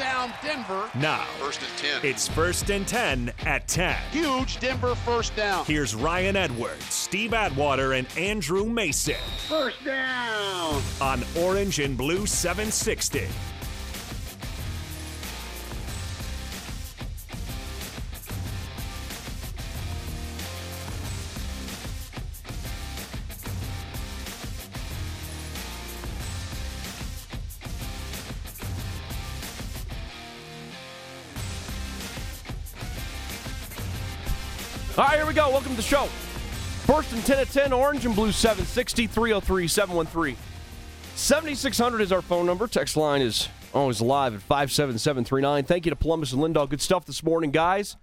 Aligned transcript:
down, 0.00 0.32
Denver. 0.42 0.90
Now, 0.94 1.24
First 1.38 1.60
and 1.62 1.78
10. 2.02 2.10
it's 2.10 2.26
first 2.26 2.70
and 2.70 2.88
10 2.88 3.32
at 3.40 3.68
10. 3.68 3.96
Huge 4.10 4.58
Denver 4.58 4.94
first 4.94 5.36
down. 5.36 5.64
Here's 5.66 5.94
Ryan 5.94 6.36
Edwards, 6.36 6.84
Steve 6.86 7.34
Atwater, 7.34 7.92
and 7.92 8.06
Andrew 8.18 8.64
Mason 8.64 9.14
First 9.48 9.84
down. 9.84 10.80
on 11.00 11.22
Orange 11.38 11.78
and 11.78 11.96
Blue 11.96 12.26
760. 12.26 13.28
All 34.98 35.04
right, 35.04 35.16
here 35.16 35.26
we 35.26 35.34
go. 35.34 35.48
Welcome 35.50 35.70
to 35.70 35.76
the 35.76 35.82
show. 35.82 36.06
First 36.86 37.12
and 37.12 37.24
10 37.24 37.38
at 37.38 37.48
10, 37.50 37.72
Orange 37.72 38.04
and 38.04 38.14
Blue 38.14 38.32
760 38.32 39.06
303 39.06 39.68
713. 39.68 40.36
7600 41.14 42.00
is 42.00 42.12
our 42.12 42.20
phone 42.22 42.44
number. 42.44 42.66
Text 42.66 42.96
line 42.96 43.22
is 43.22 43.48
always 43.72 44.00
live 44.00 44.34
at 44.34 44.42
57739. 44.42 45.64
Thank 45.64 45.86
you 45.86 45.90
to 45.90 45.96
Columbus 45.96 46.32
and 46.32 46.42
Lindahl. 46.42 46.68
Good 46.68 46.80
stuff 46.80 47.06
this 47.06 47.22
morning, 47.22 47.50
guys. 47.52 47.96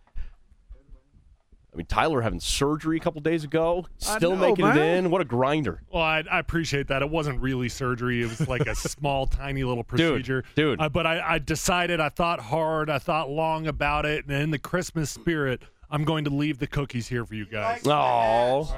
I 1.74 1.78
mean, 1.78 1.86
Tyler 1.88 2.22
having 2.22 2.40
surgery 2.40 2.98
a 2.98 3.00
couple 3.00 3.22
days 3.22 3.44
ago, 3.44 3.86
still 3.98 4.36
know, 4.36 4.48
making 4.48 4.66
it 4.66 4.78
in. 4.78 5.12
What 5.12 5.22
a 5.22 5.26
grinder. 5.26 5.84
Well, 5.92 6.02
I, 6.02 6.24
I 6.32 6.40
appreciate 6.40 6.88
that. 6.88 7.04
It 7.04 7.10
wasn't 7.10 7.40
really 7.42 7.70
surgery. 7.70 8.22
It 8.24 8.30
was 8.30 8.48
like 8.48 8.66
a 8.66 8.74
small, 8.76 9.28
tiny 9.28 9.64
little 9.64 9.84
procedure. 9.84 10.44
dude. 10.56 10.82
Uh, 10.82 10.90
but 10.90 11.06
I, 11.06 11.34
I 11.34 11.40
decided, 11.40 12.00
I 12.00 12.10
thought 12.10 12.40
hard, 12.40 12.90
I 12.90 12.98
thought 12.98 13.30
long 13.30 13.68
about 13.68 14.06
it. 14.06 14.26
And 14.26 14.42
in 14.42 14.50
the 14.52 14.58
Christmas 14.58 15.12
spirit, 15.12 15.62
I'm 15.90 16.04
going 16.04 16.26
to 16.26 16.30
leave 16.30 16.60
the 16.60 16.68
cookies 16.68 17.08
here 17.08 17.26
for 17.26 17.34
you 17.36 17.46
guys. 17.46 17.82
Oh, 17.86 18.74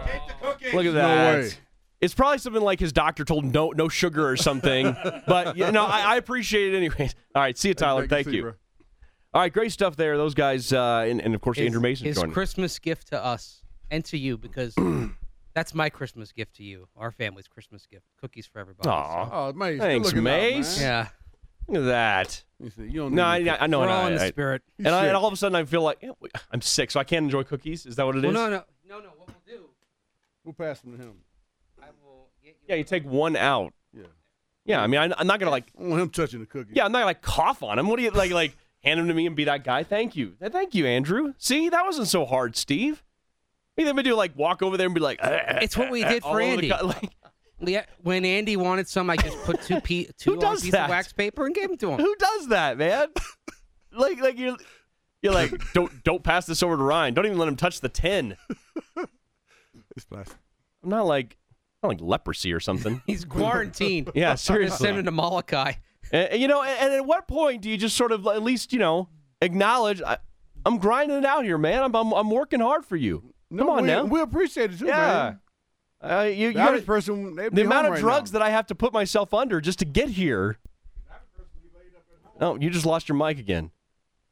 look 0.74 0.86
at 0.86 0.94
that. 0.94 1.38
way. 1.40 1.50
It's 2.02 2.14
probably 2.14 2.38
something 2.38 2.62
like 2.62 2.80
his 2.80 2.94
doctor 2.94 3.26
told 3.26 3.44
him 3.46 3.52
no, 3.52 3.72
no 3.72 3.90
sugar 3.90 4.28
or 4.30 4.38
something. 4.38 4.96
but 5.28 5.58
you 5.58 5.70
know, 5.72 5.86
I, 5.86 6.14
I 6.14 6.16
appreciate 6.16 6.74
it 6.74 6.78
anyways. 6.78 7.14
All 7.36 7.42
right, 7.42 7.58
see 7.58 7.70
you, 7.70 7.74
Tyler. 7.74 8.02
Thank 8.08 8.26
Thank 8.26 8.28
you, 8.28 8.46
you. 8.46 8.54
All 9.34 9.42
right, 9.42 9.52
great 9.52 9.72
stuff 9.72 9.96
there. 9.96 10.16
Those 10.18 10.34
guys, 10.34 10.72
uh, 10.72 11.06
and, 11.08 11.20
and 11.22 11.36
of 11.36 11.42
course 11.42 11.60
Andrew 11.60 11.82
Mason 11.82 12.06
his 12.08 12.16
joining. 12.18 12.32
Christmas 12.32 12.80
gift 12.80 13.10
to 13.10 13.24
us 13.24 13.62
and 13.92 14.04
to 14.06 14.18
you 14.18 14.38
because 14.38 14.74
that's 15.54 15.74
my 15.74 15.90
Christmas 15.90 16.32
gift 16.32 16.56
to 16.56 16.64
you, 16.64 16.88
our 16.96 17.12
family's 17.12 17.48
Christmas 17.48 17.86
gift. 17.86 18.06
Cookies 18.22 18.46
for 18.48 18.60
everybody. 18.60 18.88
so- 18.88 18.92
Aw, 18.92 19.30
Oh, 19.50 19.54
Mace. 19.54 19.80
Thanks, 19.80 20.06
looking 20.08 20.20
out. 20.20 20.24
Mace. 20.24 20.80
Yeah, 20.82 21.08
look 21.70 21.84
at 21.84 21.86
that. 21.88 22.44
He 22.62 22.70
said, 22.70 22.86
you 22.92 23.02
don't 23.02 23.14
No, 23.14 23.26
I, 23.28 23.42
to- 23.44 23.64
I 23.64 23.68
know, 23.68 23.80
we're 23.80 23.86
and, 23.86 23.94
all 23.94 24.08
in 24.08 24.16
the 24.16 24.24
I- 24.24 24.30
spirit. 24.30 24.62
And, 24.78 24.88
I, 24.90 25.06
and 25.08 25.16
all 25.16 25.26
of 25.28 25.34
a 25.34 25.38
sudden 25.38 25.56
I 25.56 25.64
feel 25.64 25.82
like 25.82 26.04
eh, 26.04 26.10
I'm 26.52 26.62
sick, 26.62 26.92
so 26.92 27.00
I 27.00 27.04
can't 27.04 27.24
enjoy 27.24 27.44
cookies. 27.44 27.86
Is 27.86 27.96
that 27.96 28.06
what 28.06 28.16
it 28.16 28.26
is? 28.26 28.34
Well, 28.34 28.34
no, 28.34 28.50
no, 28.50 28.64
no, 28.88 29.00
no. 29.00 29.10
What 29.18 29.28
we'll 29.28 29.58
do, 29.58 29.66
We'll 30.44 30.54
pass 30.54 30.82
them 30.82 30.98
to 30.98 31.04
him. 31.04 31.14
I 31.82 31.86
will 32.04 32.28
get 32.44 32.50
you. 32.62 32.66
Yeah, 32.68 32.76
you 32.76 32.84
take 32.84 33.06
one 33.06 33.36
out. 33.36 33.74
Yeah. 33.94 34.04
Yeah, 34.66 34.82
I 34.82 34.88
mean, 34.88 35.00
I, 35.00 35.14
I'm 35.18 35.28
not 35.28 35.40
gonna 35.40 35.52
like. 35.52 35.66
I 35.78 35.82
don't 35.82 35.90
want 35.92 36.02
him 36.02 36.10
touching 36.10 36.40
the 36.42 36.46
cookie. 36.46 36.72
Yeah, 36.74 36.86
I'm 36.86 36.92
not 36.92 37.00
gonna 37.00 37.06
like 37.08 37.22
cough 37.22 37.64
on 37.64 37.80
him. 37.80 37.88
What 37.88 37.98
do 37.98 38.04
you 38.04 38.12
like? 38.12 38.32
Like 38.32 38.56
hand 38.84 39.00
him 39.00 39.08
to 39.08 39.14
me 39.14 39.26
and 39.26 39.36
be 39.36 39.46
that 39.46 39.64
guy? 39.64 39.84
Thank 39.84 40.16
you, 40.16 40.36
thank 40.42 40.74
you, 40.76 40.86
Andrew. 40.86 41.34
See, 41.38 41.70
that 41.70 41.86
wasn't 41.86 42.08
so 42.08 42.26
hard, 42.26 42.56
Steve. 42.56 43.04
You 43.78 43.86
think 43.86 43.96
we 43.96 44.04
do 44.04 44.14
like 44.16 44.38
walk 44.38 44.62
over 44.62 44.76
there 44.76 44.86
and 44.88 44.94
be 44.94 45.00
like? 45.02 45.20
It's 45.24 45.78
what 45.78 45.90
we 45.90 46.04
did 46.06 46.24
for 46.24 46.30
all 46.30 46.36
over 46.36 46.44
the 46.44 46.52
Andy. 46.52 46.70
co- 46.70 46.86
like, 46.88 47.04
Yeah, 47.04 47.19
when 48.02 48.26
Andy 48.26 48.58
wanted 48.58 48.88
some, 48.88 49.10
I 49.10 49.18
just 49.18 49.38
put 49.44 49.62
two 49.62 49.80
pe- 49.84 50.08
two 50.18 50.34
on 50.34 50.40
does 50.40 50.62
piece 50.62 50.72
that? 50.72 50.86
of 50.86 50.90
wax 50.90 51.14
paper 51.14 51.46
and 51.46 51.54
gave 51.54 51.70
them 51.70 51.78
to 51.78 51.92
him. 51.92 52.00
Who 52.00 52.16
does 52.16 52.48
that, 52.50 52.78
man? 52.78 53.10
like, 53.92 54.20
like 54.22 54.38
you're, 54.38 54.58
you're 55.22 55.34
like, 55.34 55.54
don't 55.74 56.04
don't 56.04 56.24
pass 56.24 56.46
this 56.46 56.64
over 56.64 56.78
to 56.78 56.84
Ryan. 56.84 57.14
Don't 57.14 57.26
even 57.26 57.38
let 57.38 57.48
him 57.48 57.56
touch 57.56 57.82
the 57.82 57.90
tin. 57.90 58.36
It's 59.96 60.06
plastic. 60.06 60.38
I'm 60.84 60.90
not 60.90 61.06
like, 61.06 61.38
not 61.84 61.90
like 61.90 62.02
leprosy 62.02 62.54
or 62.54 62.60
something. 62.60 63.02
He's 63.06 63.26
quarantined. 63.26 64.12
Yeah, 64.16 64.34
Just 64.34 64.46
seriously. 64.46 64.86
send 64.86 64.98
him 65.00 65.06
to 65.06 65.12
Molokai. 65.12 65.74
And, 66.12 66.30
and, 66.30 66.42
you 66.42 66.48
know, 66.48 66.62
and, 66.64 66.80
and 66.80 66.94
at 66.94 67.06
what 67.06 67.28
point 67.28 67.62
do 67.62 67.70
you 67.70 67.78
just 67.78 67.98
sort 67.98 68.12
of 68.12 68.26
at 68.28 68.42
least 68.44 68.72
you 68.72 68.80
know 68.80 69.10
acknowledge 69.42 70.02
I, 70.02 70.18
I'm 70.66 70.78
grinding 70.78 71.18
it 71.18 71.26
out 71.26 71.44
here, 71.44 71.58
man. 71.58 71.84
I'm 71.84 71.96
I'm, 71.96 72.14
I'm 72.14 72.30
working 72.30 72.60
hard 72.62 72.86
for 72.86 72.96
you. 72.96 73.34
No, 73.52 73.64
Come 73.64 73.70
on 73.72 73.82
we, 73.84 73.88
now. 73.88 74.06
We 74.06 74.22
appreciate 74.22 74.72
it 74.72 74.80
too, 74.80 74.86
yeah. 74.86 74.96
man. 74.98 75.40
Uh, 76.02 76.24
you, 76.24 76.48
you 76.48 76.54
The 76.54 76.60
average 76.60 76.86
person, 76.86 77.36
the 77.36 77.62
amount 77.62 77.88
of 77.88 78.00
drugs 78.00 78.32
that 78.32 78.42
I 78.42 78.50
have 78.50 78.68
to 78.68 78.76
put 78.76 78.94
myself 78.94 79.34
under 79.34 79.60
just 79.60 79.80
to 79.80 79.86
get 79.86 80.10
here. 80.10 80.58
Oh, 82.40 82.56
you 82.56 82.70
just 82.70 82.86
lost 82.86 83.10
your 83.10 83.18
mic 83.18 83.38
again. 83.38 83.72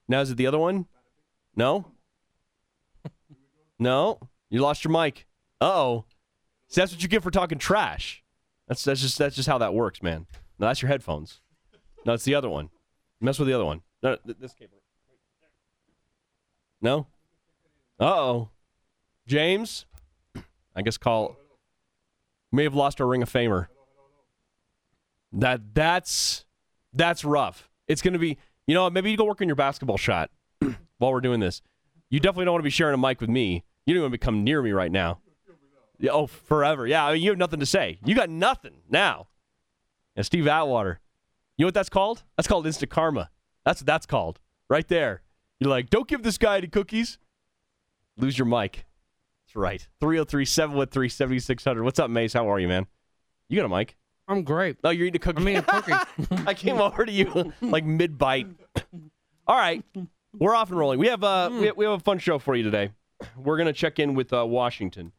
Now 0.07 0.21
is 0.21 0.31
it 0.31 0.37
the 0.37 0.47
other 0.47 0.59
one? 0.59 0.85
No. 1.55 1.91
No, 3.79 4.19
you 4.49 4.61
lost 4.61 4.83
your 4.83 4.91
mic. 4.91 5.27
Uh 5.61 5.65
oh. 5.65 6.05
See, 6.67 6.81
that's 6.81 6.91
what 6.91 7.01
you 7.03 7.07
get 7.07 7.21
for 7.21 7.31
talking 7.31 7.57
trash. 7.57 8.23
That's 8.67 8.83
that's 8.83 9.01
just 9.01 9.17
that's 9.17 9.35
just 9.35 9.47
how 9.47 9.57
that 9.59 9.73
works, 9.73 10.01
man. 10.01 10.25
No, 10.57 10.67
that's 10.67 10.81
your 10.81 10.89
headphones. 10.89 11.41
No, 12.05 12.13
it's 12.13 12.23
the 12.23 12.35
other 12.35 12.49
one. 12.49 12.69
Mess 13.21 13.37
with 13.39 13.47
the 13.47 13.53
other 13.53 13.65
one. 13.65 13.81
No, 14.01 14.17
this 14.25 14.53
cable. 14.53 14.77
No. 16.81 17.07
Uh 17.99 18.05
oh. 18.05 18.49
James, 19.27 19.85
I 20.75 20.81
guess 20.81 20.97
call. 20.97 21.35
May 22.51 22.63
have 22.63 22.75
lost 22.75 23.01
our 23.01 23.07
Ring 23.07 23.21
of 23.21 23.31
Famer. 23.31 23.67
That 25.33 25.73
that's 25.73 26.45
that's 26.93 27.23
rough. 27.23 27.69
It's 27.87 28.01
gonna 28.01 28.19
be. 28.19 28.37
You 28.65 28.73
know, 28.73 28.89
maybe 28.89 29.09
you 29.09 29.15
go 29.15 29.23
work 29.23 29.41
on 29.41 29.47
your 29.47 29.55
basketball 29.55 29.97
shot 29.97 30.29
while 30.97 31.13
we're 31.13 31.21
doing 31.21 31.39
this. 31.39 31.61
You 32.09 32.19
definitely 32.19 32.45
don't 32.45 32.55
want 32.55 32.63
to 32.63 32.65
be 32.65 32.69
sharing 32.69 32.93
a 32.93 32.97
mic 32.97 33.21
with 33.21 33.29
me. 33.29 33.63
You 33.85 33.93
don't 33.93 34.03
want 34.03 34.13
to 34.13 34.17
come 34.17 34.43
near 34.43 34.61
me 34.61 34.71
right 34.71 34.91
now. 34.91 35.19
Oh, 36.09 36.27
forever. 36.27 36.85
Yeah, 36.85 37.05
I 37.05 37.13
mean, 37.13 37.23
you 37.23 37.29
have 37.31 37.39
nothing 37.39 37.61
to 37.61 37.65
say. 37.65 37.99
You 38.05 38.13
got 38.13 38.29
nothing 38.29 38.81
now. 38.89 39.27
And 40.15 40.25
Steve 40.25 40.47
Atwater, 40.47 40.99
you 41.57 41.63
know 41.63 41.67
what 41.67 41.73
that's 41.73 41.89
called? 41.89 42.23
That's 42.35 42.47
called 42.47 42.67
instant 42.67 42.91
karma. 42.91 43.29
That's 43.65 43.81
what 43.81 43.87
that's 43.87 44.05
called. 44.05 44.39
Right 44.69 44.87
there. 44.87 45.21
You're 45.59 45.69
like, 45.69 45.89
don't 45.89 46.07
give 46.07 46.23
this 46.23 46.37
guy 46.37 46.57
any 46.57 46.67
cookies. 46.67 47.17
Lose 48.17 48.37
your 48.37 48.45
mic. 48.45 48.85
That's 49.47 49.55
right. 49.55 49.87
303 50.01 50.43
713 50.43 51.09
7600. 51.09 51.83
What's 51.83 51.99
up, 51.99 52.09
Mace? 52.09 52.33
How 52.33 52.51
are 52.51 52.59
you, 52.59 52.67
man? 52.67 52.85
You 53.47 53.61
got 53.61 53.65
a 53.65 53.69
mic? 53.69 53.95
I'm 54.27 54.43
great. 54.43 54.75
Oh, 54.83 54.89
you're 54.89 55.07
eating 55.07 55.21
a 55.21 55.23
cookie. 55.23 55.41
I 55.41 55.43
mean, 55.45 55.55
a 55.55 55.61
cookie. 55.61 55.93
I 56.45 56.53
came 56.53 56.81
over 56.81 57.05
to 57.05 57.11
you 57.11 57.53
like 57.61 57.85
mid 57.85 58.17
bite. 58.17 58.47
All 59.47 59.55
right, 59.55 59.81
we're 60.37 60.53
off 60.53 60.69
and 60.69 60.77
rolling. 60.77 60.99
We 60.99 61.07
have 61.07 61.23
uh 61.23 61.49
we, 61.53 61.71
we 61.71 61.85
have 61.85 61.93
a 61.93 62.03
fun 62.03 62.19
show 62.19 62.39
for 62.39 62.57
you 62.57 62.63
today. 62.63 62.91
We're 63.37 63.57
gonna 63.57 63.71
check 63.71 63.99
in 63.99 64.15
with 64.15 64.33
uh, 64.33 64.45
Washington, 64.45 65.13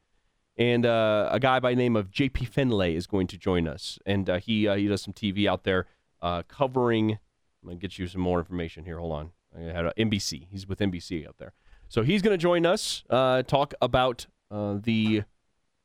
and 0.58 0.84
uh, 0.84 1.30
a 1.32 1.40
guy 1.40 1.58
by 1.58 1.70
the 1.70 1.76
name 1.76 1.96
of 1.96 2.10
J.P. 2.10 2.44
Finlay 2.44 2.94
is 2.94 3.06
going 3.06 3.28
to 3.28 3.38
join 3.38 3.66
us, 3.66 3.98
and 4.04 4.28
uh, 4.28 4.38
he 4.38 4.68
uh, 4.68 4.76
he 4.76 4.88
does 4.88 5.00
some 5.00 5.14
TV 5.14 5.48
out 5.48 5.64
there 5.64 5.86
uh, 6.20 6.42
covering. 6.42 7.12
I'm 7.12 7.68
gonna 7.70 7.76
get 7.76 7.98
you 7.98 8.06
some 8.06 8.20
more 8.20 8.38
information 8.38 8.84
here. 8.84 8.98
Hold 8.98 9.12
on. 9.12 9.30
I 9.56 9.72
had 9.72 9.86
NBC. 9.96 10.48
He's 10.50 10.68
with 10.68 10.80
NBC 10.80 11.26
out 11.26 11.38
there, 11.38 11.54
so 11.88 12.02
he's 12.02 12.22
gonna 12.22 12.38
join 12.38 12.66
us. 12.66 13.04
Uh, 13.08 13.42
talk 13.42 13.74
about 13.80 14.26
uh, 14.50 14.78
the 14.82 15.24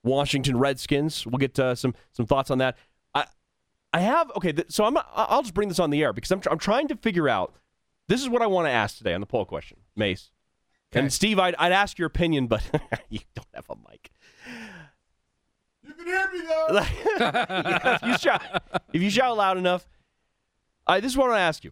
Washington 0.03 0.57
Redskins. 0.57 1.25
We'll 1.25 1.39
get 1.39 1.57
uh, 1.59 1.75
some 1.75 1.95
some 2.11 2.25
thoughts 2.25 2.51
on 2.51 2.57
that. 2.59 2.77
I 3.13 3.25
I 3.91 4.01
have 4.01 4.31
okay. 4.35 4.51
Th- 4.51 4.71
so 4.71 4.85
I'm 4.85 4.97
I'll 5.13 5.41
just 5.41 5.53
bring 5.53 5.69
this 5.69 5.79
on 5.79 5.89
the 5.89 6.03
air 6.03 6.13
because 6.13 6.31
I'm 6.31 6.41
tr- 6.41 6.49
I'm 6.49 6.59
trying 6.59 6.87
to 6.89 6.95
figure 6.95 7.29
out. 7.29 7.53
This 8.09 8.21
is 8.21 8.27
what 8.27 8.41
I 8.41 8.47
want 8.47 8.67
to 8.67 8.71
ask 8.71 8.97
today 8.97 9.13
on 9.13 9.21
the 9.21 9.25
poll 9.25 9.45
question, 9.45 9.77
Mace. 9.95 10.29
And 10.91 11.11
Steve, 11.11 11.39
I'd, 11.39 11.55
I'd 11.55 11.71
ask 11.71 11.97
your 11.97 12.05
opinion, 12.05 12.47
but 12.47 12.61
you 13.09 13.19
don't 13.33 13.47
have 13.53 13.65
a 13.69 13.75
mic. 13.89 14.11
You 15.83 15.93
can 15.93 16.05
hear 16.05 16.31
me 16.31 16.41
though. 16.41 16.67
Yeah, 17.19 17.95
if 18.01 18.03
you 18.03 18.17
shout, 18.17 18.41
if 18.93 19.01
you 19.01 19.09
shout 19.09 19.35
loud 19.35 19.57
enough, 19.57 19.87
I, 20.85 20.99
this 20.99 21.11
is 21.11 21.17
what 21.17 21.25
I 21.25 21.29
want 21.29 21.37
to 21.37 21.43
ask 21.43 21.63
you. 21.63 21.71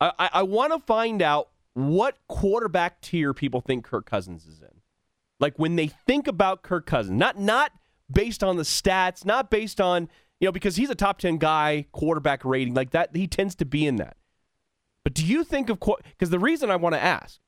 I, 0.00 0.12
I, 0.18 0.30
I 0.34 0.42
want 0.42 0.72
to 0.72 0.80
find 0.80 1.22
out 1.22 1.48
what 1.74 2.18
quarterback 2.28 3.00
tier 3.00 3.34
people 3.34 3.60
think 3.60 3.84
Kirk 3.84 4.06
Cousins 4.08 4.46
is 4.46 4.62
in. 4.62 4.80
Like 5.40 5.58
when 5.58 5.76
they 5.76 5.88
think 5.88 6.26
about 6.26 6.62
Kirk 6.62 6.86
Cousins, 6.86 7.18
not 7.18 7.38
not 7.38 7.72
based 8.10 8.42
on 8.42 8.56
the 8.56 8.62
stats, 8.62 9.24
not 9.24 9.50
based 9.50 9.80
on 9.80 10.08
you 10.40 10.46
know 10.46 10.52
because 10.52 10.76
he's 10.76 10.90
a 10.90 10.94
top 10.94 11.18
ten 11.18 11.36
guy 11.36 11.86
quarterback 11.92 12.44
rating 12.44 12.74
like 12.74 12.90
that. 12.90 13.14
He 13.14 13.26
tends 13.26 13.54
to 13.56 13.64
be 13.64 13.86
in 13.86 13.96
that. 13.96 14.16
But 15.02 15.12
do 15.12 15.24
you 15.24 15.44
think 15.44 15.68
of 15.68 15.80
because 15.80 16.30
the 16.30 16.38
reason 16.38 16.70
I 16.70 16.76
want 16.76 16.94
to 16.94 17.02
ask 17.02 17.40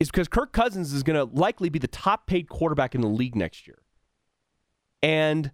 is 0.00 0.10
because 0.10 0.28
Kirk 0.28 0.52
Cousins 0.52 0.92
is 0.92 1.02
going 1.02 1.16
to 1.16 1.36
likely 1.36 1.68
be 1.68 1.78
the 1.78 1.88
top 1.88 2.26
paid 2.26 2.48
quarterback 2.48 2.94
in 2.94 3.00
the 3.00 3.08
league 3.08 3.36
next 3.36 3.66
year, 3.66 3.82
and 5.02 5.50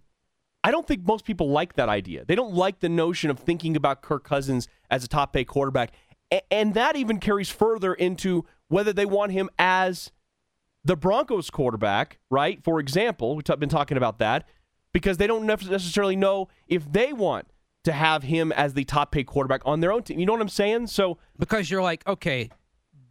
I 0.63 0.71
don't 0.71 0.87
think 0.87 1.05
most 1.05 1.25
people 1.25 1.49
like 1.49 1.73
that 1.73 1.89
idea. 1.89 2.25
They 2.25 2.35
don't 2.35 2.53
like 2.53 2.79
the 2.79 2.89
notion 2.89 3.29
of 3.29 3.39
thinking 3.39 3.75
about 3.75 4.01
Kirk 4.01 4.23
Cousins 4.23 4.67
as 4.89 5.03
a 5.03 5.07
top 5.07 5.33
paid 5.33 5.45
quarterback. 5.45 5.91
And 6.51 6.73
that 6.75 6.95
even 6.95 7.19
carries 7.19 7.49
further 7.49 7.93
into 7.93 8.45
whether 8.67 8.93
they 8.93 9.05
want 9.05 9.31
him 9.31 9.49
as 9.57 10.11
the 10.83 10.95
Broncos 10.95 11.49
quarterback, 11.49 12.19
right? 12.29 12.63
For 12.63 12.79
example, 12.79 13.35
we've 13.35 13.43
been 13.59 13.69
talking 13.69 13.97
about 13.97 14.19
that 14.19 14.47
because 14.93 15.17
they 15.17 15.27
don't 15.27 15.45
necessarily 15.45 16.15
know 16.15 16.47
if 16.67 16.89
they 16.91 17.13
want 17.13 17.47
to 17.83 17.91
have 17.91 18.23
him 18.23 18.51
as 18.51 18.73
the 18.73 18.83
top 18.83 19.11
paid 19.11 19.25
quarterback 19.25 19.61
on 19.65 19.79
their 19.79 19.91
own 19.91 20.03
team. 20.03 20.19
You 20.19 20.25
know 20.25 20.33
what 20.33 20.41
I'm 20.41 20.49
saying? 20.49 20.87
So 20.87 21.17
Because 21.37 21.69
you're 21.71 21.81
like, 21.81 22.05
okay, 22.07 22.49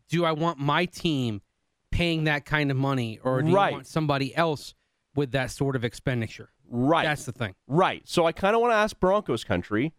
do 0.09 0.25
I 0.25 0.32
want 0.32 0.59
my 0.59 0.85
team 0.85 1.43
paying 1.91 2.25
that 2.25 2.44
kind 2.44 2.70
of 2.70 2.76
money, 2.76 3.19
or 3.25 3.43
do 3.43 3.53
Right. 3.53 3.69
you 3.70 3.75
want 3.76 3.87
somebody 3.87 4.35
else 4.37 4.75
with 5.15 5.32
that 5.32 5.50
sort 5.50 5.75
of 5.75 5.85
expenditure? 5.85 6.50
Right. 6.70 7.05
That's 7.05 7.25
the 7.25 7.32
thing. 7.32 7.55
Right. 7.67 8.03
So 8.06 8.26
I 8.26 8.32
kind 8.32 8.55
of 8.55 8.61
want 8.62 8.73
to 8.73 8.76
ask 8.76 8.99
Broncos 9.00 9.43
country, 9.43 9.94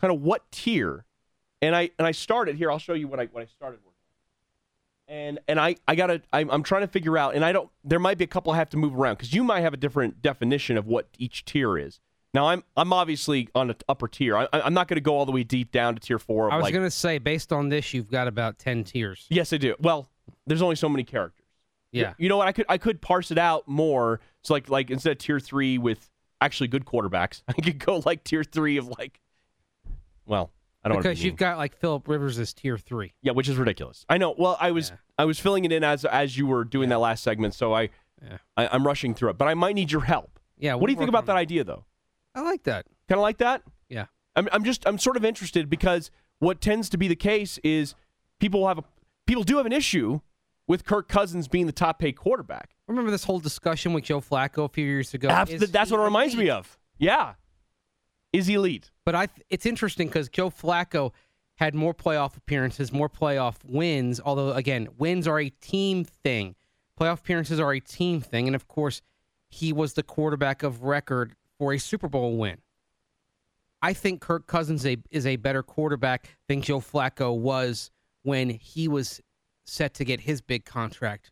kind 0.00 0.12
of 0.12 0.20
what 0.22 0.50
tier, 0.50 1.04
and 1.62 1.74
I 1.74 1.90
and 1.98 2.06
I 2.06 2.12
started 2.12 2.56
here. 2.56 2.70
I'll 2.70 2.78
show 2.78 2.94
you 2.94 3.08
what 3.08 3.20
I 3.20 3.26
what 3.26 3.42
I 3.42 3.46
started 3.46 3.80
with. 3.84 3.94
And 5.08 5.38
and 5.48 5.58
I 5.58 5.76
I 5.86 5.94
gotta 5.94 6.22
I'm, 6.32 6.50
I'm 6.50 6.62
trying 6.62 6.82
to 6.82 6.88
figure 6.88 7.16
out, 7.16 7.34
and 7.34 7.44
I 7.44 7.52
don't. 7.52 7.70
There 7.84 7.98
might 7.98 8.18
be 8.18 8.24
a 8.24 8.28
couple 8.28 8.52
I 8.52 8.56
have 8.56 8.70
to 8.70 8.76
move 8.76 8.94
around 8.94 9.14
because 9.14 9.32
you 9.32 9.42
might 9.42 9.60
have 9.60 9.74
a 9.74 9.78
different 9.78 10.22
definition 10.22 10.76
of 10.76 10.86
what 10.86 11.08
each 11.18 11.44
tier 11.44 11.78
is. 11.78 12.00
Now 12.34 12.48
I'm 12.48 12.62
I'm 12.76 12.92
obviously 12.92 13.48
on 13.54 13.68
the 13.68 13.76
upper 13.88 14.06
tier. 14.06 14.36
I, 14.36 14.48
I'm 14.52 14.74
not 14.74 14.86
going 14.88 14.96
to 14.96 15.02
go 15.02 15.16
all 15.16 15.24
the 15.24 15.32
way 15.32 15.44
deep 15.44 15.72
down 15.72 15.94
to 15.94 16.00
tier 16.00 16.18
four. 16.18 16.48
Of 16.48 16.52
I 16.52 16.56
was 16.56 16.64
like, 16.64 16.74
going 16.74 16.84
to 16.84 16.90
say, 16.90 17.18
based 17.18 17.52
on 17.52 17.70
this, 17.70 17.94
you've 17.94 18.10
got 18.10 18.28
about 18.28 18.58
ten 18.58 18.84
tiers. 18.84 19.26
Yes, 19.30 19.52
I 19.52 19.56
do. 19.56 19.74
Well, 19.80 20.08
there's 20.46 20.62
only 20.62 20.76
so 20.76 20.88
many 20.88 21.04
characters. 21.04 21.46
Yeah. 21.90 22.12
You 22.18 22.28
know 22.28 22.36
what? 22.36 22.48
I 22.48 22.52
could 22.52 22.66
I 22.68 22.76
could 22.76 23.00
parse 23.00 23.30
it 23.30 23.38
out 23.38 23.66
more. 23.66 24.20
So 24.42 24.54
like 24.54 24.68
like 24.68 24.90
instead 24.90 25.12
of 25.12 25.18
tier 25.18 25.40
three 25.40 25.78
with 25.78 26.10
actually 26.40 26.68
good 26.68 26.84
quarterbacks, 26.84 27.42
I 27.48 27.54
could 27.54 27.78
go 27.78 28.02
like 28.04 28.24
tier 28.24 28.44
three 28.44 28.76
of 28.76 28.88
like. 28.88 29.20
Well, 30.26 30.50
I 30.90 30.94
don't 30.94 31.02
Because 31.02 31.22
you've 31.22 31.32
mean. 31.32 31.36
got 31.36 31.58
like 31.58 31.76
Philip 31.76 32.08
Rivers 32.08 32.38
as 32.38 32.52
tier 32.52 32.78
three. 32.78 33.12
yeah, 33.22 33.32
which 33.32 33.48
is 33.48 33.56
ridiculous. 33.56 34.04
I 34.08 34.18
know. 34.18 34.34
Well, 34.36 34.56
I 34.60 34.70
was 34.70 34.90
Yeah. 34.90 34.96
I 35.18 35.24
was 35.24 35.38
filling 35.38 35.64
it 35.64 35.72
in 35.72 35.82
as 35.84 36.04
as 36.04 36.36
you 36.36 36.46
were 36.46 36.64
doing 36.64 36.88
that 36.90 36.98
last 37.00 37.22
segment, 37.22 37.54
so 37.54 37.74
I, 37.74 37.90
Yeah. 38.22 38.38
I 38.56 38.68
I'm 38.68 38.86
rushing 38.86 39.14
through 39.14 39.30
it, 39.30 39.38
but 39.38 39.48
I 39.48 39.54
might 39.54 39.74
need 39.74 39.90
your 39.92 40.02
help. 40.02 40.38
Yeah. 40.58 40.74
what 40.74 40.86
do 40.88 40.92
you 40.92 40.98
think 40.98 41.08
about 41.08 41.26
that 41.26 41.36
idea 41.36 41.64
though? 41.64 41.84
I 42.34 42.42
like 42.42 42.64
that. 42.64 42.86
Kind 43.08 43.18
of 43.18 43.22
like 43.22 43.38
that? 43.38 43.62
Yeah. 43.88 44.06
I'm, 44.36 44.48
I'm 44.52 44.64
just 44.64 44.86
I'm 44.86 44.98
sort 44.98 45.16
of 45.16 45.24
interested 45.24 45.68
because 45.70 46.10
what 46.38 46.60
tends 46.60 46.88
to 46.90 46.98
be 46.98 47.08
the 47.08 47.16
case 47.16 47.58
is 47.64 47.94
people 48.38 48.66
have 48.68 48.78
a 48.78 48.84
people 49.26 49.42
do 49.42 49.56
have 49.56 49.66
an 49.66 49.72
issue 49.72 50.20
with 50.66 50.84
Kirk 50.84 51.08
Cousins 51.08 51.48
being 51.48 51.66
the 51.66 51.72
top 51.72 51.98
paid 51.98 52.12
quarterback. 52.16 52.76
Remember 52.86 53.10
this 53.10 53.24
whole 53.24 53.38
discussion 53.40 53.92
with 53.92 54.04
Joe 54.04 54.20
Flacco 54.20 54.64
a 54.64 54.68
few 54.68 54.84
years 54.84 55.12
ago? 55.14 55.28
Is 55.48 55.70
that's 55.70 55.90
what 55.90 56.00
it 56.00 56.04
reminds 56.04 56.36
me 56.36 56.50
of. 56.50 56.78
Yeah, 56.98 57.34
is 58.32 58.48
elite? 58.48 58.90
But 59.04 59.14
I, 59.14 59.26
th- 59.26 59.46
it's 59.50 59.66
interesting 59.66 60.08
because 60.08 60.28
Joe 60.28 60.50
Flacco 60.50 61.12
had 61.56 61.74
more 61.74 61.94
playoff 61.94 62.36
appearances, 62.36 62.92
more 62.92 63.08
playoff 63.08 63.56
wins. 63.64 64.20
Although 64.24 64.52
again, 64.52 64.88
wins 64.98 65.26
are 65.26 65.40
a 65.40 65.50
team 65.50 66.04
thing. 66.04 66.54
Playoff 66.98 67.20
appearances 67.20 67.60
are 67.60 67.72
a 67.72 67.80
team 67.80 68.20
thing, 68.20 68.46
and 68.46 68.56
of 68.56 68.68
course, 68.68 69.02
he 69.48 69.72
was 69.72 69.94
the 69.94 70.02
quarterback 70.02 70.62
of 70.62 70.82
record 70.82 71.34
for 71.58 71.72
a 71.72 71.78
Super 71.78 72.08
Bowl 72.08 72.36
win. 72.36 72.58
I 73.80 73.92
think 73.92 74.20
Kirk 74.20 74.46
Cousins 74.46 74.84
a, 74.84 74.96
is 75.10 75.24
a 75.24 75.36
better 75.36 75.62
quarterback 75.62 76.36
than 76.48 76.62
Joe 76.62 76.80
Flacco 76.80 77.36
was 77.36 77.90
when 78.22 78.50
he 78.50 78.88
was 78.88 79.20
set 79.64 79.94
to 79.94 80.04
get 80.04 80.20
his 80.20 80.40
big 80.40 80.64
contract 80.64 81.30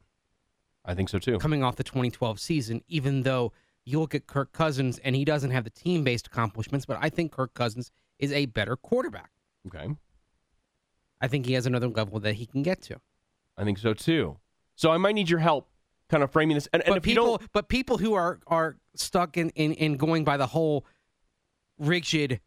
I 0.84 0.94
think 0.94 1.08
so 1.08 1.18
too. 1.18 1.38
coming 1.38 1.62
off 1.64 1.76
the 1.76 1.84
2012 1.84 2.38
season, 2.38 2.82
even 2.86 3.22
though 3.22 3.52
you 3.86 4.00
look 4.00 4.14
at 4.14 4.26
Kirk 4.26 4.52
Cousins 4.52 4.98
and 4.98 5.16
he 5.16 5.24
doesn't 5.24 5.52
have 5.52 5.64
the 5.64 5.70
team 5.70 6.04
based 6.04 6.26
accomplishments, 6.26 6.84
but 6.84 6.98
I 7.00 7.08
think 7.08 7.32
Kirk 7.32 7.54
Cousins 7.54 7.90
is 8.18 8.32
a 8.32 8.46
better 8.46 8.76
quarterback. 8.76 9.30
Okay, 9.66 9.88
I 11.20 11.28
think 11.28 11.46
he 11.46 11.54
has 11.54 11.66
another 11.66 11.88
level 11.88 12.20
that 12.20 12.34
he 12.34 12.46
can 12.46 12.62
get 12.62 12.82
to. 12.82 13.00
I 13.56 13.64
think 13.64 13.78
so 13.78 13.94
too. 13.94 14.36
So 14.74 14.90
I 14.90 14.98
might 14.98 15.14
need 15.14 15.30
your 15.30 15.38
help, 15.38 15.68
kind 16.08 16.22
of 16.22 16.30
framing 16.30 16.56
this. 16.56 16.68
And, 16.72 16.82
and 16.82 16.94
but 16.94 17.02
people 17.02 17.40
but 17.52 17.68
people 17.68 17.96
who 17.96 18.14
are 18.14 18.40
are 18.46 18.76
stuck 18.94 19.36
in, 19.36 19.50
in, 19.50 19.72
in 19.74 19.96
going 19.96 20.24
by 20.24 20.36
the 20.36 20.46
whole 20.46 20.84
rigid 21.78 22.40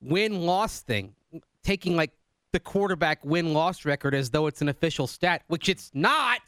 win 0.00 0.42
loss 0.42 0.80
thing, 0.82 1.14
taking 1.62 1.96
like 1.96 2.12
the 2.52 2.60
quarterback 2.60 3.24
win 3.24 3.52
loss 3.52 3.84
record 3.84 4.14
as 4.14 4.30
though 4.30 4.46
it's 4.46 4.60
an 4.60 4.68
official 4.68 5.06
stat, 5.06 5.42
which 5.46 5.68
it's 5.68 5.90
not. 5.94 6.40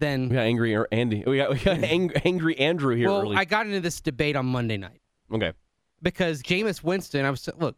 Then 0.00 0.28
we 0.28 0.34
got 0.34 0.42
angry 0.42 0.74
or 0.74 0.88
Andy. 0.90 1.22
We 1.26 1.36
got 1.36 1.50
we 1.50 1.58
got 1.58 1.78
ang- 1.84 2.12
angry 2.24 2.58
Andrew 2.58 2.94
here 2.96 3.08
well, 3.08 3.22
early. 3.22 3.36
I 3.36 3.44
got 3.44 3.66
into 3.66 3.80
this 3.80 4.00
debate 4.00 4.34
on 4.36 4.46
Monday 4.46 4.76
night. 4.76 5.00
okay, 5.32 5.52
because 6.02 6.42
Jameis 6.42 6.82
Winston, 6.82 7.24
I 7.24 7.30
was 7.30 7.48
look, 7.58 7.76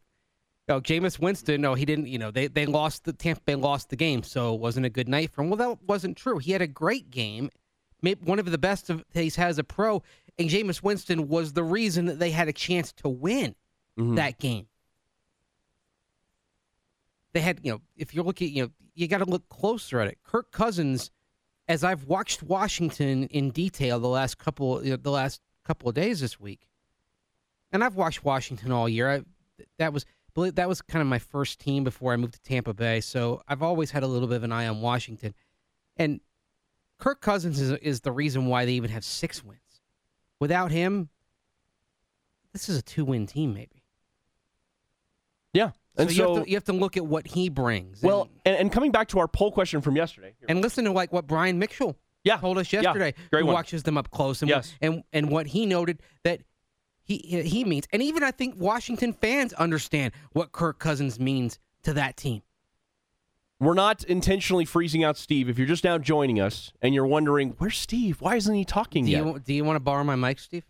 oh, 0.69 0.81
Jameis 0.81 1.19
Winston, 1.19 1.61
no, 1.61 1.75
he 1.75 1.85
didn't. 1.85 2.07
You 2.07 2.19
know, 2.19 2.31
they 2.31 2.47
they 2.47 2.65
lost 2.67 3.05
the 3.05 3.13
Tampa 3.13 3.43
Bay 3.43 3.55
lost 3.57 3.91
the 3.91 3.97
game, 3.97 4.23
so 4.23 4.55
it 4.55 4.61
wasn't 4.61 4.87
a 4.87 4.91
good 4.91 5.09
night 5.09 5.31
for 5.31 5.43
him. 5.43 5.51
Well, 5.51 5.57
that 5.59 5.83
wasn't 5.87 6.17
true. 6.17 6.39
He 6.39 6.53
had 6.53 6.63
a 6.63 6.67
great 6.67 7.11
game, 7.11 7.51
one 8.25 8.39
of 8.39 8.51
the 8.51 8.59
best 8.59 8.89
of 8.91 9.05
he's 9.13 9.37
had 9.37 9.49
as 9.51 9.59
a 9.59 9.65
pro, 9.65 10.03
and 10.39 10.49
Jameis 10.49 10.83
Winston 10.83 11.29
was 11.29 11.53
the 11.53 11.65
reason 11.65 12.07
that 12.07 12.19
they 12.19 12.31
had 12.31 12.49
a 12.49 12.53
chance 12.53 12.93
to 12.95 13.09
win 13.09 13.55
Mhm. 13.99 14.17
that 14.17 14.39
game. 14.39 14.67
They 17.33 17.41
had, 17.41 17.61
you 17.63 17.73
know, 17.73 17.81
if 17.97 18.15
you're 18.15 18.25
looking, 18.25 18.55
you 18.55 18.65
know, 18.65 18.71
you 18.95 19.09
got 19.09 19.19
to 19.19 19.25
look 19.25 19.49
closer 19.49 20.01
at 20.01 20.09
it. 20.09 20.19
Kirk 20.23 20.51
Cousins, 20.53 21.11
as 21.69 21.85
I've 21.85 22.05
watched 22.05 22.43
Washington 22.43 23.25
in 23.25 23.51
detail 23.51 24.01
the 24.01 24.09
last 24.09 24.39
couple, 24.39 24.85
you 24.85 24.91
know, 24.91 24.97
the 24.97 25.11
last 25.11 25.41
couple 25.65 25.89
of 25.89 25.95
days 25.95 26.21
this 26.21 26.41
week, 26.41 26.67
and 27.71 27.83
I've 27.85 27.97
watched 27.97 28.25
Washington 28.25 28.73
all 28.73 28.89
year. 28.89 29.11
I, 29.11 29.23
that 29.79 29.93
was 29.93 30.05
that 30.35 30.69
was 30.69 30.81
kind 30.83 31.03
of 31.03 31.09
my 31.09 31.19
first 31.19 31.61
team 31.61 31.85
before 31.85 32.13
I 32.13 32.17
moved 32.17 32.35
to 32.35 32.43
Tampa 32.43 32.75
Bay, 32.75 33.01
so 33.01 33.43
I've 33.47 33.63
always 33.63 33.91
had 33.91 34.03
a 34.03 34.07
little 34.07 34.29
bit 34.29 34.37
of 34.37 34.45
an 34.45 34.53
eye 34.53 34.67
on 34.67 34.81
Washington. 34.81 35.35
And 35.97 36.21
Kirk 36.99 37.21
Cousins 37.21 37.61
is 37.61 37.73
is 37.73 38.01
the 38.01 38.13
reason 38.13 38.47
why 38.47 38.65
they 38.65 38.73
even 38.73 38.91
have 38.91 39.05
six 39.05 39.45
wins. 39.45 39.61
Without 40.41 40.71
him, 40.71 41.11
this 42.53 42.69
is 42.69 42.79
a 42.79 42.83
two 42.83 43.05
win 43.05 43.27
team, 43.27 43.55
maybe. 43.55 43.85
yeah. 45.53 45.71
And 45.97 46.11
so, 46.11 46.15
so, 46.17 46.23
you, 46.31 46.35
have 46.37 46.45
to, 46.45 46.51
you 46.51 46.57
have 46.57 46.65
to 46.65 46.73
look 46.73 46.97
at 46.97 47.05
what 47.05 47.27
he 47.27 47.49
brings. 47.51 48.03
well, 48.03 48.23
and, 48.23 48.31
and, 48.47 48.57
and 48.57 48.73
coming 48.73 48.91
back 48.93 49.09
to 49.09 49.19
our 49.19 49.29
poll 49.29 49.53
question 49.53 49.81
from 49.83 49.95
yesterday. 49.97 50.35
Here. 50.39 50.47
and 50.49 50.63
listen 50.63 50.85
to 50.87 50.93
like 50.93 51.13
what 51.13 51.27
Brian 51.27 51.59
Mitchell 51.59 51.97
Yeah, 52.25 52.39
told 52.39 52.57
us 52.59 52.73
yeah, 52.73 52.81
yesterday. 52.81 53.15
great 53.31 53.41
who 53.41 53.47
one. 53.47 53.55
watches 53.55 53.83
them 53.83 53.99
up 53.99 54.11
close, 54.11 54.41
and 54.43 54.49
Yes. 54.49 54.75
and 54.81 55.03
and 55.13 55.29
what 55.31 55.49
he 55.49 55.67
noted 55.67 56.01
that 56.25 56.41
he 57.05 57.17
he 57.19 57.65
means, 57.65 57.87
and 57.93 58.01
even 58.03 58.23
I 58.23 58.31
think 58.31 58.55
Washington 58.59 59.13
fans 59.13 59.53
understand 59.55 60.13
what 60.33 60.53
Kirk 60.53 60.79
Cousins 60.79 61.21
means 61.21 61.59
to 61.83 61.93
that 61.95 62.17
team. 62.17 62.43
We're 63.61 63.75
not 63.75 64.03
intentionally 64.05 64.65
freezing 64.65 65.05
out 65.05 65.17
Steve. 65.17 65.49
If 65.49 65.57
you're 65.59 65.69
just 65.69 65.85
now 65.85 65.97
joining 65.99 66.41
us 66.41 66.73
and 66.83 66.95
you're 66.95 67.07
wondering, 67.07 67.55
where's 67.59 67.77
Steve? 67.79 68.21
Why 68.21 68.35
isn't 68.37 68.55
he 68.55 68.65
talking 68.65 69.05
Do 69.05 69.11
yet? 69.11 69.25
you 69.25 69.39
do 69.39 69.53
you 69.55 69.65
want 69.65 69.77
to 69.77 69.81
borrow 69.81 70.03
my 70.05 70.17
mic, 70.17 70.39
Steve? 70.41 70.65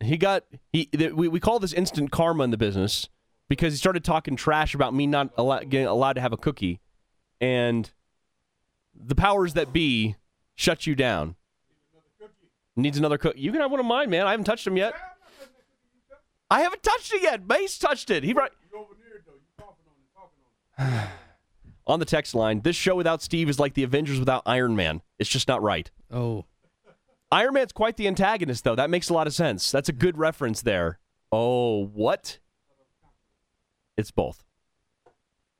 He 0.00 0.16
got 0.18 0.44
he. 0.72 0.86
th- 0.86 1.12
We, 1.12 1.28
we 1.28 1.40
call 1.40 1.58
this 1.60 1.72
instant 1.72 2.10
karma 2.10 2.44
in 2.44 2.50
the 2.50 2.58
business 2.58 3.08
because 3.48 3.72
he 3.72 3.76
started 3.76 4.04
talking 4.04 4.36
trash 4.36 4.74
about 4.74 4.94
me 4.94 5.06
not 5.06 5.30
allow, 5.36 5.60
getting 5.60 5.86
allowed 5.86 6.14
to 6.14 6.20
have 6.20 6.32
a 6.32 6.36
cookie, 6.36 6.80
and 7.40 7.90
the 8.94 9.14
powers 9.14 9.54
that 9.54 9.72
be 9.72 10.16
shut 10.54 10.86
you 10.86 10.94
down. 10.94 11.36
Needs 12.76 12.98
another 12.98 13.18
cookie. 13.18 13.40
You 13.40 13.52
can 13.52 13.60
have 13.60 13.70
one 13.70 13.78
of 13.78 13.86
mine, 13.86 14.10
man. 14.10 14.26
I 14.26 14.32
haven't 14.32 14.46
touched 14.46 14.64
them 14.64 14.76
yet. 14.76 14.94
I 16.50 16.62
haven't 16.62 16.82
touched 16.82 17.14
it 17.14 17.22
yet. 17.22 17.46
Mace 17.46 17.78
touched 17.78 18.10
it. 18.10 18.24
He 18.24 18.32
right. 18.32 18.50
On 21.86 22.00
the 22.00 22.04
text 22.04 22.34
line, 22.34 22.62
this 22.62 22.74
show 22.74 22.96
without 22.96 23.22
Steve 23.22 23.48
is 23.48 23.60
like 23.60 23.74
the 23.74 23.84
Avengers 23.84 24.18
without 24.18 24.42
Iron 24.46 24.74
Man. 24.74 25.02
It's 25.18 25.30
just 25.30 25.46
not 25.46 25.62
right. 25.62 25.90
Oh, 26.10 26.46
Iron 27.30 27.54
Man's 27.54 27.72
quite 27.72 27.96
the 27.96 28.06
antagonist, 28.06 28.64
though. 28.64 28.76
That 28.76 28.90
makes 28.90 29.08
a 29.08 29.14
lot 29.14 29.26
of 29.26 29.34
sense. 29.34 29.70
That's 29.70 29.88
a 29.88 29.92
good 29.92 30.16
reference 30.16 30.62
there. 30.62 30.98
Oh, 31.32 31.84
what? 31.86 32.38
It's 33.96 34.10
both. 34.10 34.44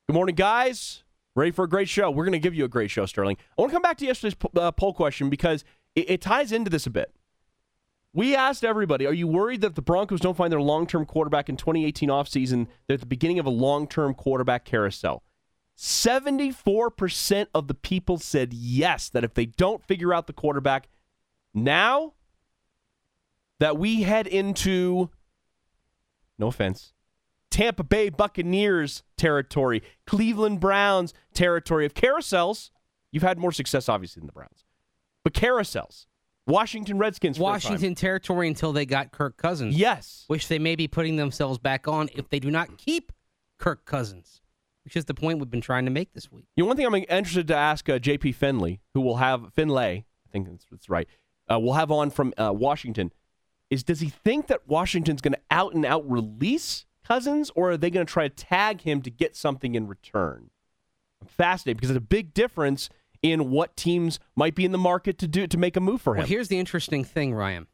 Good 0.07 0.15
morning, 0.15 0.35
guys. 0.35 1.05
Ready 1.37 1.51
for 1.51 1.65
a 1.65 1.69
great 1.69 1.89
show? 1.89 2.11
We're 2.11 2.25
going 2.25 2.33
to 2.33 2.39
give 2.39 2.55
you 2.55 2.65
a 2.65 2.69
great 2.69 2.91
show, 2.91 3.07
Sterling. 3.07 3.37
I 3.57 3.63
want 3.63 3.71
to 3.71 3.75
come 3.75 3.83
back 3.83 3.99
to 3.99 4.07
yesterday's 4.07 4.35
po- 4.35 4.51
uh, 4.61 4.71
poll 4.71 4.93
question 4.93 5.31
because 5.31 5.65
it, 5.95 6.11
it 6.11 6.21
ties 6.21 6.53
into 6.53 6.71
this 6.71 6.87
a 6.87 6.91
bit. 6.91 7.13
We 8.13 8.37
asked 8.37 8.65
everybody, 8.65 9.07
are 9.07 9.13
you 9.13 9.27
worried 9.27 9.61
that 9.63 9.75
the 9.75 9.83
Broncos 9.83 10.21
don't 10.21 10.37
find 10.37 10.53
their 10.53 10.61
long 10.61 10.87
term 10.87 11.05
quarterback 11.05 11.49
in 11.49 11.57
2018 11.57 12.09
offseason, 12.09 12.69
they're 12.87 12.95
at 12.95 13.01
the 13.01 13.07
beginning 13.07 13.41
of 13.41 13.47
a 13.47 13.51
long 13.51 13.89
term 13.89 14.15
quarterback 14.15 14.65
carousel? 14.65 15.25
74% 15.77 17.47
of 17.53 17.67
the 17.67 17.75
people 17.75 18.19
said 18.19 18.53
yes, 18.53 19.09
that 19.09 19.25
if 19.25 19.35
they 19.35 19.47
don't 19.47 19.83
figure 19.85 20.15
out 20.15 20.29
the 20.29 20.33
quarterback 20.33 20.89
now, 21.53 22.13
that 23.59 23.77
we 23.77 24.03
head 24.03 24.29
into, 24.29 25.11
no 26.39 26.47
offense, 26.47 26.93
Tampa 27.55 27.85
Bay 27.85 28.09
Buccaneers 28.09 29.05
territory, 29.17 29.81
Cleveland 30.09 30.59
Browns 30.59 31.15
territory 31.35 31.87
of 31.87 31.95
carousels. 31.95 32.71
You've 33.13 33.23
had 33.23 33.39
more 33.39 33.53
success, 33.53 33.89
obviously, 33.89 34.19
than 34.19 34.27
the 34.27 34.33
Browns, 34.33 34.65
but 35.23 35.35
carousels. 35.35 36.07
Washington 36.49 36.99
Redskins. 36.99 37.39
Washington 37.39 37.95
territory 37.95 38.49
until 38.49 38.73
they 38.73 38.85
got 38.85 39.13
Kirk 39.13 39.37
Cousins. 39.37 39.77
Yes. 39.77 40.25
Which 40.27 40.49
they 40.49 40.59
may 40.59 40.75
be 40.75 40.89
putting 40.89 41.15
themselves 41.15 41.59
back 41.59 41.87
on 41.87 42.09
if 42.17 42.29
they 42.29 42.41
do 42.41 42.51
not 42.51 42.77
keep 42.77 43.13
Kirk 43.61 43.85
Cousins, 43.85 44.43
which 44.83 44.97
is 44.97 45.05
the 45.05 45.15
point 45.15 45.39
we've 45.39 45.49
been 45.49 45.61
trying 45.61 45.85
to 45.85 45.93
make 45.93 46.13
this 46.13 46.33
week. 46.33 46.47
You 46.57 46.65
know, 46.65 46.69
one 46.69 46.77
thing 46.77 46.87
I'm 46.87 46.95
interested 46.97 47.47
to 47.49 47.55
ask 47.55 47.89
uh, 47.89 48.01
JP 48.01 48.35
Finley, 48.35 48.81
who 48.95 49.01
will 49.01 49.19
have 49.19 49.55
Finlay, 49.55 50.07
I 50.29 50.31
think 50.33 50.51
that's, 50.51 50.67
that's 50.69 50.91
right, 50.91 51.07
uh, 51.49 51.61
we'll 51.61 51.75
have 51.75 51.93
on 51.93 52.11
from 52.11 52.35
uh, 52.37 52.53
Washington, 52.53 53.13
is 53.71 53.85
does 53.85 54.01
he 54.01 54.09
think 54.09 54.49
that 54.49 54.67
Washington's 54.67 55.21
going 55.21 55.35
to 55.35 55.41
out 55.53 55.73
and 55.73 55.87
out 55.87 56.09
release 56.11 56.85
Cousins, 57.07 57.51
or 57.55 57.73
are 57.73 57.77
they 57.77 57.91
going 57.91 58.07
to 58.07 58.13
try 58.13 58.29
to 58.29 58.35
tag 58.35 58.81
him 58.81 59.03
to 59.03 59.11
get 59.11 59.37
something 59.37 59.75
in 59.75 59.87
return? 59.87 60.51
I'm 61.21 61.29
fascinated 61.29 61.77
because 61.77 61.91
it's 61.91 61.99
a 61.99 62.01
big 62.01 62.35
difference 62.35 62.89
in 63.23 63.51
what 63.51 63.77
teams 63.77 64.19
might 64.37 64.55
be 64.55 64.65
in 64.65 64.73
the 64.73 64.79
market 64.79 65.19
to 65.19 65.29
do 65.29 65.47
to 65.47 65.57
make 65.59 65.77
a 65.77 65.81
move 65.81 66.03
for 66.03 66.15
him. 66.15 66.19
Well, 66.19 66.27
here's 66.27 66.49
the 66.49 66.59
interesting 66.59 67.05
thing, 67.05 67.35
Ryan. 67.35 67.67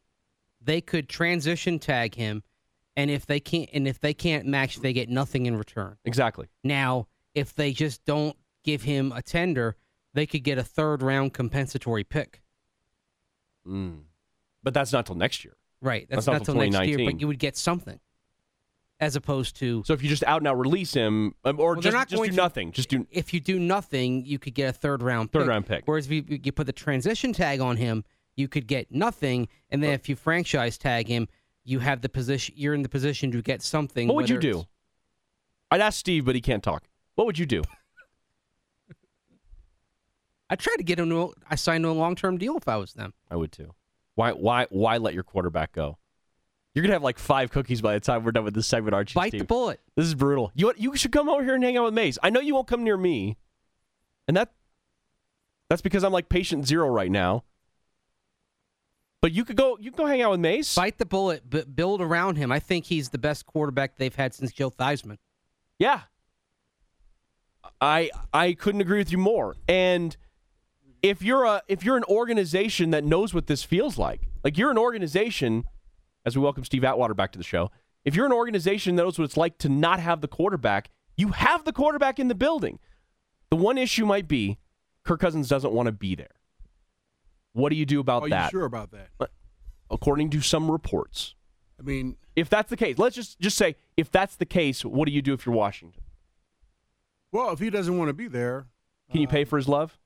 They 0.61 0.79
could 0.79 1.09
transition 1.09 1.79
tag 1.79 2.15
him, 2.15 2.43
and 2.95 3.09
if 3.09 3.25
they 3.25 3.39
can't, 3.39 3.69
and 3.73 3.87
if 3.87 3.99
they 3.99 4.13
can't 4.13 4.45
match, 4.45 4.77
they 4.77 4.93
get 4.93 5.09
nothing 5.09 5.45
in 5.45 5.57
return. 5.57 5.97
exactly. 6.05 6.47
Now, 6.63 7.07
if 7.33 7.53
they 7.55 7.73
just 7.73 8.05
don't 8.05 8.35
give 8.63 8.83
him 8.83 9.11
a 9.11 9.21
tender, 9.21 9.75
they 10.13 10.25
could 10.25 10.43
get 10.43 10.57
a 10.57 10.63
third 10.63 11.01
round 11.01 11.33
compensatory 11.33 12.03
pick. 12.03 12.41
Mm. 13.67 14.01
But 14.63 14.73
that's 14.73 14.93
not 14.93 15.05
till 15.05 15.15
next 15.15 15.43
year. 15.43 15.55
Right. 15.81 16.07
That's 16.09 16.25
That's, 16.25 16.27
not 16.27 16.33
not 16.33 16.45
till 16.45 16.53
till 16.55 16.71
next 16.71 16.87
year, 16.87 17.09
but 17.09 17.19
you 17.19 17.27
would 17.27 17.39
get 17.39 17.57
something, 17.57 17.99
as 19.01 19.15
opposed 19.15 19.55
to 19.57 19.83
So 19.85 19.93
if 19.93 20.03
you 20.03 20.09
just 20.09 20.23
out 20.23 20.39
and 20.41 20.47
out 20.47 20.57
release 20.57 20.93
him, 20.93 21.33
um, 21.43 21.59
or 21.59 21.73
Well, 21.73 21.81
just, 21.81 21.93
not 21.93 22.07
just 22.07 22.21
do 22.23 22.29
to- 22.29 22.35
nothing, 22.35 22.71
just 22.71 22.87
do 22.87 23.05
if 23.11 23.33
you 23.33 23.39
do 23.39 23.59
nothing, 23.59 24.25
you 24.25 24.39
could 24.39 24.53
get 24.53 24.69
a 24.69 24.73
third 24.73 25.01
round 25.01 25.31
Third 25.31 25.41
pick. 25.41 25.49
round 25.49 25.65
pick. 25.65 25.83
Whereas 25.85 26.05
if 26.05 26.11
you, 26.11 26.39
you 26.43 26.51
put 26.51 26.67
the 26.67 26.73
transition 26.73 27.33
tag 27.33 27.59
on 27.59 27.77
him, 27.77 28.05
you 28.37 28.47
could 28.47 28.67
get 28.67 28.91
nothing, 28.91 29.47
and 29.69 29.83
then 29.83 29.91
if 29.91 30.07
you 30.07 30.15
franchise 30.15 30.77
tag 30.77 31.07
him, 31.07 31.27
you 31.65 31.79
have 31.79 32.01
the 32.01 32.09
position. 32.09 32.55
You're 32.57 32.73
in 32.73 32.81
the 32.83 32.89
position 32.89 33.31
to 33.31 33.41
get 33.41 33.61
something. 33.61 34.07
What 34.07 34.15
would 34.15 34.29
you 34.29 34.39
do? 34.39 34.63
I'd 35.71 35.81
ask 35.81 35.99
Steve, 35.99 36.25
but 36.25 36.35
he 36.35 36.41
can't 36.41 36.63
talk. 36.63 36.87
What 37.15 37.25
would 37.27 37.37
you 37.39 37.45
do? 37.45 37.61
I 40.49 40.55
tried 40.55 40.77
to 40.77 40.83
get 40.83 40.99
him 40.99 41.09
to. 41.09 41.33
I 41.49 41.55
signed 41.55 41.85
a 41.85 41.91
long 41.91 42.15
term 42.15 42.37
deal 42.37 42.57
if 42.57 42.67
I 42.67 42.77
was 42.77 42.93
them. 42.93 43.13
I 43.29 43.35
would 43.35 43.51
too. 43.51 43.73
Why 44.15 44.31
why 44.31 44.67
why 44.69 44.97
let 44.97 45.13
your 45.13 45.23
quarterback 45.23 45.71
go? 45.71 45.97
You're 46.73 46.83
gonna 46.83 46.93
have 46.93 47.03
like 47.03 47.19
five 47.19 47.51
cookies 47.51 47.81
by 47.81 47.93
the 47.93 47.99
time 47.99 48.23
we're 48.23 48.31
done 48.31 48.45
with 48.45 48.53
this 48.53 48.67
segment, 48.67 48.93
aren't 48.93 49.13
you? 49.13 49.19
Bite 49.19 49.29
Steve? 49.29 49.41
the 49.41 49.45
bullet. 49.45 49.79
This 49.95 50.05
is 50.05 50.15
brutal. 50.15 50.51
You 50.55 50.73
you 50.77 50.95
should 50.95 51.11
come 51.11 51.27
over 51.27 51.43
here 51.43 51.55
and 51.55 51.63
hang 51.63 51.77
out 51.77 51.85
with 51.85 51.93
Mace. 51.93 52.17
I 52.23 52.29
know 52.29 52.39
you 52.39 52.53
won't 52.53 52.67
come 52.67 52.83
near 52.83 52.95
me, 52.97 53.37
and 54.27 54.37
that 54.37 54.53
that's 55.69 55.81
because 55.81 56.03
I'm 56.03 56.13
like 56.13 56.29
patient 56.29 56.65
zero 56.65 56.87
right 56.87 57.11
now. 57.11 57.43
But 59.21 59.33
you 59.33 59.43
could 59.45 59.57
go 59.57 59.77
you 59.79 59.91
can 59.91 59.97
go 59.97 60.05
hang 60.05 60.21
out 60.21 60.31
with 60.31 60.39
Mace. 60.39 60.73
Bite 60.73 60.97
the 60.97 61.05
bullet, 61.05 61.43
but 61.49 61.75
build 61.75 62.01
around 62.01 62.37
him. 62.37 62.51
I 62.51 62.59
think 62.59 62.85
he's 62.85 63.09
the 63.09 63.17
best 63.17 63.45
quarterback 63.45 63.97
they've 63.97 64.15
had 64.15 64.33
since 64.33 64.51
Joe 64.51 64.71
Theismann. 64.71 65.17
Yeah. 65.77 66.01
I 67.79 68.11
I 68.33 68.53
couldn't 68.53 68.81
agree 68.81 68.97
with 68.97 69.11
you 69.11 69.17
more. 69.17 69.55
And 69.67 70.15
if 71.03 71.21
you're 71.21 71.43
a 71.43 71.61
if 71.67 71.83
you're 71.83 71.97
an 71.97 72.03
organization 72.05 72.91
that 72.91 73.03
knows 73.03 73.33
what 73.33 73.47
this 73.47 73.63
feels 73.63 73.97
like, 73.97 74.21
like 74.43 74.57
you're 74.57 74.71
an 74.71 74.77
organization, 74.77 75.65
as 76.25 76.35
we 76.35 76.43
welcome 76.43 76.63
Steve 76.63 76.83
Atwater 76.83 77.13
back 77.13 77.31
to 77.33 77.37
the 77.37 77.43
show, 77.43 77.71
if 78.05 78.15
you're 78.15 78.25
an 78.25 78.31
organization 78.31 78.95
that 78.95 79.03
knows 79.03 79.17
what 79.17 79.25
it's 79.25 79.37
like 79.37 79.57
to 79.59 79.69
not 79.69 79.99
have 79.99 80.21
the 80.21 80.27
quarterback, 80.27 80.89
you 81.17 81.29
have 81.29 81.65
the 81.65 81.73
quarterback 81.73 82.19
in 82.19 82.27
the 82.27 82.35
building. 82.35 82.79
The 83.49 83.55
one 83.55 83.77
issue 83.77 84.05
might 84.05 84.27
be 84.27 84.57
Kirk 85.03 85.19
Cousins 85.19 85.49
doesn't 85.49 85.73
want 85.73 85.87
to 85.87 85.91
be 85.91 86.15
there. 86.15 86.31
What 87.53 87.69
do 87.69 87.75
you 87.75 87.85
do 87.85 87.99
about 87.99 88.29
that? 88.29 88.33
Are 88.33 88.45
you 88.45 88.49
sure 88.51 88.65
about 88.65 88.91
that? 88.91 89.09
Uh, 89.19 89.25
according 89.89 90.29
to 90.31 90.41
some 90.41 90.71
reports. 90.71 91.35
I 91.79 91.83
mean, 91.83 92.15
If 92.35 92.49
that's 92.49 92.69
the 92.69 92.77
case, 92.77 92.97
let's 92.97 93.15
just 93.15 93.39
just 93.39 93.57
say 93.57 93.75
if 93.97 94.09
that's 94.11 94.35
the 94.35 94.45
case, 94.45 94.85
what 94.85 95.05
do 95.07 95.11
you 95.11 95.21
do 95.21 95.33
if 95.33 95.45
you're 95.45 95.55
Washington? 95.55 96.01
well, 97.33 97.51
if 97.51 97.59
he 97.59 97.69
doesn't 97.69 97.97
want 97.97 98.09
to 98.09 98.13
be 98.13 98.27
there, 98.27 98.67
Can 99.11 99.21
you 99.21 99.27
uh, 99.27 99.31
pay 99.31 99.43
for 99.45 99.57
his 99.57 99.67
love? 99.67 99.97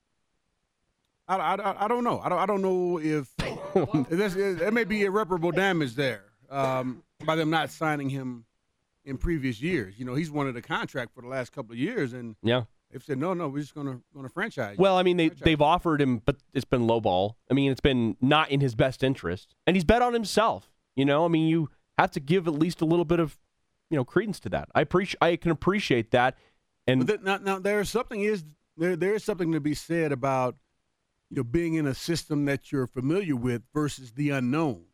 I, 1.28 1.36
I, 1.38 1.86
I 1.86 1.88
don't 1.88 2.04
know. 2.04 2.20
I 2.20 2.30
don't, 2.30 2.38
I 2.40 2.46
don't 2.46 2.62
know 2.62 3.00
if 3.00 3.35
there 4.10 4.72
may 4.72 4.84
be 4.84 5.04
irreparable 5.04 5.52
damage 5.52 5.96
there 5.96 6.24
um, 6.50 7.04
by 7.26 7.36
them 7.36 7.50
not 7.50 7.70
signing 7.70 8.10
him 8.10 8.46
in 9.04 9.18
previous 9.18 9.62
years. 9.62 9.96
You 10.00 10.06
know, 10.06 10.16
he's 10.16 10.32
wanted 10.32 10.56
a 10.58 10.62
contract 10.62 11.14
for 11.14 11.22
the 11.22 11.28
last 11.28 11.52
couple 11.52 11.74
of 11.74 11.78
years, 11.78 12.14
and 12.14 12.36
Yeah. 12.42 12.64
they've 12.92 13.04
said 13.04 13.18
no, 13.20 13.34
no, 13.34 13.48
we're 13.48 13.60
just 13.60 13.76
gonna 13.76 14.02
gonna 14.14 14.30
franchise. 14.30 14.78
Well, 14.78 14.98
I 14.98 15.04
mean, 15.04 15.18
they 15.18 15.28
Franchise. 15.30 15.44
they've 15.46 15.62
offered 15.62 16.02
him, 16.02 16.20
but 16.26 16.38
it's 16.54 16.66
been 16.66 16.88
low 16.88 17.00
ball. 17.00 17.38
I 17.50 17.54
mean, 17.54 17.72
it's 17.72 17.82
been 17.82 18.18
not 18.22 18.50
in 18.50 18.62
his 18.62 18.76
best 18.76 19.04
interest, 19.04 19.56
and 19.68 19.76
he's 19.76 19.84
bet 19.84 20.02
on 20.02 20.14
himself. 20.14 20.72
You 20.96 21.06
know, 21.06 21.26
I 21.26 21.28
mean, 21.28 21.48
you 21.48 21.70
have 21.98 22.12
to 22.12 22.20
give 22.20 22.48
at 22.48 22.54
least 22.54 22.82
a 22.82 22.86
little 22.86 23.06
bit 23.06 23.20
of, 23.20 23.38
you 23.90 23.98
know, 23.98 24.04
credence 24.06 24.40
to 24.42 24.50
that. 24.50 24.70
I 24.74 24.82
appreciate, 24.82 25.18
I 25.22 25.36
can 25.36 25.52
appreciate 25.52 26.12
that, 26.12 26.38
and 26.88 27.08
now, 27.24 27.38
now 27.38 27.60
there 27.60 27.80
is 27.80 27.90
something 27.90 28.22
is 28.22 28.44
there 28.78 28.96
there 28.96 29.14
is 29.14 29.24
something 29.24 29.52
to 29.52 29.60
be 29.60 29.74
said 29.74 30.12
about 30.12 30.56
you 31.36 31.42
know 31.42 31.44
being 31.44 31.74
in 31.74 31.86
a 31.86 31.94
system 31.94 32.46
that 32.46 32.72
you're 32.72 32.88
familiar 32.88 33.36
with 33.36 33.62
versus 33.74 34.14
the 34.14 34.30
unknown. 34.30 34.86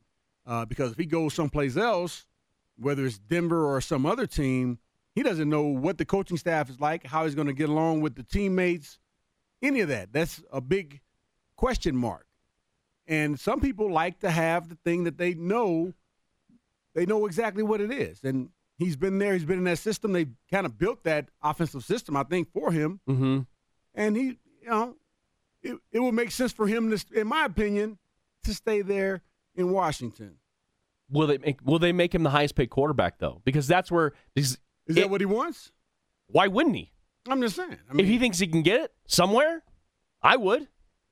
Uh, 0.43 0.65
because 0.65 0.91
if 0.91 0.97
he 0.97 1.05
goes 1.05 1.35
someplace 1.35 1.77
else, 1.77 2.25
whether 2.79 3.05
it's 3.05 3.19
Denver 3.19 3.63
or 3.63 3.79
some 3.79 4.07
other 4.07 4.25
team, 4.25 4.79
he 5.13 5.21
doesn't 5.21 5.49
know 5.49 5.61
what 5.61 5.99
the 5.99 6.05
coaching 6.05 6.37
staff 6.37 6.67
is 6.67 6.79
like, 6.79 7.05
how 7.05 7.25
he's 7.25 7.35
going 7.35 7.45
to 7.45 7.53
get 7.53 7.69
along 7.69 8.01
with 8.01 8.15
the 8.15 8.23
teammates, 8.23 8.97
any 9.61 9.81
of 9.81 9.89
that. 9.89 10.11
That's 10.13 10.41
a 10.51 10.61
big 10.61 11.01
question 11.55 11.95
mark. 11.95 12.25
And 13.05 13.39
some 13.39 13.59
people 13.59 13.91
like 13.91 14.19
to 14.21 14.31
have 14.31 14.67
the 14.67 14.77
thing 14.83 15.03
that 15.03 15.19
they 15.19 15.35
know, 15.35 15.93
they 16.95 17.05
know 17.05 17.27
exactly 17.27 17.61
what 17.61 17.81
it 17.81 17.91
is. 17.91 18.23
And 18.23 18.49
he's 18.79 18.95
been 18.95 19.19
there, 19.19 19.33
he's 19.33 19.45
been 19.45 19.59
in 19.59 19.65
that 19.65 19.77
system. 19.77 20.11
They've 20.11 20.33
kind 20.49 20.65
of 20.65 20.79
built 20.79 21.03
that 21.03 21.29
offensive 21.43 21.83
system, 21.83 22.17
I 22.17 22.23
think, 22.23 22.51
for 22.51 22.71
him. 22.71 22.99
hmm 23.05 23.41
And 23.93 24.17
he, 24.17 24.39
you 24.63 24.69
know, 24.69 24.95
it, 25.63 25.77
it 25.91 25.99
would 25.99 26.13
make 26.13 26.31
sense 26.31 26.51
for 26.51 26.67
him, 26.67 26.89
to, 26.95 27.05
in 27.13 27.27
my 27.27 27.45
opinion, 27.45 27.97
to 28.43 28.53
stay 28.53 28.81
there 28.81 29.21
in 29.55 29.71
Washington. 29.71 30.37
will 31.09 31.27
they 31.27 31.37
make 31.37 31.59
will 31.63 31.79
they 31.79 31.91
make 31.91 32.15
him 32.15 32.23
the 32.23 32.29
highest 32.29 32.55
paid 32.55 32.69
quarterback 32.69 33.19
though? 33.19 33.41
Because 33.43 33.67
that's 33.67 33.91
where 33.91 34.13
Is 34.35 34.57
that 34.87 35.09
what 35.09 35.21
he 35.21 35.25
wants? 35.25 35.71
why 36.27 36.47
wouldn't 36.47 36.75
he? 36.75 36.91
I'm 37.29 37.41
just 37.41 37.55
saying. 37.55 37.77
I 37.89 37.93
mean, 37.93 38.05
if 38.05 38.11
he 38.11 38.17
thinks 38.17 38.39
he 38.39 38.47
can 38.47 38.63
get 38.63 38.81
it 38.81 38.93
somewhere, 39.05 39.63
I 40.23 40.37
would. 40.37 40.67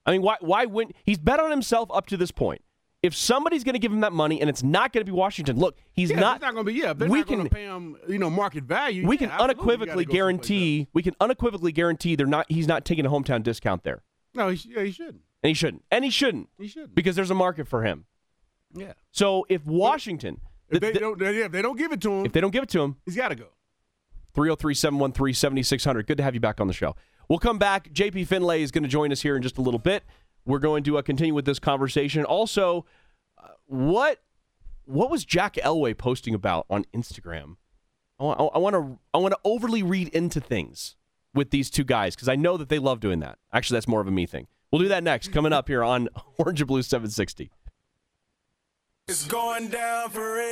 I 0.05 0.11
mean, 0.11 0.21
why 0.21 0.37
why 0.39 0.65
wouldn't 0.65 0.95
he's 1.03 1.17
bet 1.19 1.39
on 1.39 1.51
himself 1.51 1.89
up 1.93 2.07
to 2.07 2.17
this 2.17 2.31
point? 2.31 2.61
If 3.01 3.15
somebody's 3.15 3.63
going 3.63 3.75
to 3.75 3.79
give 3.79 3.93
him 3.93 4.01
that 4.01 4.11
money 4.11 4.41
and 4.41 4.49
it's 4.49 4.63
not 4.63 4.91
going 4.91 5.05
to 5.05 5.09
be 5.09 5.15
Washington, 5.15 5.57
look, 5.57 5.77
he's 5.93 6.09
yeah, 6.09 6.19
not. 6.19 6.35
It's 6.37 6.41
not 6.41 6.53
going 6.53 6.65
to 6.65 6.71
be. 6.73 6.77
Yeah, 6.77 6.91
they're 6.93 7.07
we 7.07 7.19
not 7.19 7.27
can- 7.27 7.47
pay 7.49 7.63
him, 7.63 7.95
you 8.09 8.17
know, 8.19 8.29
market 8.29 8.65
value. 8.65 9.07
we 9.07 9.15
yeah, 9.15 9.19
can 9.19 9.29
absolutely, 9.31 9.31
you 9.31 9.37
gotta 9.37 9.43
unequivocally 9.61 10.05
go 10.05 10.11
guarantee 10.11 10.87
we 10.93 11.03
can 11.03 11.15
unequivocally 11.21 11.71
guarantee 11.71 12.15
they're 12.15 12.25
not 12.25 12.45
he's 12.49 12.67
not 12.67 12.83
taking 12.85 13.05
a 13.05 13.09
hometown 13.09 13.43
discount 13.43 13.83
there. 13.83 14.01
No, 14.39 14.49
he, 14.49 14.69
yeah, 14.75 14.83
he 14.83 14.91
shouldn't. 14.91 15.21
and 15.43 15.49
he 15.49 15.53
shouldn't. 15.53 15.83
And 15.91 16.03
he 16.03 16.09
shouldn't. 16.09 16.49
He 16.57 16.67
shouldn't. 16.67 16.95
because 16.95 17.15
there's 17.15 17.29
a 17.31 17.35
market 17.35 17.67
for 17.67 17.83
him. 17.83 18.05
Yeah. 18.73 18.93
so 19.11 19.45
if 19.49 19.65
washington 19.65 20.41
If 20.69 20.79
they 20.81 20.91
the- 20.93 20.99
don't, 20.99 21.19
yeah, 21.21 21.45
if 21.45 21.51
they 21.51 21.61
don't 21.63 21.77
give 21.77 21.91
it 21.91 22.01
to 22.01 22.11
him, 22.11 22.25
if 22.25 22.31
they 22.33 22.41
don't 22.41 22.51
give 22.51 22.63
it 22.63 22.69
to 22.69 22.81
him 22.81 22.95
he's 23.05 23.15
got 23.15 23.29
to 23.29 23.35
go. 23.35 23.47
303-713-7600 24.35 26.05
good 26.07 26.17
to 26.17 26.23
have 26.23 26.33
you 26.33 26.39
back 26.39 26.59
on 26.61 26.67
the 26.67 26.73
show. 26.73 26.95
We'll 27.27 27.39
come 27.39 27.57
back. 27.59 27.89
Jp 27.91 28.27
finlay 28.27 28.61
is 28.61 28.71
going 28.71 28.83
to 28.83 28.89
join 28.89 29.11
us 29.11 29.21
here 29.21 29.35
in 29.35 29.41
just 29.41 29.57
a 29.57 29.61
little 29.61 29.79
bit. 29.79 30.03
We're 30.45 30.59
going 30.59 30.83
to 30.85 30.97
uh, 30.97 31.01
continue 31.01 31.33
with 31.33 31.45
this 31.45 31.59
conversation. 31.59 32.23
Also 32.25 32.85
uh, 33.37 33.47
what 33.65 34.21
what 34.85 35.09
was 35.11 35.25
jack 35.25 35.55
elway 35.55 35.95
posting 35.97 36.33
about 36.33 36.65
on 36.69 36.85
instagram? 36.95 37.57
I 38.19 38.23
want 38.23 38.75
to 38.75 38.99
i 39.13 39.17
want 39.17 39.31
to 39.33 39.39
overly 39.45 39.81
read 39.81 40.09
into 40.09 40.39
things 40.41 40.95
with 41.33 41.51
these 41.51 41.69
two 41.69 41.83
guys 41.83 42.15
because 42.15 42.29
i 42.29 42.35
know 42.35 42.57
that 42.57 42.69
they 42.69 42.79
love 42.79 42.99
doing 42.99 43.19
that 43.19 43.37
actually 43.53 43.75
that's 43.75 43.87
more 43.87 44.01
of 44.01 44.07
a 44.07 44.11
me 44.11 44.25
thing 44.25 44.47
we'll 44.71 44.81
do 44.81 44.87
that 44.87 45.03
next 45.03 45.31
coming 45.31 45.53
up 45.53 45.67
here 45.67 45.83
on 45.83 46.07
orange 46.37 46.61
and 46.61 46.67
blue 46.67 46.81
760 46.81 47.49
It's 49.07 49.25
going 49.27 49.69
down 49.69 50.09
for 50.11 50.35
real. 50.35 50.49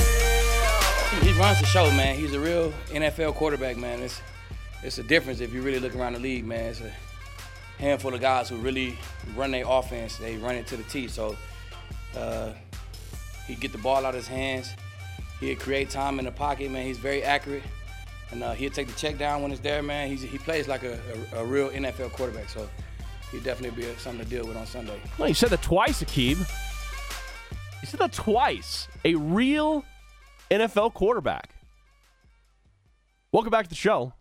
He 1.22 1.31
runs 1.39 1.60
the 1.60 1.65
show, 1.65 1.89
man. 1.91 2.15
He's 2.17 2.34
a 2.34 2.39
real 2.39 2.72
NFL 2.89 3.36
quarterback, 3.36 3.77
man. 3.77 4.01
It's 4.01 4.19
it's 4.84 4.98
a 4.98 5.03
difference 5.03 5.39
if 5.41 5.53
you 5.53 5.62
really 5.62 5.79
look 5.79 5.96
around 5.96 6.13
the 6.13 6.19
league, 6.19 6.46
man. 6.46 6.65
It's 6.72 6.81
a 6.81 6.91
handful 7.79 8.13
of 8.13 8.19
guys 8.22 8.50
who 8.50 8.57
really 8.57 8.98
run 9.36 9.51
their 9.51 9.63
offense. 9.67 10.17
They 10.17 10.38
run 10.38 10.55
it 10.55 10.67
to 10.67 10.77
the 10.77 10.84
T. 10.84 11.07
So 11.07 11.36
uh, 12.15 12.51
he 13.48 13.55
get 13.55 13.72
the 13.72 13.77
ball 13.77 14.05
out 14.05 14.15
of 14.15 14.15
his 14.15 14.27
hands. 14.27 14.74
He'd 15.39 15.60
create 15.60 15.89
time 15.89 16.19
in 16.19 16.25
the 16.25 16.31
pocket, 16.31 16.72
man. 16.72 16.86
He's 16.86 16.98
very 17.00 17.24
accurate. 17.24 17.63
And 18.31 18.43
uh, 18.43 18.51
he'll 18.53 18.69
take 18.72 18.88
the 18.88 18.93
check 18.93 19.17
down 19.17 19.41
when 19.41 19.51
it's 19.51 19.62
there, 19.62 19.81
man. 19.81 20.10
He's, 20.10 20.22
he 20.22 20.38
plays 20.38 20.67
like 20.67 20.84
a, 20.84 21.00
a, 21.34 21.39
a 21.41 21.46
real 21.46 21.69
NFL 21.69 22.12
quarterback, 22.12 22.50
so 22.50 22.69
he'd 23.31 23.43
definitely 23.43 23.81
be 23.84 23.89
something 23.98 24.24
to 24.24 24.29
deal 24.29 24.46
with 24.46 24.57
on 24.57 24.65
Sunday. 24.65 25.00
Well, 25.17 25.29
you 25.29 25.34
said 25.34 25.50
that 25.51 25.62
twice, 25.62 26.03
Aqib. 26.03 26.38
You 27.81 27.88
said 27.88 28.00
that 28.01 28.12
twice. 28.12 28.88
A 29.05 29.15
real 29.15 29.86
NFL 30.51 30.93
quarterback. 30.93 31.51
Welcome 33.31 33.51
back 33.51 33.63
to 33.65 33.69
the 33.69 33.75
show. 33.75 34.13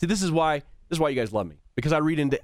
See, 0.00 0.06
this 0.06 0.22
is 0.22 0.30
why 0.30 0.58
this 0.58 0.96
is 0.96 1.00
why 1.00 1.08
you 1.10 1.16
guys 1.16 1.32
love 1.32 1.46
me 1.46 1.56
because 1.76 1.92
I 1.92 1.98
read 1.98 2.18
into 2.18 2.40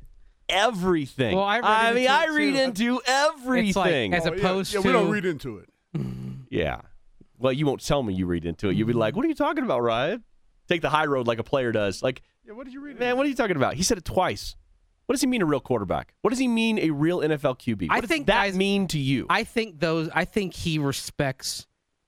everything. 0.48 1.34
Well, 1.36 1.44
I 1.44 1.58
read 1.60 1.94
mean, 1.94 2.02
into 2.04 2.12
I 2.12 2.24
it, 2.24 2.30
read 2.30 2.54
too. 2.54 2.60
into 2.60 3.00
everything. 3.06 4.14
as 4.14 4.26
Oh, 4.26 4.32
yeah, 4.32 4.38
opposed 4.38 4.74
yeah, 4.74 4.80
to 4.80 4.86
we 4.86 4.92
don't 4.92 5.10
read 5.10 5.24
into 5.24 5.58
it. 5.58 5.68
yeah. 6.50 6.80
Well, 7.38 7.52
you 7.52 7.66
won't 7.66 7.84
tell 7.84 8.02
me 8.02 8.14
you 8.14 8.26
read 8.26 8.44
into 8.44 8.68
it. 8.68 8.76
You'll 8.76 8.86
be 8.86 8.92
like, 8.92 9.16
"What 9.16 9.24
are 9.24 9.28
you 9.28 9.34
talking 9.34 9.64
about, 9.64 9.80
Ryan?" 9.82 10.22
Take 10.68 10.82
the 10.82 10.90
high 10.90 11.06
road 11.06 11.26
like 11.26 11.38
a 11.38 11.42
player 11.44 11.72
does. 11.72 12.02
Like, 12.02 12.22
Yeah, 12.46 12.52
what 12.54 12.64
did 12.64 12.72
you 12.72 12.80
read? 12.80 12.98
man, 12.98 13.16
what 13.16 13.26
are 13.26 13.28
you 13.28 13.34
talking 13.34 13.56
about? 13.56 13.74
He 13.74 13.82
said 13.82 13.98
it 13.98 14.04
twice. 14.04 14.56
What 15.06 15.12
does 15.12 15.20
he 15.20 15.26
mean 15.26 15.42
a 15.42 15.46
real 15.46 15.60
quarterback? 15.60 16.14
What 16.22 16.30
does 16.30 16.38
he 16.38 16.48
mean 16.48 16.78
a 16.78 16.90
real 16.90 17.18
NFL 17.20 17.58
QB? 17.58 17.88
What 17.88 17.96
I 17.96 18.00
does 18.00 18.08
think, 18.08 18.26
that 18.28 18.34
guys- 18.46 18.56
mean 18.56 18.88
to 18.88 18.98
you? 18.98 19.26
I 19.28 19.44
think 19.44 19.78
those. 19.80 20.08
I 20.14 20.24
think 20.24 20.54
he 20.54 20.78
respects 20.78 21.66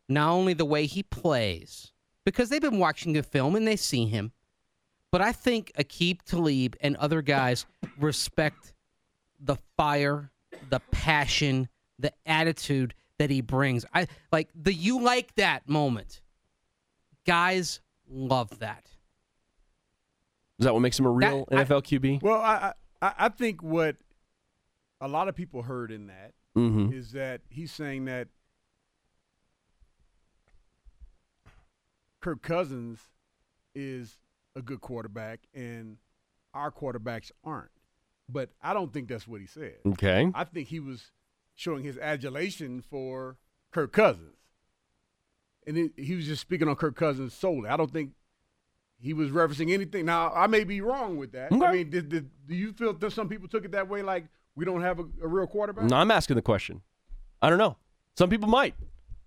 not 0.09 0.31
only 0.31 0.55
the 0.55 0.65
way 0.65 0.87
he 0.87 1.03
plays 1.03 1.93
because 2.25 2.49
they've 2.49 2.61
been 2.63 2.79
watching 2.79 3.13
the 3.13 3.23
film 3.23 3.55
and 3.57 3.67
they 3.67 3.77
see 3.77 4.07
him, 4.07 4.33
but 5.13 5.21
I 5.21 5.33
think 5.33 5.73
Aqib 5.79 6.23
Talib 6.23 6.77
and 6.81 6.97
other 6.97 7.21
guys 7.21 7.67
respect 7.99 8.73
the 9.39 9.57
fire, 9.77 10.31
the 10.71 10.81
passion, 10.91 11.69
the 11.99 12.13
attitude 12.25 12.95
that 13.19 13.29
he 13.31 13.43
brings. 13.43 13.85
I 13.95 14.07
like 14.33 14.49
the 14.55 14.73
you 14.73 15.03
like 15.03 15.35
that 15.35 15.69
moment. 15.69 16.23
Guys 17.27 17.81
love 18.09 18.59
that. 18.61 18.91
Is 20.59 20.65
that 20.65 20.73
what 20.75 20.81
makes 20.81 20.99
him 20.99 21.07
a 21.07 21.11
real 21.11 21.45
That- 21.51 21.59
I- 21.59 21.65
NFL 21.65 21.83
QB? 21.83 22.23
Well, 22.23 22.41
I, 22.41 22.73
I 23.03 23.13
I 23.19 23.29
think 23.29 23.63
what 23.63 23.97
a 25.01 25.09
lot 25.09 25.29
of 25.29 25.35
people 25.35 25.63
heard 25.63 25.91
in 25.93 26.07
that 26.07 26.33
is 26.57 26.63
Mm-hmm. 26.63 27.19
that 27.19 27.43
he's 27.51 27.71
saying 27.71 28.07
that 28.07 28.29
Kirk 32.21 32.43
Cousins 32.43 33.01
is 33.75 34.19
a 34.55 34.63
good 34.63 34.81
quarterback 34.81 35.41
and 35.55 35.99
our 36.55 36.71
quarterbacks 36.71 37.31
aren't. 37.45 37.71
But 38.29 38.51
I 38.63 38.73
don't 38.75 38.93
think 38.93 39.09
that's 39.09 39.29
what 39.29 39.41
he 39.41 39.47
said. 39.47 39.77
Okay. 39.87 40.31
I 40.35 40.45
think 40.45 40.69
he 40.69 40.81
was 40.81 41.13
showing 41.55 41.85
his 41.85 41.99
adulation 41.99 42.81
for 42.83 43.37
Kirk 43.71 43.93
Cousins. 43.93 44.35
And 45.67 45.77
it, 45.77 45.93
he 45.97 46.15
was 46.15 46.27
just 46.27 46.41
speaking 46.41 46.69
on 46.69 46.77
Kirk 46.77 46.97
Cousins 46.97 47.35
solely. 47.35 47.69
I 47.69 47.77
don't 47.77 47.93
think 47.93 48.13
he 48.99 49.13
was 49.13 49.31
referencing 49.31 49.73
anything. 49.73 50.07
Now, 50.07 50.33
I 50.33 50.47
may 50.47 50.65
be 50.65 50.81
wrong 50.81 51.17
with 51.17 51.33
that. 51.33 51.53
I 51.53 51.73
mean, 51.73 51.91
did, 51.91 52.09
did, 52.09 52.31
do 52.47 52.55
you 52.55 52.73
feel 52.73 52.93
that 52.93 53.13
some 53.13 53.29
people 53.29 53.49
took 53.49 53.65
it 53.65 53.73
that 53.73 53.89
way, 53.89 54.03
like 54.03 54.27
we 54.55 54.65
don't 54.65 54.83
have 54.83 55.01
a, 55.01 55.05
a 55.23 55.27
real 55.29 55.47
quarterback? 55.47 55.85
No, 55.85 55.97
I'm 55.97 56.11
asking 56.11 56.37
the 56.37 56.43
question. 56.43 56.83
I 57.43 57.51
don't 57.51 57.59
know. 57.59 57.77
Some 58.17 58.31
people 58.31 58.49
might. 58.49 58.75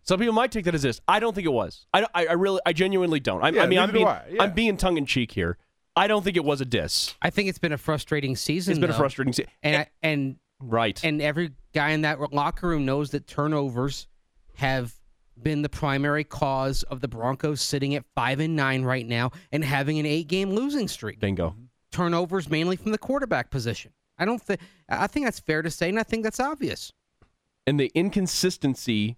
Some 0.04 0.20
people 0.20 0.34
might 0.34 0.52
take 0.52 0.66
that 0.66 0.74
as 0.74 0.82
this. 0.82 1.02
I 1.08 1.20
don't 1.20 1.36
think 1.36 1.46
it 1.46 1.52
was. 1.52 1.86
I, 1.94 2.06
I, 2.16 2.28
I 2.28 2.32
really, 2.34 2.62
I 2.66 2.74
genuinely 2.74 3.20
don't. 3.20 3.44
I, 3.44 3.50
Yeah, 3.50 3.64
I 3.64 3.68
mean, 3.68 3.80
I'm 3.80 3.92
being, 3.92 4.08
I. 4.08 4.24
Yeah. 4.32 4.44
I'm 4.44 4.54
being 4.54 4.78
tongue 4.78 4.98
in 4.98 5.06
cheek 5.06 5.32
here. 5.32 5.58
I 5.96 6.08
don't 6.08 6.24
think 6.24 6.38
it 6.38 6.46
was 6.46 6.62
a 6.62 6.66
diss. 6.66 7.16
I 7.22 7.30
think 7.30 7.50
it's 7.50 7.60
been 7.60 7.74
a 7.74 7.78
frustrating 7.78 8.36
season. 8.36 8.72
It's 8.72 8.80
been 8.80 8.90
a 8.90 8.94
frustrating 8.94 9.34
season. 9.34 9.52
and 9.62 9.76
eh, 9.76 9.80
I, 9.82 9.88
and 10.02 10.36
Right. 10.62 11.00
and 11.04 11.22
every 11.22 11.52
guy 11.74 11.90
in 11.90 12.02
that 12.02 12.34
locker 12.34 12.68
room 12.68 12.86
knows 12.86 13.12
that 13.12 13.28
turnovers 13.28 14.08
have 14.56 14.94
been 15.44 15.62
the 15.62 15.70
primary 15.70 16.24
cause 16.24 16.84
of 16.84 17.02
the 17.02 17.08
Broncos 17.08 17.62
sitting 17.62 17.96
at 17.96 18.06
five 18.16 18.40
and 18.40 18.56
nine 18.56 18.84
right 18.84 19.06
now 19.08 19.32
and 19.52 19.64
having 19.64 20.00
an 20.00 20.06
eight 20.06 20.28
game 20.28 20.52
losing 20.52 20.88
streak. 20.88 21.20
Bingo. 21.20 21.56
Turnovers 21.92 22.50
mainly 22.50 22.76
from 22.76 22.92
the 22.92 22.98
quarterback 22.98 23.50
position. 23.50 23.92
I 24.18 24.26
don't 24.26 24.42
think 24.42 24.60
I 24.90 25.08
think 25.08 25.26
that's 25.26 25.40
fair 25.40 25.62
to 25.62 25.72
say, 25.72 25.90
and 25.90 26.00
I 26.00 26.04
think 26.04 26.24
that's 26.24 26.40
obvious. 26.40 26.92
and 27.66 27.80
the 27.80 27.92
inconsistency 27.96 29.18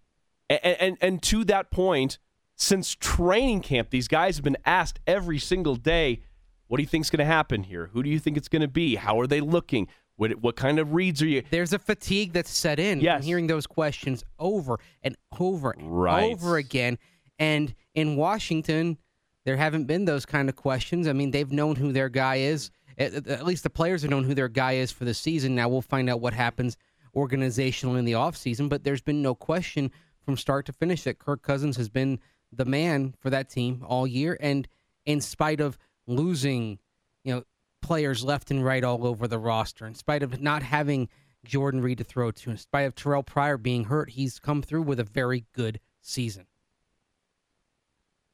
and, 0.50 0.60
and 0.80 0.98
and 1.02 1.24
to 1.24 1.44
that 1.46 1.72
point 1.72 2.18
since 2.56 2.96
training 2.96 3.62
camp 3.62 3.90
these 3.90 4.08
guys 4.08 4.36
have 4.38 4.44
been 4.44 4.58
asked 4.66 5.00
every 5.08 5.40
single 5.40 5.76
day 5.76 6.22
what 6.68 6.78
do 6.78 6.84
you 6.84 6.88
think's 6.88 7.10
going 7.10 7.20
to 7.20 7.26
happen 7.26 7.64
here 7.64 7.90
who 7.94 8.04
do 8.04 8.10
you 8.10 8.20
think 8.20 8.38
it's 8.38 8.48
going 8.48 8.62
to 8.62 8.68
be 8.68 8.96
how 8.96 9.20
are 9.20 9.28
they 9.28 9.42
looking 9.42 9.88
what 10.22 10.32
what 10.44 10.56
kind 10.56 10.78
of 10.78 10.94
reads 10.94 11.20
are 11.24 11.28
you 11.28 11.42
There's 11.50 11.74
a 11.74 11.80
fatigue 11.80 12.32
that's 12.34 12.52
set 12.52 12.80
in 12.80 13.02
Yes. 13.02 13.18
from 13.22 13.26
hearing 13.26 13.48
those 13.48 13.66
questions 13.66 14.24
over 14.38 14.80
and 15.02 15.18
over 15.40 15.72
and 15.72 16.02
Right. 16.02 16.32
over 16.32 16.58
again. 16.58 17.00
And 17.40 17.74
in 17.96 18.16
Washington, 18.16 19.00
there 19.46 19.58
haven't 19.58 19.86
been 19.86 20.06
those 20.06 20.28
kind 20.28 20.48
of 20.48 20.56
questions. 20.56 21.08
I 21.08 21.14
mean, 21.14 21.32
they've 21.32 21.52
known 21.52 21.76
who 21.76 21.92
their 21.92 22.08
guy 22.08 22.36
is. 22.36 22.70
At, 23.00 23.26
at 23.28 23.46
least 23.46 23.64
the 23.64 23.72
players 23.72 24.04
have 24.04 24.12
known 24.12 24.24
who 24.26 24.36
their 24.36 24.48
guy 24.48 24.74
is 24.74 24.92
for 24.92 25.06
the 25.06 25.16
season. 25.16 25.56
Now 25.56 25.68
we'll 25.70 25.82
find 25.82 26.08
out 26.08 26.22
what 26.22 26.34
happens 26.34 26.78
organizationally 27.16 27.98
in 27.98 28.06
the 28.06 28.12
offseason, 28.14 28.70
but 28.70 28.84
there's 28.84 29.02
been 29.02 29.24
no 29.24 29.34
question 29.34 29.92
from 30.24 30.38
start 30.38 30.68
to 30.68 30.74
finish 30.74 31.04
that 31.04 31.18
Kirk 31.18 31.42
Cousins 31.42 31.78
has 31.78 31.90
been 31.90 32.20
the 32.52 32.66
man 32.66 33.16
for 33.20 33.32
that 33.32 33.50
team 33.50 33.84
all 33.88 34.06
year. 34.06 34.38
And 34.40 34.68
in 35.06 35.20
spite 35.20 35.60
of 35.60 35.80
losing, 36.06 36.78
you 37.24 37.34
know, 37.34 37.44
players 37.82 38.24
left 38.24 38.52
and 38.52 38.64
right 38.64 38.84
all 38.84 39.06
over 39.06 39.28
the 39.28 39.40
roster, 39.40 39.86
in 39.86 39.96
spite 39.96 40.24
of 40.24 40.42
not 40.42 40.64
having 40.64 41.10
Jordan 41.44 41.82
Reed 41.82 41.98
to 41.98 42.04
throw 42.04 42.32
to, 42.32 42.52
in 42.52 42.58
spite 42.58 42.84
of 42.84 42.96
Terrell 42.96 43.24
Pryor 43.24 43.58
being 43.58 43.86
hurt, 43.86 44.12
he's 44.12 44.40
come 44.40 44.62
through 44.62 44.84
with 44.84 45.00
a 45.00 45.04
very 45.04 45.46
good 45.54 45.80
season. 46.02 46.46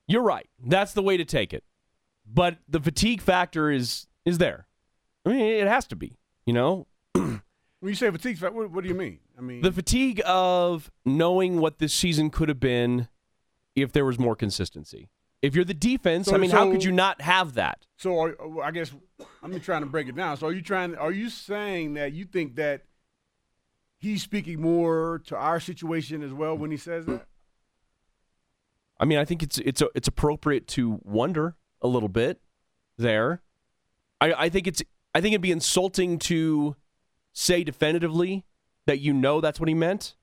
you're 0.08 0.22
right. 0.22 0.48
That's 0.64 0.94
the 0.94 1.02
way 1.04 1.18
to 1.18 1.26
take 1.26 1.54
it. 1.54 1.64
But 2.26 2.58
the 2.68 2.80
fatigue 2.80 3.22
factor 3.22 3.72
is 3.72 4.08
is 4.26 4.38
there. 4.38 4.68
I 5.26 5.30
mean 5.30 5.40
it 5.42 5.68
has 5.68 5.88
to 5.88 5.96
be 5.96 6.18
you 6.48 6.54
know? 6.54 6.88
When 7.80 7.92
you 7.92 7.96
say 7.96 8.10
fatigue, 8.10 8.40
fa- 8.40 8.50
what, 8.50 8.72
what 8.72 8.82
do 8.84 8.90
you 8.90 8.96
mean? 8.96 9.20
I 9.38 9.42
mean, 9.42 9.62
the 9.62 9.72
fatigue 9.72 10.20
of 10.26 10.90
knowing 11.06 11.60
what 11.60 11.78
this 11.78 11.94
season 11.94 12.32
could 12.32 12.50
have 12.50 12.60
been 12.60 13.08
if 13.76 13.92
there 13.92 14.04
was 14.04 14.18
more 14.18 14.36
consistency 14.36 15.10
if 15.42 15.56
you're 15.56 15.66
the 15.66 15.74
defense 15.74 16.28
So- 16.28 16.36
i 16.36 16.38
mean 16.38 16.52
how 16.52 16.72
could 16.72 16.84
you 16.84 16.92
not 16.92 17.22
have 17.22 17.54
that 17.56 17.86
so 17.98 18.20
are, 18.20 18.64
I 18.64 18.72
guess 18.72 18.92
I'm 19.42 19.60
trying 19.60 19.82
to 19.82 19.88
break 19.88 20.08
it 20.08 20.16
down. 20.16 20.38
So 20.38 20.48
are 20.48 20.54
you 20.54 20.62
trying? 20.62 20.96
Are 20.96 21.12
you 21.12 21.30
saying 21.30 21.96
that 21.96 22.14
you 22.14 22.26
think 22.26 22.56
that 22.56 22.84
he's 23.98 24.22
speaking 24.22 24.62
more 24.62 25.22
to 25.26 25.36
our 25.36 25.60
situation 25.60 26.22
as 26.22 26.34
well 26.34 26.56
when 26.58 26.70
he 26.72 26.78
says 26.78 27.06
that? 27.08 27.26
I 29.00 29.06
mean, 29.06 29.18
I 29.18 29.26
think 29.26 29.42
it's 29.44 29.58
it's 29.60 29.82
it's 29.96 30.08
appropriate 30.08 30.68
to 30.70 31.00
wonder 31.04 31.56
a 31.82 31.88
little 31.88 32.10
bit 32.10 32.40
there. 32.98 33.42
I, 34.20 34.34
I 34.34 34.50
think 34.50 34.68
it's 34.68 34.84
I 35.16 35.22
think 35.22 35.34
it'd 35.34 35.42
be 35.42 35.52
insulting 35.52 36.20
to 36.20 36.76
say 37.34 37.64
definitively 37.64 38.46
that 38.86 39.00
you 39.00 39.14
know 39.14 39.42
that's 39.42 39.60
what 39.60 39.70
he 39.70 39.76
meant. 39.76 40.16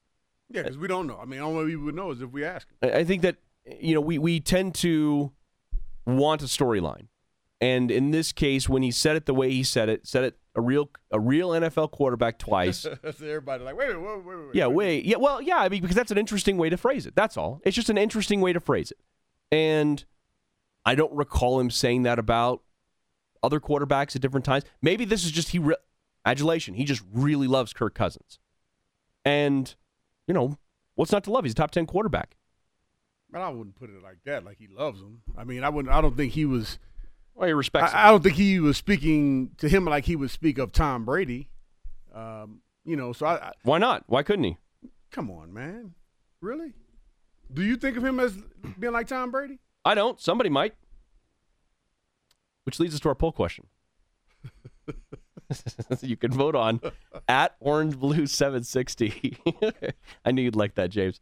Yeah, 0.50 0.62
because 0.62 0.78
we 0.78 0.86
don't 0.86 1.06
know. 1.06 1.18
I 1.20 1.24
mean, 1.24 1.40
the 1.40 1.44
only 1.44 1.58
way 1.58 1.64
we 1.70 1.76
would 1.76 1.94
know 1.94 2.10
is 2.10 2.20
if 2.20 2.30
we 2.30 2.44
ask 2.44 2.68
him. 2.68 2.90
I 2.94 3.02
think 3.04 3.22
that 3.22 3.36
you 3.80 3.94
know 3.94 4.00
we 4.00 4.18
we 4.18 4.40
tend 4.40 4.74
to 4.76 5.32
want 6.06 6.42
a 6.42 6.46
storyline, 6.46 7.08
and 7.60 7.90
in 7.90 8.10
this 8.10 8.32
case, 8.32 8.68
when 8.68 8.82
he 8.82 8.90
said 8.90 9.16
it 9.16 9.26
the 9.26 9.34
way 9.34 9.50
he 9.50 9.62
said 9.62 9.88
it, 9.88 10.06
said 10.06 10.24
it 10.24 10.38
a 10.54 10.60
real 10.60 10.90
a 11.10 11.18
real 11.18 11.50
NFL 11.50 11.90
quarterback 11.90 12.38
twice. 12.38 12.86
everybody 13.04 13.64
like, 13.64 13.76
wait, 13.76 13.88
wait, 13.88 13.98
wait, 13.98 14.24
wait, 14.24 14.36
wait. 14.46 14.54
Yeah, 14.54 14.66
wait. 14.66 15.04
Yeah, 15.04 15.16
well, 15.16 15.42
yeah, 15.42 15.58
I 15.58 15.68
mean, 15.68 15.82
because 15.82 15.96
that's 15.96 16.10
an 16.10 16.18
interesting 16.18 16.56
way 16.56 16.70
to 16.70 16.76
phrase 16.76 17.06
it. 17.06 17.14
That's 17.16 17.36
all. 17.36 17.60
It's 17.64 17.74
just 17.74 17.90
an 17.90 17.98
interesting 17.98 18.40
way 18.40 18.52
to 18.52 18.60
phrase 18.60 18.90
it. 18.90 18.98
And 19.50 20.04
I 20.84 20.94
don't 20.94 21.12
recall 21.12 21.60
him 21.60 21.70
saying 21.70 22.02
that 22.04 22.18
about 22.18 22.62
other 23.42 23.60
quarterbacks 23.60 24.14
at 24.14 24.22
different 24.22 24.44
times. 24.44 24.64
Maybe 24.80 25.04
this 25.04 25.24
is 25.24 25.30
just 25.30 25.48
he 25.50 25.58
re- 25.58 25.76
adulation. 26.24 26.74
He 26.74 26.84
just 26.84 27.02
really 27.12 27.46
loves 27.46 27.72
Kirk 27.72 27.94
Cousins. 27.94 28.38
And, 29.24 29.74
you 30.26 30.34
know, 30.34 30.58
what's 30.94 31.12
not 31.12 31.24
to 31.24 31.30
love? 31.30 31.44
He's 31.44 31.52
a 31.52 31.56
top 31.56 31.70
10 31.70 31.86
quarterback. 31.86 32.36
But 33.34 33.42
I 33.42 33.48
wouldn't 33.48 33.74
put 33.74 33.90
it 33.90 34.00
like 34.00 34.18
that. 34.26 34.44
Like 34.44 34.58
he 34.60 34.68
loves 34.68 35.00
him. 35.00 35.20
I 35.36 35.42
mean, 35.42 35.64
I 35.64 35.68
wouldn't. 35.68 35.92
I 35.92 36.00
don't 36.00 36.16
think 36.16 36.34
he 36.34 36.44
was. 36.44 36.78
Well, 37.34 37.48
he 37.48 37.52
respects 37.52 37.90
him. 37.90 37.98
I, 37.98 38.06
I 38.06 38.10
don't 38.12 38.22
think 38.22 38.36
he 38.36 38.60
was 38.60 38.76
speaking 38.76 39.50
to 39.58 39.68
him 39.68 39.86
like 39.86 40.04
he 40.04 40.14
would 40.14 40.30
speak 40.30 40.56
of 40.56 40.70
Tom 40.70 41.04
Brady. 41.04 41.48
Um, 42.14 42.60
you 42.84 42.94
know, 42.94 43.12
so 43.12 43.26
I, 43.26 43.48
I 43.48 43.52
Why 43.64 43.78
not? 43.78 44.04
Why 44.06 44.22
couldn't 44.22 44.44
he? 44.44 44.56
come 45.10 45.32
on, 45.32 45.52
man. 45.52 45.94
Really? 46.40 46.74
Do 47.52 47.64
you 47.64 47.76
think 47.76 47.96
of 47.96 48.04
him 48.04 48.20
as 48.20 48.36
being 48.78 48.92
like 48.92 49.08
Tom 49.08 49.32
Brady? 49.32 49.58
I 49.84 49.96
don't. 49.96 50.20
Somebody 50.20 50.48
might. 50.48 50.76
Which 52.62 52.78
leads 52.78 52.94
us 52.94 53.00
to 53.00 53.08
our 53.08 53.16
poll 53.16 53.32
question. 53.32 53.66
you 56.02 56.16
can 56.16 56.30
vote 56.30 56.54
on 56.54 56.80
at 57.26 57.56
Orange 57.58 57.98
Blue 57.98 58.28
760. 58.28 59.38
I 60.24 60.30
knew 60.30 60.42
you'd 60.42 60.54
like 60.54 60.76
that, 60.76 60.90
James. 60.90 61.20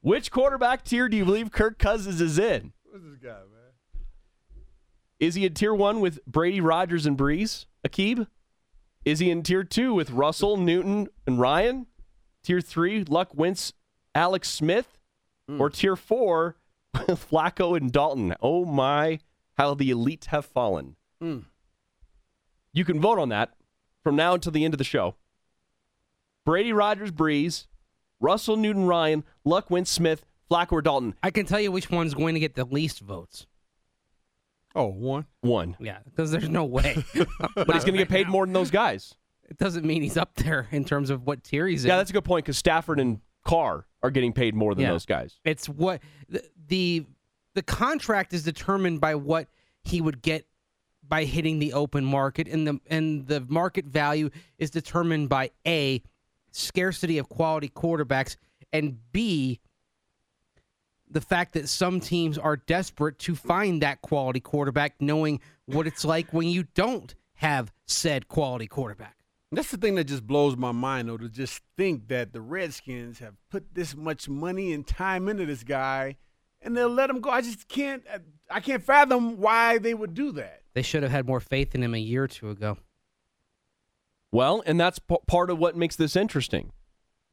Which 0.00 0.30
quarterback 0.30 0.84
tier 0.84 1.08
do 1.08 1.16
you 1.16 1.24
believe 1.24 1.50
Kirk 1.50 1.78
Cousins 1.78 2.20
is 2.20 2.38
in? 2.38 2.72
What's 2.84 3.04
this 3.04 3.16
guy, 3.16 3.28
man? 3.28 4.04
Is 5.18 5.34
he 5.34 5.44
in 5.44 5.54
tier 5.54 5.74
one 5.74 6.00
with 6.00 6.24
Brady, 6.26 6.60
Rodgers, 6.60 7.04
and 7.06 7.18
Brees? 7.18 7.66
Aqib? 7.86 8.26
Is 9.04 9.18
he 9.18 9.30
in 9.30 9.42
tier 9.42 9.64
two 9.64 9.92
with 9.92 10.10
Russell, 10.10 10.56
Newton, 10.56 11.08
and 11.26 11.38
Ryan? 11.38 11.86
Tier 12.42 12.60
three, 12.60 13.04
Luck, 13.04 13.34
Wentz, 13.34 13.72
Alex 14.14 14.48
Smith? 14.48 14.98
Or 15.58 15.68
tier 15.68 15.96
four 15.96 16.54
with 16.94 17.28
Flacco 17.30 17.76
and 17.76 17.90
Dalton? 17.90 18.34
Oh 18.40 18.64
my 18.64 19.18
how 19.58 19.74
the 19.74 19.90
elite 19.90 20.26
have 20.30 20.46
fallen. 20.46 20.96
Mm. 21.22 21.44
You 22.72 22.84
can 22.84 23.00
vote 23.00 23.18
on 23.18 23.28
that 23.30 23.52
from 24.02 24.16
now 24.16 24.32
until 24.34 24.52
the 24.52 24.64
end 24.64 24.72
of 24.72 24.78
the 24.78 24.84
show. 24.84 25.16
Brady 26.46 26.72
Rogers 26.72 27.10
Breeze, 27.10 27.66
Russell 28.20 28.56
Newton 28.56 28.86
Ryan, 28.86 29.24
Luck 29.44 29.70
Wentz 29.70 29.90
Smith, 29.90 30.24
Flacco 30.50 30.72
or 30.72 30.82
Dalton. 30.82 31.14
I 31.22 31.30
can 31.30 31.46
tell 31.46 31.60
you 31.60 31.72
which 31.72 31.90
one's 31.90 32.14
going 32.14 32.34
to 32.34 32.40
get 32.40 32.54
the 32.54 32.64
least 32.64 33.00
votes. 33.00 33.46
Oh, 34.74 34.86
one. 34.86 35.26
One. 35.40 35.76
Yeah, 35.80 35.98
because 36.04 36.30
there's 36.30 36.48
no 36.48 36.64
way. 36.64 37.04
But 37.54 37.72
he's 37.72 37.84
going 37.84 37.94
to 37.94 37.98
get 37.98 38.08
paid 38.08 38.28
more 38.28 38.46
than 38.46 38.52
those 38.52 38.70
guys. 38.70 39.14
It 39.48 39.58
doesn't 39.58 39.84
mean 39.84 40.02
he's 40.02 40.16
up 40.16 40.34
there 40.36 40.68
in 40.70 40.84
terms 40.84 41.10
of 41.10 41.26
what 41.26 41.42
tier 41.42 41.66
he's 41.66 41.84
in. 41.84 41.88
Yeah, 41.88 41.96
that's 41.96 42.10
a 42.10 42.12
good 42.12 42.24
point 42.24 42.44
because 42.44 42.56
Stafford 42.56 43.00
and 43.00 43.20
Carr 43.44 43.86
are 44.02 44.10
getting 44.10 44.32
paid 44.32 44.54
more 44.54 44.74
than 44.74 44.82
Yeah. 44.84 44.90
those 44.92 45.06
guys. 45.06 45.40
It's 45.44 45.68
what 45.68 46.00
the, 46.28 46.42
the 46.68 47.06
the 47.54 47.62
contract 47.62 48.32
is 48.32 48.44
determined 48.44 49.00
by 49.00 49.16
what 49.16 49.48
he 49.82 50.00
would 50.00 50.22
get 50.22 50.46
by 51.02 51.24
hitting 51.24 51.58
the 51.58 51.72
open 51.72 52.04
market, 52.04 52.46
and 52.46 52.64
the 52.64 52.80
and 52.86 53.26
the 53.26 53.40
market 53.48 53.86
value 53.86 54.30
is 54.58 54.70
determined 54.70 55.28
by 55.28 55.50
a 55.66 56.00
scarcity 56.52 57.18
of 57.18 57.28
quality 57.28 57.68
quarterbacks, 57.68 58.36
and 58.72 58.98
b 59.12 59.60
the 61.10 61.20
fact 61.20 61.54
that 61.54 61.68
some 61.68 61.98
teams 61.98 62.38
are 62.38 62.56
desperate 62.56 63.18
to 63.18 63.34
find 63.34 63.82
that 63.82 64.00
quality 64.00 64.40
quarterback, 64.40 64.94
knowing 65.00 65.40
what 65.66 65.86
it's 65.86 66.04
like 66.04 66.32
when 66.32 66.46
you 66.46 66.64
don't 66.74 67.14
have 67.34 67.72
said 67.86 68.28
quality 68.28 68.66
quarterback. 68.66 69.16
That's 69.52 69.72
the 69.72 69.76
thing 69.76 69.96
that 69.96 70.04
just 70.04 70.24
blows 70.24 70.56
my 70.56 70.70
mind, 70.70 71.08
though, 71.08 71.16
to 71.16 71.28
just 71.28 71.62
think 71.76 72.06
that 72.08 72.32
the 72.32 72.40
Redskins 72.40 73.18
have 73.18 73.34
put 73.50 73.74
this 73.74 73.96
much 73.96 74.28
money 74.28 74.72
and 74.72 74.86
time 74.86 75.28
into 75.28 75.44
this 75.44 75.64
guy, 75.64 76.16
and 76.62 76.76
they'll 76.76 76.88
let 76.88 77.10
him 77.10 77.20
go. 77.20 77.30
I 77.30 77.40
just 77.40 77.66
can't. 77.66 78.04
I 78.48 78.60
can't 78.60 78.82
fathom 78.82 79.40
why 79.40 79.78
they 79.78 79.94
would 79.94 80.14
do 80.14 80.30
that. 80.32 80.62
They 80.74 80.82
should 80.82 81.02
have 81.02 81.10
had 81.10 81.26
more 81.26 81.40
faith 81.40 81.74
in 81.74 81.82
him 81.82 81.94
a 81.94 81.98
year 81.98 82.24
or 82.24 82.28
two 82.28 82.50
ago. 82.50 82.78
Well, 84.32 84.62
and 84.66 84.78
that's 84.78 84.98
p- 84.98 85.16
part 85.26 85.50
of 85.50 85.58
what 85.58 85.76
makes 85.76 85.96
this 85.96 86.14
interesting 86.16 86.72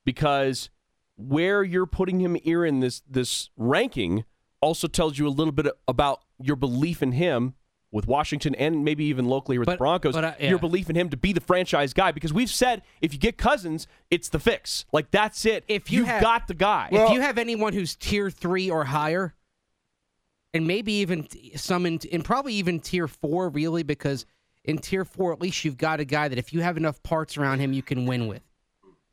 because 0.06 0.70
where 1.16 1.64
you're 1.64 1.86
putting 1.86 2.20
him 2.22 2.36
here 2.36 2.64
in 2.66 2.80
this 2.80 3.02
this 3.10 3.50
ranking 3.58 4.24
also 4.62 4.88
tells 4.88 5.18
you 5.20 5.28
a 5.28 5.30
little 5.30 5.52
bit 5.52 5.68
about 5.88 6.22
your 6.42 6.56
belief 6.56 7.04
in 7.04 7.12
him 7.12 7.54
with 7.92 8.06
Washington 8.08 8.54
and 8.56 8.84
maybe 8.84 9.06
even 9.06 9.26
locally 9.26 9.58
with 9.58 9.68
the 9.70 9.78
Broncos. 9.78 10.14
but, 10.14 10.24
uh, 10.24 10.34
yeah. 10.40 10.50
Your 10.50 10.60
belief 10.60 10.90
in 10.90 10.96
him 10.96 11.10
to 11.10 11.18
be 11.18 11.32
the 11.34 11.40
franchise 11.42 11.94
guy 11.94 12.12
because 12.12 12.34
we've 12.34 12.50
said 12.50 12.82
if 13.02 13.14
you 13.14 13.20
get 13.20 13.38
Cousins, 13.38 13.88
it's 14.12 14.30
the 14.30 14.40
fix. 14.40 14.86
Like 14.92 15.12
that's 15.12 15.46
it. 15.46 15.64
If 15.68 15.92
you 15.92 16.00
You've 16.00 16.08
have- 16.08 16.22
got 16.22 16.48
the 16.48 16.54
guy. 16.54 16.90
if 16.92 17.12
you 17.12 17.22
have 17.22 17.38
anyone 17.38 17.74
who's 17.74 17.96
tier 17.96 18.30
three 18.30 18.70
or 18.70 18.84
higher, 18.86 19.34
and 20.54 20.66
maybe 20.66 20.94
even 20.94 21.24
t- 21.24 21.54
some 21.56 21.86
in, 21.86 22.00
and 22.12 22.26
probably 22.26 22.54
even 22.56 22.80
tier 22.80 23.08
four, 23.08 23.50
really, 23.50 23.84
because 23.84 24.26
in 24.68 24.78
tier 24.78 25.06
four, 25.06 25.34
at 25.34 25.42
least 25.42 25.66
you've 25.66 25.78
got 25.78 26.00
a 26.00 26.06
guy 26.06 26.28
that 26.28 26.38
if 26.38 26.54
you 26.54 26.62
have 26.62 26.78
enough 26.78 27.02
parts 27.02 27.38
around 27.38 27.60
him, 27.60 27.74
you 27.74 27.82
can 27.82 28.06
win 28.06 28.28
with. 28.28 28.44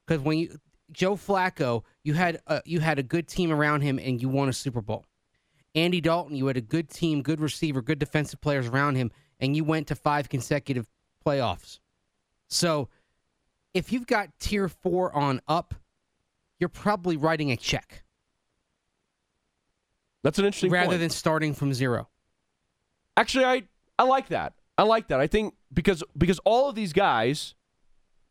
Because 0.07 0.23
when 0.23 0.39
you 0.39 0.59
Joe 0.93 1.17
Flacco, 1.17 1.83
you 2.03 2.15
had 2.15 2.41
a, 2.47 2.61
you 2.67 2.81
had 2.81 2.99
a 2.99 3.03
good 3.03 3.27
team 3.27 3.51
around 3.51 3.81
him, 3.81 3.99
and 3.99 4.21
you 4.21 4.29
won 4.29 4.49
a 4.49 4.53
Super 4.53 4.83
Bowl. 4.83 5.07
Andy 5.75 6.01
Dalton, 6.01 6.37
you 6.37 6.47
had 6.47 6.57
a 6.57 6.61
good 6.61 6.91
team, 6.91 7.23
good 7.23 7.41
receiver, 7.41 7.81
good 7.81 7.99
defensive 7.99 8.41
players 8.41 8.67
around 8.67 8.97
him, 8.97 9.11
and 9.41 9.57
you 9.57 9.65
went 9.65 9.89
to 9.89 9.95
five 9.95 10.29
consecutive 10.29 10.87
playoffs. 11.25 11.79
So, 12.49 12.89
if 13.73 13.91
you've 13.91 14.07
got 14.07 14.29
tier 14.39 14.69
four 14.69 15.13
on 15.17 15.41
up, 15.49 15.75
you're 16.61 16.69
probably 16.69 17.17
writing 17.17 17.51
a 17.51 17.57
check 17.57 18.05
that's 20.25 20.39
an 20.39 20.47
interesting 20.47 20.71
rather 20.71 20.89
point. 20.89 21.01
than 21.01 21.11
starting 21.11 21.53
from 21.53 21.73
zero. 21.75 22.09
Actually, 23.17 23.45
I 23.45 23.63
I 23.99 24.05
like 24.05 24.29
that. 24.29 24.55
I 24.77 24.83
like 24.83 25.09
that. 25.09 25.21
I 25.21 25.27
think 25.27 25.55
because 25.73 26.03
because 26.17 26.39
all 26.45 26.69
of 26.69 26.75
these 26.75 26.93
guys, 26.93 27.55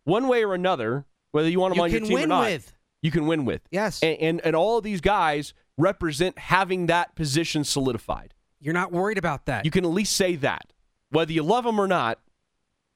one 0.03 0.27
way 0.27 0.43
or 0.43 0.53
another, 0.53 1.05
whether 1.31 1.49
you 1.49 1.59
want 1.59 1.71
them 1.73 1.77
You 1.79 1.83
on 1.85 1.91
your 1.91 1.99
team 2.01 2.11
or 2.11 2.15
win 2.19 2.29
not, 2.29 2.45
with. 2.45 2.73
you 3.01 3.11
can 3.11 3.27
win 3.27 3.45
with. 3.45 3.61
Yes. 3.71 4.01
And, 4.03 4.17
and 4.19 4.41
and 4.41 4.55
all 4.55 4.77
of 4.77 4.83
these 4.83 5.01
guys 5.01 5.53
represent 5.77 6.37
having 6.37 6.87
that 6.87 7.15
position 7.15 7.63
solidified. 7.63 8.33
You're 8.59 8.73
not 8.73 8.91
worried 8.91 9.17
about 9.17 9.45
that. 9.47 9.65
You 9.65 9.71
can 9.71 9.83
at 9.85 9.91
least 9.91 10.15
say 10.15 10.35
that, 10.37 10.71
whether 11.09 11.31
you 11.33 11.43
love 11.43 11.63
them 11.63 11.79
or 11.79 11.87
not. 11.87 12.19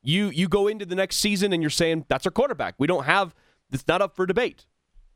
You 0.03 0.29
you 0.29 0.47
go 0.47 0.67
into 0.67 0.86
the 0.86 0.95
next 0.95 1.17
season 1.17 1.51
and 1.51 1.62
you're 1.62 1.69
saying 1.69 2.05
that's 2.07 2.25
our 2.25 2.31
quarterback. 2.31 2.75
We 2.77 2.88
don't 2.88 3.03
have. 3.05 3.36
It's 3.71 3.86
not 3.88 4.01
up 4.01 4.15
for 4.15 4.25
debate. 4.25 4.65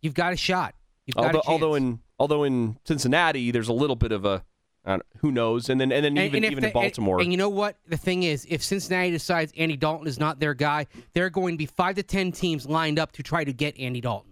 You've 0.02 0.16
got 0.16 0.34
a 0.34 0.36
shot. 0.36 0.76
You've 1.06 1.16
got 1.16 1.28
Although 1.28 1.40
a 1.40 1.42
chance. 1.44 1.48
although 1.48 1.76
in 1.76 2.00
although 2.20 2.44
in 2.44 2.78
Cincinnati 2.84 3.52
there's 3.52 3.70
a 3.70 3.74
little 3.74 3.96
bit 3.96 4.12
of 4.12 4.26
a 4.26 4.44
Uh, 4.84 4.98
who 5.20 5.32
knows, 5.32 5.70
and 5.70 5.80
then 5.80 5.92
and 5.92 6.04
then 6.04 6.18
And- 6.18 6.26
even 6.26 6.44
and 6.44 6.52
even 6.52 6.62
they- 6.64 6.68
in 6.70 6.74
Baltimore. 6.74 7.18
And, 7.18 7.26
and 7.26 7.32
you 7.34 7.38
know 7.38 7.50
what? 7.50 7.78
The 7.88 7.98
thing 7.98 8.24
is, 8.24 8.48
if 8.50 8.64
Cincinnati 8.64 9.12
decides 9.12 9.54
Andy 9.56 9.78
Dalton 9.78 10.08
is 10.08 10.20
not 10.20 10.40
their 10.40 10.56
guy, 10.56 10.88
there 11.14 11.24
are 11.26 11.30
going 11.30 11.54
to 11.54 11.58
be 11.58 11.68
five 11.68 11.96
to 11.98 12.04
ten 12.04 12.32
teams 12.32 12.66
lined 12.68 12.98
up 12.98 13.12
to 13.14 13.22
try 13.24 13.44
to 13.44 13.54
get 13.54 13.78
Andy 13.80 14.02
Dalton. 14.02 14.32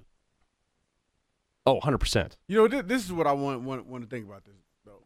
oh, 1.67 1.73
100 1.75 1.99
percent. 1.99 2.38
You 2.47 2.57
know, 2.57 2.67
th- 2.67 2.85
this 2.85 3.05
is 3.05 3.13
what 3.13 3.27
I 3.27 3.31
want, 3.33 3.62
want 3.62 3.85
want 3.85 4.03
to 4.03 4.09
think 4.09 4.25
about 4.27 4.43
this 4.43 4.55
though. 4.85 5.03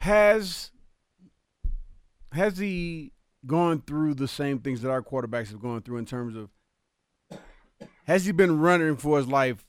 Has 0.00 0.70
has 2.32 2.56
he 2.56 3.12
gone 3.46 3.82
through 3.86 4.14
the 4.14 4.28
same 4.28 4.58
things 4.58 4.80
that 4.82 4.90
our 4.90 5.02
quarterbacks 5.02 5.50
have 5.50 5.60
gone 5.60 5.82
through 5.82 5.98
in 5.98 6.06
terms 6.06 6.34
of 6.34 6.48
has 8.06 8.24
he 8.24 8.32
been 8.32 8.58
running 8.58 8.96
for 8.96 9.18
his 9.18 9.26
life 9.26 9.66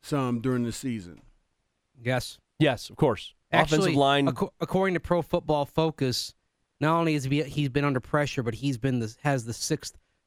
some 0.00 0.40
during 0.40 0.62
the 0.62 0.72
season? 0.72 1.20
Yes. 2.02 2.38
Yes, 2.58 2.90
of 2.90 2.96
course. 2.96 3.34
Actually, 3.52 3.78
Offensive 3.78 3.96
line. 3.96 4.28
ac- 4.28 4.48
according 4.60 4.94
to 4.94 5.00
Pro 5.00 5.22
Football 5.22 5.64
Focus, 5.64 6.34
not 6.80 6.98
only 6.98 7.14
has 7.14 7.24
he 7.24 7.42
he's 7.44 7.68
been 7.68 7.84
under 7.84 8.00
pressure, 8.00 8.42
but 8.42 8.54
he's 8.54 8.76
been 8.78 8.98
the, 9.00 9.14
has 9.22 9.44
the 9.44 9.52
sixth 9.52 9.96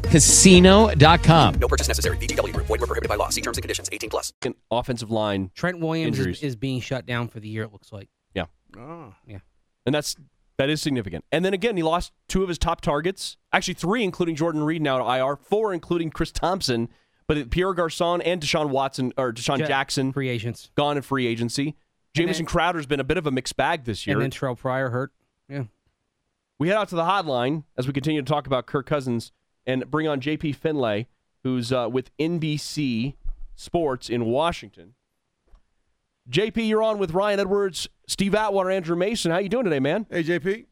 chumbacasino.com. 0.00 1.54
No 1.54 1.68
purchase 1.68 1.88
necessary. 1.88 2.16
VGW 2.18 2.52
Group. 2.52 2.66
Void 2.66 2.80
were 2.80 2.86
prohibited 2.86 3.08
by 3.08 3.16
law. 3.16 3.28
See 3.28 3.40
terms 3.40 3.56
and 3.58 3.62
conditions. 3.62 3.88
18 3.92 4.10
plus. 4.10 4.32
offensive 4.70 5.10
line. 5.10 5.50
Trent 5.54 5.80
Williams 5.80 6.18
Injuries. 6.18 6.38
is, 6.38 6.42
is 6.44 6.56
being 6.56 6.80
shut 6.80 7.06
down 7.06 7.28
for 7.28 7.40
the 7.40 7.48
year. 7.48 7.64
It 7.64 7.72
looks 7.72 7.92
like. 7.92 8.08
Yeah. 8.34 8.46
Oh. 8.76 9.14
Yeah. 9.26 9.38
And 9.86 9.94
that's 9.94 10.16
that 10.58 10.68
is 10.68 10.82
significant. 10.82 11.24
And 11.32 11.44
then 11.44 11.54
again, 11.54 11.76
he 11.76 11.82
lost 11.82 12.12
two 12.28 12.42
of 12.42 12.48
his 12.48 12.58
top 12.58 12.80
targets. 12.80 13.36
Actually, 13.52 13.74
three, 13.74 14.04
including 14.04 14.36
Jordan 14.36 14.62
Reed 14.62 14.82
now 14.82 14.98
to 14.98 15.04
IR. 15.04 15.36
Four, 15.36 15.72
including 15.72 16.10
Chris 16.10 16.30
Thompson. 16.32 16.88
But 17.26 17.50
Pierre 17.50 17.72
Garcon 17.74 18.20
and 18.22 18.42
Deshaun 18.42 18.70
Watson 18.70 19.12
or 19.16 19.32
DeSean 19.32 19.58
Ja- 19.60 19.66
Jackson 19.66 20.12
free 20.12 20.28
agents 20.28 20.70
gone 20.74 20.96
in 20.96 21.02
free 21.02 21.26
agency. 21.26 21.76
Jamison 22.12 22.44
Crowder's 22.44 22.86
been 22.86 22.98
a 22.98 23.04
bit 23.04 23.18
of 23.18 23.26
a 23.26 23.30
mixed 23.30 23.56
bag 23.56 23.84
this 23.84 24.04
year. 24.04 24.16
and 24.16 24.22
then 24.24 24.30
Terrell 24.32 24.56
Pryor 24.56 24.90
hurt. 24.90 25.12
Yeah. 25.48 25.64
We 26.58 26.66
head 26.68 26.76
out 26.76 26.88
to 26.88 26.96
the 26.96 27.04
hotline 27.04 27.62
as 27.78 27.86
we 27.86 27.92
continue 27.92 28.20
to 28.20 28.26
talk 28.26 28.48
about 28.48 28.66
Kirk 28.66 28.84
Cousins 28.86 29.30
and 29.66 29.90
bring 29.90 30.08
on 30.08 30.20
JP 30.20 30.56
Finlay, 30.56 31.08
who's 31.42 31.72
uh, 31.72 31.88
with 31.90 32.16
NBC 32.18 33.14
Sports 33.54 34.08
in 34.08 34.26
Washington. 34.26 34.94
JP, 36.28 36.68
you're 36.68 36.82
on 36.82 36.98
with 36.98 37.12
Ryan 37.12 37.40
Edwards, 37.40 37.88
Steve 38.06 38.34
Atwater, 38.34 38.70
Andrew 38.70 38.96
Mason. 38.96 39.32
How 39.32 39.38
you 39.38 39.48
doing 39.48 39.64
today, 39.64 39.80
man? 39.80 40.06
Hey, 40.10 40.22
JP. 40.22 40.66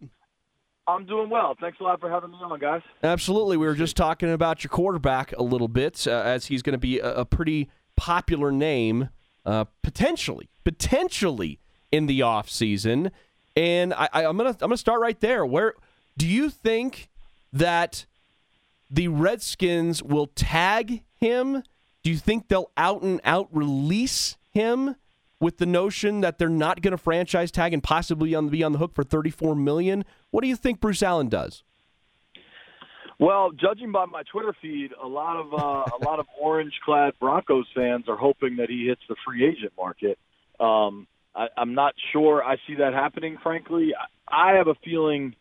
I'm 0.87 1.05
doing 1.05 1.29
well. 1.29 1.55
Thanks 1.61 1.79
a 1.81 1.83
lot 1.83 2.01
for 2.01 2.09
having 2.09 2.31
me 2.31 2.38
on, 2.42 2.59
guys. 2.59 2.81
Absolutely. 3.03 3.57
We 3.59 3.66
were 3.66 3.74
just 3.74 3.96
talking 3.96 4.31
about 4.31 4.64
your 4.64 4.70
quarterback 4.70 5.33
a 5.37 5.42
little 5.42 5.68
bit, 5.68 6.07
uh, 6.07 6.12
as 6.12 6.46
he's 6.46 6.62
going 6.62 6.72
to 6.72 6.79
be 6.79 6.98
a, 6.98 7.16
a 7.16 7.24
pretty 7.27 7.68
popular 7.96 8.51
name, 8.51 9.11
uh, 9.44 9.64
potentially, 9.83 10.48
potentially 10.64 11.61
in 11.92 12.07
the 12.07 12.20
offseason. 12.20 13.11
And 13.55 13.92
I, 13.92 14.09
I, 14.12 14.24
I'm 14.24 14.37
gonna 14.37 14.51
I'm 14.51 14.57
gonna 14.68 14.77
start 14.77 15.01
right 15.01 15.18
there. 15.20 15.44
Where 15.44 15.74
do 16.16 16.27
you 16.27 16.48
think 16.48 17.11
that 17.53 18.07
the 18.90 19.09
Redskins 19.09 20.03
will 20.03 20.27
tag 20.29 21.03
him? 21.16 21.62
Do 22.03 22.11
you 22.11 22.16
think 22.16 22.48
they'll 22.48 22.70
out 22.77 23.03
and 23.03 23.20
out 23.24 23.48
release 23.53 24.37
him 24.51 24.96
with 25.40 25.59
the 25.59 25.66
notion 25.66 26.20
that 26.20 26.38
they're 26.38 26.48
not 26.48 26.81
going 26.83 26.92
to 26.92 26.98
franchise 26.98 27.51
tag 27.51 27.72
and 27.72 27.83
possibly 27.83 28.35
on, 28.35 28.48
be 28.48 28.62
on 28.62 28.72
the 28.72 28.79
hook 28.79 28.94
for 28.94 29.05
34 29.05 29.55
million? 29.55 30.05
What 30.31 30.42
do 30.42 30.48
you 30.48 30.57
think 30.57 30.81
Bruce 30.81 31.03
Allen 31.03 31.29
does? 31.29 31.62
Well, 33.20 33.51
judging 33.51 33.90
by 33.90 34.07
my 34.07 34.22
Twitter 34.31 34.55
feed, 34.62 34.92
a 35.03 35.07
lot 35.07 35.37
of 35.37 35.53
uh, 35.53 35.96
a 35.96 36.05
lot 36.05 36.20
of 36.20 36.27
orange-clad 36.40 37.14
Broncos 37.18 37.66
fans 37.74 38.09
are 38.09 38.16
hoping 38.16 38.57
that 38.57 38.70
he 38.70 38.87
hits 38.87 39.01
the 39.09 39.16
free 39.27 39.44
agent 39.44 39.72
market. 39.77 40.18
Um, 40.61 41.09
I, 41.35 41.48
I'm 41.57 41.74
not 41.74 41.94
sure 42.12 42.42
I 42.44 42.57
see 42.66 42.77
that 42.77 42.94
happening. 42.94 43.37
Frankly, 43.42 43.92
I, 44.29 44.53
I 44.53 44.57
have 44.57 44.68
a 44.68 44.77
feeling. 44.85 45.35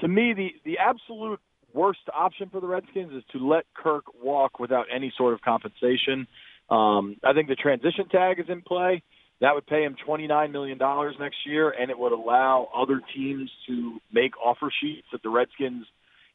To 0.00 0.08
me, 0.08 0.32
the 0.34 0.48
the 0.64 0.78
absolute 0.78 1.38
worst 1.74 2.00
option 2.14 2.48
for 2.50 2.60
the 2.60 2.66
Redskins 2.66 3.12
is 3.12 3.22
to 3.32 3.46
let 3.46 3.64
Kirk 3.74 4.04
walk 4.22 4.58
without 4.58 4.86
any 4.94 5.12
sort 5.18 5.34
of 5.34 5.40
compensation. 5.42 6.26
Um, 6.70 7.16
I 7.24 7.32
think 7.34 7.48
the 7.48 7.56
transition 7.56 8.08
tag 8.08 8.40
is 8.40 8.46
in 8.48 8.62
play. 8.62 9.02
That 9.40 9.54
would 9.54 9.66
pay 9.66 9.82
him 9.82 9.96
$29 10.08 10.52
million 10.52 10.78
next 10.78 11.36
year, 11.44 11.70
and 11.70 11.90
it 11.90 11.98
would 11.98 12.12
allow 12.12 12.68
other 12.74 13.00
teams 13.14 13.50
to 13.66 13.98
make 14.12 14.32
offer 14.38 14.72
sheets 14.80 15.06
that 15.12 15.22
the 15.22 15.28
Redskins, 15.28 15.86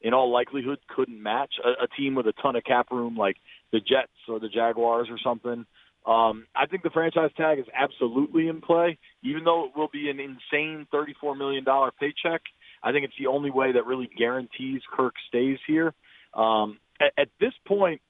in 0.02 0.14
all 0.14 0.32
likelihood, 0.32 0.80
couldn't 0.96 1.22
match. 1.22 1.54
A, 1.64 1.86
a 1.86 1.88
team 1.98 2.14
with 2.14 2.28
a 2.28 2.34
ton 2.42 2.56
of 2.56 2.64
cap 2.64 2.88
room 2.92 3.18
like 3.18 3.38
the 3.72 3.80
Jets 3.80 4.12
or 4.28 4.40
the 4.40 4.50
Jaguars 4.50 5.08
or 5.10 5.18
something. 5.24 5.66
Um, 6.06 6.48
I 6.56 6.66
think 6.66 6.84
the 6.84 6.90
franchise 6.90 7.32
tag 7.38 7.60
is 7.60 7.66
absolutely 7.76 8.48
in 8.48 8.62
play, 8.62 8.98
even 9.24 9.44
though 9.44 9.66
it 9.66 9.72
will 9.76 9.90
be 9.92 10.10
an 10.10 10.20
insane 10.20 10.88
$34 10.94 11.38
million 11.38 11.66
paycheck. 12.00 12.42
I 12.84 12.92
think 12.92 13.06
it's 13.06 13.14
the 13.20 13.28
only 13.28 13.52
way 13.52 13.74
that 13.74 13.86
really 13.86 14.10
guarantees 14.18 14.82
Kirk 14.96 15.14
stays 15.28 15.58
here. 15.68 15.94
Um, 16.34 16.80
at, 17.00 17.14
at 17.18 17.28
this 17.40 17.54
point, 17.68 18.02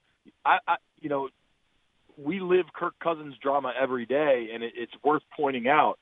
I, 0.46 0.58
I, 0.68 0.76
you 1.00 1.10
know, 1.10 1.30
we 2.18 2.40
live 2.40 2.66
Kirk 2.74 2.94
Cousins 3.02 3.36
drama 3.42 3.74
every 3.80 4.06
day, 4.06 4.50
and 4.54 4.64
it, 4.64 4.74
it's 4.76 4.92
worth 5.04 5.24
pointing 5.36 5.68
out. 5.68 5.98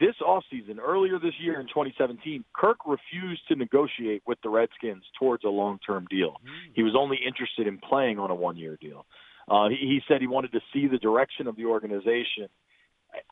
This 0.00 0.14
offseason, 0.20 0.78
earlier 0.82 1.18
this 1.18 1.34
year 1.40 1.60
in 1.60 1.66
2017, 1.66 2.44
Kirk 2.54 2.78
refused 2.86 3.42
to 3.48 3.54
negotiate 3.54 4.22
with 4.26 4.38
the 4.42 4.48
Redskins 4.48 5.04
towards 5.18 5.44
a 5.44 5.48
long-term 5.48 6.06
deal. 6.10 6.36
He 6.74 6.82
was 6.82 6.94
only 6.98 7.18
interested 7.24 7.66
in 7.66 7.78
playing 7.78 8.18
on 8.18 8.30
a 8.30 8.34
one-year 8.34 8.78
deal. 8.80 9.06
Uh, 9.48 9.68
he, 9.68 9.76
he 9.76 10.00
said 10.08 10.20
he 10.20 10.26
wanted 10.26 10.52
to 10.52 10.60
see 10.72 10.88
the 10.88 10.98
direction 10.98 11.46
of 11.46 11.56
the 11.56 11.66
organization. 11.66 12.48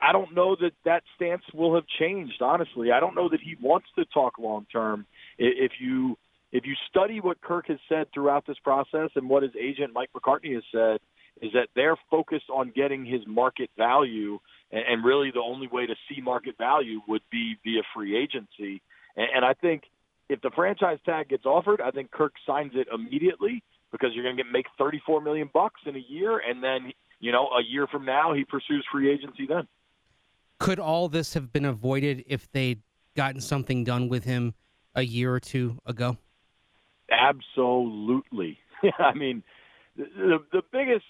I 0.00 0.12
don't 0.12 0.34
know 0.34 0.56
that 0.60 0.72
that 0.84 1.02
stance 1.16 1.42
will 1.54 1.74
have 1.74 1.84
changed. 1.98 2.42
Honestly, 2.42 2.92
I 2.92 3.00
don't 3.00 3.14
know 3.14 3.28
that 3.28 3.40
he 3.40 3.56
wants 3.60 3.86
to 3.96 4.04
talk 4.06 4.38
long 4.38 4.66
term. 4.72 5.06
If 5.38 5.72
you 5.80 6.16
if 6.52 6.66
you 6.66 6.74
study 6.88 7.20
what 7.20 7.40
Kirk 7.40 7.68
has 7.68 7.78
said 7.88 8.08
throughout 8.12 8.46
this 8.46 8.58
process 8.62 9.10
and 9.14 9.28
what 9.28 9.42
his 9.42 9.52
agent 9.58 9.92
Mike 9.94 10.10
McCartney 10.14 10.54
has 10.54 10.64
said, 10.72 10.98
is 11.40 11.52
that 11.52 11.68
they're 11.74 11.96
focused 12.10 12.50
on 12.52 12.72
getting 12.74 13.04
his 13.04 13.20
market 13.26 13.70
value, 13.76 14.38
and, 14.72 15.04
really 15.04 15.30
the 15.30 15.40
only 15.40 15.68
way 15.68 15.86
to 15.86 15.94
see 16.08 16.20
market 16.20 16.56
value 16.58 17.00
would 17.08 17.22
be 17.30 17.56
via 17.64 17.82
free 17.94 18.16
agency. 18.16 18.82
And, 19.16 19.26
and 19.36 19.44
I 19.44 19.54
think 19.54 19.84
if 20.28 20.40
the 20.42 20.50
franchise 20.54 20.98
tag 21.04 21.28
gets 21.28 21.46
offered, 21.46 21.80
I 21.80 21.90
think 21.90 22.10
Kirk 22.10 22.32
signs 22.46 22.72
it 22.74 22.88
immediately 22.92 23.62
because 23.90 24.10
you're 24.14 24.24
going 24.24 24.36
to 24.36 24.42
get 24.42 24.52
make 24.52 24.66
34 24.78 25.20
million 25.20 25.50
bucks 25.52 25.80
in 25.86 25.96
a 25.96 26.04
year, 26.08 26.38
and 26.38 26.62
then 26.62 26.92
you 27.20 27.33
know 27.33 27.48
a 27.48 27.62
year 27.62 27.87
from 27.87 28.04
now 28.04 28.33
he 28.35 28.44
pursues 28.44 28.85
free 28.90 29.11
agency. 29.12 29.46
Then 29.46 29.68
Could 30.59 30.78
all 30.80 31.09
this 31.09 31.35
have 31.35 31.52
been 31.52 31.64
avoided 31.64 32.24
if 32.26 32.50
they'd 32.50 32.83
gotten 33.16 33.40
something 33.40 33.85
done 33.85 34.09
with 34.09 34.24
him 34.24 34.54
a 34.94 35.02
year 35.02 35.33
or 35.33 35.40
two 35.40 35.78
ago? 35.87 36.16
absolutely. 37.11 38.59
I 38.98 39.14
mean, 39.14 39.42
the, 39.96 40.04
the 40.16 40.38
the 40.52 40.62
biggest, 40.72 41.04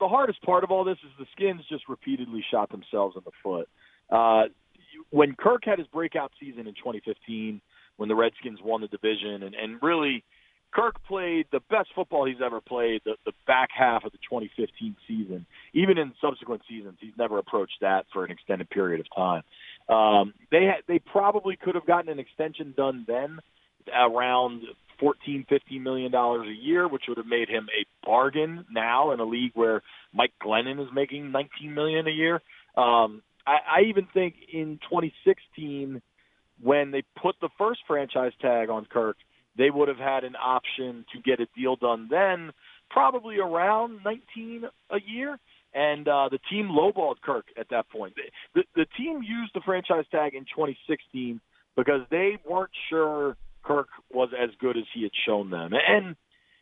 the 0.00 0.08
hardest 0.08 0.42
part 0.42 0.64
of 0.64 0.70
all 0.70 0.84
this 0.84 0.98
is 1.04 1.10
the 1.18 1.26
Skins 1.32 1.62
just 1.68 1.88
repeatedly 1.88 2.44
shot 2.50 2.70
themselves 2.70 3.16
in 3.16 3.22
the 3.24 3.32
foot. 3.42 3.68
Uh, 4.10 4.44
when 5.10 5.34
Kirk 5.34 5.62
had 5.64 5.78
his 5.78 5.88
breakout 5.88 6.32
season 6.40 6.66
in 6.66 6.74
2015, 6.74 7.60
when 7.96 8.08
the 8.08 8.14
Redskins 8.14 8.58
won 8.62 8.80
the 8.80 8.88
division, 8.88 9.42
and, 9.42 9.54
and 9.54 9.82
really 9.82 10.24
Kirk 10.72 10.96
played 11.06 11.46
the 11.52 11.60
best 11.70 11.90
football 11.94 12.26
he's 12.26 12.42
ever 12.44 12.60
played 12.60 13.02
the, 13.04 13.16
the 13.26 13.32
back 13.46 13.68
half 13.76 14.04
of 14.04 14.12
the 14.12 14.18
2015 14.18 14.96
season. 15.06 15.46
Even 15.74 15.98
in 15.98 16.12
subsequent 16.20 16.62
seasons, 16.68 16.96
he's 17.00 17.12
never 17.18 17.38
approached 17.38 17.76
that 17.82 18.06
for 18.12 18.24
an 18.24 18.30
extended 18.30 18.70
period 18.70 19.00
of 19.00 19.06
time. 19.14 19.42
Um, 19.94 20.34
they 20.50 20.66
ha- 20.66 20.82
they 20.88 20.98
probably 20.98 21.56
could 21.56 21.74
have 21.74 21.86
gotten 21.86 22.10
an 22.10 22.18
extension 22.18 22.72
done 22.76 23.04
then 23.06 23.40
around 23.94 24.62
14, 24.98 25.44
15 25.48 25.82
million 25.82 26.12
dollars 26.12 26.46
a 26.48 26.64
year, 26.64 26.88
which 26.88 27.02
would 27.08 27.18
have 27.18 27.26
made 27.26 27.48
him 27.48 27.68
a 27.76 28.06
bargain 28.06 28.64
now 28.70 29.12
in 29.12 29.20
a 29.20 29.24
league 29.24 29.52
where 29.54 29.82
Mike 30.14 30.32
Glennon 30.42 30.80
is 30.80 30.88
making 30.94 31.32
19 31.32 31.74
million 31.74 32.06
a 32.06 32.10
year. 32.10 32.36
Um, 32.76 33.22
I, 33.46 33.58
I 33.78 33.80
even 33.88 34.06
think 34.14 34.36
in 34.52 34.78
2016, 34.88 36.00
when 36.62 36.92
they 36.92 37.02
put 37.20 37.34
the 37.40 37.48
first 37.58 37.80
franchise 37.86 38.32
tag 38.40 38.70
on 38.70 38.86
Kirk, 38.86 39.16
they 39.56 39.70
would 39.70 39.88
have 39.88 39.98
had 39.98 40.24
an 40.24 40.36
option 40.36 41.04
to 41.12 41.20
get 41.20 41.40
a 41.40 41.46
deal 41.56 41.76
done 41.76 42.08
then, 42.10 42.52
probably 42.90 43.38
around 43.38 44.00
19 44.04 44.64
a 44.90 44.96
year. 45.06 45.38
And 45.74 46.06
uh, 46.06 46.28
the 46.30 46.38
team 46.50 46.68
lowballed 46.68 47.20
Kirk 47.22 47.46
at 47.58 47.68
that 47.70 47.88
point. 47.88 48.14
The, 48.14 48.60
the, 48.60 48.82
the 48.82 48.86
team 48.98 49.22
used 49.22 49.52
the 49.54 49.62
franchise 49.64 50.04
tag 50.10 50.34
in 50.34 50.42
2016 50.44 51.40
because 51.76 52.02
they 52.10 52.38
weren't 52.48 52.70
sure 52.90 53.36
Kirk 53.62 53.88
was 54.12 54.28
as 54.38 54.50
good 54.60 54.76
as 54.76 54.84
he 54.94 55.02
had 55.02 55.12
shown 55.26 55.50
them. 55.50 55.72
And 55.72 56.16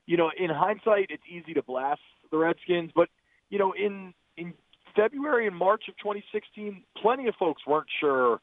you 0.06 0.16
know, 0.16 0.30
in 0.36 0.50
hindsight, 0.50 1.06
it's 1.10 1.22
easy 1.30 1.54
to 1.54 1.62
blast 1.62 2.00
the 2.30 2.38
Redskins, 2.38 2.90
but 2.94 3.08
you 3.48 3.58
know, 3.58 3.72
in 3.72 4.14
in 4.36 4.54
February 4.96 5.46
and 5.46 5.56
March 5.56 5.84
of 5.88 5.96
2016, 5.98 6.82
plenty 7.00 7.28
of 7.28 7.34
folks 7.36 7.62
weren't 7.66 7.86
sure 8.00 8.40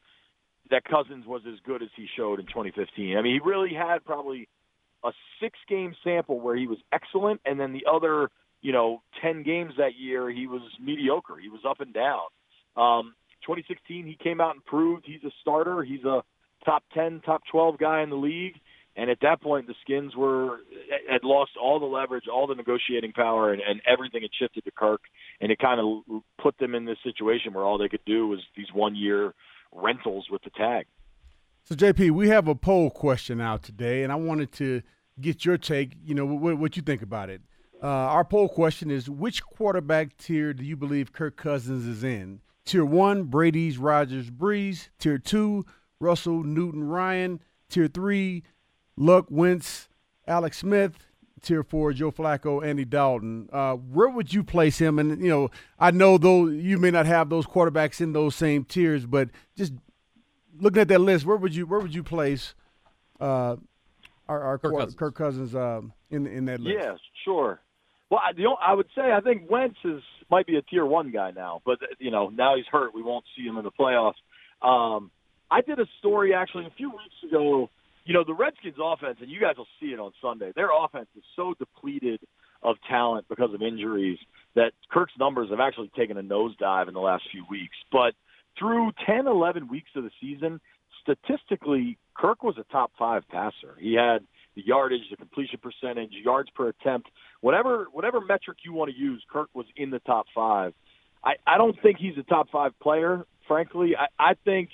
that 0.72 0.84
Cousins 0.86 1.26
was 1.26 1.42
as 1.48 1.60
good 1.66 1.82
as 1.82 1.90
he 1.96 2.08
showed 2.16 2.40
in 2.40 2.46
2015. 2.48 3.18
I 3.18 3.22
mean, 3.22 3.34
he 3.34 3.50
really 3.50 3.74
had 3.74 4.04
probably 4.06 4.48
a 5.04 5.12
six-game 5.42 5.96
sample 6.04 6.40
where 6.40 6.56
he 6.56 6.68
was 6.68 6.78
excellent, 6.92 7.42
and 7.46 7.60
then 7.60 7.74
the 7.74 7.86
other, 7.92 8.30
you 8.62 8.72
know, 8.72 9.02
10 9.22 9.44
games 9.44 9.74
that 9.78 9.96
year 9.98 10.30
he 10.30 10.48
was 10.48 10.62
mediocre. 10.82 11.38
He 11.42 11.50
was 11.50 11.62
up 11.68 11.80
and 11.80 11.94
down. 11.94 12.28
Um, 12.76 13.16
2016, 13.46 14.06
he 14.06 14.18
came 14.22 14.42
out 14.42 14.56
and 14.56 14.66
proved 14.66 15.06
he's 15.06 15.24
a 15.24 15.34
starter. 15.42 15.84
He's 15.84 16.04
a 16.04 16.24
top 16.66 16.84
10, 16.94 17.22
top 17.26 17.42
12 17.52 17.78
guy 17.78 18.02
in 18.02 18.10
the 18.10 18.16
league. 18.16 18.56
And 18.96 19.12
at 19.12 19.20
that 19.22 19.42
point, 19.42 19.68
the 19.68 19.76
Skins 19.82 20.16
were 20.16 20.58
had 21.08 21.24
lost 21.24 21.52
all 21.62 21.80
the 21.80 21.86
leverage, 21.86 22.24
all 22.32 22.48
the 22.48 22.56
negotiating 22.56 23.14
power, 23.14 23.54
and, 23.54 23.62
and 23.62 23.80
everything 23.88 24.24
had 24.24 24.32
shifted 24.40 24.66
to 24.66 24.72
Kirk. 24.72 25.02
And 25.40 25.52
it 25.52 25.60
kind 25.60 25.80
of 25.80 26.22
put 26.42 26.58
them 26.58 26.74
in 26.74 26.84
this 26.84 26.98
situation 27.04 27.54
where 27.54 27.64
all 27.64 27.78
they 27.78 27.90
could 27.90 28.04
do 28.08 28.28
was 28.28 28.40
these 28.56 28.74
one-year 28.74 29.36
rentals 29.72 30.28
with 30.30 30.44
the 30.44 30.50
tag. 30.52 30.86
So, 31.64 31.76
JP, 31.76 32.12
we 32.12 32.30
have 32.30 32.48
a 32.48 32.56
poll 32.56 32.90
question 32.90 33.42
out 33.42 33.62
today, 33.62 34.04
and 34.04 34.12
I 34.12 34.16
wanted 34.16 34.52
to 34.54 34.82
get 35.20 35.44
your 35.44 35.58
take. 35.58 35.98
You 36.04 36.16
know, 36.16 36.26
what, 36.26 36.58
what 36.58 36.78
you 36.78 36.82
think 36.82 37.02
about 37.02 37.30
it. 37.30 37.42
Uh, 37.84 37.88
our 37.88 38.24
poll 38.24 38.48
question 38.48 38.90
is: 38.90 39.10
Which 39.10 39.44
quarterback 39.44 40.18
tier 40.18 40.54
do 40.54 40.64
you 40.64 40.78
believe 40.78 41.12
Kirk 41.12 41.36
Cousins 41.36 41.86
is 41.86 42.04
in? 42.04 42.40
Tier 42.66 42.86
one: 42.86 43.24
Brady's, 43.24 43.78
Rodgers, 43.78 44.30
Brees. 44.30 44.90
Tier 44.98 45.18
two: 45.18 45.66
Russell, 46.00 46.44
Newton, 46.44 46.86
Ryan. 46.86 47.42
Tier 47.70 47.88
three: 47.88 48.44
Luck, 48.96 49.26
Wentz, 49.30 49.90
Alex 50.26 50.60
Smith. 50.60 51.07
Tier 51.42 51.64
four: 51.64 51.94
Joe 51.94 52.12
Flacco, 52.12 52.66
Andy 52.66 52.86
Dalton. 52.86 53.48
Uh, 53.54 53.76
where 53.76 54.10
would 54.10 54.34
you 54.34 54.44
place 54.44 54.80
him? 54.80 54.98
And 55.00 55.22
you 55.22 55.30
know, 55.30 55.50
I 55.80 55.92
know 55.92 56.18
though 56.18 56.48
you 56.48 56.78
may 56.78 56.92
not 56.92 57.06
have 57.06 57.30
those 57.30 57.46
quarterbacks 57.46 58.02
in 58.02 58.14
those 58.14 58.36
same 58.36 58.64
tiers, 58.64 59.06
but 59.06 59.30
just 59.56 59.74
looking 60.60 60.82
at 60.82 60.88
that 60.88 61.00
list, 61.02 61.26
where 61.26 61.38
would 61.38 61.56
you 61.56 61.66
where 61.66 61.80
would 61.80 61.94
you 61.94 62.04
place 62.04 62.56
uh, 63.20 63.56
our, 64.28 64.42
our 64.42 64.58
Kirk 64.58 64.72
Kirk 64.72 64.80
Cousins. 64.80 64.96
Cousins, 64.96 64.96
Kirk 64.96 65.16
Cousins 65.16 65.56
um, 65.56 65.94
in 66.10 66.28
in 66.28 66.46
that 66.46 66.60
list? 66.60 66.78
Yeah, 66.80 66.96
sure. 67.24 67.60
Well, 68.10 68.22
I, 68.26 68.34
the, 68.34 68.46
o- 68.46 68.58
I 68.62 68.74
would 68.74 68.88
say 68.96 69.12
I 69.12 69.20
think 69.22 69.50
Wentz 69.50 69.78
is 69.84 70.02
might 70.32 70.48
be 70.48 70.58
a 70.58 70.62
tier 70.62 70.86
one 70.86 71.12
guy 71.12 71.32
now, 71.32 71.62
but 71.66 71.80
you 72.00 72.12
know 72.12 72.30
now 72.30 72.56
he's 72.56 72.66
hurt. 72.72 72.94
We 72.96 73.04
won't 73.04 73.26
see 73.36 73.44
him 73.44 73.58
in 73.58 73.64
the 73.64 73.72
playoffs. 73.72 74.14
Um, 74.62 75.12
I 75.52 75.62
did 75.62 75.80
a 75.80 75.86
story 76.00 76.34
actually 76.34 76.66
a 76.66 76.72
few 76.72 76.90
weeks 76.90 77.16
ago. 77.28 77.70
You 78.08 78.14
know 78.14 78.24
the 78.26 78.34
Redskins' 78.34 78.76
offense, 78.82 79.18
and 79.20 79.30
you 79.30 79.40
guys 79.40 79.58
will 79.58 79.68
see 79.82 79.88
it 79.88 80.00
on 80.00 80.14
Sunday. 80.22 80.54
Their 80.56 80.70
offense 80.74 81.10
is 81.18 81.24
so 81.36 81.54
depleted 81.60 82.22
of 82.64 82.78
talent 82.90 83.26
because 83.28 83.54
of 83.54 83.62
injuries 83.62 84.18
that 84.56 84.72
Kirk's 84.90 85.12
numbers 85.20 85.50
have 85.50 85.60
actually 85.60 85.92
taken 85.96 86.18
a 86.18 86.24
nosedive 86.24 86.88
in 86.88 86.94
the 86.94 87.02
last 87.02 87.24
few 87.32 87.44
weeks. 87.50 87.76
But 87.92 88.14
through 88.58 88.92
10, 89.06 89.28
11 89.28 89.68
weeks 89.68 89.90
of 89.96 90.04
the 90.04 90.10
season, 90.22 90.62
statistically, 91.02 91.98
Kirk 92.16 92.44
was 92.44 92.56
a 92.58 92.64
top 92.72 92.92
five 92.98 93.24
passer. 93.30 93.76
He 93.78 93.94
had 93.94 94.20
the 94.56 94.66
yardage, 94.66 95.02
the 95.12 95.18
completion 95.18 95.60
percentage, 95.62 96.12
yards 96.24 96.50
per 96.56 96.70
attempt, 96.70 97.10
whatever 97.42 97.88
whatever 97.92 98.22
metric 98.22 98.60
you 98.64 98.72
want 98.72 98.90
to 98.90 98.98
use. 98.98 99.22
Kirk 99.30 99.50
was 99.54 99.66
in 99.76 99.90
the 99.90 100.00
top 100.00 100.28
five. 100.34 100.74
I, 101.24 101.34
I 101.46 101.58
don't 101.58 101.76
think 101.82 101.98
he's 102.00 102.18
a 102.18 102.24
top 102.24 102.48
five 102.52 102.72
player, 102.80 103.26
frankly. 103.50 103.96
I, 103.98 104.32
I 104.32 104.34
think, 104.46 104.70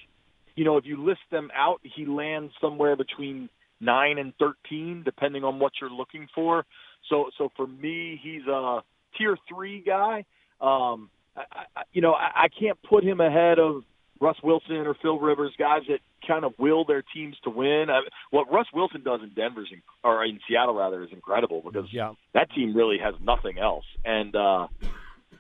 you 0.55 0.65
know, 0.65 0.77
if 0.77 0.85
you 0.85 1.03
list 1.03 1.21
them 1.31 1.49
out, 1.55 1.81
he 1.83 2.05
lands 2.05 2.53
somewhere 2.61 2.95
between 2.95 3.49
nine 3.79 4.17
and 4.17 4.33
thirteen, 4.37 5.01
depending 5.03 5.43
on 5.43 5.59
what 5.59 5.73
you're 5.81 5.89
looking 5.89 6.27
for. 6.33 6.65
So, 7.09 7.29
so 7.37 7.49
for 7.57 7.67
me, 7.67 8.19
he's 8.21 8.45
a 8.47 8.81
tier 9.17 9.37
three 9.49 9.81
guy. 9.85 10.25
Um, 10.61 11.09
I, 11.35 11.41
I, 11.75 11.81
you 11.91 12.01
know, 12.01 12.13
I, 12.13 12.43
I 12.43 12.47
can't 12.47 12.77
put 12.83 13.03
him 13.03 13.19
ahead 13.19 13.59
of 13.59 13.83
Russ 14.21 14.37
Wilson 14.41 14.77
or 14.87 14.95
Phil 15.01 15.19
Rivers, 15.19 15.51
guys 15.59 15.81
that 15.89 15.99
kind 16.25 16.45
of 16.45 16.53
will 16.57 16.85
their 16.85 17.03
teams 17.13 17.35
to 17.43 17.49
win. 17.49 17.87
I, 17.89 18.01
what 18.31 18.49
Russ 18.49 18.67
Wilson 18.73 19.03
does 19.03 19.19
in 19.21 19.33
Denver's 19.33 19.67
in, 19.71 19.81
or 20.03 20.23
in 20.23 20.39
Seattle 20.47 20.75
rather 20.75 21.03
is 21.03 21.09
incredible 21.11 21.61
because 21.61 21.89
Yeah. 21.91 22.13
that 22.33 22.49
team 22.51 22.73
really 22.73 22.99
has 22.99 23.15
nothing 23.21 23.57
else. 23.59 23.83
And 24.05 24.33
uh, 24.33 24.67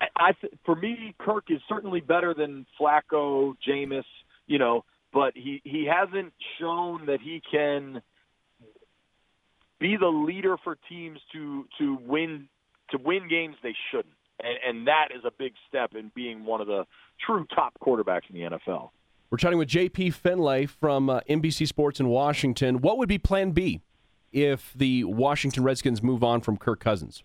I, 0.01 0.07
I 0.17 0.31
th- 0.33 0.53
for 0.65 0.75
me, 0.75 1.15
Kirk 1.17 1.45
is 1.49 1.61
certainly 1.69 2.01
better 2.01 2.33
than 2.33 2.65
Flacco, 2.77 3.53
Jameis, 3.65 4.03
you 4.47 4.59
know, 4.59 4.83
but 5.13 5.33
he 5.35 5.61
he 5.63 5.85
hasn't 5.85 6.33
shown 6.59 7.05
that 7.05 7.21
he 7.21 7.41
can 7.49 8.01
be 9.79 9.97
the 9.97 10.07
leader 10.07 10.57
for 10.63 10.77
teams 10.89 11.19
to 11.33 11.65
to 11.77 11.97
win 12.05 12.47
to 12.91 12.97
win 12.97 13.27
games 13.29 13.55
they 13.61 13.75
shouldn't, 13.91 14.15
and, 14.39 14.57
and 14.67 14.87
that 14.87 15.09
is 15.15 15.23
a 15.25 15.31
big 15.37 15.53
step 15.69 15.93
in 15.95 16.11
being 16.15 16.45
one 16.45 16.61
of 16.61 16.67
the 16.67 16.85
true 17.25 17.45
top 17.53 17.73
quarterbacks 17.81 18.29
in 18.29 18.35
the 18.35 18.57
NFL. 18.57 18.89
We're 19.29 19.37
chatting 19.37 19.57
with 19.57 19.69
JP 19.69 20.13
Finlay 20.13 20.67
from 20.67 21.09
uh, 21.09 21.21
NBC 21.29 21.67
Sports 21.67 21.99
in 21.99 22.07
Washington. 22.07 22.81
What 22.81 22.97
would 22.97 23.09
be 23.09 23.17
Plan 23.17 23.51
B 23.51 23.81
if 24.31 24.73
the 24.75 25.03
Washington 25.05 25.63
Redskins 25.63 26.03
move 26.03 26.23
on 26.23 26.41
from 26.41 26.57
Kirk 26.57 26.79
Cousins? 26.79 27.23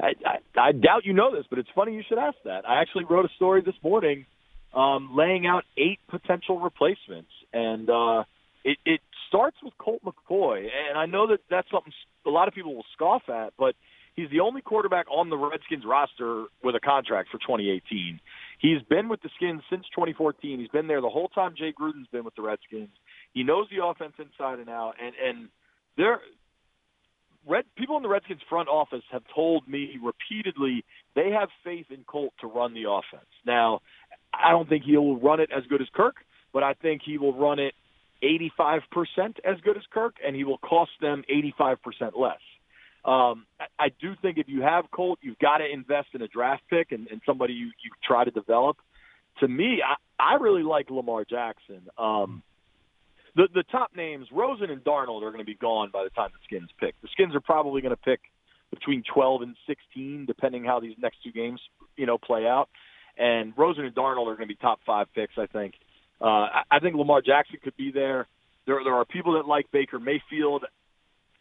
I, 0.00 0.12
I, 0.24 0.60
I 0.60 0.72
doubt 0.72 1.04
you 1.04 1.12
know 1.12 1.34
this, 1.34 1.46
but 1.50 1.58
it's 1.58 1.68
funny 1.74 1.94
you 1.94 2.04
should 2.08 2.18
ask 2.18 2.36
that. 2.44 2.68
I 2.68 2.80
actually 2.80 3.04
wrote 3.04 3.24
a 3.24 3.34
story 3.34 3.60
this 3.60 3.74
morning 3.82 4.26
um, 4.74 5.10
laying 5.16 5.46
out 5.46 5.64
eight 5.76 5.98
potential 6.08 6.60
replacements, 6.60 7.30
and 7.52 7.88
uh, 7.88 8.24
it, 8.64 8.78
it 8.84 9.00
starts 9.28 9.56
with 9.62 9.72
Colt 9.78 10.02
McCoy. 10.04 10.66
And 10.88 10.98
I 10.98 11.06
know 11.06 11.28
that 11.28 11.40
that's 11.50 11.70
something 11.70 11.92
a 12.26 12.30
lot 12.30 12.48
of 12.48 12.54
people 12.54 12.74
will 12.74 12.84
scoff 12.92 13.22
at, 13.28 13.54
but 13.58 13.74
he's 14.14 14.30
the 14.30 14.40
only 14.40 14.60
quarterback 14.60 15.06
on 15.10 15.30
the 15.30 15.36
Redskins 15.36 15.84
roster 15.86 16.46
with 16.62 16.74
a 16.74 16.80
contract 16.80 17.30
for 17.30 17.38
2018. 17.38 18.20
He's 18.58 18.82
been 18.82 19.08
with 19.08 19.22
the 19.22 19.30
Skins 19.36 19.62
since 19.70 19.84
2014. 19.94 20.58
He's 20.58 20.68
been 20.68 20.86
there 20.86 21.00
the 21.00 21.08
whole 21.08 21.28
time 21.28 21.54
Jay 21.56 21.72
Gruden's 21.72 22.08
been 22.12 22.24
with 22.24 22.34
the 22.34 22.42
Redskins. 22.42 22.90
He 23.32 23.44
knows 23.44 23.66
the 23.70 23.84
offense 23.84 24.14
inside 24.18 24.58
and 24.58 24.68
out, 24.68 24.94
and 25.00 25.14
and 25.22 25.48
there 25.96 26.20
Red 27.48 27.64
people 27.76 27.96
in 27.96 28.02
the 28.02 28.08
Redskins 28.08 28.42
front 28.48 28.68
office 28.68 29.04
have 29.10 29.22
told 29.34 29.66
me 29.66 29.96
repeatedly 30.02 30.84
they 31.14 31.30
have 31.30 31.48
faith 31.64 31.86
in 31.90 32.04
Colt 32.04 32.34
to 32.40 32.46
run 32.46 32.74
the 32.74 32.84
offense. 32.90 33.30
Now, 33.46 33.80
I 34.38 34.50
don't 34.50 34.68
think 34.68 34.84
he'll 34.84 35.16
run 35.16 35.40
it 35.40 35.50
as 35.56 35.64
good 35.66 35.82
as 35.82 35.88
Kirk, 35.94 36.16
but 36.52 36.62
I 36.62 36.74
think 36.74 37.02
he 37.04 37.18
will 37.18 37.34
run 37.34 37.58
it 37.58 37.74
85% 38.22 38.80
as 39.44 39.60
good 39.62 39.76
as 39.76 39.82
Kirk, 39.92 40.16
and 40.24 40.34
he 40.34 40.44
will 40.44 40.58
cost 40.58 40.90
them 41.00 41.22
85% 41.30 41.76
less. 42.18 42.38
Um, 43.04 43.46
I, 43.78 43.88
do 44.00 44.14
think 44.20 44.38
if 44.38 44.48
you 44.48 44.62
have 44.62 44.90
Colt, 44.90 45.18
you've 45.22 45.38
got 45.38 45.58
to 45.58 45.64
invest 45.70 46.08
in 46.14 46.22
a 46.22 46.28
draft 46.28 46.62
pick 46.68 46.92
and, 46.92 47.08
and 47.08 47.22
somebody 47.24 47.54
you, 47.54 47.66
you 47.66 47.90
try 48.04 48.24
to 48.24 48.30
develop. 48.30 48.76
To 49.40 49.48
me, 49.48 49.82
I, 49.86 49.94
I 50.22 50.34
really 50.36 50.64
like 50.64 50.90
Lamar 50.90 51.24
Jackson. 51.24 51.82
Um, 51.96 52.42
the 53.36 53.46
the 53.54 53.62
top 53.70 53.92
names, 53.96 54.26
Rosen 54.32 54.68
and 54.68 54.82
Darnold, 54.82 55.22
are 55.22 55.30
going 55.30 55.38
to 55.38 55.44
be 55.44 55.54
gone 55.54 55.90
by 55.92 56.02
the 56.02 56.10
time 56.10 56.30
the 56.32 56.40
Skins 56.44 56.70
pick. 56.80 56.94
The 57.02 57.08
Skins 57.12 57.36
are 57.36 57.40
probably 57.40 57.80
going 57.80 57.94
to 57.94 58.02
pick 58.02 58.20
between 58.70 59.02
12 59.14 59.42
and 59.42 59.56
16, 59.66 60.26
depending 60.26 60.64
how 60.64 60.80
these 60.80 60.96
next 60.98 61.18
two 61.22 61.32
games, 61.32 61.60
you 61.96 62.04
know, 62.04 62.18
play 62.18 62.46
out. 62.46 62.68
And 63.18 63.52
Rosen 63.56 63.84
and 63.84 63.94
Darnold 63.94 64.26
are 64.26 64.36
going 64.36 64.40
to 64.40 64.46
be 64.46 64.54
top 64.54 64.80
five 64.86 65.06
picks, 65.14 65.34
I 65.36 65.46
think. 65.46 65.74
Uh, 66.20 66.46
I, 66.70 66.78
think 66.80 66.96
Lamar 66.96 67.20
Jackson 67.20 67.58
could 67.62 67.76
be 67.76 67.90
there. 67.92 68.26
There 68.66 68.80
there 68.84 68.94
are 68.94 69.04
people 69.04 69.34
that 69.34 69.46
like 69.46 69.70
Baker 69.72 69.98
Mayfield. 69.98 70.64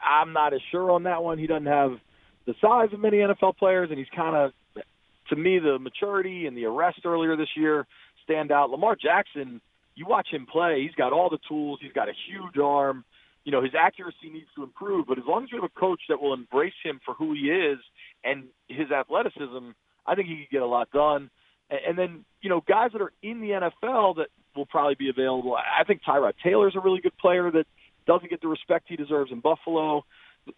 I'm 0.02 0.34
not 0.34 0.54
as 0.54 0.62
sure 0.72 0.92
on 0.92 1.04
that 1.04 1.24
one. 1.24 1.40
He 1.40 1.48
doesn't 1.48 1.66
have 1.66 1.98
the 2.46 2.54
size 2.62 2.90
of 2.94 3.00
many 3.00 3.18
NFL 3.18 3.58
players, 3.58 3.90
and 3.90 3.98
he's 3.98 4.08
kind 4.16 4.36
of, 4.36 4.84
to 5.30 5.36
me, 5.36 5.60
the 5.60 5.80
maturity 5.80 6.46
and 6.46 6.56
the 6.56 6.66
arrest 6.66 7.00
earlier 7.06 7.36
this 7.36 7.50
year 7.56 7.88
stand 8.24 8.52
out. 8.52 8.70
Lamar 8.70 8.96
Jackson 8.96 9.62
you 9.98 10.06
watch 10.06 10.28
him 10.32 10.46
play, 10.46 10.84
he's 10.84 10.96
got 10.96 11.12
all 11.12 11.30
the 11.30 11.40
tools. 11.50 11.80
He's 11.82 11.92
got 11.92 12.08
a 12.08 12.14
huge 12.30 12.58
arm. 12.64 13.04
You 13.44 13.52
know, 13.52 13.64
his 13.64 13.74
accuracy 13.78 14.30
needs 14.32 14.48
to 14.56 14.64
improve, 14.64 15.08
but 15.08 15.18
as 15.18 15.24
long 15.28 15.44
as 15.44 15.52
you 15.52 15.60
have 15.60 15.70
a 15.76 15.80
coach 15.80 16.02
that 16.10 16.22
will 16.22 16.34
embrace 16.34 16.78
him 16.84 17.00
for 17.04 17.16
who 17.16 17.34
he 17.34 17.50
is 17.50 17.80
and 18.24 18.44
his 18.68 18.92
athleticism, 18.92 19.72
I 20.06 20.16
think 20.16 20.28
he 20.28 20.36
can 20.36 20.48
get 20.52 20.62
a 20.62 20.68
lot 20.68 20.92
done. 20.92 21.32
And 21.70 21.98
then, 21.98 22.26
you 22.42 22.50
know, 22.50 22.64
guys 22.68 22.92
that 22.94 23.02
are 23.02 23.12
in 23.22 23.42
the 23.42 23.50
NFL 23.50 24.18
that 24.18 24.28
will 24.56 24.66
probably 24.66 24.96
be 24.96 25.10
available. 25.10 25.56
I 25.56 25.84
think 25.84 26.02
Tyrod 26.08 26.34
Taylor's 26.44 26.76
a 26.76 26.80
really 26.80 27.02
good 27.02 27.18
player 27.18 27.52
that 27.52 27.66
doesn't 28.06 28.30
get 28.30 28.42
the 28.42 28.48
respect 28.48 28.86
he 28.88 28.96
deserves 28.96 29.32
in 29.32 29.42
Buffalo. 29.42 30.06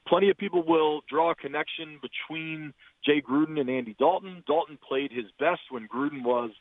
Plenty 0.08 0.30
of 0.30 0.38
people 0.38 0.63
will 0.65 1.02
draw 1.10 1.32
a 1.32 1.36
connection 1.36 2.00
between 2.02 2.74
Jay 3.04 3.22
Gruden 3.22 3.60
and 3.60 3.69
Andy 3.69 3.95
Dalton. 3.98 4.43
Dalton 4.48 4.78
played 4.88 5.12
his 5.12 5.26
best 5.39 5.62
when 5.69 5.88
Gruden 5.88 6.24
was 6.24 6.52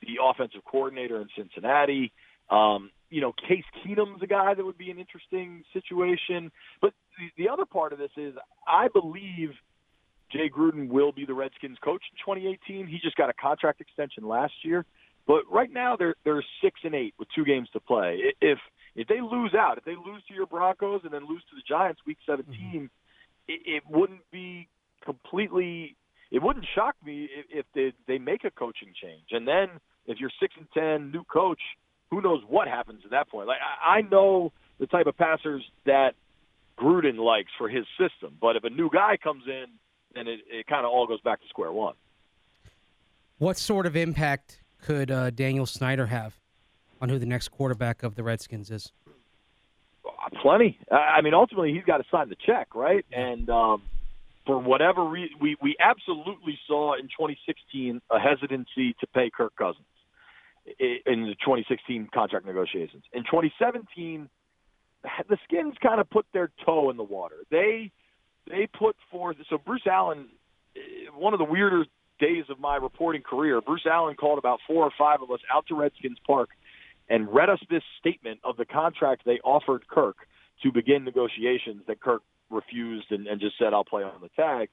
the 0.00 0.18
offensive 0.22 0.60
coordinator 0.64 1.20
in 1.20 1.28
Cincinnati. 1.36 2.12
Um, 2.48 2.90
you 3.10 3.20
know, 3.20 3.32
Case 3.32 3.64
Keenum's 3.84 4.22
a 4.22 4.26
guy 4.26 4.54
that 4.54 4.64
would 4.64 4.78
be 4.78 4.90
an 4.90 4.98
interesting 4.98 5.64
situation. 5.72 6.52
But 6.80 6.92
the, 7.18 7.44
the 7.44 7.50
other 7.50 7.66
part 7.66 7.92
of 7.92 7.98
this 7.98 8.10
is 8.16 8.34
I 8.66 8.88
believe 8.88 9.50
Jay 10.36 10.50
Gruden 10.50 10.88
will 10.88 11.12
be 11.12 11.24
the 11.24 11.34
Redskins 11.34 11.78
coach 11.82 12.02
in 12.12 12.34
2018. 12.34 12.86
He 12.86 12.98
just 13.02 13.16
got 13.16 13.30
a 13.30 13.34
contract 13.34 13.80
extension 13.80 14.26
last 14.26 14.52
year. 14.62 14.84
But 15.26 15.42
right 15.50 15.72
now 15.72 15.96
they're 15.96 16.14
they're 16.24 16.44
six 16.62 16.80
and 16.84 16.94
eight 16.94 17.14
with 17.18 17.28
two 17.34 17.44
games 17.44 17.68
to 17.72 17.80
play. 17.80 18.20
If 18.40 18.58
if 18.94 19.08
they 19.08 19.20
lose 19.20 19.54
out, 19.58 19.76
if 19.78 19.84
they 19.84 19.96
lose 19.96 20.22
to 20.28 20.34
your 20.34 20.46
Broncos 20.46 21.00
and 21.04 21.12
then 21.12 21.28
lose 21.28 21.42
to 21.50 21.56
the 21.56 21.62
Giants 21.68 22.00
week 22.06 22.18
17, 22.26 22.46
mm-hmm. 22.54 22.84
it, 23.48 23.60
it 23.66 23.82
wouldn't 23.90 24.30
be 24.30 24.68
completely. 25.04 25.96
It 26.30 26.42
wouldn't 26.42 26.66
shock 26.74 26.94
me 27.04 27.28
if, 27.36 27.46
if 27.50 27.66
they 27.74 27.92
they 28.06 28.18
make 28.18 28.44
a 28.44 28.50
coaching 28.50 28.92
change. 29.00 29.26
And 29.32 29.46
then 29.46 29.68
if 30.06 30.18
you're 30.20 30.30
six 30.40 30.54
and 30.56 30.66
ten, 30.72 31.10
new 31.10 31.24
coach, 31.24 31.60
who 32.10 32.20
knows 32.20 32.42
what 32.48 32.68
happens 32.68 33.02
at 33.04 33.10
that 33.10 33.28
point? 33.28 33.48
Like 33.48 33.58
I, 33.60 33.98
I 33.98 34.00
know 34.02 34.52
the 34.78 34.86
type 34.86 35.06
of 35.06 35.16
passers 35.16 35.64
that 35.86 36.12
Gruden 36.78 37.18
likes 37.18 37.50
for 37.58 37.68
his 37.68 37.84
system, 37.98 38.36
but 38.40 38.54
if 38.54 38.64
a 38.64 38.70
new 38.70 38.90
guy 38.92 39.16
comes 39.22 39.44
in, 39.46 39.66
then 40.16 40.26
it, 40.26 40.40
it 40.50 40.66
kind 40.66 40.84
of 40.84 40.90
all 40.90 41.06
goes 41.06 41.20
back 41.20 41.40
to 41.40 41.48
square 41.48 41.72
one. 41.72 41.94
What 43.38 43.58
sort 43.58 43.86
of 43.86 43.96
impact 43.96 44.60
could 44.80 45.10
uh, 45.10 45.30
Daniel 45.30 45.66
Snyder 45.66 46.06
have 46.06 46.38
on 47.00 47.08
who 47.08 47.18
the 47.18 47.26
next 47.26 47.48
quarterback 47.48 48.02
of 48.02 48.14
the 48.14 48.22
Redskins 48.22 48.70
is? 48.70 48.92
Plenty. 50.40 50.78
I 50.90 51.20
mean, 51.20 51.34
ultimately, 51.34 51.72
he's 51.72 51.84
got 51.84 51.98
to 51.98 52.04
sign 52.10 52.28
the 52.28 52.36
check, 52.36 52.74
right? 52.74 53.04
And 53.12 53.48
um, 53.50 53.82
for 54.46 54.58
whatever 54.58 55.04
reason, 55.04 55.36
we 55.40 55.56
we 55.60 55.76
absolutely 55.80 56.58
saw 56.66 56.94
in 56.94 57.02
2016 57.02 58.00
a 58.10 58.18
hesitancy 58.18 58.94
to 59.00 59.06
pay 59.08 59.30
Kirk 59.30 59.54
Cousins 59.56 59.84
in 60.78 61.26
the 61.26 61.34
2016 61.44 62.08
contract 62.12 62.46
negotiations. 62.46 63.02
In 63.12 63.22
2017, 63.24 64.28
the 65.28 65.38
Skins 65.44 65.74
kind 65.82 66.00
of 66.00 66.08
put 66.10 66.26
their 66.32 66.50
toe 66.64 66.90
in 66.90 66.96
the 66.96 67.04
water. 67.04 67.36
They 67.50 67.92
they 68.48 68.66
put 68.66 68.96
forth 69.10 69.36
so 69.48 69.58
Bruce 69.58 69.86
Allen. 69.86 70.28
Eh, 70.76 70.80
one 71.16 71.32
of 71.32 71.38
the 71.38 71.44
weirder 71.44 71.84
days 72.18 72.44
of 72.48 72.58
my 72.58 72.76
reporting 72.76 73.22
career, 73.22 73.60
Bruce 73.60 73.86
Allen 73.86 74.14
called 74.14 74.38
about 74.38 74.60
four 74.66 74.84
or 74.84 74.90
five 74.96 75.22
of 75.22 75.30
us 75.30 75.40
out 75.52 75.66
to 75.66 75.74
Redskins 75.74 76.18
Park 76.26 76.50
and 77.08 77.32
read 77.32 77.50
us 77.50 77.60
this 77.70 77.82
statement 77.98 78.40
of 78.42 78.56
the 78.56 78.64
contract 78.64 79.22
they 79.24 79.38
offered 79.44 79.86
Kirk 79.88 80.16
to 80.62 80.72
begin 80.72 81.04
negotiations 81.04 81.82
that 81.86 82.00
Kirk 82.00 82.22
refused 82.50 83.10
and, 83.10 83.26
and 83.26 83.40
just 83.40 83.58
said, 83.58 83.74
"I'll 83.74 83.84
play 83.84 84.02
on 84.02 84.20
the 84.20 84.30
tag." 84.30 84.68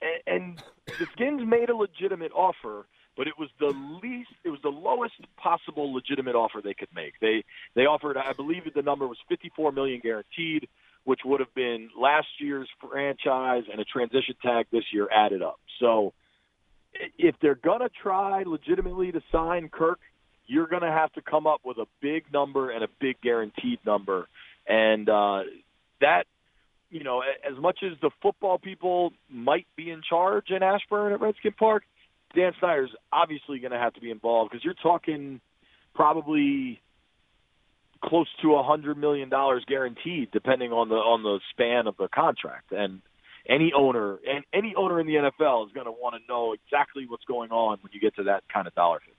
And, 0.00 0.20
and 0.26 0.62
the 0.86 1.06
Skins 1.12 1.42
made 1.44 1.70
a 1.70 1.76
legitimate 1.76 2.32
offer 2.32 2.86
but 3.18 3.26
it 3.26 3.34
was 3.36 3.50
the 3.58 3.74
least 4.00 4.30
it 4.44 4.48
was 4.48 4.60
the 4.62 4.70
lowest 4.70 5.16
possible 5.36 5.92
legitimate 5.92 6.36
offer 6.36 6.60
they 6.62 6.72
could 6.72 6.88
make. 6.94 7.14
They 7.20 7.44
they 7.74 7.84
offered 7.84 8.16
I 8.16 8.32
believe 8.32 8.62
the 8.74 8.80
number 8.80 9.06
was 9.08 9.18
54 9.28 9.72
million 9.72 10.00
guaranteed, 10.00 10.68
which 11.08 11.20
would 11.24 11.40
have 11.40 11.54
been 11.54 11.88
last 11.98 12.26
year's 12.38 12.68
franchise 12.86 13.62
and 13.72 13.80
a 13.80 13.84
transition 13.86 14.34
tag 14.42 14.66
this 14.70 14.84
year 14.92 15.08
added 15.10 15.40
up. 15.40 15.58
So 15.80 16.12
if 17.16 17.34
they're 17.40 17.54
going 17.54 17.80
to 17.80 17.88
try 18.02 18.42
legitimately 18.44 19.12
to 19.12 19.22
sign 19.32 19.70
Kirk, 19.70 20.00
you're 20.46 20.66
going 20.66 20.82
to 20.82 20.90
have 20.90 21.10
to 21.14 21.22
come 21.22 21.46
up 21.46 21.62
with 21.64 21.78
a 21.78 21.86
big 22.02 22.24
number 22.30 22.70
and 22.70 22.84
a 22.84 22.88
big 23.00 23.18
guaranteed 23.22 23.78
number. 23.86 24.28
And 24.68 25.08
uh 25.08 25.44
that 26.02 26.24
you 26.90 27.04
know, 27.04 27.22
as 27.22 27.58
much 27.58 27.78
as 27.82 27.98
the 28.02 28.10
football 28.20 28.58
people 28.58 29.14
might 29.30 29.66
be 29.76 29.90
in 29.90 30.02
charge 30.06 30.50
in 30.50 30.62
Ashburn 30.62 31.14
at 31.14 31.22
Redskin 31.22 31.52
Park, 31.52 31.84
Dan 32.34 32.52
Snyder's 32.60 32.90
obviously 33.10 33.60
going 33.60 33.72
to 33.72 33.78
have 33.78 33.94
to 33.94 34.00
be 34.02 34.10
involved 34.10 34.50
because 34.50 34.62
you're 34.62 34.74
talking 34.74 35.40
probably 35.94 36.82
close 38.02 38.28
to 38.42 38.54
a 38.54 38.62
hundred 38.62 38.98
million 38.98 39.28
dollars 39.28 39.64
guaranteed, 39.66 40.30
depending 40.32 40.72
on 40.72 40.88
the 40.88 40.96
on 40.96 41.22
the 41.22 41.40
span 41.50 41.86
of 41.86 41.96
the 41.96 42.08
contract. 42.08 42.72
And 42.72 43.02
any 43.48 43.72
owner 43.74 44.18
and 44.28 44.44
any 44.52 44.74
owner 44.76 45.00
in 45.00 45.06
the 45.06 45.14
NFL 45.14 45.66
is 45.66 45.72
going 45.72 45.86
to 45.86 45.92
want 45.92 46.14
to 46.14 46.20
know 46.28 46.52
exactly 46.52 47.06
what's 47.08 47.24
going 47.24 47.50
on 47.50 47.78
when 47.82 47.92
you 47.92 48.00
get 48.00 48.14
to 48.16 48.24
that 48.24 48.44
kind 48.52 48.66
of 48.66 48.74
dollar 48.74 49.00
figure. 49.00 49.14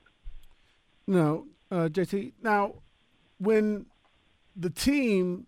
No, 1.07 1.47
uh, 1.71 1.89
JT. 1.89 2.33
Now, 2.43 2.75
when 3.39 3.87
the 4.55 4.69
team, 4.69 5.47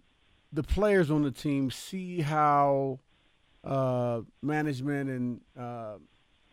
the 0.51 0.63
players 0.63 1.11
on 1.11 1.21
the 1.21 1.31
team, 1.31 1.69
see 1.69 2.21
how 2.21 2.99
uh, 3.63 4.21
management 4.41 5.09
and 5.09 5.41
uh, 5.57 5.97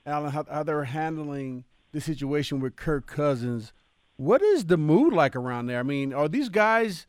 Allen, 0.05 0.31
how, 0.31 0.45
how 0.51 0.63
they're 0.63 0.85
handling 0.85 1.65
the 1.93 2.01
situation 2.01 2.61
with 2.61 2.77
Kirk 2.77 3.07
Cousins. 3.07 3.73
What 4.19 4.43
is 4.43 4.67
the 4.67 4.77
mood 4.77 5.13
like 5.13 5.37
around 5.37 5.67
there? 5.67 5.79
I 5.79 5.85
mean, 5.85 6.13
are 6.13 6.29
these 6.29 6.49
guys? 6.49 7.07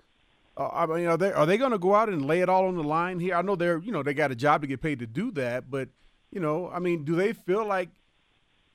Uh, 0.55 0.69
I 0.71 0.85
mean, 0.85 1.07
are 1.07 1.17
they 1.17 1.31
are 1.31 1.47
they 1.47 1.57
going 1.57 1.71
to 1.71 1.79
go 1.79 1.95
out 1.95 2.07
and 2.07 2.23
lay 2.23 2.41
it 2.41 2.49
all 2.49 2.67
on 2.67 2.75
the 2.75 2.83
line 2.83 3.19
here? 3.19 3.33
I 3.33 3.41
know 3.41 3.55
they're 3.55 3.79
you 3.79 3.91
know 3.91 4.03
they 4.03 4.13
got 4.13 4.29
a 4.29 4.35
job 4.35 4.61
to 4.61 4.67
get 4.67 4.79
paid 4.79 4.99
to 4.99 5.07
do 5.07 5.31
that, 5.31 5.71
but 5.71 5.89
you 6.31 6.39
know, 6.39 6.69
I 6.69 6.77
mean, 6.77 7.05
do 7.05 7.15
they 7.15 7.33
feel 7.33 7.65
like 7.65 7.89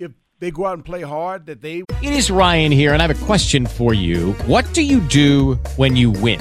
if 0.00 0.10
they 0.40 0.50
go 0.50 0.66
out 0.66 0.74
and 0.74 0.84
play 0.84 1.02
hard, 1.02 1.46
that 1.46 1.62
they 1.62 1.84
It 2.02 2.12
is 2.12 2.28
Ryan 2.28 2.72
here, 2.72 2.92
and 2.92 3.00
I 3.00 3.06
have 3.06 3.22
a 3.22 3.24
question 3.24 3.66
for 3.66 3.94
you. 3.94 4.32
What 4.46 4.64
do 4.74 4.82
you 4.82 4.98
do 4.98 5.54
when 5.76 5.94
you 5.94 6.10
win? 6.10 6.40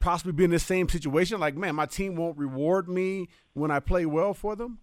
possibly 0.00 0.32
be 0.32 0.44
in 0.44 0.50
the 0.50 0.58
same 0.58 0.88
situation. 0.88 1.38
Like, 1.38 1.56
man, 1.56 1.74
my 1.74 1.86
team 1.86 2.16
won't 2.16 2.38
reward 2.38 2.88
me 2.88 3.28
when 3.52 3.70
I 3.70 3.80
play 3.80 4.06
well 4.06 4.34
for 4.34 4.56
them. 4.56 4.78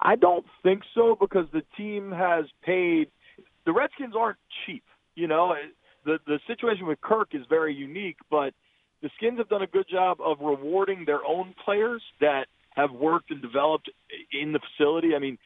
I 0.00 0.16
don't 0.16 0.44
think 0.62 0.82
so 0.94 1.16
because 1.18 1.46
the 1.52 1.62
team 1.76 2.12
has 2.12 2.44
paid. 2.62 3.10
The 3.64 3.72
Redskins 3.72 4.14
aren't 4.18 4.38
cheap. 4.66 4.84
You 5.14 5.28
know, 5.28 5.54
the 6.04 6.18
the 6.26 6.40
situation 6.46 6.86
with 6.86 7.00
Kirk 7.00 7.28
is 7.32 7.42
very 7.48 7.74
unique, 7.74 8.18
but 8.30 8.52
the 9.02 9.10
Skins 9.16 9.38
have 9.38 9.48
done 9.48 9.62
a 9.62 9.66
good 9.66 9.86
job 9.88 10.18
of 10.20 10.38
rewarding 10.40 11.04
their 11.06 11.24
own 11.24 11.54
players 11.64 12.02
that 12.20 12.46
have 12.70 12.90
worked 12.90 13.30
and 13.30 13.40
developed 13.40 13.88
in 14.32 14.52
the 14.52 14.58
facility. 14.58 15.14
I 15.14 15.20
mean, 15.20 15.38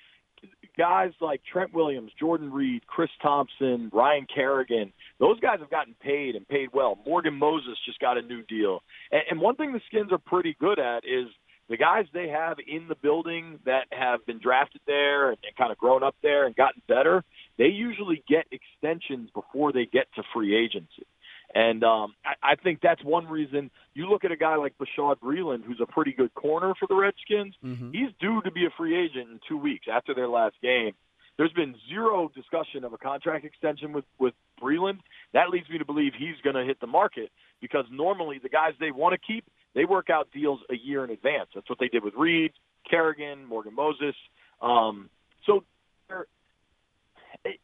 guys 0.76 1.10
like 1.20 1.40
Trent 1.50 1.74
Williams, 1.74 2.12
Jordan 2.18 2.52
Reed, 2.52 2.86
Chris 2.86 3.10
Thompson, 3.20 3.90
Ryan 3.92 4.26
Kerrigan, 4.32 4.92
those 5.18 5.40
guys 5.40 5.58
have 5.60 5.70
gotten 5.70 5.94
paid 6.00 6.36
and 6.36 6.46
paid 6.48 6.68
well. 6.72 6.98
Morgan 7.04 7.34
Moses 7.34 7.76
just 7.84 7.98
got 7.98 8.16
a 8.16 8.22
new 8.22 8.42
deal. 8.42 8.80
And, 9.10 9.22
and 9.30 9.40
one 9.40 9.56
thing 9.56 9.72
the 9.72 9.80
Skins 9.88 10.12
are 10.12 10.18
pretty 10.18 10.56
good 10.60 10.78
at 10.78 11.04
is 11.04 11.26
the 11.68 11.76
guys 11.76 12.06
they 12.14 12.28
have 12.28 12.56
in 12.66 12.88
the 12.88 12.94
building 12.94 13.58
that 13.66 13.86
have 13.90 14.24
been 14.24 14.38
drafted 14.40 14.80
there 14.86 15.30
and, 15.30 15.38
and 15.44 15.56
kind 15.56 15.70
of 15.70 15.78
grown 15.78 16.02
up 16.02 16.14
there 16.22 16.46
and 16.46 16.56
gotten 16.56 16.80
better, 16.88 17.24
they 17.58 17.66
usually 17.66 18.22
get 18.28 18.46
extensions 18.50 19.30
before 19.34 19.72
they 19.72 19.84
get 19.84 20.06
to 20.14 20.22
free 20.32 20.56
agency. 20.56 21.06
And 21.54 21.82
um, 21.82 22.14
I, 22.24 22.52
I 22.52 22.54
think 22.56 22.80
that's 22.82 23.02
one 23.02 23.26
reason 23.26 23.70
you 23.94 24.08
look 24.08 24.24
at 24.24 24.32
a 24.32 24.36
guy 24.36 24.56
like 24.56 24.74
Bashaud 24.78 25.16
Breeland, 25.20 25.64
who's 25.64 25.80
a 25.80 25.86
pretty 25.86 26.12
good 26.12 26.32
corner 26.34 26.74
for 26.78 26.86
the 26.86 26.94
Redskins. 26.94 27.54
He's 27.92 28.10
due 28.20 28.42
to 28.42 28.50
be 28.50 28.66
a 28.66 28.70
free 28.76 28.96
agent 28.96 29.30
in 29.30 29.40
two 29.48 29.56
weeks 29.56 29.86
after 29.90 30.14
their 30.14 30.28
last 30.28 30.56
game. 30.62 30.92
There's 31.38 31.52
been 31.52 31.74
zero 31.88 32.30
discussion 32.34 32.82
of 32.84 32.92
a 32.92 32.98
contract 32.98 33.44
extension 33.44 33.92
with 33.92 34.04
with 34.18 34.34
Breeland. 34.60 34.98
That 35.32 35.50
leads 35.50 35.68
me 35.70 35.78
to 35.78 35.84
believe 35.84 36.12
he's 36.18 36.34
going 36.42 36.56
to 36.56 36.64
hit 36.64 36.80
the 36.80 36.86
market 36.88 37.30
because 37.60 37.84
normally 37.90 38.38
the 38.42 38.48
guys 38.48 38.72
they 38.80 38.90
want 38.90 39.12
to 39.12 39.18
keep, 39.24 39.44
they 39.74 39.84
work 39.84 40.10
out 40.10 40.28
deals 40.34 40.58
a 40.68 40.74
year 40.76 41.04
in 41.04 41.10
advance. 41.10 41.48
That's 41.54 41.68
what 41.70 41.78
they 41.78 41.88
did 41.88 42.02
with 42.02 42.14
Reed, 42.14 42.52
Kerrigan, 42.90 43.44
Morgan 43.46 43.74
Moses. 43.74 44.16
Um, 44.60 45.08
so 45.46 45.62
there- 46.08 46.26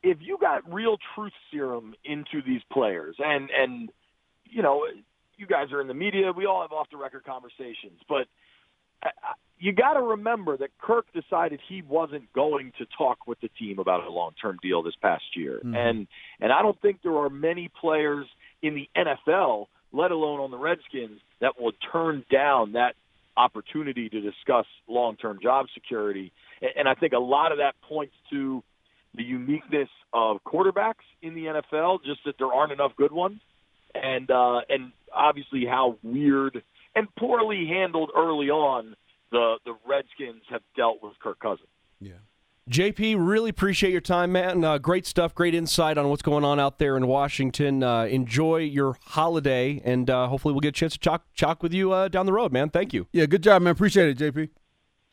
if 0.02 0.18
you 0.20 0.38
got 0.40 0.72
real 0.72 0.96
truth 1.14 1.32
serum 1.50 1.94
into 2.04 2.42
these 2.46 2.62
players 2.72 3.16
and 3.18 3.50
and 3.50 3.90
you 4.44 4.62
know 4.62 4.86
you 5.36 5.46
guys 5.46 5.72
are 5.72 5.80
in 5.80 5.88
the 5.88 5.94
media 5.94 6.32
we 6.32 6.46
all 6.46 6.62
have 6.62 6.72
off 6.72 6.88
the 6.90 6.96
record 6.96 7.24
conversations 7.24 8.00
but 8.08 8.26
I- 9.02 9.10
you 9.56 9.72
got 9.72 9.94
to 9.94 10.02
remember 10.02 10.56
that 10.56 10.70
Kirk 10.78 11.06
decided 11.12 11.60
he 11.68 11.80
wasn't 11.82 12.30
going 12.32 12.72
to 12.78 12.86
talk 12.98 13.26
with 13.28 13.40
the 13.40 13.48
team 13.50 13.78
about 13.78 14.04
a 14.04 14.10
long-term 14.10 14.58
deal 14.60 14.82
this 14.82 14.96
past 14.96 15.36
year 15.36 15.60
Mhm. 15.64 15.76
and 15.76 16.06
and 16.40 16.52
I 16.52 16.62
don't 16.62 16.78
think 16.80 17.02
there 17.02 17.16
are 17.18 17.30
many 17.30 17.68
players 17.68 18.26
in 18.62 18.74
the 18.74 18.88
NFL 18.96 19.68
let 19.92 20.10
alone 20.10 20.40
on 20.40 20.50
the 20.50 20.58
Redskins 20.58 21.20
that 21.38 21.60
will 21.60 21.72
turn 21.92 22.24
down 22.30 22.72
that 22.72 22.96
opportunity 23.36 24.08
to 24.08 24.20
discuss 24.20 24.66
long-term 24.88 25.38
job 25.40 25.66
security 25.74 26.32
and, 26.60 26.70
and 26.76 26.88
I 26.88 26.94
think 26.94 27.12
a 27.12 27.18
lot 27.18 27.52
of 27.52 27.58
that 27.58 27.74
points 27.82 28.14
to 28.30 28.62
the 29.14 29.22
uniqueness 29.22 29.88
of 30.12 30.38
quarterbacks 30.44 31.04
in 31.22 31.34
the 31.34 31.46
NFL, 31.46 32.04
just 32.04 32.20
that 32.24 32.36
there 32.38 32.52
aren't 32.52 32.72
enough 32.72 32.92
good 32.96 33.12
ones, 33.12 33.40
and 33.94 34.30
uh, 34.30 34.60
and 34.68 34.92
obviously 35.12 35.64
how 35.66 35.96
weird 36.02 36.62
and 36.94 37.08
poorly 37.16 37.66
handled 37.66 38.10
early 38.16 38.50
on 38.50 38.96
the 39.30 39.56
the 39.64 39.76
Redskins 39.86 40.42
have 40.50 40.62
dealt 40.76 41.02
with 41.02 41.12
Kirk 41.20 41.38
Cousins. 41.38 41.68
Yeah. 42.00 42.12
JP, 42.70 43.16
really 43.18 43.50
appreciate 43.50 43.92
your 43.92 44.00
time, 44.00 44.32
man. 44.32 44.64
Uh, 44.64 44.78
great 44.78 45.04
stuff, 45.04 45.34
great 45.34 45.54
insight 45.54 45.98
on 45.98 46.08
what's 46.08 46.22
going 46.22 46.44
on 46.44 46.58
out 46.58 46.78
there 46.78 46.96
in 46.96 47.06
Washington. 47.06 47.82
Uh, 47.82 48.04
enjoy 48.04 48.56
your 48.56 48.96
holiday, 49.04 49.82
and 49.84 50.08
uh, 50.08 50.28
hopefully 50.28 50.54
we'll 50.54 50.62
get 50.62 50.68
a 50.68 50.72
chance 50.72 50.94
to 50.94 50.98
chalk, 50.98 51.26
chalk 51.34 51.62
with 51.62 51.74
you 51.74 51.92
uh, 51.92 52.08
down 52.08 52.24
the 52.24 52.32
road, 52.32 52.52
man. 52.52 52.70
Thank 52.70 52.94
you. 52.94 53.06
Yeah, 53.12 53.26
good 53.26 53.42
job, 53.42 53.60
man. 53.60 53.72
Appreciate 53.72 54.08
it, 54.08 54.34
JP. 54.34 54.48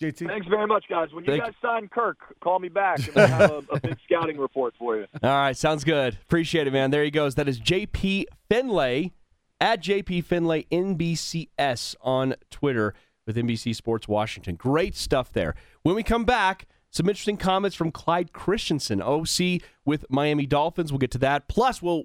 JT. 0.02 0.28
Thanks 0.28 0.47
very 0.47 0.66
much, 0.68 0.86
guys. 0.89 1.14
When 1.14 1.24
you 1.24 1.32
Thank 1.32 1.43
guys 1.43 1.54
sign 1.62 1.88
Kirk, 1.88 2.18
call 2.41 2.60
me 2.60 2.70
back, 2.70 2.99
and 3.08 3.18
I'll 3.18 3.28
have 3.28 3.52
a, 3.52 3.74
a 3.74 3.80
big 3.80 3.97
scouting 4.06 4.38
report 4.38 4.74
for 4.80 4.97
you. 4.97 5.06
All 5.22 5.30
right, 5.30 5.56
sounds 5.56 5.84
good. 5.84 6.18
Appreciate 6.24 6.68
it, 6.68 6.74
man. 6.74 6.91
There 6.91 7.04
he 7.04 7.12
goes. 7.12 7.36
That 7.36 7.47
is 7.47 7.60
JP 7.60 8.26
Finlay 8.49 9.14
at 9.60 9.82
JP 9.84 10.26
Finlay 10.26 10.66
NBCS 10.72 11.95
on 12.02 12.36
Twitter 12.49 12.95
with 13.28 13.36
NBC 13.36 13.76
Sports 13.76 14.08
Washington. 14.08 14.56
Great 14.56 14.95
stuff 14.95 15.32
there. 15.32 15.56
When 15.84 15.93
we 15.93 16.02
come 16.02 16.26
back, 16.26 16.66
some 16.89 17.08
interesting 17.08 17.38
comments 17.38 17.76
from 17.76 17.91
Clyde 17.91 18.34
Christensen, 18.34 19.02
OC 19.02 19.62
with 19.86 20.06
Miami 20.10 20.47
Dolphins. 20.47 20.91
We'll 20.91 20.99
get 20.99 21.12
to 21.12 21.20
that. 21.20 21.47
Plus, 21.47 21.82
we'll 21.82 22.04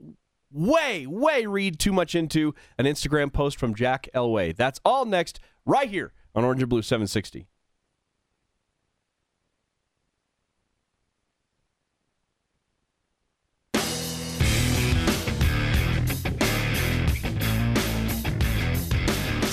way, 0.52 1.06
way 1.06 1.46
read 1.46 1.78
too 1.78 1.92
much 1.92 2.14
into 2.14 2.54
an 2.78 2.84
Instagram 2.84 3.32
post 3.32 3.58
from 3.58 3.74
Jack 3.74 4.08
Elway. 4.14 4.54
That's 4.54 4.80
all 4.84 5.06
next, 5.06 5.40
right 5.64 5.88
here 5.88 6.12
on 6.34 6.44
Orange 6.44 6.62
and 6.62 6.68
Blue 6.68 6.82
760. 6.82 7.48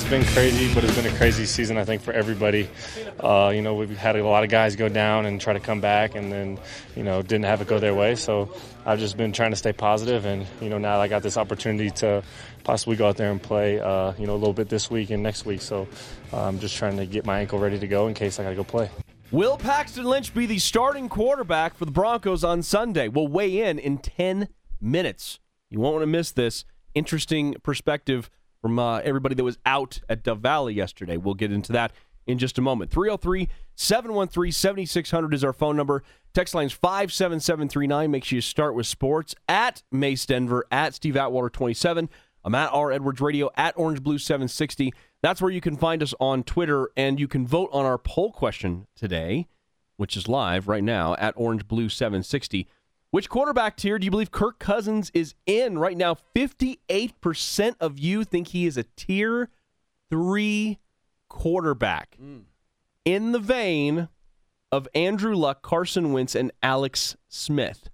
It's 0.04 0.10
been 0.10 0.26
crazy, 0.34 0.74
but 0.74 0.84
it's 0.84 0.97
been 0.97 1.06
a 1.06 1.18
crazy 1.18 1.45
season, 1.45 1.78
I 1.78 1.86
think, 1.86 2.01
for 2.01 2.12
everybody. 2.12 2.70
Uh, 3.22 3.54
you 3.56 3.62
know, 3.62 3.76
we've 3.76 3.95
had 3.95 4.18
a 4.18 4.28
lot 4.28 4.43
of 4.43 4.49
guys 4.49 4.76
go 4.76 4.89
down 4.89 5.26
and 5.26 5.39
try 5.39 5.54
to 5.54 5.62
come 5.62 5.80
back, 5.80 6.16
and 6.16 6.30
then, 6.30 6.60
you 6.93 7.04
know, 7.04 7.22
didn't 7.22 7.45
have 7.45 7.62
it 7.62 7.70
go 7.70 7.80
their 7.80 7.95
way. 7.95 8.16
So 8.16 8.54
I've 8.86 8.99
just 8.99 9.16
been 9.16 9.32
trying 9.32 9.51
to 9.51 9.56
stay 9.56 9.72
positive, 9.72 10.26
and, 10.26 10.45
you 10.60 10.68
know, 10.68 10.78
now 10.78 10.99
I 10.99 11.08
got 11.08 11.24
this 11.24 11.38
opportunity 11.38 11.89
to 12.01 12.22
possibly 12.66 12.97
go 12.97 13.08
out 13.08 13.16
there 13.16 13.32
and 13.32 13.41
play, 13.41 13.80
uh, 13.80 14.12
you 14.20 14.28
know, 14.28 14.34
a 14.34 14.36
little 14.36 14.54
bit 14.54 14.68
this 14.68 14.91
week 14.91 15.10
and 15.10 15.24
next 15.24 15.45
week. 15.45 15.62
So 15.62 15.88
uh, 16.34 16.43
I'm 16.43 16.60
just 16.60 16.76
trying 16.76 16.97
to 16.97 17.06
get 17.06 17.26
my 17.26 17.39
ankle 17.39 17.58
ready 17.58 17.80
to 17.80 17.88
go 17.88 18.08
in 18.08 18.14
case 18.14 18.41
I 18.41 18.43
got 18.43 18.49
to 18.49 18.58
go 18.58 18.66
play. 18.66 18.89
Will 19.32 19.58
Paxton 19.58 20.04
Lynch 20.04 20.34
be 20.34 20.45
the 20.45 20.60
starting 20.60 21.08
quarterback 21.08 21.76
for 21.76 21.86
the 21.86 21.91
Broncos 21.91 22.43
on 22.43 22.62
Sunday? 22.62 23.08
We'll 23.08 23.30
weigh 23.30 23.62
in 23.62 23.80
in 23.80 23.99
10 23.99 24.49
minutes. 24.82 25.39
You 25.70 25.80
won't 25.80 25.93
want 25.93 26.04
to 26.04 26.08
miss 26.08 26.34
this. 26.34 26.66
Interesting 26.93 27.56
perspective 27.64 28.30
from 28.64 28.80
uh, 28.80 28.99
everybody 28.99 29.36
that 29.36 29.43
was 29.43 29.57
out 29.66 29.99
at 30.07 30.24
Dove 30.24 30.39
Valley 30.39 30.74
yesterday. 30.74 31.18
We'll 31.18 31.34
get 31.34 31.51
into 31.51 31.74
that 31.74 31.91
in 32.26 32.38
just 32.39 32.57
a 32.57 32.61
moment. 32.61 32.91
303 32.91 33.49
713 33.76 34.53
7600 34.53 35.34
is 35.34 35.43
our 35.43 35.51
phone 35.51 35.76
number. 35.76 36.01
Text 36.34 36.55
lines 36.55 36.72
57739. 36.72 38.09
Make 38.09 38.24
sure 38.24 38.38
you 38.38 38.41
start 38.41 38.74
with 38.74 38.88
sports 38.88 39.36
at 39.49 39.84
Mace 39.91 40.26
Denver, 40.26 40.66
at 40.72 40.95
Steve 40.95 41.18
Atwater 41.18 41.49
27. 41.49 42.09
I'm 42.45 42.55
at 42.55 42.72
R. 42.72 42.93
Edwards 42.93 43.20
Radio, 43.20 43.49
at 43.57 43.78
Orange 43.78 44.01
Blue 44.01 44.18
760. 44.18 44.93
That's 45.22 45.41
where 45.41 45.51
you 45.51 45.61
can 45.61 45.76
find 45.76 46.01
us 46.01 46.14
on 46.22 46.43
Twitter, 46.43 46.89
and 46.95 47.20
you 47.20 47.28
can 47.28 47.45
vote 47.45 47.70
on 47.74 47.86
our 47.86 47.97
poll 47.97 48.32
question 48.32 48.88
today, 48.95 49.47
which 49.97 50.16
is 50.16 50.30
live 50.30 50.70
right 50.70 50.84
now 50.84 51.16
at 51.16 51.34
Orange 51.36 51.68
Blue 51.68 51.89
760. 51.89 52.66
Which 53.14 53.30
quarterback 53.30 53.78
tier 53.78 53.99
do 53.99 54.05
you 54.05 54.09
believe 54.09 54.32
Kirk 54.32 54.57
Cousins 54.57 55.11
is 55.14 55.36
in 55.45 55.78
right 55.78 55.95
now? 55.95 56.16
58% 56.36 57.76
of 57.80 57.99
you 57.99 58.24
think 58.24 58.47
he 58.47 58.66
is 58.66 58.76
a 58.76 58.86
tier 58.95 59.49
three 60.09 60.80
quarterback. 61.30 62.18
Mm. 62.20 62.45
In 63.05 63.32
the 63.32 63.38
vein 63.38 64.07
of 64.72 64.88
Andrew 64.95 65.36
Luck, 65.36 65.61
Carson 65.61 66.11
Wentz, 66.11 66.34
and 66.34 66.51
Alex 66.64 67.16
Smith. 67.28 67.91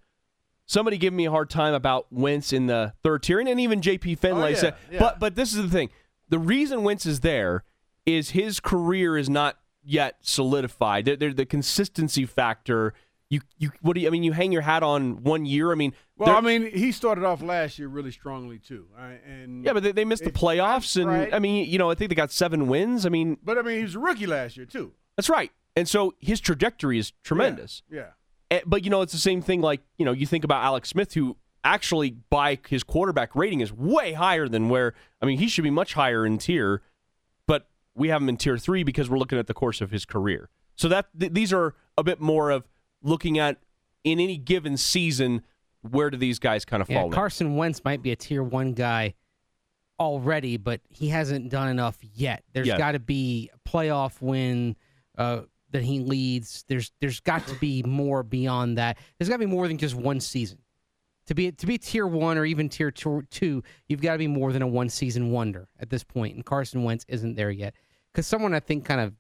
Somebody 0.65 0.97
gave 0.97 1.11
me 1.11 1.26
a 1.26 1.32
hard 1.32 1.49
time 1.49 1.74
about 1.74 2.07
Wentz 2.13 2.53
in 2.53 2.67
the 2.67 2.93
third 3.03 3.22
tier, 3.24 3.41
and 3.41 3.59
even 3.59 3.82
JP 3.82 4.20
Finlay 4.20 4.41
Oh, 4.41 4.47
yeah, 4.51 4.55
said. 4.55 4.76
yeah. 4.89 4.99
But 4.99 5.20
but 5.20 5.36
this 5.36 5.51
is 5.53 5.61
the 5.61 5.67
thing: 5.70 5.89
the 6.30 6.39
reason 6.39 6.84
Wentz 6.84 7.05
is 7.05 7.20
there 7.20 7.65
is 8.05 8.30
his 8.30 8.61
career 8.61 9.17
is 9.17 9.30
not 9.30 9.57
yet 9.84 10.15
solidified. 10.22 11.03
There- 11.03 11.34
the 11.34 11.45
consistency 11.45 12.26
factor. 12.26 12.93
You 13.30 13.41
you 13.59 13.71
what 13.82 13.93
do 13.93 14.01
you? 14.01 14.07
I 14.07 14.09
mean, 14.09 14.23
you 14.23 14.32
hang 14.32 14.51
your 14.51 14.63
hat 14.63 14.82
on 14.82 15.21
one 15.23 15.45
year. 15.45 15.71
I 15.71 15.75
mean, 15.75 15.93
Well, 16.17 16.36
I 16.36 16.41
mean, 16.41 16.71
he 16.71 16.91
started 16.91 17.23
off 17.23 17.43
last 17.43 17.77
year 17.77 17.88
really 17.88 18.11
strongly 18.11 18.57
too, 18.57 18.88
right? 18.97 19.21
and 19.23 19.63
yeah, 19.63 19.73
but 19.73 19.84
they, 19.84 19.91
they 19.91 20.03
missed 20.05 20.23
the 20.23 20.32
playoffs, 20.32 20.99
and 20.99 21.07
right. 21.07 21.32
I 21.34 21.38
mean, 21.38 21.69
you 21.69 21.77
know, 21.77 21.91
I 21.91 21.95
think 21.95 22.09
they 22.09 22.15
got 22.15 22.32
seven 22.32 22.67
wins. 22.67 23.05
I 23.05 23.09
mean, 23.09 23.38
But 23.43 23.59
I 23.59 23.61
mean, 23.61 23.77
he 23.77 23.84
was 23.84 23.93
a 23.95 23.99
rookie 23.99 24.25
last 24.25 24.57
year 24.57 24.65
too. 24.65 24.93
that's 25.15 25.30
right. 25.30 25.51
And 25.75 25.88
so 25.88 26.15
his 26.19 26.39
trajectory 26.39 26.97
is 26.97 27.13
tremendous. 27.23 27.84
Yeah. 27.89 28.07
Eh, 28.49 28.61
But 28.65 28.84
you 28.84 28.89
know, 28.89 29.03
it's 29.03 29.13
the 29.13 29.19
same 29.19 29.43
thing. 29.43 29.61
Like 29.61 29.82
you 29.99 30.05
know, 30.05 30.11
you 30.11 30.25
think 30.25 30.43
about 30.43 30.63
Alex 30.63 30.89
Smith, 30.89 31.13
who 31.13 31.38
actually 31.63 32.11
by 32.32 32.57
his 32.67 32.84
quarterback 32.84 33.36
rating 33.36 33.59
is 33.59 33.71
way 33.71 34.13
higher 34.13 34.47
than 34.47 34.69
where 34.69 34.95
I 35.21 35.27
mean 35.27 35.38
he 35.38 35.47
should 35.47 35.63
be 35.63 35.69
much 35.69 35.93
higher 35.93 36.25
in 36.25 36.39
tier, 36.39 36.82
but 37.45 37.67
we 37.93 38.07
have 38.07 38.23
him 38.23 38.30
in 38.30 38.38
tier 38.38 38.57
three 38.57 38.82
because 38.82 39.07
we're 39.07 39.19
looking 39.19 39.38
at 39.38 39.45
the 39.45 39.53
course 39.53 39.82
of 39.82 39.91
his 39.91 40.03
career. 40.03 40.49
So 40.75 40.88
that 40.88 41.07
th- 41.19 41.32
these 41.34 41.53
are 41.53 41.75
a 41.95 42.01
bit 42.03 42.19
more 42.19 42.49
of 42.49 42.67
looking 43.02 43.38
at 43.39 43.58
in 44.04 44.20
any 44.20 44.38
given 44.38 44.78
season 44.78 45.41
where 45.82 46.10
do 46.10 46.18
these 46.18 46.39
guys 46.39 46.66
kind 46.66 46.82
of 46.82 46.89
Yeah, 46.89 46.97
fall 47.00 47.06
in. 47.08 47.12
Carson 47.12 47.56
Wentz 47.56 47.84
might 47.84 48.02
be 48.02 48.12
a 48.12 48.16
tier 48.16 48.43
one 48.43 48.74
guy 48.74 49.14
already, 50.00 50.58
but 50.58 50.82
he 50.89 51.10
hasn't 51.10 51.50
done 51.50 51.70
enough 51.70 51.97
yet. 52.14 52.43
There's 52.54 52.68
Yeah. 52.68 52.78
got 52.78 52.93
to 52.93 53.00
be 53.00 53.50
a 53.54 53.70
playoff 53.70 54.22
win 54.22 54.76
uh, 55.18 55.41
that 55.72 55.84
he 55.84 56.00
leads. 56.00 56.64
There's 56.68 56.91
there's 57.02 57.20
got 57.20 57.45
to 57.47 57.56
be 57.56 57.84
more 57.84 58.24
beyond 58.24 58.78
that. 58.78 58.97
There's 59.18 59.30
got 59.30 59.36
to 59.36 59.39
be 59.39 59.45
more 59.45 59.68
than 59.68 59.78
just 59.78 59.95
one 59.95 60.20
season. 60.20 60.60
To 61.28 61.36
be 61.36 61.52
to 61.52 61.68
be 61.68 61.78
tier 61.78 62.08
one 62.08 62.38
or 62.38 62.45
even 62.45 62.70
tier 62.70 62.89
two, 62.91 63.22
two 63.30 63.62
you've 63.88 64.02
got 64.02 64.14
to 64.14 64.18
be 64.18 64.28
more 64.28 64.52
than 64.52 64.62
a 64.62 64.68
one 64.68 64.89
season 64.89 65.32
wonder 65.32 65.68
at 65.80 65.89
this 65.89 66.04
point. 66.04 66.36
And 66.36 66.45
Carson 66.45 66.84
Wentz 66.84 67.06
isn't 67.08 67.36
there 67.36 67.52
yet. 67.52 67.76
Because 68.12 68.26
someone 68.26 68.54
I 68.56 68.60
think 68.60 68.86
kind 68.86 69.00
of 69.02 69.14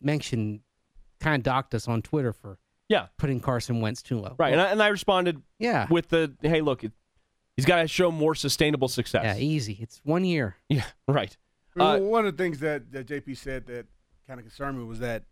mentioned, 0.00 0.60
kind 1.18 1.34
of 1.34 1.42
docked 1.42 1.74
us 1.74 1.88
on 1.88 2.02
Twitter 2.02 2.32
for 2.32 2.58
yeah 2.90 3.06
putting 3.16 3.40
Carson 3.40 3.80
Wentz 3.80 4.02
too 4.02 4.18
low. 4.18 4.34
Right, 4.38 4.52
and 4.52 4.60
I, 4.60 4.66
and 4.66 4.82
I 4.82 4.88
responded 4.88 5.40
Yeah. 5.58 5.86
with 5.88 6.10
the 6.10 6.34
hey 6.42 6.60
look, 6.60 6.84
it, 6.84 6.92
he's 7.56 7.64
got 7.64 7.80
to 7.80 7.88
show 7.88 8.10
more 8.10 8.34
sustainable 8.34 8.88
success. 8.88 9.22
Yeah, 9.24 9.36
easy. 9.42 9.78
It's 9.80 10.02
one 10.04 10.24
year. 10.26 10.56
Yeah, 10.68 10.84
right. 11.08 11.34
Well, 11.74 11.92
Uh, 11.96 11.98
one 12.00 12.26
of 12.26 12.36
the 12.36 12.42
things 12.42 12.58
that, 12.60 12.90
that 12.92 13.06
JP 13.06 13.36
said 13.38 13.66
that 13.68 13.86
kind 14.26 14.38
of 14.40 14.44
concerned 14.44 14.76
me 14.78 14.84
was 14.84 14.98
that 14.98 15.22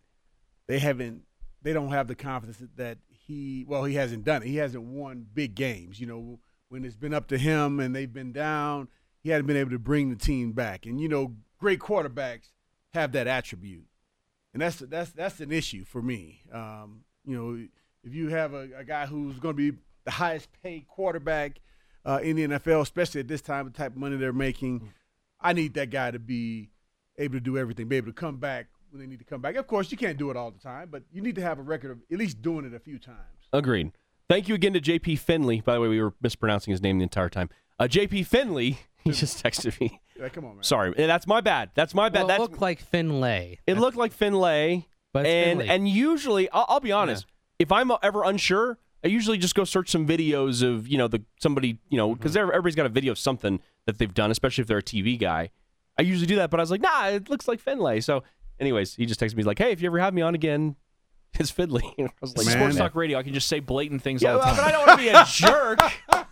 they 0.68 0.78
haven't, 0.78 1.22
they 1.62 1.72
don't 1.72 1.90
have 1.90 2.06
the 2.09 2.14
confidence 2.14 2.62
that 2.76 2.98
he, 3.09 3.64
well, 3.68 3.84
he 3.84 3.94
hasn't 3.96 4.24
done 4.24 4.42
it. 4.42 4.48
He 4.48 4.56
hasn't 4.56 4.84
won 4.84 5.26
big 5.34 5.54
games. 5.54 5.98
You 6.00 6.06
know, 6.06 6.38
when 6.68 6.84
it's 6.84 6.96
been 6.96 7.12
up 7.14 7.26
to 7.28 7.38
him 7.38 7.80
and 7.80 7.94
they've 7.94 8.12
been 8.12 8.32
down, 8.32 8.88
he 9.20 9.30
hadn't 9.30 9.46
been 9.46 9.56
able 9.56 9.70
to 9.72 9.78
bring 9.78 10.11
the 10.11 10.16
team 10.16 10.52
back. 10.52 10.86
And 10.86 11.00
you 11.00 11.09
know, 11.09 11.34
great 11.59 11.80
quarterbacks 11.80 12.50
have 12.94 13.12
that 13.12 13.26
attribute, 13.26 13.86
and 14.52 14.62
that's 14.62 14.78
that's 14.78 15.11
that's 15.11 15.40
an 15.40 15.50
issue 15.52 15.84
for 15.84 16.00
me. 16.00 16.42
Um, 16.52 17.02
you 17.28 17.36
know, 17.36 17.68
if 18.02 18.14
you 18.14 18.28
have 18.28 18.54
a, 18.54 18.68
a 18.76 18.84
guy 18.84 19.06
who's 19.06 19.38
going 19.38 19.54
to 19.54 19.72
be 19.72 19.78
the 20.04 20.10
highest 20.10 20.48
paid 20.62 20.88
quarterback 20.88 21.60
uh, 22.06 22.20
in 22.22 22.36
the 22.36 22.48
NFL, 22.48 22.80
especially 22.80 23.20
at 23.20 23.28
this 23.28 23.42
time, 23.42 23.66
the 23.66 23.70
type 23.70 23.92
of 23.92 23.98
money 23.98 24.16
they're 24.16 24.32
making, 24.32 24.90
I 25.40 25.52
need 25.52 25.74
that 25.74 25.90
guy 25.90 26.10
to 26.10 26.18
be 26.18 26.70
able 27.18 27.34
to 27.34 27.40
do 27.40 27.58
everything, 27.58 27.86
be 27.86 27.96
able 27.96 28.06
to 28.06 28.12
come 28.12 28.38
back 28.38 28.66
when 28.90 29.00
they 29.00 29.06
need 29.06 29.18
to 29.18 29.24
come 29.24 29.42
back. 29.42 29.56
Of 29.56 29.66
course, 29.66 29.92
you 29.92 29.98
can't 29.98 30.16
do 30.16 30.30
it 30.30 30.36
all 30.36 30.50
the 30.50 30.58
time, 30.58 30.88
but 30.90 31.02
you 31.12 31.20
need 31.20 31.34
to 31.34 31.42
have 31.42 31.58
a 31.58 31.62
record 31.62 31.90
of 31.90 31.98
at 32.10 32.18
least 32.18 32.40
doing 32.40 32.64
it 32.64 32.72
a 32.72 32.78
few 32.80 32.98
times. 32.98 33.18
Agreed. 33.52 33.92
Thank 34.28 34.48
you 34.48 34.54
again 34.54 34.72
to 34.72 34.80
JP 34.80 35.18
Finley. 35.18 35.60
By 35.60 35.74
the 35.74 35.80
way, 35.80 35.88
we 35.88 36.00
were 36.00 36.14
mispronouncing 36.22 36.70
his 36.70 36.82
name 36.82 36.98
the 36.98 37.02
entire 37.02 37.28
time. 37.28 37.50
Uh, 37.78 37.84
JP 37.84 38.26
Finley, 38.26 38.78
he 39.04 39.12
just 39.12 39.42
texted 39.42 39.78
me. 39.80 40.00
Yeah, 40.18 40.28
come 40.30 40.44
on, 40.46 40.56
man. 40.56 40.62
Sorry, 40.64 40.94
that's 40.96 41.26
my 41.26 41.40
bad. 41.40 41.70
That's 41.74 41.94
my 41.94 42.08
bad. 42.08 42.20
Well, 42.20 42.24
it 42.24 42.28
that's 42.28 42.40
looked 42.40 42.60
like 42.60 42.80
Finlay. 42.80 43.58
it 43.66 43.76
looked 43.76 43.96
like 43.96 44.12
Finlay, 44.12 44.88
But 45.18 45.26
it's 45.26 45.48
and 45.48 45.60
Finley. 45.60 45.74
and 45.74 45.88
usually 45.88 46.50
I'll, 46.50 46.66
I'll 46.68 46.80
be 46.80 46.92
honest. 46.92 47.26
If 47.58 47.72
I'm 47.72 47.90
ever 48.02 48.24
unsure, 48.24 48.78
I 49.04 49.08
usually 49.08 49.38
just 49.38 49.54
go 49.54 49.64
search 49.64 49.90
some 49.90 50.06
videos 50.06 50.62
of 50.62 50.88
you 50.88 50.98
know 50.98 51.08
the 51.08 51.22
somebody 51.40 51.78
you 51.88 51.96
know 51.96 52.10
mm-hmm. 52.10 52.18
because 52.18 52.36
everybody's 52.36 52.74
got 52.74 52.86
a 52.86 52.90
video 52.90 53.12
of 53.12 53.18
something 53.18 53.60
that 53.86 53.98
they've 53.98 54.12
done, 54.12 54.30
especially 54.30 54.62
if 54.62 54.68
they're 54.68 54.78
a 54.78 54.82
TV 54.82 55.18
guy. 55.18 55.50
I 55.98 56.02
usually 56.02 56.26
do 56.26 56.36
that, 56.36 56.50
but 56.50 56.60
I 56.60 56.62
was 56.62 56.70
like, 56.70 56.80
nah, 56.80 57.08
it 57.08 57.28
looks 57.28 57.48
like 57.48 57.58
Finlay. 57.58 58.00
So, 58.00 58.22
anyways, 58.60 58.94
he 58.94 59.04
just 59.04 59.18
texted 59.18 59.34
me 59.34 59.38
he's 59.38 59.46
like, 59.46 59.58
hey, 59.58 59.72
if 59.72 59.80
you 59.82 59.86
ever 59.88 59.98
have 59.98 60.14
me 60.14 60.22
on 60.22 60.34
again, 60.34 60.76
it's 61.34 61.50
Finley. 61.50 61.82
I 61.98 62.08
was 62.20 62.36
like, 62.36 62.46
Sports 62.46 62.76
Talk 62.76 62.94
Radio, 62.94 63.18
I 63.18 63.22
can 63.22 63.34
just 63.34 63.48
say 63.48 63.60
blatant 63.60 64.02
things 64.02 64.22
yeah, 64.22 64.32
all 64.32 64.38
the 64.38 64.44
time. 64.44 64.56
but 64.56 64.64
I 64.64 64.70
don't 64.70 64.86
want 64.86 65.00
to 65.00 65.04
be 65.04 65.08
a 65.08 65.24
jerk. 65.28 65.80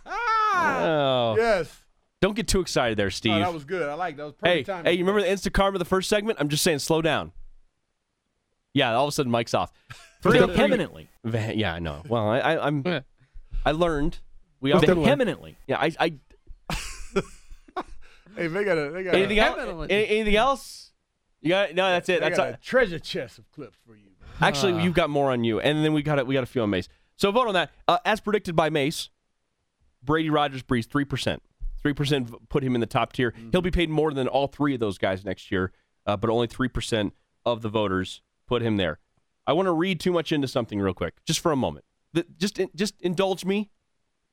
oh. 0.05 1.35
Yes. 1.37 1.83
Don't 2.21 2.35
get 2.35 2.47
too 2.47 2.61
excited 2.61 2.97
there, 2.97 3.11
Steve. 3.11 3.33
Oh, 3.33 3.39
that 3.39 3.53
was 3.53 3.63
good. 3.63 3.87
I 3.87 3.93
like 3.93 4.17
that. 4.17 4.25
Was 4.25 4.33
hey, 4.41 4.49
perfect 4.49 4.67
time. 4.67 4.85
hey, 4.85 4.93
you 4.93 5.05
remember 5.05 5.21
the 5.21 5.27
Insta 5.27 5.53
Karma 5.53 5.77
the 5.77 5.85
first 5.85 6.09
segment? 6.09 6.39
I'm 6.41 6.49
just 6.49 6.63
saying, 6.63 6.79
slow 6.79 7.01
down. 7.01 7.31
Yeah, 8.73 8.93
all 8.93 9.05
of 9.05 9.09
a 9.09 9.11
sudden, 9.11 9.31
Mike's 9.31 9.53
off. 9.53 9.71
Vehemently. 10.21 11.07
Ve- 11.23 11.53
Yeah, 11.55 11.73
I 11.73 11.79
know. 11.79 12.01
Well, 12.07 12.27
I, 12.27 12.39
I, 12.39 12.67
I'm. 12.67 12.83
I 13.65 13.71
learned. 13.71 14.19
We 14.59 14.71
all 14.71 14.79
Vehemently. 14.79 15.55
Yeah, 15.67 15.77
I. 15.79 15.91
I 15.99 16.13
Hey, 18.35 18.47
they 18.47 18.63
got 18.63 18.77
a, 18.77 18.91
they 18.91 19.03
got 19.03 19.15
anything 19.15 19.39
a, 19.39 19.41
else? 19.41 19.87
Any- 19.89 20.07
Anything 20.09 20.35
else? 20.35 20.91
You 21.41 21.49
got 21.49 21.73
no. 21.73 21.89
That's 21.89 22.07
it. 22.09 22.19
They 22.19 22.25
That's 22.27 22.37
got 22.37 22.47
all. 22.47 22.53
a 22.53 22.57
treasure 22.57 22.99
chest 22.99 23.39
of 23.39 23.49
clips 23.51 23.77
for 23.85 23.95
you. 23.95 24.03
Actually, 24.39 24.83
you've 24.83 24.93
got 24.93 25.09
more 25.09 25.31
on 25.31 25.43
you, 25.43 25.59
and 25.59 25.83
then 25.83 25.93
we 25.93 26.03
got 26.03 26.19
it. 26.19 26.27
We 26.27 26.35
got 26.35 26.43
a 26.43 26.47
few 26.47 26.61
on 26.61 26.69
Mace. 26.69 26.87
So 27.15 27.31
vote 27.31 27.47
on 27.47 27.53
that. 27.55 27.71
Uh, 27.87 27.97
as 28.05 28.19
predicted 28.19 28.55
by 28.55 28.69
Mace, 28.69 29.09
Brady 30.03 30.29
Rodgers 30.29 30.61
Brees 30.61 30.85
three 30.87 31.05
percent. 31.05 31.41
Three 31.81 31.93
percent 31.93 32.31
put 32.49 32.63
him 32.63 32.75
in 32.75 32.81
the 32.81 32.87
top 32.87 33.13
tier. 33.13 33.33
He'll 33.51 33.61
be 33.61 33.71
paid 33.71 33.89
more 33.89 34.11
than 34.13 34.27
all 34.27 34.47
three 34.47 34.73
of 34.75 34.79
those 34.79 34.97
guys 34.99 35.25
next 35.25 35.51
year, 35.51 35.71
uh, 36.05 36.17
but 36.17 36.29
only 36.29 36.45
three 36.47 36.67
percent 36.67 37.13
of 37.45 37.61
the 37.63 37.69
voters 37.69 38.21
put 38.47 38.61
him 38.61 38.77
there. 38.77 38.99
I 39.45 39.53
want 39.53 39.67
to 39.67 39.71
read 39.71 39.99
too 39.99 40.11
much 40.11 40.31
into 40.31 40.47
something 40.47 40.79
real 40.79 40.93
quick, 40.93 41.13
just 41.25 41.39
for 41.39 41.51
a 41.51 41.55
moment. 41.55 41.85
The, 42.13 42.25
just 42.37 42.59
just 42.75 42.95
indulge 43.01 43.45
me, 43.45 43.69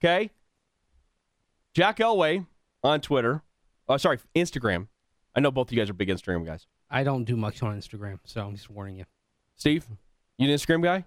okay? 0.02 0.30
Jack 1.74 1.98
Elway 1.98 2.46
on 2.82 3.00
Twitter. 3.00 3.42
Oh, 3.88 3.96
sorry, 3.96 4.18
Instagram. 4.34 4.88
I 5.34 5.40
know 5.40 5.50
both 5.50 5.68
of 5.68 5.72
you 5.72 5.80
guys 5.80 5.90
are 5.90 5.94
big 5.94 6.08
Instagram 6.08 6.46
guys. 6.46 6.66
I 6.90 7.02
don't 7.02 7.24
do 7.24 7.36
much 7.36 7.62
on 7.62 7.76
Instagram, 7.76 8.20
so 8.24 8.46
I'm 8.46 8.54
just 8.54 8.70
warning 8.70 8.96
you. 8.96 9.04
Steve, 9.56 9.84
you 10.38 10.48
an 10.48 10.54
Instagram 10.54 10.82
guy? 10.82 11.04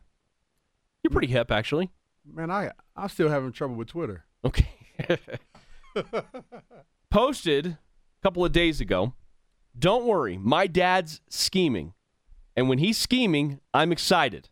You're 1.03 1.11
pretty 1.11 1.27
hip, 1.27 1.51
actually. 1.51 1.89
Man, 2.25 2.51
I 2.51 2.71
I'm 2.95 3.09
still 3.09 3.29
having 3.29 3.51
trouble 3.51 3.75
with 3.75 3.87
Twitter. 3.87 4.25
Okay. 4.43 4.67
Posted 7.09 7.65
a 7.67 7.77
couple 8.21 8.43
of 8.43 8.51
days 8.51 8.81
ago. 8.81 9.13
Don't 9.77 10.05
worry, 10.05 10.37
my 10.37 10.67
dad's 10.67 11.21
scheming. 11.29 11.93
And 12.57 12.67
when 12.67 12.79
he's 12.79 12.97
scheming, 12.97 13.59
I'm 13.71 13.91
excited. 13.91 14.49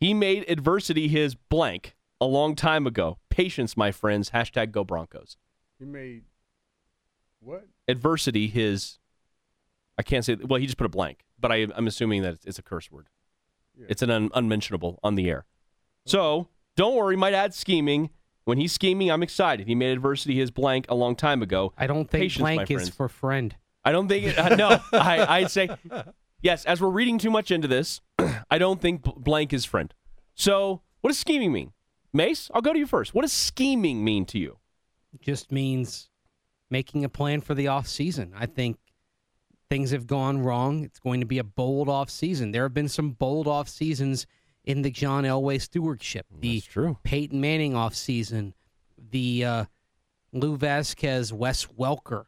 He 0.00 0.12
made 0.12 0.44
adversity 0.50 1.06
his 1.06 1.36
blank 1.36 1.94
a 2.20 2.26
long 2.26 2.56
time 2.56 2.88
ago. 2.88 3.18
Patience, 3.30 3.76
my 3.76 3.92
friends. 3.92 4.30
Hashtag 4.30 4.72
go 4.72 4.82
Broncos. 4.82 5.36
He 5.78 5.84
made 5.84 6.24
what? 7.40 7.68
Adversity 7.86 8.48
his. 8.48 8.98
I 9.96 10.02
can't 10.02 10.24
say. 10.24 10.34
Well, 10.34 10.58
he 10.58 10.66
just 10.66 10.76
put 10.76 10.86
a 10.86 10.90
blank, 10.90 11.24
but 11.38 11.52
I, 11.52 11.68
I'm 11.74 11.86
assuming 11.86 12.22
that 12.22 12.38
it's 12.44 12.58
a 12.58 12.62
curse 12.62 12.90
word. 12.90 13.08
It's 13.88 14.02
an 14.02 14.10
un, 14.10 14.30
unmentionable 14.34 14.98
on 15.04 15.14
the 15.14 15.30
air. 15.30 15.44
So 16.04 16.48
don't 16.76 16.96
worry, 16.96 17.14
might 17.14 17.32
add 17.32 17.54
scheming. 17.54 18.10
When 18.42 18.58
he's 18.58 18.72
scheming, 18.72 19.08
I'm 19.08 19.22
excited. 19.22 19.68
He 19.68 19.76
made 19.76 19.92
adversity 19.92 20.36
his 20.36 20.50
blank 20.50 20.86
a 20.88 20.96
long 20.96 21.14
time 21.14 21.42
ago. 21.42 21.72
I 21.78 21.86
don't 21.86 22.10
think 22.10 22.22
Patience, 22.22 22.40
blank 22.40 22.70
is 22.72 22.88
for 22.88 23.08
friend. 23.08 23.54
I 23.84 23.92
don't 23.92 24.08
think. 24.08 24.26
It, 24.26 24.38
uh, 24.38 24.56
no, 24.56 24.80
I, 24.92 25.38
I'd 25.38 25.50
say 25.52 25.68
yes. 26.40 26.64
As 26.64 26.80
we're 26.80 26.88
reading 26.88 27.18
too 27.18 27.30
much 27.30 27.50
into 27.50 27.68
this, 27.68 28.00
I 28.50 28.58
don't 28.58 28.80
think 28.80 29.02
blank 29.02 29.52
is 29.52 29.64
friend. 29.64 29.92
So, 30.34 30.82
what 31.00 31.10
does 31.10 31.18
scheming 31.18 31.52
mean? 31.52 31.72
Mace, 32.12 32.50
I'll 32.54 32.62
go 32.62 32.72
to 32.72 32.78
you 32.78 32.86
first. 32.86 33.14
What 33.14 33.22
does 33.22 33.32
scheming 33.32 34.04
mean 34.04 34.24
to 34.26 34.38
you? 34.38 34.58
just 35.20 35.50
means 35.50 36.10
making 36.70 37.04
a 37.04 37.08
plan 37.08 37.40
for 37.40 37.54
the 37.54 37.68
off 37.68 37.86
season. 37.86 38.32
I 38.36 38.46
think 38.46 38.78
things 39.70 39.90
have 39.90 40.06
gone 40.06 40.42
wrong. 40.42 40.84
It's 40.84 40.98
going 40.98 41.20
to 41.20 41.26
be 41.26 41.38
a 41.38 41.44
bold 41.44 41.88
off 41.88 42.10
season. 42.10 42.52
There 42.52 42.62
have 42.62 42.74
been 42.74 42.88
some 42.88 43.10
bold 43.10 43.46
off 43.46 43.68
seasons 43.68 44.26
in 44.64 44.82
the 44.82 44.90
John 44.90 45.24
Elway 45.24 45.60
stewardship. 45.60 46.26
The 46.40 46.60
true. 46.60 46.98
Peyton 47.02 47.40
Manning 47.40 47.74
off 47.74 47.94
season, 47.94 48.54
the 48.98 49.44
uh, 49.44 49.64
Lou 50.32 50.56
Vasquez, 50.56 51.32
Wes 51.32 51.66
Welker 51.66 52.24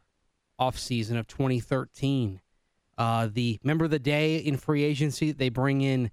off 0.57 0.77
season 0.77 1.17
of 1.17 1.27
2013. 1.27 2.41
Uh, 2.97 3.29
the 3.31 3.59
remember 3.63 3.87
the 3.87 3.99
day 3.99 4.37
in 4.37 4.57
free 4.57 4.83
agency 4.83 5.31
they 5.31 5.49
bring 5.49 5.81
in 5.81 6.11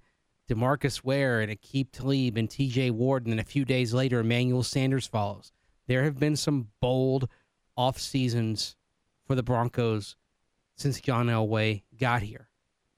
Demarcus 0.49 1.03
Ware 1.03 1.41
and 1.41 1.51
Aqib 1.51 1.91
Talib 1.91 2.37
and 2.37 2.49
T.J. 2.49 2.91
Ward, 2.91 3.25
and 3.25 3.31
then 3.33 3.39
a 3.39 3.43
few 3.43 3.65
days 3.65 3.93
later 3.93 4.19
Emmanuel 4.19 4.63
Sanders 4.63 5.05
follows. 5.05 5.51
There 5.87 6.03
have 6.03 6.19
been 6.19 6.35
some 6.35 6.69
bold 6.81 7.27
off 7.75 7.99
seasons 7.99 8.75
for 9.27 9.35
the 9.35 9.43
Broncos 9.43 10.15
since 10.75 10.99
John 11.01 11.27
Elway 11.27 11.83
got 11.99 12.21
here, 12.23 12.49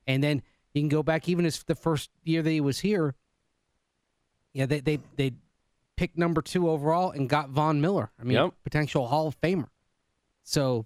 and 0.07 0.23
then 0.23 0.41
you 0.73 0.81
can 0.81 0.89
go 0.89 1.03
back 1.03 1.27
even 1.27 1.45
as 1.45 1.61
the 1.63 1.75
first 1.75 2.09
year 2.23 2.41
that 2.41 2.49
he 2.51 2.61
was 2.61 2.79
here. 2.79 3.15
Yeah, 4.53 4.65
they 4.65 4.79
they 4.79 4.99
they 5.17 5.33
picked 5.97 6.17
number 6.17 6.41
two 6.41 6.69
overall 6.69 7.11
and 7.11 7.29
got 7.29 7.49
Von 7.49 7.81
Miller. 7.81 8.11
I 8.19 8.23
mean, 8.23 8.35
Yep. 8.37 8.53
potential 8.63 9.07
Hall 9.07 9.27
of 9.27 9.39
Famer. 9.41 9.67
So 10.43 10.85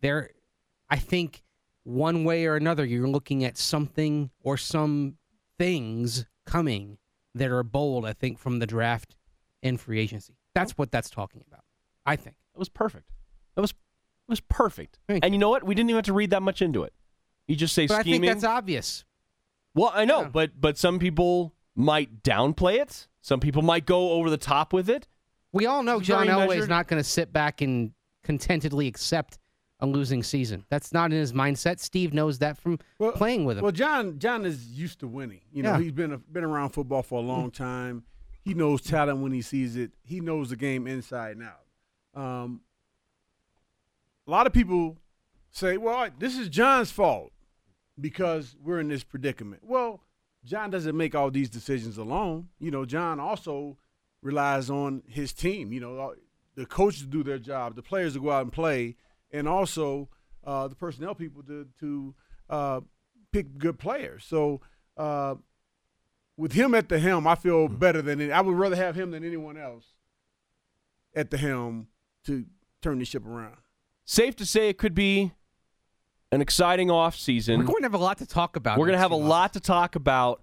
there, 0.00 0.30
I 0.88 0.96
think 0.96 1.42
one 1.90 2.24
way 2.24 2.46
or 2.46 2.56
another, 2.56 2.84
you're 2.84 3.08
looking 3.08 3.44
at 3.44 3.56
something 3.58 4.30
or 4.42 4.56
some 4.56 5.16
things 5.58 6.24
coming 6.46 6.98
that 7.34 7.50
are 7.50 7.62
bold. 7.62 8.06
I 8.06 8.12
think 8.12 8.38
from 8.38 8.58
the 8.58 8.66
draft 8.66 9.16
and 9.62 9.80
free 9.80 10.00
agency. 10.00 10.34
That's 10.54 10.72
what 10.78 10.90
that's 10.90 11.10
talking 11.10 11.42
about. 11.46 11.64
I 12.06 12.16
think 12.16 12.36
That 12.54 12.58
was 12.58 12.68
perfect. 12.68 13.10
That 13.54 13.60
was 13.60 13.70
it 13.70 13.76
was 14.30 14.40
perfect. 14.40 14.98
and 15.08 15.34
you 15.34 15.38
know 15.38 15.50
what? 15.50 15.64
We 15.64 15.74
didn't 15.74 15.90
even 15.90 15.98
have 15.98 16.04
to 16.06 16.12
read 16.12 16.30
that 16.30 16.42
much 16.42 16.62
into 16.62 16.84
it. 16.84 16.92
You 17.48 17.56
just 17.56 17.74
say 17.74 17.86
But 17.86 17.94
I 17.98 18.00
scheming. 18.02 18.20
think 18.22 18.32
that's 18.34 18.44
obvious. 18.44 19.04
Well, 19.74 19.90
I 19.92 20.04
know, 20.04 20.24
but 20.32 20.60
but 20.60 20.78
some 20.78 20.98
people 20.98 21.54
might 21.74 22.22
downplay 22.22 22.80
it. 22.80 23.08
Some 23.22 23.40
people 23.40 23.62
might 23.62 23.86
go 23.86 24.12
over 24.12 24.30
the 24.30 24.36
top 24.36 24.72
with 24.72 24.88
it. 24.88 25.06
We 25.52 25.66
all 25.66 25.82
know 25.82 26.00
John 26.00 26.26
Elway 26.28 26.56
is 26.58 26.68
not 26.68 26.86
going 26.88 27.02
to 27.02 27.08
sit 27.08 27.32
back 27.32 27.60
and 27.60 27.92
contentedly 28.22 28.86
accept 28.86 29.38
a 29.80 29.86
losing 29.86 30.22
season. 30.22 30.64
That's 30.68 30.92
not 30.92 31.12
in 31.12 31.18
his 31.18 31.32
mindset. 31.32 31.80
Steve 31.80 32.12
knows 32.12 32.38
that 32.38 32.58
from 32.58 32.78
playing 33.14 33.44
with 33.44 33.56
him. 33.58 33.62
Well, 33.62 33.72
John 33.72 34.18
John 34.18 34.44
is 34.44 34.66
used 34.68 35.00
to 35.00 35.08
winning. 35.08 35.40
You 35.52 35.62
know, 35.62 35.72
Yeah. 35.72 35.80
he's 35.80 35.92
been 35.92 36.22
been 36.30 36.44
around 36.44 36.70
football 36.70 37.02
for 37.02 37.18
a 37.18 37.22
long 37.26 37.50
time. 37.50 38.04
He 38.42 38.54
knows 38.54 38.80
talent 38.82 39.20
when 39.20 39.32
he 39.32 39.42
sees 39.42 39.76
it. 39.76 39.92
He 40.02 40.20
knows 40.20 40.50
the 40.50 40.56
game 40.56 40.86
inside 40.86 41.36
and 41.36 41.46
out. 41.46 42.20
Um, 42.20 42.62
a 44.26 44.30
lot 44.30 44.46
of 44.46 44.52
people 44.52 44.98
say, 45.50 45.76
"Well, 45.76 46.08
this 46.18 46.36
is 46.38 46.48
John's 46.48 46.90
fault 46.90 47.32
because 48.00 48.56
we're 48.62 48.80
in 48.80 48.88
this 48.88 49.04
predicament." 49.04 49.62
Well, 49.64 50.02
John 50.44 50.70
doesn't 50.70 50.96
make 50.96 51.14
all 51.14 51.30
these 51.30 51.50
decisions 51.50 51.98
alone. 51.98 52.48
You 52.58 52.70
know, 52.70 52.84
John 52.84 53.20
also 53.20 53.76
relies 54.22 54.70
on 54.70 55.02
his 55.06 55.32
team. 55.32 55.72
You 55.72 55.80
know, 55.80 56.14
the 56.54 56.66
coaches 56.66 57.06
do 57.06 57.22
their 57.22 57.38
job, 57.38 57.74
the 57.74 57.82
players 57.82 58.14
to 58.14 58.20
go 58.20 58.30
out 58.30 58.42
and 58.42 58.52
play, 58.52 58.96
and 59.32 59.48
also 59.48 60.08
uh, 60.44 60.68
the 60.68 60.74
personnel 60.74 61.14
people 61.14 61.42
to 61.42 61.66
to 61.80 62.14
uh, 62.48 62.80
pick 63.32 63.58
good 63.58 63.78
players. 63.78 64.24
So 64.24 64.60
uh, 64.96 65.36
with 66.36 66.52
him 66.52 66.74
at 66.74 66.88
the 66.88 66.98
helm, 66.98 67.26
I 67.26 67.34
feel 67.34 67.68
better 67.68 68.02
than 68.02 68.20
any, 68.20 68.32
I 68.32 68.40
would 68.40 68.56
rather 68.56 68.76
have 68.76 68.96
him 68.96 69.10
than 69.10 69.24
anyone 69.24 69.56
else 69.56 69.84
at 71.14 71.30
the 71.30 71.36
helm 71.36 71.88
to 72.24 72.46
turn 72.82 72.98
the 72.98 73.04
ship 73.04 73.26
around. 73.26 73.56
Safe 74.04 74.34
to 74.36 74.46
say 74.46 74.68
it 74.68 74.78
could 74.78 74.94
be 74.94 75.32
an 76.32 76.40
exciting 76.40 76.90
off 76.90 77.16
season. 77.16 77.58
We're 77.58 77.66
going 77.66 77.82
to 77.82 77.86
have 77.86 77.94
a 77.94 77.98
lot 77.98 78.18
to 78.18 78.26
talk 78.26 78.56
about. 78.56 78.78
We're 78.78 78.86
going 78.86 78.96
to 78.96 79.02
have 79.02 79.10
a 79.10 79.16
lot 79.16 79.52
to 79.52 79.60
talk 79.60 79.96
about. 79.96 80.40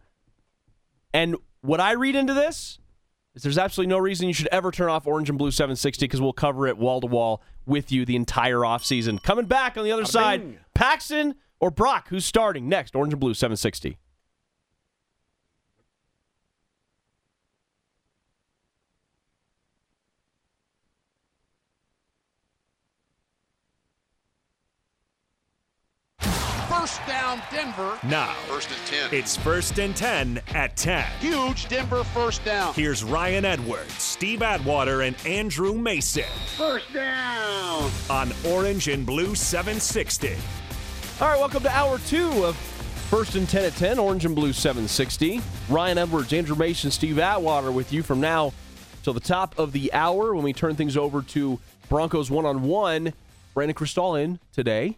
And 1.14 1.38
what 1.62 1.80
I 1.80 1.94
read 1.94 2.16
into 2.16 2.34
this 2.34 2.80
is 3.38 3.44
there's 3.44 3.58
absolutely 3.58 3.90
no 3.90 4.00
reason 4.00 4.28
you 4.28 4.34
should 4.34 4.48
ever 4.52 4.72
turn 4.72 4.90
off 4.90 5.08
Orange 5.08 5.30
and 5.30 5.38
Blue 5.38 5.52
760 5.52 6.06
because 6.06 6.20
we'll 6.20 6.34
cover 6.34 6.68
it 6.68 6.78
wall 6.78 7.00
to 7.02 7.08
wall 7.08 7.42
with 7.66 7.92
you 7.92 8.06
the 8.06 8.16
entire 8.16 8.58
offseason. 8.60 9.22
Coming 9.22 9.46
back 9.46 9.78
on 9.78 9.84
the 9.84 9.92
other 9.92 10.06
side, 10.06 10.60
Paxton 10.74 11.36
or 11.60 11.72
Brock, 11.72 12.10
who's 12.10 12.26
starting 12.26 12.68
next? 12.68 12.96
Orange 12.96 13.14
and 13.14 13.20
Blue 13.20 13.34
760. 13.34 13.98
First 26.88 27.06
down, 27.06 27.42
Denver. 27.52 28.00
Now, 28.04 28.32
First 28.48 28.70
and 28.70 29.10
10. 29.12 29.20
it's 29.20 29.36
first 29.36 29.78
and 29.78 29.94
10 29.94 30.40
at 30.56 30.78
10. 30.78 31.04
Huge 31.20 31.68
Denver 31.68 32.02
first 32.06 32.46
down. 32.46 32.74
Here's 32.76 33.04
Ryan 33.04 33.44
Edwards, 33.44 33.92
Steve 34.02 34.42
Atwater, 34.42 35.02
and 35.02 35.14
Andrew 35.26 35.74
Mason 35.74 36.24
First 36.56 36.94
down. 36.94 37.92
on 38.10 38.32
Orange 38.46 38.88
and 38.88 39.06
Blue 39.06 39.36
760. 39.36 40.30
All 41.20 41.28
right, 41.28 41.38
welcome 41.38 41.62
to 41.64 41.70
hour 41.70 42.00
two 42.08 42.46
of 42.46 42.56
First 43.10 43.36
and 43.36 43.50
10 43.50 43.66
at 43.66 43.76
10, 43.76 44.00
Orange 44.00 44.24
and 44.24 44.34
Blue 44.34 44.54
760. 44.54 45.42
Ryan 45.68 45.98
Edwards, 45.98 46.32
Andrew 46.32 46.56
Mason, 46.56 46.90
Steve 46.90 47.20
Atwater 47.20 47.70
with 47.74 47.92
you 47.92 48.02
from 48.02 48.22
now 48.22 48.54
till 49.04 49.12
the 49.12 49.20
top 49.20 49.60
of 49.60 49.74
the 49.74 49.92
hour 49.92 50.34
when 50.34 50.46
we 50.46 50.54
turn 50.54 50.78
things 50.78 50.96
over 50.96 51.22
to 51.24 51.60
Broncos 51.90 52.32
one 52.32 52.46
on 52.46 52.62
one. 52.62 53.12
Brandon 53.54 53.76
Krisztal 53.76 54.24
in 54.24 54.40
today. 54.54 54.98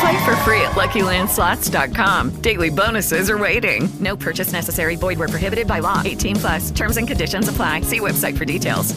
Play 0.00 0.24
for 0.24 0.36
free 0.36 0.60
at 0.60 0.72
LuckyLandSlots.com. 0.72 2.40
Daily 2.40 2.70
bonuses 2.70 3.30
are 3.30 3.38
waiting. 3.38 3.88
No 4.00 4.16
purchase 4.16 4.52
necessary. 4.52 4.96
Void 4.96 5.18
where 5.18 5.28
prohibited 5.28 5.66
by 5.66 5.78
law. 5.78 6.02
18 6.04 6.36
plus. 6.36 6.70
Terms 6.70 6.96
and 6.96 7.06
conditions 7.06 7.48
apply. 7.48 7.82
See 7.82 8.00
website 8.00 8.36
for 8.36 8.44
details. 8.44 8.92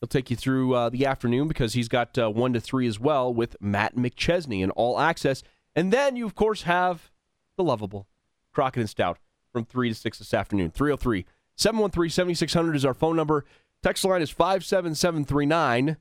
He'll 0.00 0.08
take 0.08 0.30
you 0.30 0.36
through 0.36 0.74
uh, 0.74 0.88
the 0.90 1.06
afternoon 1.06 1.48
because 1.48 1.72
he's 1.74 1.88
got 1.88 2.16
uh, 2.16 2.30
one 2.30 2.52
to 2.52 2.60
three 2.60 2.86
as 2.86 3.00
well 3.00 3.34
with 3.34 3.56
Matt 3.60 3.96
McChesney 3.96 4.62
in 4.62 4.70
all 4.70 5.00
access. 5.00 5.42
And 5.74 5.92
then 5.92 6.16
you, 6.16 6.24
of 6.24 6.34
course, 6.34 6.62
have 6.62 7.10
the 7.56 7.64
lovable 7.64 8.06
Crockett 8.52 8.80
and 8.80 8.90
Stout 8.90 9.18
from 9.52 9.64
3 9.64 9.88
to 9.88 9.94
6 9.94 10.18
this 10.18 10.34
afternoon. 10.34 10.70
303 10.70 11.26
713 11.56 12.10
7600 12.10 12.76
is 12.76 12.84
our 12.84 12.94
phone 12.94 13.16
number. 13.16 13.44
Text 13.82 14.04
line 14.04 14.22
is 14.22 14.30
57739. 14.30 15.96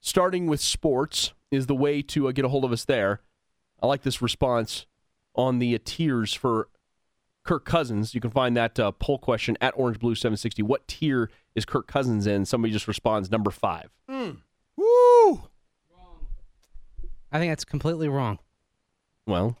Starting 0.00 0.46
with 0.46 0.60
sports 0.60 1.32
is 1.50 1.66
the 1.66 1.74
way 1.74 2.02
to 2.02 2.28
uh, 2.28 2.32
get 2.32 2.44
a 2.44 2.48
hold 2.48 2.64
of 2.64 2.72
us 2.72 2.84
there. 2.84 3.20
I 3.82 3.86
like 3.86 4.02
this 4.02 4.22
response 4.22 4.86
on 5.34 5.58
the 5.58 5.74
uh, 5.74 5.78
tiers 5.84 6.32
for 6.32 6.68
Kirk 7.44 7.64
Cousins. 7.64 8.14
You 8.14 8.20
can 8.20 8.30
find 8.30 8.56
that 8.56 8.78
uh, 8.78 8.92
poll 8.92 9.18
question 9.18 9.58
at 9.60 9.74
Orange 9.76 9.98
Blue 9.98 10.14
760. 10.14 10.62
What 10.62 10.86
tier 10.86 11.30
is 11.54 11.64
Kirk 11.64 11.86
Cousins 11.88 12.26
in? 12.26 12.44
Somebody 12.44 12.72
just 12.72 12.86
responds 12.86 13.30
number 13.30 13.50
five. 13.50 13.90
Woo! 14.08 15.42
I 17.30 17.38
think 17.38 17.50
that's 17.50 17.64
completely 17.64 18.08
wrong. 18.08 18.38
Well, 19.26 19.56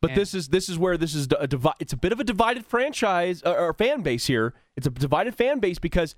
but 0.00 0.10
And- 0.10 0.20
this 0.20 0.34
is 0.34 0.48
this 0.48 0.68
is 0.68 0.78
where 0.78 0.96
this 0.96 1.14
is 1.14 1.28
a 1.38 1.46
divi- 1.46 1.68
It's 1.78 1.92
a 1.92 1.96
bit 1.96 2.12
of 2.12 2.18
a 2.20 2.24
divided 2.24 2.66
franchise 2.66 3.42
uh, 3.44 3.52
or 3.52 3.72
fan 3.74 4.02
base 4.02 4.26
here. 4.26 4.54
It's 4.76 4.86
a 4.86 4.90
divided 4.90 5.34
fan 5.34 5.60
base 5.60 5.78
because 5.78 6.14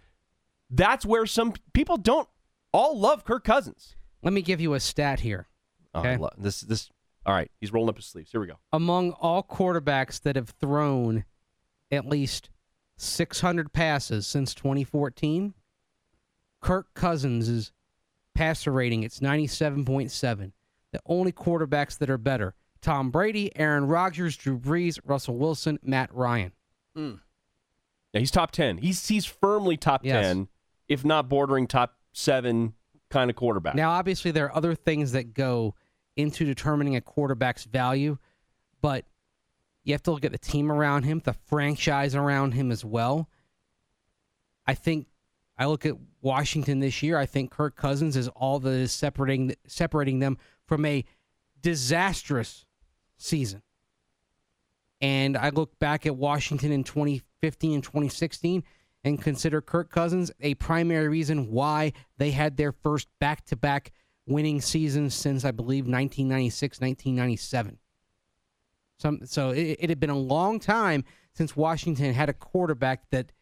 that's 0.70 1.04
where 1.04 1.26
some 1.26 1.52
people 1.74 1.96
don't 1.98 2.28
all 2.72 2.98
love 2.98 3.24
Kirk 3.24 3.44
Cousins. 3.44 3.94
Let 4.22 4.32
me 4.32 4.40
give 4.42 4.60
you 4.60 4.72
a 4.74 4.80
stat 4.80 5.20
here. 5.20 5.48
Oh, 5.94 6.00
Okay. 6.00 6.12
I 6.12 6.16
love- 6.16 6.32
this 6.38 6.60
this. 6.62 6.90
All 7.26 7.34
right, 7.34 7.50
he's 7.60 7.72
rolling 7.72 7.88
up 7.88 7.96
his 7.96 8.06
sleeves. 8.06 8.30
Here 8.30 8.40
we 8.40 8.46
go. 8.46 8.58
Among 8.72 9.12
all 9.12 9.42
quarterbacks 9.42 10.20
that 10.22 10.36
have 10.36 10.50
thrown 10.60 11.24
at 11.90 12.06
least 12.06 12.50
600 12.96 13.72
passes 13.72 14.26
since 14.26 14.54
2014, 14.54 15.54
Kirk 16.60 16.92
Cousins' 16.94 17.72
passer 18.34 18.72
rating 18.72 19.02
it's 19.02 19.20
97.7. 19.20 20.52
The 20.92 21.00
only 21.06 21.32
quarterbacks 21.32 21.98
that 21.98 22.10
are 22.10 22.18
better: 22.18 22.54
Tom 22.80 23.10
Brady, 23.10 23.50
Aaron 23.56 23.86
Rodgers, 23.86 24.36
Drew 24.36 24.58
Brees, 24.58 24.98
Russell 25.04 25.36
Wilson, 25.36 25.78
Matt 25.82 26.14
Ryan. 26.14 26.52
Hmm. 26.94 27.14
Yeah, 28.12 28.20
he's 28.20 28.30
top 28.30 28.52
ten. 28.52 28.78
He's 28.78 29.08
he's 29.08 29.24
firmly 29.26 29.76
top 29.76 30.04
Yes. 30.04 30.24
ten, 30.24 30.48
if 30.88 31.04
not 31.04 31.28
bordering 31.28 31.66
top 31.66 31.96
seven 32.12 32.74
kind 33.10 33.28
of 33.28 33.34
quarterback. 33.36 33.74
Now, 33.74 33.90
obviously, 33.90 34.30
there 34.30 34.46
are 34.46 34.56
other 34.56 34.74
things 34.76 35.12
that 35.12 35.34
go 35.34 35.74
into 36.16 36.44
determining 36.44 36.96
a 36.96 37.00
quarterback's 37.00 37.64
value, 37.64 38.18
but 38.80 39.04
you 39.82 39.92
have 39.92 40.02
to 40.04 40.12
look 40.12 40.24
at 40.24 40.32
the 40.32 40.38
team 40.38 40.70
around 40.70 41.04
him, 41.04 41.20
the 41.24 41.32
franchise 41.32 42.14
around 42.14 42.52
him 42.52 42.70
as 42.70 42.84
well. 42.84 43.28
I 44.66 44.74
think 44.74 45.08
I 45.58 45.66
look 45.66 45.84
at 45.86 45.96
Washington 46.20 46.80
this 46.80 47.02
year. 47.02 47.18
I 47.18 47.26
think 47.26 47.50
Kirk 47.50 47.76
Cousins 47.76 48.16
is 48.16 48.28
all 48.28 48.58
that 48.60 48.70
is 48.70 48.92
separating 48.92 49.54
separating 49.66 50.18
them 50.20 50.38
from 50.66 50.84
a 50.84 51.04
disastrous 51.60 52.64
season. 53.16 53.62
And 55.00 55.36
I 55.36 55.50
look 55.50 55.78
back 55.78 56.06
at 56.06 56.16
Washington 56.16 56.72
in 56.72 56.82
2015 56.82 57.74
and 57.74 57.84
2016 57.84 58.64
and 59.04 59.20
consider 59.20 59.60
Kirk 59.60 59.90
Cousins 59.90 60.30
a 60.40 60.54
primary 60.54 61.08
reason 61.08 61.50
why 61.50 61.92
they 62.16 62.30
had 62.30 62.56
their 62.56 62.72
first 62.72 63.08
back 63.20 63.44
to 63.46 63.56
back 63.56 63.92
winning 64.26 64.60
season 64.60 65.10
since, 65.10 65.44
I 65.44 65.50
believe, 65.50 65.84
1996, 65.84 66.80
1997. 66.80 67.78
Some, 68.98 69.20
so 69.24 69.50
it, 69.50 69.78
it 69.80 69.88
had 69.90 70.00
been 70.00 70.10
a 70.10 70.18
long 70.18 70.60
time 70.60 71.04
since 71.34 71.56
Washington 71.56 72.14
had 72.14 72.28
a 72.28 72.32
quarterback 72.32 73.10
that, 73.10 73.32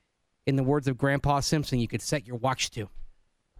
in 0.47 0.57
the 0.57 0.63
words 0.63 0.89
of 0.89 0.99
Grandpa 0.99 1.41
Simpson, 1.41 1.79
you 1.79 1.89
could 1.89 2.03
set 2.03 2.27
your 2.27 2.37
watch 2.37 2.71
to. 2.73 2.89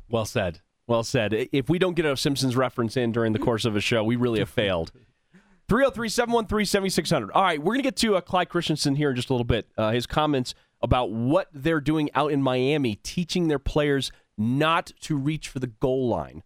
Well 0.09 0.25
said. 0.25 0.61
Well 0.87 1.05
said. 1.05 1.49
If 1.53 1.69
we 1.69 1.79
don't 1.79 1.95
get 1.95 2.05
a 2.05 2.17
Simpsons 2.17 2.57
reference 2.57 2.97
in 2.97 3.13
during 3.13 3.33
the 3.33 3.39
course 3.39 3.65
of 3.65 3.77
a 3.77 3.81
show, 3.81 4.03
we 4.03 4.17
really 4.17 4.41
have 4.41 4.51
failed. 4.51 4.93
303 5.69 6.09
713 6.09 6.67
7600. 6.67 7.31
All 7.33 7.43
right, 7.43 7.59
we're 7.59 7.73
going 7.73 7.79
to 7.79 7.85
get 7.85 7.97
to 7.97 8.17
uh, 8.17 8.21
Clyde 8.21 8.49
Christensen 8.49 8.97
here 8.97 9.11
in 9.11 9.17
just 9.17 9.31
a 9.31 9.33
little 9.33 9.45
bit. 9.45 9.69
Uh, 9.79 9.93
his 9.93 10.07
comments 10.07 10.55
about 10.83 11.11
what 11.11 11.49
they're 11.53 11.81
doing 11.81 12.11
out 12.15 12.33
in 12.33 12.43
Miami, 12.43 12.97
teaching 12.97 13.49
their 13.49 13.61
players 13.61 14.11
not 14.37 14.93
to 15.01 15.17
reach 15.17 15.49
for 15.49 15.61
the 15.61 15.69
goal 15.69 16.09
line. 16.09 16.43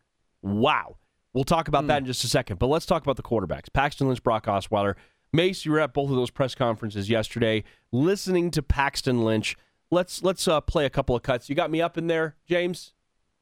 Wow. 0.47 0.97
We'll 1.33 1.45
talk 1.45 1.69
about 1.69 1.87
that 1.89 1.99
in 1.99 2.07
just 2.07 2.25
a 2.25 2.29
second. 2.29 2.59
But 2.59 2.69
let's 2.69 2.87
talk 2.87 3.03
about 3.03 3.17
the 3.17 3.23
quarterbacks. 3.23 3.73
Paxton 3.73 4.09
Lynch, 4.09 4.23
Brock 4.23 4.47
Osweiler. 4.47 4.95
Mace, 5.33 5.65
you 5.67 5.73
were 5.73 5.81
at 5.81 5.93
both 5.93 6.09
of 6.09 6.17
those 6.17 6.31
press 6.31 6.55
conferences 6.55 7.11
yesterday, 7.11 7.65
listening 7.93 8.51
to 8.53 8.63
Paxton 8.63 9.25
Lynch. 9.25 9.57
Let's 9.91 10.23
let's 10.23 10.49
uh, 10.49 10.61
play 10.61 10.87
a 10.87 10.91
couple 10.91 11.15
of 11.15 11.23
cuts. 11.23 11.49
You 11.49 11.55
got 11.55 11.71
me 11.71 11.83
up 11.83 11.99
in 11.99 12.07
there, 12.07 12.37
James. 12.47 12.95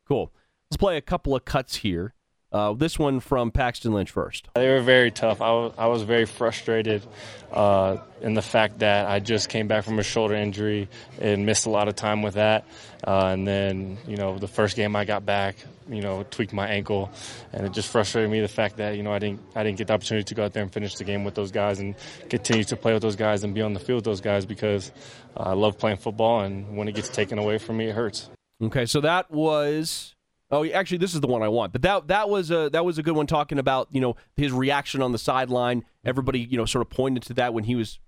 Cool. 0.09 0.33
Let's 0.71 0.79
play 0.79 0.97
a 0.97 1.03
couple 1.03 1.37
of 1.37 1.45
cuts 1.45 1.77
here 1.77 2.15
Uh, 2.55 2.73
this 2.73 3.01
one 3.01 3.19
from 3.19 3.51
Paxton 3.51 3.93
Lynch 3.93 4.13
first. 4.13 4.49
They 4.55 4.69
were 4.69 4.81
very 4.81 5.11
tough. 5.11 5.43
I 5.43 5.51
was, 5.51 5.75
I 5.77 5.87
was 5.89 6.03
very 6.03 6.25
frustrated 6.25 7.03
uh, 7.53 7.97
in 8.21 8.35
the 8.35 8.43
fact 8.43 8.79
that 8.79 9.07
I 9.07 9.19
just 9.19 9.49
came 9.49 9.67
back 9.67 9.83
from 9.83 9.99
a 9.99 10.05
shoulder 10.05 10.37
injury 10.37 10.89
and 11.21 11.47
missed 11.47 11.67
a 11.67 11.71
lot 11.71 11.89
of 11.89 11.97
time 11.97 12.23
with 12.23 12.35
that. 12.35 12.65
Uh, 13.05 13.31
and 13.33 13.45
then, 13.45 13.99
you 14.07 14.17
know, 14.17 14.39
the 14.39 14.47
first 14.47 14.77
game 14.77 14.95
I 14.95 15.05
got 15.05 15.27
back, 15.27 15.57
you 15.89 16.01
know, 16.01 16.25
tweaked 16.31 16.53
my 16.53 16.69
ankle, 16.69 17.11
and 17.53 17.67
it 17.67 17.73
just 17.73 17.91
frustrated 17.91 18.31
me 18.31 18.41
the 18.41 18.47
fact 18.47 18.77
that 18.77 18.97
you 18.97 19.03
know 19.03 19.13
I 19.13 19.19
didn't 19.19 19.41
I 19.55 19.65
didn't 19.65 19.77
get 19.77 19.89
the 19.89 19.93
opportunity 19.93 20.25
to 20.25 20.35
go 20.35 20.45
out 20.45 20.53
there 20.53 20.63
and 20.63 20.73
finish 20.73 20.95
the 20.95 21.05
game 21.05 21.25
with 21.25 21.35
those 21.35 21.51
guys 21.51 21.81
and 21.81 21.97
continue 22.31 22.65
to 22.65 22.77
play 22.77 22.95
with 22.95 23.03
those 23.03 23.17
guys 23.17 23.45
and 23.45 23.53
be 23.53 23.63
on 23.63 23.75
the 23.75 23.81
field 23.81 23.97
with 23.97 24.05
those 24.05 24.21
guys 24.21 24.47
because 24.47 24.93
uh, 25.37 25.41
I 25.41 25.53
love 25.55 25.77
playing 25.77 25.99
football, 25.99 26.41
and 26.41 26.77
when 26.77 26.89
it 26.89 26.95
gets 26.95 27.09
taken 27.09 27.39
away 27.39 27.59
from 27.59 27.77
me, 27.79 27.89
it 27.89 27.95
hurts. 27.95 28.31
Okay, 28.63 28.87
so 28.87 29.01
that 29.01 29.31
was. 29.31 30.15
Oh, 30.51 30.65
actually, 30.67 30.99
this 30.99 31.15
is 31.15 31.21
the 31.21 31.27
one 31.27 31.43
I 31.43 31.49
want. 31.49 31.73
But 31.73 31.83
that 31.83 32.09
that 32.09 32.29
was 32.29 32.51
a 32.51 32.69
that 32.71 32.85
was 32.85 32.99
a 32.99 33.03
good 33.03 33.17
one 33.17 33.27
talking 33.27 33.59
about 33.59 33.89
you 33.91 34.01
know 34.01 34.17
his 34.37 34.53
reaction 34.53 35.03
on 35.03 35.13
the 35.13 35.19
sideline. 35.19 35.85
Everybody 36.05 36.41
you 36.41 36.57
know 36.57 36.65
sort 36.65 36.83
of 36.83 36.91
pointed 36.91 37.23
to 37.25 37.35
that 37.35 37.55
when 37.55 37.65
he 37.65 37.75
was 37.75 37.99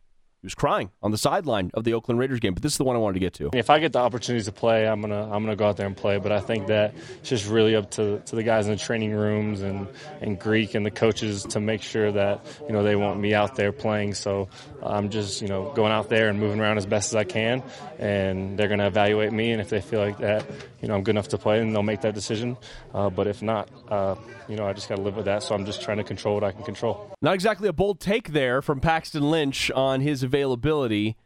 he 0.42 0.46
was 0.46 0.54
crying 0.54 0.90
on 1.02 1.10
the 1.10 1.18
sideline 1.18 1.70
of 1.74 1.84
the 1.84 1.94
Oakland 1.94 2.20
Raiders 2.20 2.40
game. 2.40 2.54
But 2.54 2.62
this 2.62 2.72
is 2.72 2.78
the 2.78 2.84
one 2.84 2.94
I 2.94 2.98
wanted 2.98 3.14
to 3.14 3.20
get 3.20 3.34
to. 3.34 3.50
If 3.54 3.70
I 3.70 3.78
get 3.78 3.92
the 3.92 3.98
opportunity 4.00 4.44
to 4.44 4.52
play, 4.52 4.86
I'm 4.86 5.00
gonna 5.00 5.22
I'm 5.22 5.42
gonna 5.42 5.56
go 5.56 5.66
out 5.66 5.76
there 5.76 5.86
and 5.86 5.96
play. 5.96 6.18
But 6.18 6.30
I 6.32 6.40
think 6.40 6.66
that 6.68 6.94
it's 7.20 7.28
just 7.28 7.48
really 7.48 7.74
up 7.74 7.90
to, 7.92 8.20
to 8.20 8.36
the 8.36 8.42
guys 8.42 8.66
in 8.66 8.72
the 8.72 8.78
training 8.78 9.12
rooms 9.12 9.62
and, 9.62 9.88
and 10.20 10.38
Greek 10.38 10.74
and 10.74 10.84
the 10.84 10.90
coaches 10.90 11.44
to 11.44 11.60
make 11.60 11.82
sure 11.82 12.12
that 12.12 12.44
you 12.66 12.72
know 12.72 12.82
they 12.82 12.96
want 12.96 13.18
me 13.18 13.34
out 13.34 13.56
there 13.56 13.72
playing. 13.72 14.14
So 14.14 14.48
I'm 14.82 15.10
just 15.10 15.42
you 15.42 15.48
know 15.48 15.72
going 15.74 15.92
out 15.92 16.08
there 16.08 16.28
and 16.28 16.38
moving 16.38 16.60
around 16.60 16.78
as 16.78 16.86
best 16.86 17.12
as 17.12 17.16
I 17.16 17.24
can, 17.24 17.62
and 17.98 18.58
they're 18.58 18.68
gonna 18.68 18.86
evaluate 18.86 19.32
me. 19.32 19.52
And 19.52 19.60
if 19.60 19.70
they 19.70 19.80
feel 19.80 20.00
like 20.00 20.18
that 20.18 20.44
you 20.80 20.88
know 20.88 20.94
I'm 20.94 21.02
good 21.02 21.12
enough 21.12 21.28
to 21.28 21.38
play, 21.38 21.58
then 21.58 21.72
they'll 21.72 21.82
make 21.82 22.02
that 22.02 22.14
decision. 22.14 22.56
Uh, 22.94 23.10
but 23.10 23.26
if 23.26 23.42
not, 23.42 23.68
uh, 23.88 24.14
you 24.48 24.56
know 24.56 24.66
I 24.66 24.72
just 24.72 24.88
got 24.88 24.96
to 24.96 25.02
live 25.02 25.16
with 25.16 25.24
that. 25.24 25.42
So 25.42 25.54
I'm 25.54 25.66
just 25.66 25.82
trying 25.82 25.96
to 25.96 26.04
control 26.04 26.34
what 26.34 26.44
I 26.44 26.52
can 26.52 26.62
control. 26.62 27.10
Not 27.22 27.34
exactly 27.34 27.68
a 27.68 27.72
bold 27.72 28.00
take 28.00 28.32
there 28.32 28.62
from 28.62 28.80
Paxton 28.80 29.30
Lynch 29.30 29.70
on 29.72 30.00
his 30.00 30.22
availability. 30.26 31.16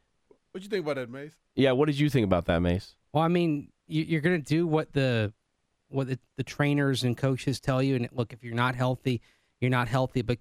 What 0.53 0.61
do 0.61 0.65
you 0.65 0.71
think 0.71 0.85
about 0.85 0.97
that, 0.97 1.11
Mace? 1.11 1.33
Yeah, 1.55 1.73
what 1.73 1.87
did 1.87 1.99
you 1.99 2.09
think 2.11 2.25
about 2.25 2.47
that, 2.47 2.61
Mace? 2.61 2.95
Well, 3.13 3.23
I 3.25 3.29
mean, 3.29 3.71
you, 3.87 4.03
you're 4.05 4.21
going 4.21 4.41
to 4.41 4.47
do 4.49 4.67
what 4.67 4.93
the 4.93 5.33
what 5.89 6.07
the, 6.09 6.19
the 6.37 6.45
trainers 6.45 7.03
and 7.03 7.17
coaches 7.17 7.59
tell 7.61 7.83
you. 7.83 7.97
And 7.97 8.09
look, 8.13 8.33
if 8.33 8.45
you're 8.45 8.55
not 8.55 8.75
healthy, 8.77 9.21
you're 9.61 9.71
not 9.71 9.89
healthy. 9.89 10.23
But 10.23 10.39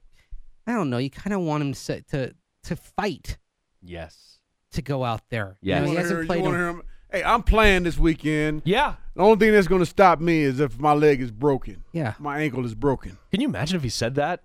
I 0.68 0.74
don't 0.74 0.90
know. 0.90 0.98
You 1.00 1.10
kind 1.10 1.34
of 1.34 1.42
want 1.42 1.64
him 1.64 1.74
to 1.74 2.02
to 2.02 2.36
to 2.64 2.76
fight. 2.76 3.38
Yes. 3.82 4.40
To 4.74 4.82
go 4.84 5.04
out 5.04 5.22
there. 5.30 5.58
Yes. 5.62 5.80
You 5.80 5.86
know, 5.86 5.92
he 5.92 5.98
hasn't 5.98 6.20
hear- 6.20 6.26
played. 6.28 6.38
you 6.40 6.44
wanna 6.46 6.56
a- 6.58 6.60
hear 6.60 6.70
him? 6.70 6.82
Hey, 7.12 7.24
I'm 7.24 7.42
playing 7.42 7.84
this 7.84 7.98
weekend. 7.98 8.62
Yeah. 8.66 8.96
The 9.16 9.24
only 9.24 9.38
thing 9.40 9.52
that's 9.52 9.68
going 9.68 9.82
to 9.82 9.86
stop 9.88 10.20
me 10.20 10.42
is 10.44 10.60
if 10.60 10.78
my 10.80 10.94
leg 10.94 11.22
is 11.22 11.32
broken. 11.32 11.84
Yeah. 11.92 12.14
My 12.20 12.42
ankle 12.42 12.64
is 12.66 12.76
broken. 12.76 13.18
Can 13.32 13.42
you 13.42 13.48
imagine 13.48 13.78
if 13.78 13.82
he 13.82 13.90
said 13.90 14.14
that? 14.16 14.44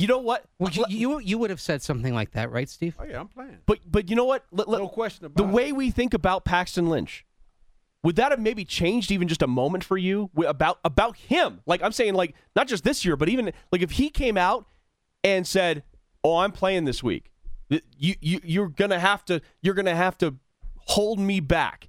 Well, 0.00 0.02
you 0.02 0.06
know 0.08 0.18
what? 0.18 0.44
Well, 0.58 0.70
you, 0.72 0.84
you 0.88 1.18
you 1.20 1.38
would 1.38 1.50
have 1.50 1.60
said 1.60 1.82
something 1.82 2.14
like 2.14 2.32
that, 2.32 2.50
right, 2.50 2.68
Steve? 2.68 2.96
Oh 2.98 3.04
yeah, 3.04 3.20
I'm 3.20 3.28
playing. 3.28 3.58
But 3.66 3.80
but 3.86 4.08
you 4.10 4.16
know 4.16 4.24
what? 4.24 4.44
Let- 4.50 4.68
let- 4.68 4.80
No 4.80 4.88
question 4.88 5.26
about 5.26 5.36
the 5.36 5.48
it. 5.48 5.52
way 5.52 5.72
we 5.72 5.90
think 5.90 6.14
about 6.14 6.44
Paxton 6.44 6.88
Lynch. 6.88 7.24
Would 8.02 8.16
that 8.16 8.30
have 8.30 8.40
maybe 8.40 8.64
changed 8.64 9.10
even 9.10 9.28
just 9.28 9.42
a 9.42 9.46
moment 9.46 9.84
for 9.84 9.98
you 9.98 10.30
about 10.46 10.78
about 10.84 11.16
him? 11.16 11.60
Like 11.66 11.82
I'm 11.82 11.92
saying, 11.92 12.14
like 12.14 12.34
not 12.56 12.66
just 12.66 12.82
this 12.82 13.04
year, 13.04 13.14
but 13.16 13.28
even 13.28 13.52
like 13.72 13.82
if 13.82 13.92
he 13.92 14.08
came 14.08 14.38
out 14.38 14.66
and 15.22 15.46
said, 15.46 15.82
"Oh, 16.24 16.38
I'm 16.38 16.52
playing 16.52 16.86
this 16.86 17.02
week," 17.02 17.30
you 17.68 18.14
you 18.22 18.40
you're 18.42 18.68
gonna 18.68 18.98
have 19.00 19.24
to 19.26 19.42
you're 19.60 19.74
gonna 19.74 19.94
have 19.94 20.16
to 20.18 20.36
hold 20.76 21.18
me 21.18 21.40
back. 21.40 21.88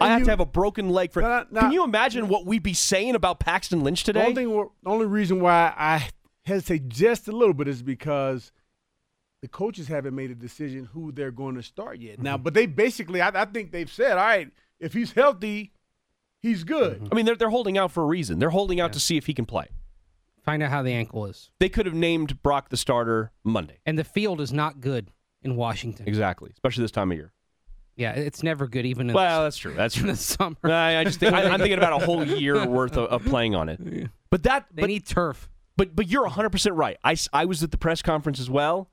I 0.00 0.08
have 0.08 0.24
to 0.24 0.30
have 0.30 0.40
a 0.40 0.44
broken 0.46 0.90
leg 0.90 1.12
for. 1.12 1.22
Can 1.22 1.72
you 1.72 1.84
imagine 1.84 2.26
what 2.28 2.44
we'd 2.44 2.62
be 2.62 2.74
saying 2.74 3.14
about 3.14 3.38
Paxton 3.40 3.82
Lynch 3.84 4.02
The 4.04 4.12
today? 4.12 4.26
only, 4.26 4.34
thing, 4.44 4.68
the 4.82 4.90
only 4.90 5.06
reason 5.06 5.40
why 5.40 5.72
I 5.78 6.08
hesitate 6.44 6.88
just 6.88 7.28
a 7.28 7.32
little 7.32 7.54
bit 7.54 7.68
is 7.68 7.82
because 7.82 8.52
the 9.40 9.48
coaches 9.48 9.88
haven't 9.88 10.14
made 10.14 10.30
a 10.30 10.34
decision 10.34 10.88
who 10.92 11.12
they're 11.12 11.30
going 11.32 11.54
to 11.56 11.62
start 11.62 11.98
yet. 11.98 12.20
Now, 12.20 12.34
Mm-hmm. 12.36 12.42
but 12.44 12.54
they 12.54 12.66
basically, 12.66 13.20
I, 13.20 13.28
I 13.42 13.44
think 13.44 13.72
they've 13.72 13.90
said, 13.90 14.12
all 14.12 14.24
right, 14.24 14.50
if 14.78 14.92
he's 14.92 15.12
healthy, 15.12 15.72
he's 16.40 16.64
good. 16.64 17.08
I 17.10 17.14
mean, 17.14 17.26
they're 17.26 17.36
they're 17.36 17.50
holding 17.50 17.78
out 17.78 17.90
for 17.92 18.02
a 18.02 18.06
reason. 18.06 18.38
They're 18.38 18.50
holding 18.50 18.80
out 18.80 18.92
to 18.94 19.00
see 19.00 19.16
if 19.16 19.26
he 19.26 19.34
can 19.34 19.44
play. 19.46 19.66
Find 20.44 20.62
out 20.62 20.70
how 20.70 20.82
the 20.82 20.92
ankle 20.92 21.26
is. 21.26 21.50
They 21.60 21.68
could 21.68 21.86
have 21.86 21.94
named 21.94 22.42
Brock 22.42 22.68
the 22.68 22.76
starter 22.76 23.30
Monday. 23.44 23.78
And 23.86 23.96
the 23.96 24.02
field 24.04 24.40
is 24.40 24.52
not 24.52 24.80
good 24.80 25.10
in 25.42 25.54
Washington. 25.54 26.08
Exactly, 26.08 26.50
especially 26.52 26.82
this 26.82 26.90
time 26.90 27.12
of 27.12 27.16
year. 27.18 27.32
Yeah, 27.94 28.12
it's 28.12 28.42
never 28.42 28.66
good, 28.66 28.86
even 28.86 29.10
in 29.10 29.14
Well, 29.14 29.42
that's 29.44 29.56
true. 29.56 29.74
That's 29.74 29.94
in 29.96 30.02
true. 30.02 30.10
the 30.12 30.16
summer. 30.16 30.56
I, 30.64 30.96
I 30.98 31.04
just 31.04 31.20
think 31.20 31.32
I, 31.34 31.44
I'm 31.48 31.60
thinking 31.60 31.78
about 31.78 32.00
a 32.02 32.04
whole 32.04 32.24
year 32.38 32.66
worth 32.66 32.96
of, 32.96 33.08
of 33.10 33.24
playing 33.24 33.54
on 33.54 33.68
it. 33.68 34.10
But 34.30 34.42
that 34.44 34.66
They 34.72 34.82
but, 34.82 34.86
need 34.88 35.06
turf. 35.06 35.48
But 35.76 35.96
but 35.96 36.08
you're 36.08 36.22
100 36.22 36.50
percent 36.50 36.74
right. 36.76 36.98
I, 37.02 37.16
I 37.32 37.44
was 37.44 37.62
at 37.62 37.70
the 37.70 37.78
press 37.78 38.02
conference 38.02 38.38
as 38.40 38.50
well, 38.50 38.90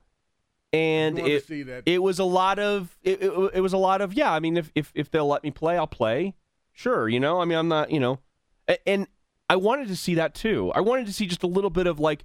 and 0.72 1.16
You 1.16 1.22
wanted 1.24 1.46
to 1.46 1.54
it 1.78 1.82
it 1.86 2.02
was 2.02 2.18
a 2.18 2.24
lot 2.24 2.58
of 2.58 2.96
it, 3.02 3.22
it, 3.22 3.50
it 3.54 3.60
was 3.60 3.72
a 3.72 3.78
lot 3.78 4.00
of 4.00 4.14
yeah. 4.14 4.32
I 4.32 4.40
mean, 4.40 4.56
if, 4.56 4.70
if 4.74 4.92
if 4.94 5.10
they'll 5.10 5.26
let 5.26 5.42
me 5.42 5.50
play, 5.50 5.76
I'll 5.76 5.86
play. 5.86 6.34
Sure, 6.72 7.08
you 7.08 7.20
know. 7.20 7.40
I 7.40 7.44
mean, 7.44 7.58
I'm 7.58 7.68
not 7.68 7.90
you 7.90 8.00
know, 8.00 8.20
and 8.86 9.06
I 9.48 9.56
wanted 9.56 9.88
to 9.88 9.96
see 9.96 10.14
that 10.14 10.34
too. 10.34 10.70
I 10.74 10.80
wanted 10.80 11.06
to 11.06 11.12
see 11.12 11.26
just 11.26 11.42
a 11.42 11.48
little 11.48 11.70
bit 11.70 11.86
of 11.86 11.98
like, 11.98 12.24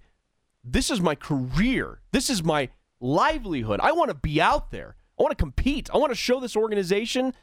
this 0.63 0.91
is 0.91 1.01
my 1.01 1.15
career. 1.15 2.01
This 2.11 2.29
is 2.29 2.43
my 2.43 2.69
livelihood. 2.99 3.79
I 3.81 3.91
want 3.93 4.09
to 4.09 4.15
be 4.15 4.39
out 4.39 4.71
there. 4.71 4.95
I 5.19 5.23
want 5.23 5.31
to 5.31 5.41
compete. 5.41 5.89
I 5.93 5.97
want 5.97 6.11
to 6.11 6.17
show 6.17 6.39
this 6.39 6.55
organization 6.55 7.33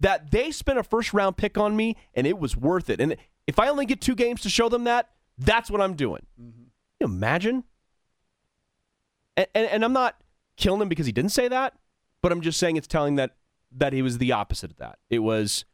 that 0.00 0.30
they 0.30 0.50
spent 0.50 0.78
a 0.78 0.82
first 0.82 1.12
round 1.12 1.36
pick 1.36 1.56
on 1.56 1.76
me 1.76 1.96
and 2.14 2.26
it 2.26 2.38
was 2.38 2.56
worth 2.56 2.90
it. 2.90 3.00
And 3.00 3.16
if 3.46 3.58
I 3.58 3.68
only 3.68 3.86
get 3.86 4.00
two 4.00 4.14
games 4.14 4.40
to 4.42 4.50
show 4.50 4.68
them 4.68 4.84
that, 4.84 5.08
that's 5.38 5.70
what 5.70 5.80
I'm 5.80 5.94
doing. 5.94 6.26
Mm-hmm. 6.40 6.50
Can 6.60 6.68
you 7.00 7.06
imagine? 7.06 7.64
And, 9.36 9.46
and, 9.54 9.66
and 9.68 9.84
I'm 9.84 9.92
not 9.92 10.16
killing 10.56 10.80
him 10.80 10.88
because 10.88 11.06
he 11.06 11.12
didn't 11.12 11.30
say 11.32 11.48
that, 11.48 11.74
but 12.22 12.32
I'm 12.32 12.40
just 12.40 12.58
saying 12.58 12.76
it's 12.76 12.86
telling 12.88 13.16
that 13.16 13.36
that 13.76 13.92
he 13.92 14.02
was 14.02 14.18
the 14.18 14.32
opposite 14.32 14.70
of 14.70 14.76
that. 14.78 14.98
It 15.10 15.18
was, 15.18 15.64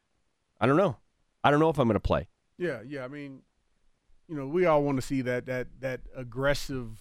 I 0.60 0.66
don't 0.66 0.76
know. 0.76 0.96
I 1.44 1.50
don't 1.50 1.60
know 1.60 1.68
if 1.70 1.78
I'm 1.78 1.86
going 1.86 1.94
to 1.94 2.00
play. 2.00 2.28
Yeah, 2.58 2.80
yeah. 2.86 3.04
I 3.04 3.08
mean, 3.08 3.42
you 4.28 4.34
know, 4.36 4.46
we 4.46 4.66
all 4.66 4.82
want 4.82 4.98
to 5.00 5.02
see 5.02 5.22
that 5.22 5.46
that 5.46 5.68
that 5.80 6.00
aggressive, 6.16 6.98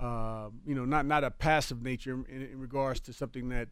uh, 0.00 0.50
you 0.66 0.74
know, 0.74 0.84
not 0.84 1.06
not 1.06 1.24
a 1.24 1.30
passive 1.30 1.82
nature 1.82 2.12
in, 2.28 2.48
in 2.52 2.58
regards 2.60 3.00
to 3.00 3.12
something 3.12 3.48
that, 3.48 3.68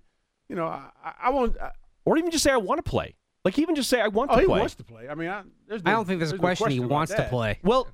you 0.48 0.56
know, 0.56 0.66
I, 0.66 0.90
I- 1.22 1.30
want. 1.30 1.56
I, 1.60 1.70
Or 2.04 2.16
even 2.16 2.30
just 2.30 2.42
say 2.42 2.50
I 2.50 2.56
want 2.56 2.82
to 2.82 2.90
play. 2.90 3.16
Like 3.44 3.58
even 3.58 3.74
just 3.74 3.88
say 3.88 4.00
I 4.00 4.08
want 4.08 4.30
oh, 4.30 4.34
to 4.34 4.40
he 4.40 4.46
play. 4.46 4.58
wants 4.58 4.74
to 4.76 4.84
play. 4.84 5.08
I 5.08 5.14
mean, 5.14 5.28
I, 5.28 5.42
there's 5.66 5.82
I 5.84 5.92
don't 5.92 6.06
think 6.06 6.18
there's 6.18 6.32
a 6.32 6.36
no 6.36 6.40
question 6.40 6.70
he 6.70 6.78
about 6.78 6.90
wants 6.90 7.14
to 7.14 7.22
play. 7.24 7.58
Well, 7.62 7.88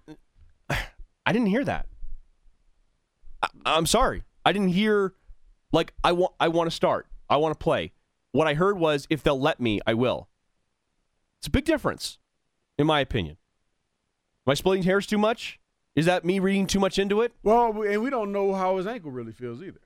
I 0.71 1.33
didn't 1.33 1.49
hear 1.49 1.65
that. 1.65 1.87
I, 3.43 3.49
I'm 3.67 3.87
sorry. 3.87 4.25
I 4.45 4.53
didn't 4.53 4.69
hear 4.69 5.15
like 5.73 5.93
I 6.03 6.13
want 6.13 6.35
I 6.41 6.49
want 6.49 6.71
to 6.71 6.75
start. 6.75 7.07
I 7.29 7.37
want 7.37 7.59
to 7.59 7.63
play. 7.63 7.93
What 8.33 8.49
I 8.49 8.55
heard 8.55 8.79
was 8.79 9.07
if 9.11 9.23
they'll 9.23 9.41
let 9.41 9.61
me, 9.61 9.81
I 9.87 9.95
will. 9.95 10.29
It's 11.39 11.47
a 11.47 11.51
big 11.51 11.65
difference, 11.65 12.19
in 12.79 12.87
my 12.87 13.01
opinion. 13.01 13.37
Am 14.47 14.51
I 14.51 14.55
splitting 14.55 14.83
hairs 14.83 15.07
too 15.07 15.19
much? 15.19 15.61
Is 15.95 16.07
that 16.07 16.25
me 16.25 16.39
reading 16.39 16.67
too 16.67 16.81
much 16.81 16.99
into 16.99 17.23
it? 17.23 17.33
Well, 17.43 17.83
and 17.83 18.03
we 18.03 18.11
don't 18.11 18.33
know 18.33 18.53
how 18.53 18.77
his 18.77 18.87
ankle 18.87 19.11
really 19.11 19.33
feels 19.33 19.63
either. 19.63 19.81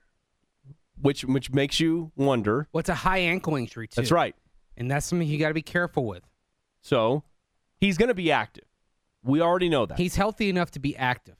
Which 1.01 1.23
which 1.23 1.51
makes 1.51 1.79
you 1.79 2.11
wonder. 2.15 2.67
Well, 2.73 2.83
a 2.87 2.93
high 2.93 3.19
ankle 3.19 3.55
injury 3.55 3.87
too. 3.87 4.01
That's 4.01 4.11
right. 4.11 4.35
And 4.79 4.89
that's 4.89 5.05
something 5.05 5.27
you 5.27 5.37
got 5.37 5.49
to 5.49 5.53
be 5.53 5.61
careful 5.61 6.05
with. 6.05 6.23
So 6.81 7.23
he's 7.79 7.97
going 7.97 8.07
to 8.07 8.15
be 8.15 8.31
active. 8.31 8.63
We 9.23 9.41
already 9.41 9.69
know 9.69 9.85
that. 9.85 9.97
He's 9.97 10.15
healthy 10.15 10.49
enough 10.49 10.71
to 10.71 10.79
be 10.79 10.95
active. 10.95 11.35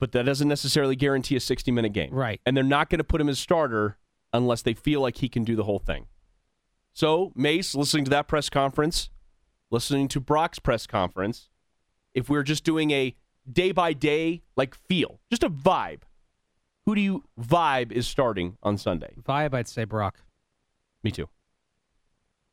but 0.00 0.12
that 0.12 0.24
doesn't 0.24 0.46
necessarily 0.48 0.94
guarantee 0.94 1.34
a 1.36 1.40
60 1.40 1.70
minute 1.72 1.92
game. 1.92 2.14
Right. 2.14 2.40
And 2.46 2.56
they're 2.56 2.64
not 2.64 2.88
going 2.88 2.98
to 2.98 3.04
put 3.04 3.20
him 3.20 3.28
as 3.28 3.38
starter 3.38 3.98
unless 4.32 4.62
they 4.62 4.74
feel 4.74 5.00
like 5.00 5.16
he 5.16 5.28
can 5.28 5.42
do 5.42 5.56
the 5.56 5.64
whole 5.64 5.80
thing. 5.80 6.06
So, 6.92 7.32
Mace, 7.34 7.74
listening 7.74 8.04
to 8.04 8.10
that 8.10 8.28
press 8.28 8.48
conference, 8.48 9.10
listening 9.70 10.06
to 10.08 10.20
Brock's 10.20 10.58
press 10.58 10.86
conference, 10.86 11.48
if 12.14 12.28
we're 12.28 12.42
just 12.42 12.62
doing 12.64 12.90
a 12.92 13.16
day 13.50 13.72
by 13.72 13.92
day, 13.92 14.42
like 14.56 14.74
feel, 14.74 15.20
just 15.30 15.42
a 15.42 15.50
vibe, 15.50 16.02
who 16.86 16.94
do 16.94 17.00
you 17.00 17.24
vibe 17.40 17.90
is 17.92 18.06
starting 18.06 18.56
on 18.62 18.78
Sunday? 18.78 19.14
Vibe, 19.22 19.54
I'd 19.54 19.68
say 19.68 19.84
Brock. 19.84 20.20
Me 21.02 21.10
too. 21.10 21.28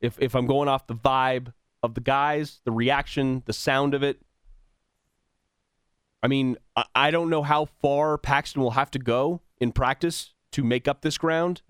If 0.05 0.17
if 0.19 0.35
I'm 0.35 0.45
going 0.47 0.67
off 0.69 0.87
the 0.87 0.95
vibe 0.95 1.53
of 1.83 1.93
the 1.95 2.01
guys, 2.01 2.61
the 2.63 2.71
reaction, 2.71 3.43
the 3.45 3.53
sound 3.53 3.93
of 3.93 4.03
it. 4.03 4.19
I 6.23 6.27
mean, 6.27 6.57
I, 6.75 6.85
I 6.95 7.11
don't 7.11 7.29
know 7.29 7.43
how 7.43 7.65
far 7.65 8.17
Paxton 8.17 8.61
will 8.61 8.71
have 8.71 8.89
to 8.91 8.99
go 8.99 9.41
in 9.59 9.71
practice 9.71 10.33
to 10.53 10.63
make 10.63 10.87
up 10.87 11.01
this 11.01 11.17
ground, 11.17 11.61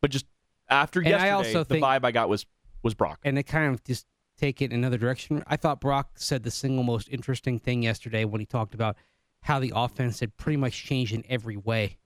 but 0.00 0.10
just 0.10 0.26
after 0.68 1.00
And 1.00 1.08
I 1.08 1.10
yesterday, 1.10 1.30
also 1.32 1.58
the 1.60 1.64
think- 1.66 1.84
vibe 1.84 2.04
I 2.04 2.10
got 2.10 2.28
was 2.28 2.46
was 2.82 2.94
Brock. 2.94 3.20
And 3.24 3.38
it 3.38 3.42
kind 3.44 3.74
of 3.74 3.84
just 3.84 4.06
take 4.38 4.62
it 4.62 4.72
in 4.72 4.78
another 4.78 4.96
direction. 4.96 5.42
I 5.46 5.56
thought 5.56 5.80
Brock 5.82 6.12
said 6.14 6.42
the 6.44 6.50
single 6.50 6.82
most 6.82 7.08
interesting 7.10 7.58
thing 7.58 7.82
yesterday 7.82 8.24
when 8.24 8.40
he 8.40 8.46
talked 8.46 8.74
about 8.74 8.96
how 9.42 9.58
the 9.60 9.72
offense 9.76 10.20
had 10.20 10.34
pretty 10.38 10.56
much 10.56 10.84
changed 10.84 11.12
in 11.12 11.24
every 11.28 11.56
way 11.56 11.98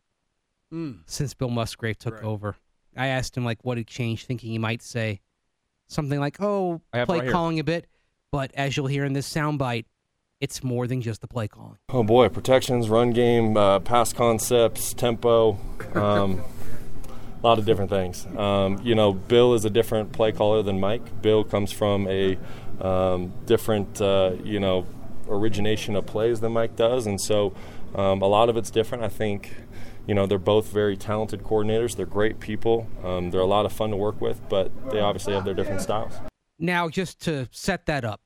Mm. 0.72 1.02
since 1.06 1.34
Bill 1.34 1.50
Musgrave 1.50 1.98
took 1.98 2.24
over. 2.24 2.56
I 2.96 3.06
asked 3.06 3.36
him 3.36 3.44
like 3.44 3.64
what 3.64 3.76
had 3.78 3.86
changed, 3.86 4.26
thinking 4.26 4.50
he 4.50 4.58
might 4.58 4.82
say 4.82 5.20
something 5.88 6.18
like, 6.20 6.40
"Oh, 6.40 6.80
I 6.92 7.04
play 7.04 7.18
right 7.18 7.24
here. 7.24 7.32
calling 7.32 7.58
a 7.58 7.64
bit," 7.64 7.86
but 8.32 8.50
as 8.54 8.76
you'll 8.76 8.86
hear 8.86 9.04
in 9.04 9.12
this 9.12 9.32
soundbite, 9.32 9.84
it's 10.40 10.62
more 10.62 10.86
than 10.86 11.00
just 11.00 11.20
the 11.20 11.28
play 11.28 11.48
calling. 11.48 11.78
Oh 11.88 12.02
boy, 12.02 12.28
protections, 12.28 12.88
run 12.88 13.10
game, 13.10 13.56
uh, 13.56 13.78
pass 13.80 14.12
concepts, 14.12 14.92
tempo, 14.92 15.58
um, 15.94 16.40
a 16.40 17.42
lot 17.42 17.58
of 17.58 17.64
different 17.64 17.90
things. 17.90 18.26
Um, 18.36 18.80
you 18.82 18.94
know, 18.94 19.12
Bill 19.12 19.54
is 19.54 19.64
a 19.64 19.70
different 19.70 20.12
play 20.12 20.32
caller 20.32 20.62
than 20.62 20.80
Mike. 20.80 21.22
Bill 21.22 21.44
comes 21.44 21.72
from 21.72 22.06
a 22.08 22.38
um, 22.80 23.32
different, 23.46 24.00
uh, 24.00 24.32
you 24.42 24.60
know, 24.60 24.86
origination 25.28 25.96
of 25.96 26.06
plays 26.06 26.40
than 26.40 26.52
Mike 26.52 26.76
does, 26.76 27.06
and 27.06 27.20
so 27.20 27.54
um, 27.94 28.20
a 28.20 28.26
lot 28.26 28.48
of 28.48 28.56
it's 28.56 28.70
different. 28.70 29.04
I 29.04 29.08
think. 29.08 29.54
You 30.06 30.14
know, 30.14 30.26
they're 30.26 30.38
both 30.38 30.68
very 30.68 30.96
talented 30.96 31.42
coordinators. 31.42 31.96
They're 31.96 32.06
great 32.06 32.40
people. 32.40 32.86
Um, 33.02 33.30
they're 33.30 33.40
a 33.40 33.46
lot 33.46 33.64
of 33.64 33.72
fun 33.72 33.90
to 33.90 33.96
work 33.96 34.20
with, 34.20 34.40
but 34.48 34.70
they 34.90 35.00
obviously 35.00 35.32
have 35.32 35.44
their 35.44 35.54
different 35.54 35.80
styles. 35.80 36.12
Now, 36.58 36.88
just 36.88 37.20
to 37.22 37.48
set 37.50 37.86
that 37.86 38.04
up, 38.04 38.20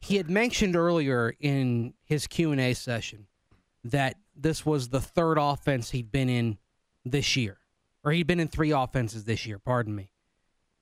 he 0.00 0.16
had 0.16 0.28
mentioned 0.28 0.76
earlier 0.76 1.34
in 1.40 1.94
his 2.04 2.26
Q&A 2.26 2.74
session 2.74 3.26
that 3.84 4.16
this 4.34 4.66
was 4.66 4.88
the 4.88 5.00
third 5.00 5.38
offense 5.38 5.90
he'd 5.90 6.10
been 6.10 6.28
in 6.28 6.58
this 7.04 7.36
year 7.36 7.58
or 8.04 8.12
he'd 8.12 8.26
been 8.26 8.40
in 8.40 8.48
three 8.48 8.72
offenses 8.72 9.24
this 9.24 9.46
year, 9.46 9.58
pardon 9.58 9.94
me. 9.94 10.10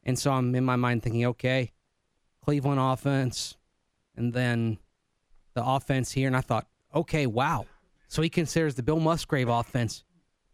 And 0.03 0.18
so 0.18 0.33
I'm 0.33 0.55
in 0.55 0.64
my 0.64 0.77
mind 0.77 1.03
thinking, 1.03 1.25
okay, 1.27 1.72
Cleveland 2.43 2.81
offense 2.81 3.57
and 4.16 4.33
then 4.33 4.79
the 5.55 5.64
offense 5.64 6.12
here 6.12 6.27
and 6.27 6.37
I 6.37 6.41
thought, 6.41 6.66
okay, 6.95 7.27
wow. 7.27 7.66
So 8.09 8.20
he 8.20 8.29
considers 8.29 8.75
the 8.75 8.83
Bill 8.83 9.01
Musgrave 9.01 9.49
offense 9.49 10.05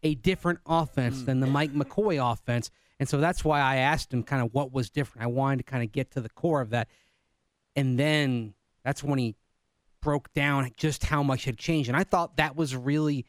a 0.03 0.15
different 0.15 0.59
offense 0.65 1.21
mm. 1.21 1.25
than 1.25 1.39
the 1.39 1.47
Mike 1.47 1.73
McCoy 1.73 2.31
offense. 2.31 2.69
And 2.99 3.09
so 3.09 3.19
that's 3.19 3.43
why 3.43 3.59
I 3.59 3.77
asked 3.77 4.13
him 4.13 4.23
kind 4.23 4.43
of 4.43 4.53
what 4.53 4.71
was 4.71 4.89
different. 4.89 5.23
I 5.23 5.27
wanted 5.27 5.57
to 5.57 5.63
kind 5.63 5.83
of 5.83 5.91
get 5.91 6.11
to 6.11 6.21
the 6.21 6.29
core 6.29 6.61
of 6.61 6.69
that. 6.71 6.87
And 7.75 7.97
then 7.97 8.53
that's 8.83 9.03
when 9.03 9.19
he 9.19 9.35
broke 10.01 10.33
down 10.33 10.69
just 10.77 11.05
how 11.05 11.23
much 11.23 11.45
had 11.45 11.57
changed. 11.57 11.89
And 11.89 11.97
I 11.97 12.03
thought 12.03 12.37
that 12.37 12.55
was 12.55 12.75
really 12.75 13.25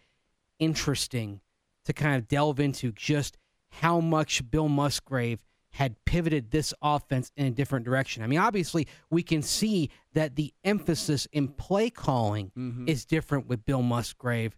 interesting 0.59 1.41
to 1.85 1.93
kind 1.93 2.17
of 2.17 2.29
delve 2.29 2.61
into 2.61 2.93
just 2.93 3.37
how 3.71 4.01
much 4.01 4.49
Bill 4.51 4.69
Musgrave 4.69 5.41
had 5.71 5.97
pivoted 6.05 6.51
this 6.51 6.75
offense 6.83 7.33
in 7.37 7.47
a 7.47 7.51
different 7.51 7.85
direction. 7.85 8.23
I 8.23 8.27
mean, 8.27 8.39
obviously, 8.39 8.87
we 9.11 9.23
can 9.23 9.41
see 9.41 9.91
that 10.13 10.37
the 10.37 10.53
emphasis 10.65 11.27
in 11.33 11.49
play 11.49 11.89
calling 11.89 12.53
mm-hmm. 12.57 12.89
is 12.89 13.07
different 13.07 13.47
with 13.47 13.65
Bill 13.65 13.81
Musgrave, 13.83 14.55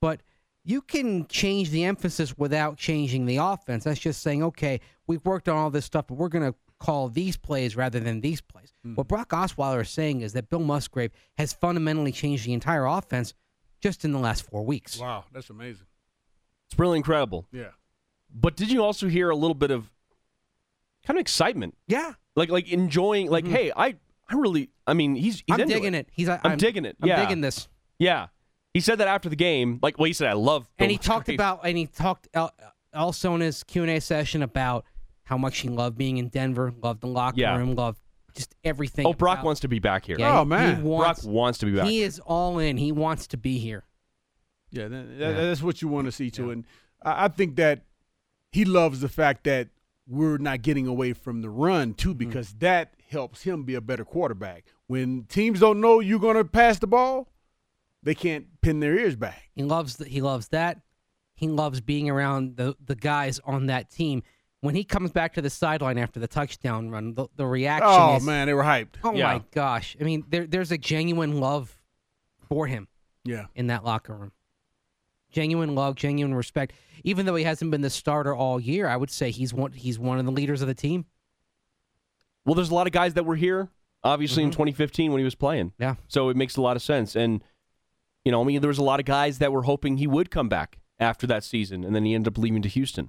but 0.00 0.20
you 0.64 0.82
can 0.82 1.26
change 1.28 1.70
the 1.70 1.84
emphasis 1.84 2.36
without 2.36 2.76
changing 2.76 3.26
the 3.26 3.38
offense. 3.38 3.84
That's 3.84 4.00
just 4.00 4.22
saying, 4.22 4.42
okay, 4.42 4.80
we've 5.06 5.24
worked 5.24 5.48
on 5.48 5.56
all 5.56 5.70
this 5.70 5.84
stuff, 5.84 6.06
but 6.08 6.14
we're 6.14 6.28
going 6.28 6.52
to 6.52 6.58
call 6.78 7.08
these 7.08 7.36
plays 7.36 7.76
rather 7.76 8.00
than 8.00 8.20
these 8.20 8.40
plays. 8.40 8.72
Hmm. 8.82 8.94
What 8.94 9.08
Brock 9.08 9.30
Osweiler 9.30 9.82
is 9.82 9.90
saying 9.90 10.20
is 10.20 10.32
that 10.34 10.48
Bill 10.48 10.60
Musgrave 10.60 11.10
has 11.36 11.52
fundamentally 11.52 12.12
changed 12.12 12.46
the 12.46 12.52
entire 12.52 12.86
offense 12.86 13.34
just 13.80 14.04
in 14.04 14.12
the 14.12 14.18
last 14.18 14.48
four 14.48 14.64
weeks. 14.64 14.98
Wow, 14.98 15.24
that's 15.32 15.50
amazing. 15.50 15.86
It's 16.70 16.78
really 16.78 16.98
incredible. 16.98 17.46
Yeah. 17.52 17.70
But 18.32 18.56
did 18.56 18.70
you 18.70 18.84
also 18.84 19.08
hear 19.08 19.30
a 19.30 19.36
little 19.36 19.54
bit 19.54 19.70
of 19.70 19.90
kind 21.06 21.18
of 21.18 21.20
excitement? 21.20 21.76
Yeah. 21.86 22.12
Like 22.36 22.50
like 22.50 22.70
enjoying 22.70 23.30
like, 23.30 23.44
mm-hmm. 23.44 23.54
hey, 23.54 23.72
I 23.74 23.96
I 24.28 24.34
really 24.34 24.70
I 24.86 24.94
mean 24.94 25.14
he's, 25.14 25.42
he's 25.46 25.54
I'm 25.54 25.60
into 25.60 25.74
digging 25.74 25.94
it. 25.94 26.08
He's 26.12 26.28
I- 26.28 26.34
I'm, 26.44 26.50
I'm- 26.50 26.58
digging 26.58 26.84
it. 26.84 26.96
I'm 27.00 27.08
digging 27.08 27.40
this. 27.40 27.68
Yeah. 27.98 28.28
He 28.74 28.80
said 28.80 28.98
that 28.98 29.08
after 29.08 29.28
the 29.28 29.36
game. 29.36 29.78
Like 29.82 29.98
well 29.98 30.06
he 30.06 30.12
said 30.12 30.28
I 30.28 30.34
love 30.34 30.68
and 30.78 30.88
Bill 30.88 30.90
he 30.90 30.98
talked 31.02 31.28
about 31.28 31.60
and 31.64 31.76
he 31.76 31.86
talked 31.86 32.28
al- 32.34 32.54
also 32.94 33.34
in 33.34 33.40
his 33.40 33.62
q&a 33.64 34.00
session 34.00 34.42
about 34.42 34.84
how 35.24 35.36
much 35.38 35.58
he 35.58 35.68
loved 35.68 35.98
being 35.98 36.16
in 36.18 36.28
denver 36.28 36.72
loved 36.82 37.00
the 37.02 37.06
locker 37.06 37.38
Yeah. 37.40 37.56
room 37.56 37.74
loved 37.74 37.98
just 38.34 38.54
everything 38.64 39.06
Oh, 39.06 39.12
Brock 39.12 39.38
about- 39.38 39.46
wants 39.46 39.60
to 39.62 39.68
be 39.68 39.78
back 39.78 40.04
here. 40.06 40.16
Yeah, 40.18 40.38
Oh, 40.40 40.44
he- 40.44 40.48
man. 40.48 40.76
he 40.76 40.82
wants, 40.82 41.22
Brock 41.24 41.32
wants 41.34 41.58
to 41.60 41.66
be 41.66 41.72
back. 41.72 41.86
he 41.86 42.02
is 42.02 42.18
all 42.20 42.58
in 42.58 42.76
he 42.76 42.92
wants 42.92 43.26
to 43.28 43.36
be 43.36 43.58
here 43.58 43.84
Yeah, 44.70 44.88
that, 44.88 45.18
that- 45.18 45.32
that's 45.36 45.62
what 45.62 45.82
you 45.82 45.88
want 45.88 46.06
to 46.06 46.12
see 46.12 46.30
too. 46.30 46.50
And 46.50 46.64
I, 47.02 47.24
I 47.24 47.28
think 47.28 47.56
that 47.56 47.84
he 48.52 48.64
loves 48.64 49.00
the 49.00 49.08
fact 49.08 49.44
that 49.44 49.68
we're 50.06 50.38
not 50.38 50.62
getting 50.62 50.86
away 50.86 51.12
from 51.12 51.42
the 51.42 51.50
run 51.50 51.92
too, 51.94 52.10
Mm-hmm. 52.10 52.18
because 52.18 52.52
that 52.60 52.94
helps 53.10 53.42
him 53.42 53.64
be 53.64 53.74
a 53.74 53.80
better 53.80 54.04
quarterback. 54.04 54.64
When 54.86 55.24
teams 55.24 55.60
don't 55.60 55.80
know 55.80 56.00
you're 56.00 56.18
going 56.18 56.36
to 56.36 56.44
pass 56.44 56.78
the 56.78 56.86
ball, 56.86 57.28
they 58.02 58.14
can't 58.14 58.46
pin 58.60 58.80
their 58.80 58.96
ears 58.98 59.16
back. 59.16 59.50
he 59.54 59.62
loves 59.62 59.96
the, 59.96 60.04
he 60.06 60.20
loves 60.20 60.48
that 60.48 60.80
he 61.34 61.48
loves 61.48 61.80
being 61.80 62.08
around 62.10 62.56
the 62.56 62.74
the 62.84 62.94
guys 62.94 63.40
on 63.44 63.66
that 63.66 63.90
team 63.90 64.22
when 64.60 64.74
he 64.74 64.82
comes 64.84 65.12
back 65.12 65.34
to 65.34 65.40
the 65.42 65.50
sideline 65.50 65.98
after 65.98 66.18
the 66.18 66.26
touchdown 66.28 66.90
run 66.90 67.14
the, 67.14 67.26
the 67.36 67.46
reaction 67.46 67.88
Oh 67.90 68.16
is 68.16 68.24
man, 68.24 68.46
they 68.46 68.54
were 68.54 68.62
hyped. 68.64 68.94
oh 69.04 69.14
Yeah. 69.14 69.24
my 69.34 69.42
gosh 69.52 69.96
i 70.00 70.04
mean 70.04 70.24
there, 70.28 70.46
there's 70.46 70.72
a 70.72 70.78
genuine 70.78 71.38
love 71.40 71.76
for 72.48 72.66
him 72.66 72.88
Yeah. 73.24 73.46
in 73.54 73.66
that 73.68 73.84
locker 73.84 74.14
room. 74.14 74.32
Genuine 75.30 75.74
love, 75.74 75.94
genuine 75.94 76.34
respect. 76.34 76.72
Even 77.04 77.26
though 77.26 77.34
he 77.34 77.44
hasn't 77.44 77.70
been 77.70 77.82
the 77.82 77.90
starter 77.90 78.34
all 78.34 78.58
year, 78.58 78.88
I 78.88 78.96
would 78.96 79.10
say 79.10 79.30
he's 79.30 79.52
one 79.52 79.72
he's 79.72 79.98
one 79.98 80.18
of 80.18 80.24
the 80.24 80.32
leaders 80.32 80.62
of 80.62 80.68
the 80.68 80.74
team. 80.74 81.04
Well, 82.46 82.54
there's 82.54 82.70
a 82.70 82.74
lot 82.74 82.86
of 82.86 82.94
guys 82.94 83.12
that 83.12 83.26
were 83.26 83.36
here, 83.36 83.68
obviously, 84.02 84.42
in 84.42 84.48
mm-hmm. 84.48 84.54
2015 84.62 85.12
when 85.12 85.18
he 85.18 85.24
was 85.24 85.34
playing. 85.34 85.72
Yeah. 85.78 85.96
So 86.08 86.30
it 86.30 86.36
makes 86.38 86.56
a 86.56 86.62
lot 86.62 86.76
of 86.76 86.82
sense. 86.82 87.14
And, 87.14 87.44
you 88.28 88.32
know, 88.32 88.42
I 88.42 88.44
mean, 88.44 88.60
there 88.60 88.68
was 88.68 88.76
a 88.76 88.82
lot 88.84 89.00
of 89.00 89.06
guys 89.06 89.38
that 89.38 89.52
were 89.52 89.62
hoping 89.62 89.96
he 89.96 90.06
would 90.06 90.30
come 90.30 90.50
back 90.50 90.80
after 91.00 91.26
that 91.28 91.42
season, 91.42 91.82
and 91.82 91.96
then 91.96 92.04
he 92.04 92.14
ended 92.14 92.34
up 92.34 92.36
leaving 92.36 92.60
to 92.60 92.68
Houston. 92.68 93.08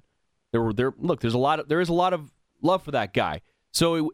There 0.53 0.61
were 0.61 0.72
there. 0.72 0.93
Look, 0.97 1.20
there's 1.20 1.34
a 1.34 1.38
lot 1.38 1.59
of 1.59 1.67
there 1.67 1.82
is 1.82 1.89
a 1.89 1.93
lot 1.93 2.13
of 2.13 2.32
love 2.61 2.84
for 2.84 2.91
that 2.91 3.13
guy. 3.13 3.41
So 3.74 3.95
it, 3.95 4.05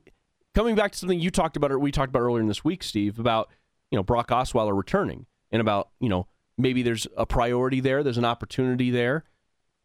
coming 0.56 0.74
back 0.74 0.94
to 0.94 0.98
something 0.98 1.20
you 1.20 1.30
talked 1.30 1.58
about 1.58 1.72
or 1.72 1.78
we 1.78 1.92
talked 1.92 2.10
about 2.10 2.22
earlier 2.22 2.42
in 2.42 2.48
this 2.48 2.64
week, 2.64 2.82
Steve, 2.82 3.20
about 3.20 3.52
you 3.92 3.98
know 3.98 4.02
Brock 4.02 4.30
Osweiler 4.30 4.76
returning 4.76 5.28
and 5.52 5.62
about 5.62 5.90
you 6.00 6.10
know 6.10 6.26
maybe 6.58 6.82
there's 6.82 7.06
a 7.16 7.28
priority 7.28 7.82
there, 7.82 8.02
there's 8.02 8.18
an 8.18 8.26
opportunity 8.26 8.90
there. 8.90 9.26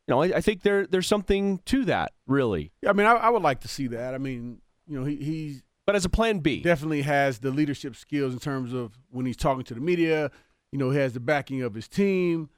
You 0.09 0.14
know, 0.14 0.23
I, 0.23 0.37
I 0.37 0.41
think 0.41 0.62
there 0.62 0.87
there's 0.87 1.07
something 1.07 1.59
to 1.66 1.85
that, 1.85 2.12
really. 2.27 2.73
Yeah, 2.81 2.89
I 2.89 2.93
mean, 2.95 3.07
I, 3.07 3.12
I 3.12 3.29
would 3.29 3.43
like 3.43 3.61
to 3.61 3.68
see 3.68 3.89
that. 3.89 4.14
I 4.14 4.18
mean, 4.18 4.62
you 4.87 4.99
know, 4.99 5.05
he, 5.05 5.16
he's 5.16 5.62
But 5.85 5.97
as 5.97 6.07
a 6.07 6.09
plan 6.09 6.39
B, 6.39 6.62
definitely 6.62 7.03
has 7.03 7.41
the 7.41 7.51
leadership 7.51 7.95
skills 7.95 8.33
in 8.33 8.39
terms 8.39 8.73
of 8.73 8.95
when 9.11 9.27
he's 9.27 9.37
talking 9.37 9.64
to 9.64 9.75
the 9.75 9.81
media. 9.83 10.31
You 10.73 10.79
know, 10.79 10.91
he 10.91 10.99
has 10.99 11.12
the 11.14 11.21
backing 11.21 11.62
of 11.62 11.75
his 11.75 11.89
team. 11.89 12.49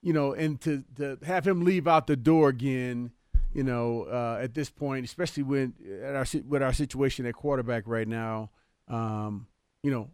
You 0.00 0.12
know, 0.12 0.32
and 0.32 0.60
to 0.60 0.84
to 0.96 1.18
have 1.24 1.46
him 1.46 1.64
leave 1.64 1.88
out 1.88 2.06
the 2.06 2.16
door 2.16 2.48
again. 2.50 3.10
You 3.52 3.64
know, 3.64 4.02
uh, 4.04 4.38
at 4.40 4.54
this 4.54 4.70
point, 4.70 5.04
especially 5.04 5.42
when 5.42 5.74
at 6.04 6.14
our 6.14 6.24
with 6.46 6.62
our 6.62 6.72
situation 6.72 7.26
at 7.26 7.34
quarterback 7.34 7.82
right 7.86 8.06
now, 8.06 8.50
um, 8.86 9.48
you 9.82 9.90
know, 9.90 10.08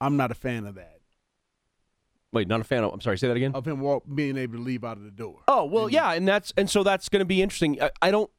I'm 0.00 0.16
not 0.16 0.30
a 0.30 0.34
fan 0.34 0.64
of 0.64 0.76
that. 0.76 1.00
wait, 2.32 2.48
not 2.48 2.60
a 2.60 2.64
fan 2.64 2.82
of. 2.82 2.92
I'm 2.94 3.00
sorry, 3.02 3.18
say 3.18 3.28
that 3.28 3.36
again. 3.36 3.54
Of 3.54 3.66
him 3.66 3.80
walk, 3.80 4.04
being 4.14 4.38
able 4.38 4.54
to 4.56 4.62
leave 4.62 4.84
out 4.84 4.96
of 4.96 5.02
the 5.04 5.10
door. 5.10 5.40
Oh 5.48 5.64
well, 5.66 5.90
yeah, 5.90 6.12
and 6.12 6.26
that's 6.26 6.52
and 6.56 6.70
so 6.70 6.82
that's 6.82 7.08
going 7.10 7.20
to 7.20 7.26
be 7.26 7.42
interesting. 7.42 7.82
I, 7.82 7.90
I 8.00 8.10
don't 8.10 8.30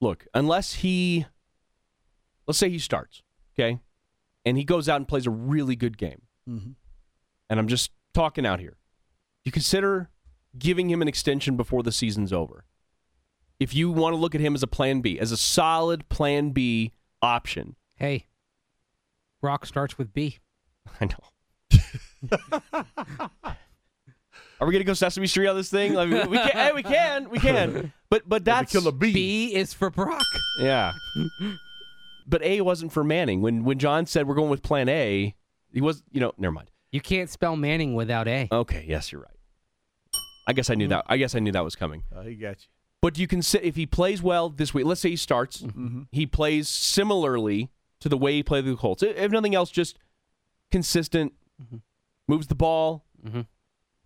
look 0.00 0.26
unless 0.34 0.74
he, 0.74 1.26
let's 2.46 2.58
say 2.58 2.70
he 2.70 2.78
starts, 2.78 3.22
okay, 3.58 3.80
and 4.44 4.56
he 4.56 4.62
goes 4.64 4.88
out 4.88 4.96
and 4.96 5.08
plays 5.08 5.26
a 5.26 5.30
really 5.30 5.74
good 5.74 5.98
game, 5.98 6.22
Mhm. 6.48 6.74
And 7.48 7.58
I'm 7.58 7.68
just 7.68 7.90
talking 8.14 8.46
out 8.46 8.60
here. 8.60 8.76
You 9.44 9.52
consider 9.52 10.10
giving 10.58 10.90
him 10.90 11.02
an 11.02 11.08
extension 11.08 11.56
before 11.56 11.82
the 11.82 11.92
season's 11.92 12.32
over. 12.32 12.64
If 13.60 13.74
you 13.74 13.90
want 13.90 14.14
to 14.14 14.16
look 14.16 14.34
at 14.34 14.40
him 14.40 14.54
as 14.54 14.62
a 14.62 14.66
plan 14.68 15.00
B, 15.00 15.18
as 15.18 15.32
a 15.32 15.36
solid 15.36 16.08
plan 16.08 16.50
B 16.50 16.92
option, 17.22 17.76
Hey, 17.98 18.26
Rock 19.42 19.66
starts 19.66 19.98
with 19.98 20.12
B. 20.12 20.38
I 21.00 21.06
know. 21.06 21.18
Are 24.60 24.66
we 24.66 24.72
gonna 24.72 24.84
go 24.84 24.94
Sesame 24.94 25.26
Street 25.26 25.48
on 25.48 25.56
this 25.56 25.70
thing? 25.70 25.96
I 25.96 26.06
mean, 26.06 26.30
we 26.30 26.36
can. 26.36 26.50
hey, 26.50 26.72
we 26.72 26.82
can. 26.82 27.30
We 27.30 27.38
can. 27.38 27.92
But 28.10 28.28
but 28.28 28.44
that's 28.44 28.72
kill 28.72 28.86
a 28.88 28.92
bee. 28.92 29.12
B 29.12 29.54
is 29.54 29.72
for 29.72 29.90
Brock. 29.90 30.24
Yeah. 30.60 30.92
but 32.26 32.42
A 32.42 32.60
wasn't 32.60 32.92
for 32.92 33.04
Manning. 33.04 33.40
When 33.40 33.64
when 33.64 33.78
John 33.78 34.06
said 34.06 34.26
we're 34.26 34.34
going 34.34 34.50
with 34.50 34.62
Plan 34.62 34.88
A, 34.88 35.34
he 35.72 35.80
was. 35.80 36.02
You 36.10 36.20
know, 36.20 36.32
never 36.38 36.52
mind. 36.52 36.70
You 36.90 37.00
can't 37.00 37.28
spell 37.28 37.56
Manning 37.56 37.94
without 37.94 38.28
A. 38.28 38.48
Okay. 38.50 38.84
Yes, 38.88 39.12
you're 39.12 39.22
right. 39.22 39.30
I 40.46 40.52
guess 40.52 40.70
I 40.70 40.74
knew 40.74 40.84
mm-hmm. 40.84 40.90
that. 40.90 41.04
I 41.06 41.18
guess 41.18 41.34
I 41.34 41.40
knew 41.40 41.52
that 41.52 41.64
was 41.64 41.76
coming. 41.76 42.04
Uh, 42.14 42.22
he 42.22 42.34
got 42.34 42.60
you. 42.60 42.68
But 43.00 43.18
you 43.18 43.26
can 43.26 43.42
sit 43.42 43.62
if 43.62 43.76
he 43.76 43.86
plays 43.86 44.22
well 44.22 44.48
this 44.48 44.74
week. 44.74 44.86
Let's 44.86 45.00
say 45.00 45.10
he 45.10 45.16
starts. 45.16 45.62
Mm-hmm. 45.62 45.86
Mm-hmm. 45.86 46.02
He 46.10 46.26
plays 46.26 46.68
similarly 46.68 47.70
to 48.00 48.08
the 48.08 48.16
way 48.16 48.32
he 48.32 48.42
played 48.42 48.64
the 48.64 48.74
Colts. 48.76 49.02
If 49.02 49.30
nothing 49.30 49.54
else, 49.54 49.70
just 49.70 49.98
consistent. 50.70 51.32
Moves 52.28 52.46
the 52.46 52.54
ball. 52.54 53.04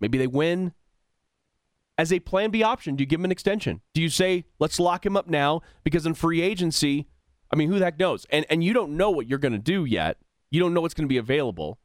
Maybe 0.00 0.18
they 0.18 0.26
win. 0.26 0.72
As 1.98 2.12
a 2.12 2.20
Plan 2.20 2.50
B 2.50 2.62
option, 2.62 2.96
do 2.96 3.02
you 3.02 3.06
give 3.06 3.20
him 3.20 3.26
an 3.26 3.32
extension? 3.32 3.80
Do 3.94 4.00
you 4.00 4.08
say 4.08 4.44
let's 4.58 4.80
lock 4.80 5.04
him 5.06 5.16
up 5.16 5.28
now 5.28 5.60
because 5.84 6.06
in 6.06 6.14
free 6.14 6.40
agency, 6.40 7.06
I 7.52 7.56
mean, 7.56 7.68
who 7.68 7.78
the 7.78 7.84
heck 7.84 7.98
knows? 7.98 8.26
And 8.30 8.46
and 8.48 8.64
you 8.64 8.72
don't 8.72 8.96
know 8.96 9.10
what 9.10 9.28
you're 9.28 9.38
going 9.38 9.52
to 9.52 9.58
do 9.58 9.84
yet. 9.84 10.16
You 10.50 10.60
don't 10.60 10.74
know 10.74 10.80
what's 10.80 10.94
going 10.94 11.06
to 11.06 11.12
be 11.12 11.18
available. 11.18 11.78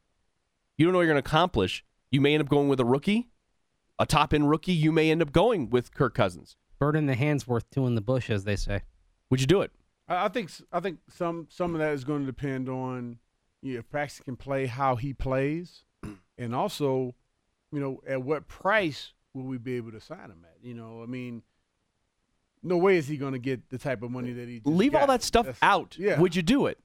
You 0.78 0.86
don't 0.86 0.92
know 0.92 0.98
what 0.98 1.02
you're 1.02 1.12
going 1.12 1.22
to 1.22 1.28
accomplish. 1.28 1.84
You 2.10 2.20
may 2.22 2.32
end 2.34 2.40
up 2.42 2.48
going 2.48 2.68
with 2.68 2.80
a 2.80 2.84
rookie, 2.84 3.28
a 3.98 4.06
top 4.06 4.32
end 4.32 4.48
rookie. 4.48 4.72
You 4.72 4.92
may 4.92 5.10
end 5.10 5.20
up 5.20 5.32
going 5.32 5.68
with 5.68 5.92
Kirk 5.92 6.14
Cousins. 6.14 6.56
Bird 6.78 6.96
in 6.96 7.06
the 7.06 7.14
hand's 7.16 7.46
worth 7.46 7.68
two 7.70 7.86
in 7.86 7.94
the 7.96 8.00
bush, 8.00 8.30
as 8.30 8.44
they 8.44 8.56
say. 8.56 8.82
Would 9.28 9.40
you 9.40 9.46
do 9.46 9.60
it? 9.60 9.72
I 10.08 10.26
I 10.26 10.28
think 10.28 10.48
s- 10.48 10.62
I 10.72 10.80
think 10.80 11.00
some 11.10 11.48
some 11.50 11.74
of 11.74 11.80
that 11.80 11.92
is 11.92 12.04
going 12.04 12.20
to 12.20 12.26
depend 12.26 12.68
on 12.68 13.18
you 13.60 13.74
know, 13.74 13.78
if 13.80 13.90
Paxton 13.90 14.24
can 14.24 14.36
play 14.36 14.66
how 14.66 14.94
he 14.96 15.12
plays, 15.12 15.82
and 16.38 16.54
also, 16.54 17.14
you 17.72 17.80
know, 17.80 18.00
at 18.06 18.22
what 18.22 18.46
price 18.46 19.12
will 19.34 19.42
we 19.42 19.58
be 19.58 19.74
able 19.74 19.90
to 19.90 20.00
sign 20.00 20.30
him 20.30 20.44
at? 20.44 20.56
You 20.62 20.74
know, 20.74 21.02
I 21.02 21.06
mean, 21.06 21.42
no 22.62 22.76
way 22.76 22.96
is 22.96 23.08
he 23.08 23.16
going 23.16 23.32
to 23.32 23.38
get 23.40 23.68
the 23.70 23.78
type 23.78 24.02
of 24.02 24.12
money 24.12 24.32
that 24.32 24.48
he 24.48 24.58
just 24.60 24.66
Leave 24.68 24.94
all 24.94 25.08
that 25.08 25.24
stuff 25.24 25.46
That's- 25.46 25.62
out. 25.62 25.96
Yeah, 25.98 26.20
Would 26.20 26.36
you 26.36 26.42
do 26.42 26.66
it? 26.66 26.78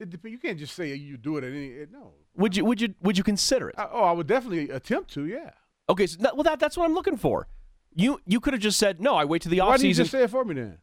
It 0.00 0.10
dep- 0.10 0.24
you 0.24 0.38
can't 0.38 0.58
just 0.58 0.74
say 0.74 0.94
you 0.94 1.16
do 1.16 1.36
it 1.38 1.44
at 1.44 1.50
any. 1.52 1.68
It, 1.68 1.90
no. 1.90 2.12
Would 2.36 2.56
you? 2.56 2.64
Would 2.64 2.80
you? 2.80 2.94
Would 3.02 3.18
you 3.18 3.24
consider 3.24 3.68
it? 3.70 3.74
I, 3.78 3.88
oh, 3.92 4.04
I 4.04 4.12
would 4.12 4.26
definitely 4.26 4.70
attempt 4.70 5.12
to. 5.14 5.26
Yeah. 5.26 5.50
Okay, 5.90 6.06
so 6.06 6.18
that, 6.20 6.36
well, 6.36 6.44
that 6.44 6.60
that's 6.60 6.76
what 6.76 6.84
I'm 6.84 6.94
looking 6.94 7.16
for. 7.16 7.48
You 7.94 8.20
you 8.26 8.38
could 8.40 8.52
have 8.52 8.62
just 8.62 8.78
said 8.78 9.00
no. 9.00 9.16
I 9.16 9.24
wait 9.24 9.42
to 9.42 9.48
the 9.48 9.60
Why 9.60 9.66
off 9.66 9.72
didn't 9.76 9.86
you 9.88 9.94
season 9.94 10.04
just 10.04 10.12
say 10.12 10.22
it 10.24 10.30
for 10.30 10.44
me 10.44 10.54
then? 10.54 10.78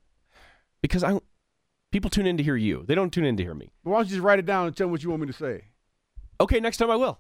because 0.81 1.03
I 1.03 1.19
people 1.91 2.09
tune 2.09 2.25
in 2.27 2.35
to 2.37 2.43
hear 2.43 2.55
you. 2.57 2.83
They 2.87 2.95
don't 2.95 3.11
tune 3.13 3.23
in 3.25 3.37
to 3.37 3.43
hear 3.43 3.53
me. 3.53 3.71
Why 3.83 3.97
don't 3.97 4.05
you 4.05 4.11
just 4.15 4.21
write 4.23 4.39
it 4.39 4.45
down 4.45 4.67
and 4.67 4.75
tell 4.75 4.87
me 4.87 4.91
what 4.91 5.03
you 5.03 5.09
want 5.09 5.21
me 5.21 5.27
to 5.27 5.33
say? 5.33 5.65
Okay, 6.41 6.59
next 6.59 6.77
time 6.77 6.91
I 6.91 6.97
will. 6.97 7.19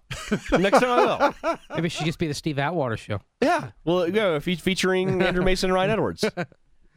next 0.51 0.79
time 0.79 0.89
I 0.89 1.33
will. 1.43 1.57
Maybe 1.75 1.87
it 1.87 1.91
should 1.93 2.05
just 2.05 2.19
be 2.19 2.27
the 2.27 2.33
Steve 2.33 2.59
Atwater 2.59 2.97
show. 2.97 3.21
Yeah. 3.41 3.71
Well, 3.85 4.09
yeah, 4.09 4.39
fe- 4.39 4.55
featuring 4.55 5.21
Andrew 5.21 5.43
Mason 5.45 5.69
and 5.69 5.73
Ryan 5.73 5.91
Edwards. 5.91 6.25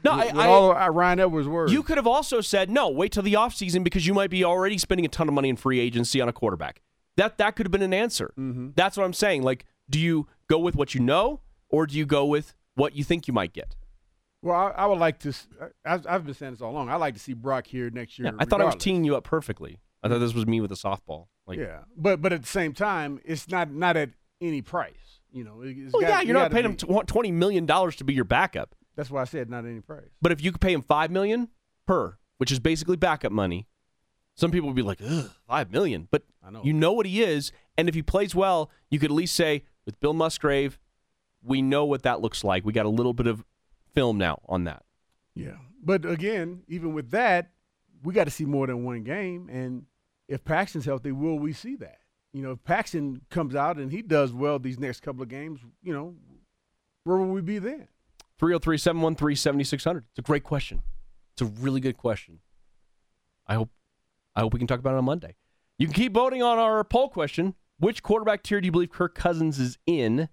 No, 0.05 0.13
I, 0.13 0.27
With 0.27 0.37
I 0.37 0.47
all 0.49 0.71
of 0.71 0.77
uh, 0.77 0.91
Ryan 0.91 1.21
Edwards' 1.21 1.49
words. 1.49 1.73
You 1.73 1.83
could 1.83 1.97
have 1.97 2.07
also 2.07 2.41
said 2.41 2.71
no. 2.71 2.89
Wait 2.89 3.13
till 3.13 3.23
the 3.23 3.35
offseason 3.35 3.83
because 3.83 4.07
you 4.07 4.15
might 4.15 4.31
be 4.31 4.45
already 4.45 4.79
spending 4.79 5.05
a 5.05 5.09
ton 5.09 5.29
of 5.29 5.35
money 5.35 5.49
in 5.49 5.57
free 5.57 5.81
agency 5.81 6.21
on 6.21 6.29
a 6.29 6.33
quarterback. 6.33 6.83
That 7.17 7.39
that 7.39 7.57
could 7.57 7.67
have 7.67 7.73
been 7.73 7.83
an 7.83 7.95
answer. 7.95 8.33
Mm-hmm. 8.39 8.71
That's 8.77 8.97
what 8.97 9.05
I'm 9.05 9.13
saying. 9.13 9.43
Like, 9.43 9.65
do 9.91 9.99
you 9.99 10.29
go 10.49 10.59
with 10.59 10.77
what 10.77 10.95
you 10.95 11.01
know, 11.01 11.41
or 11.69 11.87
do 11.87 11.97
you 11.97 12.07
go 12.07 12.25
with 12.25 12.55
what 12.75 12.95
you 12.95 13.03
think 13.03 13.27
you 13.27 13.35
might 13.35 13.53
get? 13.53 13.75
Well, 14.41 14.55
I, 14.55 14.83
I 14.83 14.87
would 14.87 14.99
like 15.01 15.19
to. 15.21 15.33
I- 15.61 15.95
I've, 15.95 16.07
I've 16.07 16.25
been 16.25 16.35
saying 16.35 16.53
this 16.53 16.61
all 16.63 16.71
along. 16.71 16.91
I'd 16.91 16.97
like 16.97 17.15
to 17.15 17.21
see 17.21 17.33
Brock 17.33 17.67
here 17.67 17.91
next 17.91 18.19
year. 18.19 18.29
Yeah, 18.29 18.33
I 18.39 18.45
thought 18.45 18.61
I 18.61 18.65
was 18.65 18.77
teeing 18.77 19.03
you 19.05 19.17
up 19.17 19.25
perfectly. 19.25 19.81
I 20.03 20.09
thought 20.09 20.19
this 20.19 20.35
was 20.35 20.47
me 20.47 20.61
with 20.61 20.71
a 20.71 20.77
softball. 20.77 21.27
Like, 21.47 21.59
yeah, 21.59 21.81
but 21.97 22.23
but 22.23 22.33
at 22.33 22.43
the 22.43 22.49
same 22.49 22.73
time, 22.73 23.21
it's 23.25 23.49
not 23.49 23.73
not 23.73 23.97
at 23.97 24.11
any 24.41 24.63
price. 24.63 24.95
You 25.33 25.43
know. 25.43 25.63
It's 25.63 25.93
well, 25.93 26.03
got, 26.03 26.09
yeah, 26.09 26.21
you're 26.21 26.35
not 26.35 26.53
paying 26.53 26.67
him 26.67 26.73
be- 26.73 26.87
tw- 26.87 27.07
twenty 27.07 27.33
million 27.33 27.67
dollars 27.67 27.97
to 27.97 28.05
be 28.05 28.15
your 28.15 28.25
backup. 28.25 28.75
That's 28.99 29.13
why 29.13 29.21
I 29.21 29.25
said 29.27 29.49
not 29.49 29.65
any 29.65 29.79
price. 29.79 30.11
But 30.21 30.33
if 30.33 30.43
you 30.43 30.51
could 30.51 30.61
pay 30.61 30.73
him 30.73 30.83
five 30.83 31.13
million 31.13 31.51
per, 31.87 32.19
which 32.39 32.51
is 32.51 32.59
basically 32.59 32.97
backup 32.97 33.31
money, 33.31 33.69
some 34.35 34.51
people 34.51 34.69
would 34.69 34.75
be 34.75 34.83
like, 34.83 34.99
Ugh, 35.01 35.31
five 35.47 35.71
million. 35.71 36.09
But 36.11 36.25
know. 36.51 36.63
you 36.65 36.73
know 36.73 36.93
what 36.93 37.07
he 37.07 37.23
is, 37.23 37.53
and 37.77 37.89
if 37.89 37.95
he 37.95 38.03
plays 38.03 38.35
well, 38.35 38.73
you 38.91 38.99
could 38.99 39.13
at 39.13 39.15
least 39.15 39.37
say 39.37 39.63
with 39.87 40.01
Bill 40.01 40.15
Musgrave, 40.15 40.81
we 41.45 41.63
know 41.63 41.85
what 41.85 42.03
that 42.03 42.21
looks 42.21 42.43
like. 42.43 42.65
We 42.65 42.73
got 42.73 42.87
a 42.87 42.91
little 42.91 43.13
bit 43.13 43.29
of 43.29 43.45
film 43.95 44.19
now 44.19 44.41
on 44.49 44.65
that. 44.65 44.83
Yeah, 45.33 45.59
but 45.81 46.05
again, 46.05 46.65
even 46.67 46.93
with 46.93 47.13
that, 47.13 47.53
we 48.03 48.13
got 48.13 48.25
to 48.25 48.33
see 48.33 48.47
more 48.47 48.67
than 48.67 48.85
one 48.85 49.05
game. 49.05 49.49
And 49.49 49.87
if 50.27 50.45
Paxton's 50.45 50.87
healthy, 50.87 51.13
will 51.13 51.39
we 51.39 51.53
see 51.53 51.77
that? 51.77 52.01
You 52.33 52.43
know, 52.43 52.51
if 52.51 52.65
Paxton 52.65 53.21
comes 53.31 53.55
out 53.55 53.77
and 53.77 53.93
he 53.93 54.03
does 54.03 54.33
well 54.33 54.59
these 54.59 54.81
next 54.81 55.03
couple 55.03 55.23
of 55.23 55.29
games, 55.29 55.61
you 55.85 55.93
know, 55.93 56.17
where 57.05 57.17
will 57.17 57.29
we 57.29 57.43
be 57.43 57.61
then? 57.61 57.87
303 58.39 58.79
713 58.79 59.37
7600. 59.37 60.05
It's 60.11 60.19
a 60.19 60.23
great 60.23 60.45
question. 60.45 60.83
It's 61.33 61.43
a 61.43 61.47
really 61.47 61.81
good 61.81 61.97
question. 61.97 62.41
I 63.47 63.55
hope 63.55 63.71
I 64.37 64.41
hope 64.41 64.53
we 64.53 64.59
can 64.59 64.69
talk 64.69 64.79
about 64.79 64.95
it 64.95 64.99
on 64.99 65.05
Monday. 65.05 65.35
You 65.79 65.87
can 65.87 65.95
keep 65.95 66.13
voting 66.13 66.43
on 66.43 66.59
our 66.59 66.83
poll 66.85 67.09
question. 67.09 67.55
Which 67.79 68.03
quarterback 68.03 68.43
tier 68.43 68.61
do 68.61 68.67
you 68.67 68.73
believe 68.73 68.91
Kirk 68.91 69.15
Cousins 69.15 69.59
is 69.59 69.79
in? 69.87 70.29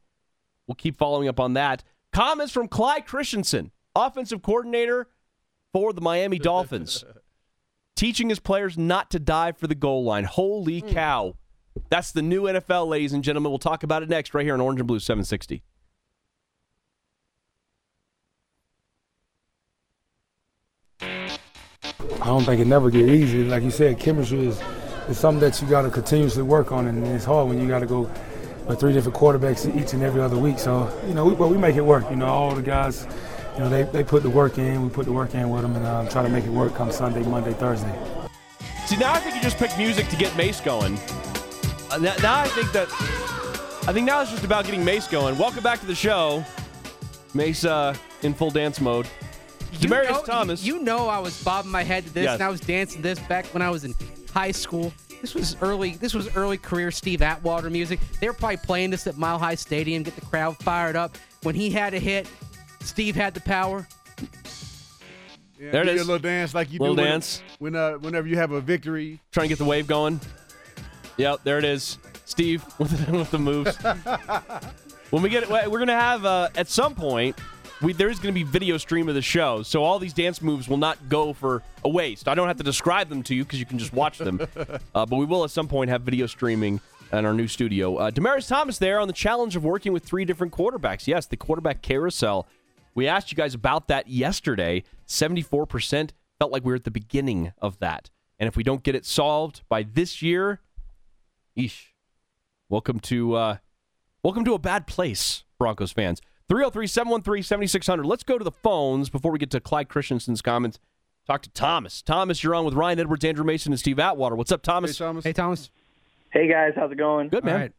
We'll 0.68 0.76
keep 0.76 0.97
following 0.97 1.28
up 1.28 1.39
on 1.39 1.53
that. 1.53 1.84
Comments 2.12 2.51
from 2.51 2.68
Clyde 2.68 3.06
Christensen, 3.06 3.72
offensive 3.95 4.41
coordinator 4.41 5.08
for 5.74 5.93
the 5.93 6.01
Miami 6.01 6.39
Dolphins. 6.39 7.03
Teaching 7.95 8.30
his 8.30 8.39
players 8.39 8.78
not 8.78 9.12
to 9.12 9.20
dive 9.20 9.58
for 9.58 9.68
the 9.68 9.76
goal 9.76 10.03
line. 10.03 10.24
Holy 10.24 10.80
hmm. 10.80 10.89
cow. 10.89 11.36
That's 11.89 12.12
the 12.12 12.22
new 12.22 12.43
NFL, 12.43 12.88
ladies 12.88 13.14
and 13.14 13.24
gentlemen. 13.24 13.51
We'll 13.51 13.60
talk 13.60 13.84
about 13.84 14.01
it 14.01 14.10
next 14.10 14.34
right 14.34 14.45
here 14.45 14.53
on 14.53 14.62
Orange 14.62 14.80
and 14.80 14.88
Blue 14.88 14.99
760. 14.99 15.62
I 22.22 22.26
don't 22.26 22.43
think 22.43 22.62
it 22.62 22.68
never 22.68 22.89
get 22.89 23.08
easy. 23.08 23.43
Like 23.43 23.64
you 23.64 23.72
said, 23.72 23.99
chemistry 23.99 24.47
is, 24.47 24.62
is 25.10 25.18
something 25.18 25.39
that 25.41 25.62
you 25.62 25.68
got 25.68 25.84
to 25.84 25.89
continuously 25.89 26.43
work 26.43 26.72
on, 26.72 26.88
and 26.88 27.06
it's 27.08 27.26
hard 27.26 27.47
when 27.49 27.62
you 27.62 27.68
got 27.68 27.80
to 27.80 27.86
go 27.86 28.10
with 28.68 28.80
three 28.80 28.93
different 28.93 29.18
quarterbacks 29.18 29.66
each 29.80 29.93
and 29.93 30.01
every 30.01 30.22
other 30.22 30.38
week. 30.38 30.60
So 30.60 30.91
you 31.08 31.14
know, 31.14 31.26
we, 31.26 31.36
but 31.36 31.49
we 31.49 31.58
make 31.58 31.76
it 31.76 31.82
work. 31.82 32.10
You 32.10 32.16
know, 32.16 32.28
all 32.28 32.56
the 32.56 32.62
guys, 32.62 33.08
you 33.53 33.60
know, 33.60 33.70
they, 33.70 33.84
they 33.84 34.03
put 34.03 34.24
the 34.24 34.30
work 34.30 34.58
in. 34.58 34.84
We 34.84 34.89
put 34.89 35.06
the 35.06 35.12
work 35.12 35.36
in 35.36 35.49
with 35.49 35.62
them, 35.62 35.76
and 35.76 35.86
um, 35.86 36.08
try 36.08 36.24
to 36.24 36.30
make 36.30 36.45
it 36.45 36.51
work 36.51 36.76
come 36.76 36.91
Sunday, 36.91 37.24
Monday, 37.24 37.53
Thursday. 37.53 37.93
See, 38.86 38.97
now 38.97 39.14
I 39.14 39.20
think 39.20 39.36
you 39.36 39.41
just 39.41 39.58
picked 39.58 39.78
music 39.78 40.08
to 40.10 40.16
get 40.16 40.36
Mace 40.36 40.62
going. 40.62 40.97
Uh, 41.91 41.97
now, 41.97 42.16
now 42.22 42.39
I 42.39 42.47
think 42.49 42.72
that 42.72 42.88
I 43.88 43.93
think 43.93 44.08
now 44.08 44.22
it's 44.22 44.32
just 44.32 44.43
about 44.43 44.66
getting 44.66 44.84
Mace 44.84 45.08
going. 45.08 45.38
Welcome 45.38 45.64
back 45.64 45.80
to 45.80 45.86
the 45.86 45.95
show, 45.95 46.43
Mace 47.34 47.66
uh, 47.66 47.95
in 48.24 48.34
full 48.34 48.51
dance 48.51 48.82
mode. 48.82 49.08
You 49.80 49.89
Demaryius 49.89 50.09
know, 50.11 50.23
Thomas. 50.23 50.63
You 50.63 50.80
know 50.80 51.07
I 51.09 51.19
was 51.19 51.41
bobbing 51.43 51.71
my 51.71 51.84
head 51.84 52.05
to 52.05 52.13
this, 52.13 52.23
Yes. 52.26 52.34
and 52.36 52.43
I 52.43 52.49
was 52.49 52.59
dancing 52.61 53.01
this 53.01 53.19
back 53.19 53.45
when 53.53 53.61
I 53.61 53.69
was 53.69 53.84
in 53.86 53.93
high 54.34 54.51
school. 54.51 54.93
This 55.21 55.34
was 55.34 55.55
early. 55.61 55.91
This 55.95 56.13
was 56.13 56.36
early 56.36 56.57
career 56.57 56.91
Steve 56.91 57.21
Atwater 57.21 57.69
music. 57.69 57.99
They 58.19 58.28
were 58.28 58.34
probably 58.34 58.57
playing 58.57 58.91
this 58.91 59.07
at 59.07 59.17
Mile 59.17 59.39
High 59.39 59.55
Stadium, 59.55 60.03
get 60.03 60.15
the 60.15 60.21
crowd 60.26 60.57
fired 60.57 60.95
up. 60.95 61.17
When 61.43 61.55
he 61.55 61.69
had 61.69 61.93
a 61.93 61.99
hit, 61.99 62.28
Steve 62.82 63.15
had 63.15 63.34
the 63.34 63.41
power. 63.41 63.88
Yeah, 65.59 65.71
There 65.71 65.82
it 65.84 65.86
do 65.86 65.91
your 65.95 66.03
little 66.03 66.19
dance 66.19 66.53
like 66.53 66.71
you 66.71 66.80
Little 66.80 66.95
do 66.95 67.01
when- 67.01 67.11
dance. 67.11 67.41
when 67.59 67.76
uh, 67.76 67.93
whenever 67.93 68.28
you 68.28 68.36
have 68.36 68.51
a 68.51 68.61
victory. 68.61 69.19
trying 69.32 69.45
to 69.45 69.49
get 69.49 69.57
the 69.57 69.65
wave 69.65 69.88
going. 69.88 70.19
Yep, 71.17 71.41
there 71.43 71.57
it 71.57 71.63
is. 71.65 71.97
Steve 72.26 72.63
with, 72.80 73.09
with 73.09 73.32
the 73.32 73.39
moves. 73.39 73.76
when 75.11 75.23
we 75.23 75.30
get 75.30 75.43
it, 75.43 75.49
we're 75.49 75.78
going 75.80 75.88
to 75.88 75.93
have 75.93 76.26
uh, 76.26 76.49
at 76.55 76.67
some 76.67 76.93
point. 76.93 77.38
We, 77.86 77.93
there 77.93 78.09
is 78.09 78.17
going 78.17 78.33
to 78.33 78.39
be 78.39 78.41
video 78.41 78.77
stream 78.77 79.07
of 79.09 79.13
the 79.13 79.21
show, 79.21 79.61
so 79.61 79.83
all 79.83 79.99
these 79.99 80.11
dance 80.11 80.41
moves 80.41 80.67
will 80.67 80.77
not 80.77 81.07
go 81.07 81.33
for 81.33 81.61
a 81.83 81.89
waste. 81.89 82.27
I 82.27 82.33
don't 82.33 82.47
have 82.47 82.57
to 82.57 82.63
describe 82.63 83.09
them 83.09 83.21
to 83.21 83.36
you 83.36 83.43
because 83.43 83.59
you 83.59 83.67
can 83.67 83.77
just 83.77 83.93
watch 83.93 84.17
them. 84.17 84.41
uh, 84.95 85.05
but 85.05 85.11
we 85.11 85.25
will 85.25 85.43
at 85.43 85.51
some 85.51 85.67
point 85.67 85.91
have 85.91 86.01
video 86.01 86.25
streaming 86.25 86.81
in 87.13 87.25
our 87.27 87.33
new 87.36 87.47
studio. 87.47 87.97
Uh, 87.97 88.09
Demaryius 88.09 88.47
Thomas 88.47 88.79
there 88.79 88.99
on 88.99 89.05
the 89.07 89.13
challenge 89.13 89.55
of 89.55 89.63
working 89.63 89.93
with 89.93 90.03
three 90.03 90.25
different 90.25 90.51
quarterbacks. 90.51 91.05
Yes, 91.05 91.27
the 91.27 91.38
quarterback 91.38 91.83
carousel. 91.83 92.47
We 92.95 93.07
asked 93.07 93.31
you 93.31 93.36
guys 93.36 93.53
about 93.53 93.88
that 93.89 94.07
yesterday. 94.07 94.81
74% 95.07 96.09
felt 96.39 96.51
like 96.51 96.65
we 96.65 96.71
were 96.71 96.77
at 96.77 96.86
the 96.86 96.89
beginning 96.89 97.53
of 97.61 97.77
that. 97.81 98.09
And 98.39 98.47
if 98.47 98.57
we 98.57 98.63
don't 98.63 98.81
get 98.81 98.95
it 98.95 99.05
solved 99.05 99.61
by 99.69 99.83
this 99.83 100.23
year, 100.23 100.59
eesh. 101.55 101.89
Welcome 102.67 102.99
to 103.01 103.36
uh, 103.36 103.57
welcome 104.23 104.43
to 104.45 104.55
a 104.55 104.59
bad 104.59 104.88
place, 104.88 105.43
Broncos 105.59 105.91
fans. 105.91 106.19
303-713-7600. 106.50 108.06
Let's 108.06 108.24
go 108.24 108.38
to 108.38 108.43
the 108.43 108.52
phones 108.52 109.10
before 109.10 109.32
we 109.32 109.39
get 109.39 109.52
to 109.52 109.60
Clyde 109.60 109.89
Christensen's 109.89 110.41
comments. 110.41 110.80
Talk 111.26 111.41
to 111.41 111.50
Thomas. 111.50 112.02
Thomas, 112.02 112.43
you're 112.43 112.54
on 112.54 112.66
with 112.66 112.76
Ryan 112.76 113.00
Edwards, 113.00 113.26
Andrew 113.26 113.43
Mason, 113.43 113.74
and 113.74 113.80
Steve 113.80 113.98
Atwater. 113.98 114.36
What's 114.36 114.52
up, 114.52 114.62
Thomas? 114.62 114.98
Hey, 114.98 115.06
Thomas. 115.06 115.24
Hey, 115.24 115.34
Thomas. 115.34 115.72
Hey 116.32 116.50
guys, 116.50 116.74
how's 116.76 116.91
it 116.91 116.98
going? 116.98 117.30
Good, 117.30 117.46
man. 117.46 117.72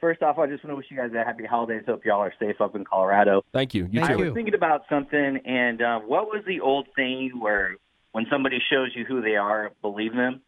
First 0.00 0.22
off, 0.22 0.38
I 0.38 0.46
just 0.46 0.62
want 0.62 0.72
to 0.72 0.76
wish 0.76 0.86
you 0.90 0.98
guys 0.98 1.10
a 1.14 1.24
happy 1.24 1.46
holidays. 1.46 1.82
Hope 1.86 2.04
y'all 2.04 2.20
are 2.20 2.32
safe 2.38 2.60
up 2.60 2.76
in 2.76 2.84
Colorado. 2.84 3.42
Thank 3.52 3.74
you. 3.74 3.88
You 3.90 4.02
I 4.02 4.08
too. 4.08 4.24
was 4.24 4.34
thinking 4.34 4.54
about 4.54 4.82
something, 4.88 5.38
and 5.44 5.82
uh, 5.82 5.98
what 6.00 6.26
was 6.26 6.42
the 6.46 6.60
old 6.60 6.88
saying 6.96 7.32
where 7.38 7.76
when 8.12 8.26
somebody 8.30 8.58
shows 8.70 8.90
you 8.94 9.04
who 9.04 9.20
they 9.22 9.36
are, 9.36 9.72
believe 9.82 10.14
them? 10.14 10.42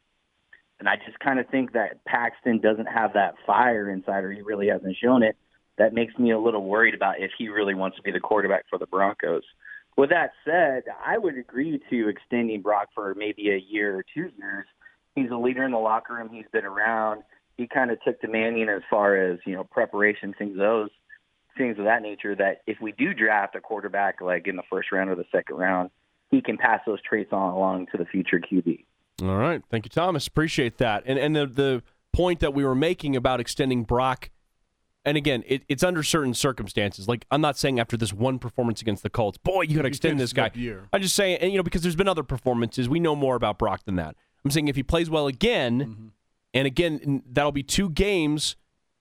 And 0.79 0.89
I 0.89 0.97
just 1.07 1.19
kind 1.21 1.39
of 1.39 1.49
think 1.49 1.73
that 1.73 2.05
Paxton 2.05 2.61
doesn't 2.61 2.87
have 2.87 3.15
that 3.15 3.35
fire 3.47 3.91
inside, 3.91 4.25
or 4.25 4.33
he 4.33 4.43
really 4.43 4.69
hasn't 4.69 4.97
shown 5.03 5.23
it. 5.23 5.37
That 5.79 5.95
makes 5.95 6.19
me 6.19 6.31
a 6.33 6.39
little 6.39 6.65
worried 6.65 6.95
about 6.95 7.21
if 7.21 7.31
he 7.37 7.49
really 7.49 7.75
wants 7.75 7.97
to 7.97 8.03
be 8.03 8.11
the 8.11 8.21
quarterback 8.21 8.65
for 8.69 8.79
the 8.79 8.87
Broncos. 8.87 9.43
With 9.97 10.11
that 10.11 10.33
said, 10.45 10.85
I 11.05 11.19
would 11.19 11.37
agree 11.37 11.81
to 11.91 12.09
extending 12.09 12.63
Brock 12.63 12.89
for 12.95 13.15
maybe 13.15 13.51
a 13.51 13.59
year 13.59 13.97
or 13.97 14.05
two 14.15 14.31
years. 14.39 14.67
He's 15.15 15.31
a 15.31 15.37
leader 15.37 15.65
in 15.65 15.73
the 15.73 15.79
locker 15.79 16.15
room. 16.15 16.31
He's 16.33 16.47
been 16.53 16.65
around. 16.65 17.23
He 17.59 17.67
kind 17.67 17.91
of 17.91 18.03
took 18.03 18.21
to 18.23 18.29
Manning 18.29 18.69
as 18.69 18.83
far 18.89 19.17
as 19.17 19.39
you 19.45 19.55
know 19.55 19.65
preparation, 19.65 20.35
things 20.39 20.57
those 20.57 20.89
things 21.59 21.79
of 21.79 21.85
that 21.85 22.01
nature. 22.01 22.35
That 22.35 22.63
if 22.67 22.81
we 22.81 22.93
do 22.93 23.13
draft 23.13 23.55
a 23.55 23.61
quarterback 23.61 24.23
like 24.23 24.47
in 24.47 24.57
the 24.57 24.63
first 24.71 24.91
round 24.91 25.11
or 25.11 25.15
the 25.15 25.27
second 25.31 25.57
round, 25.57 25.91
he 26.31 26.41
can 26.41 26.57
pass 26.57 26.81
those 26.87 27.03
traits 27.03 27.33
on 27.33 27.53
along 27.53 27.89
to 27.93 27.99
the 27.99 28.07
future 28.07 28.41
QB. 28.41 28.85
All 29.23 29.37
right. 29.37 29.63
Thank 29.71 29.85
you, 29.85 29.91
Thomas. 29.91 30.27
Appreciate 30.27 30.79
that. 30.79 31.03
And 31.05 31.19
and 31.19 31.37
the 31.37 31.47
the 31.47 31.83
point 32.13 32.41
that 32.41 32.55
we 32.55 32.65
were 32.65 32.75
making 32.75 33.15
about 33.15 33.41
extending 33.41 33.85
Brock, 33.85 34.31
and 35.05 35.17
again, 35.17 35.43
it, 35.47 35.65
it's 35.69 35.83
under 35.83 36.03
certain 36.03 36.35
circumstances. 36.35 37.09
Like 37.09 37.25
I'm 37.31 37.41
not 37.41 37.57
saying 37.59 37.81
after 37.81 37.97
this 37.97 38.13
one 38.13 38.39
performance 38.39 38.81
against 38.81 39.03
the 39.03 39.11
Colts, 39.11 39.39
boy, 39.39 39.63
you 39.63 39.77
got 39.77 39.83
to 39.83 39.89
extend 39.89 40.21
this 40.21 40.33
guy. 40.33 40.51
I'm 40.93 41.03
just 41.03 41.15
saying, 41.17 41.39
and 41.41 41.51
you 41.51 41.57
know, 41.59 41.63
because 41.63 41.83
there's 41.83 41.97
been 41.97 42.09
other 42.09 42.23
performances, 42.23 42.89
we 42.89 43.01
know 43.01 43.17
more 43.17 43.35
about 43.37 43.59
Brock 43.59 43.85
than 43.85 43.97
that. 43.97 44.17
I'm 44.45 44.51
saying 44.51 44.69
if 44.69 44.77
he 44.77 44.83
plays 44.83 45.09
well 45.11 45.27
again, 45.27 45.81
Mm-hmm. 45.81 46.07
and 46.55 46.67
again, 46.67 47.23
that'll 47.31 47.53
be 47.53 47.63
two 47.63 47.89
games 47.91 48.57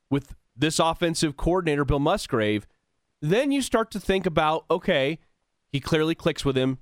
with 0.10 0.36
this 0.56 0.80
offensive 0.80 1.38
coordinator, 1.38 1.86
Bill 1.86 2.00
Musgrave. 2.00 2.68
Then 3.22 3.52
you 3.52 3.62
start 3.62 3.92
to 3.92 4.00
think 4.00 4.26
about, 4.26 4.66
okay, 4.70 5.20
he 5.72 5.80
clearly 5.80 6.16
clicks 6.16 6.44
with 6.44 6.58
him. 6.58 6.80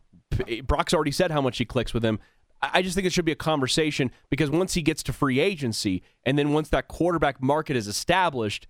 Brock's 0.64 0.94
already 0.94 1.12
said 1.12 1.32
how 1.32 1.42
much 1.42 1.58
he 1.58 1.66
clicks 1.66 1.94
with 1.94 2.04
him. 2.06 2.20
I 2.62 2.70
I 2.76 2.82
just 2.82 2.96
think 2.96 3.08
it 3.08 3.14
should 3.14 3.26
be 3.26 3.32
a 3.32 3.36
conversation 3.38 4.12
because 4.30 4.50
once 4.50 4.74
he 4.74 4.82
gets 4.82 5.02
to 5.04 5.14
free 5.14 5.40
agency, 5.40 6.02
and 6.26 6.38
then 6.38 6.52
once 6.52 6.70
that 6.70 6.88
quarterback 6.88 7.42
market 7.42 7.76
is 7.78 7.88
established, 7.88 8.68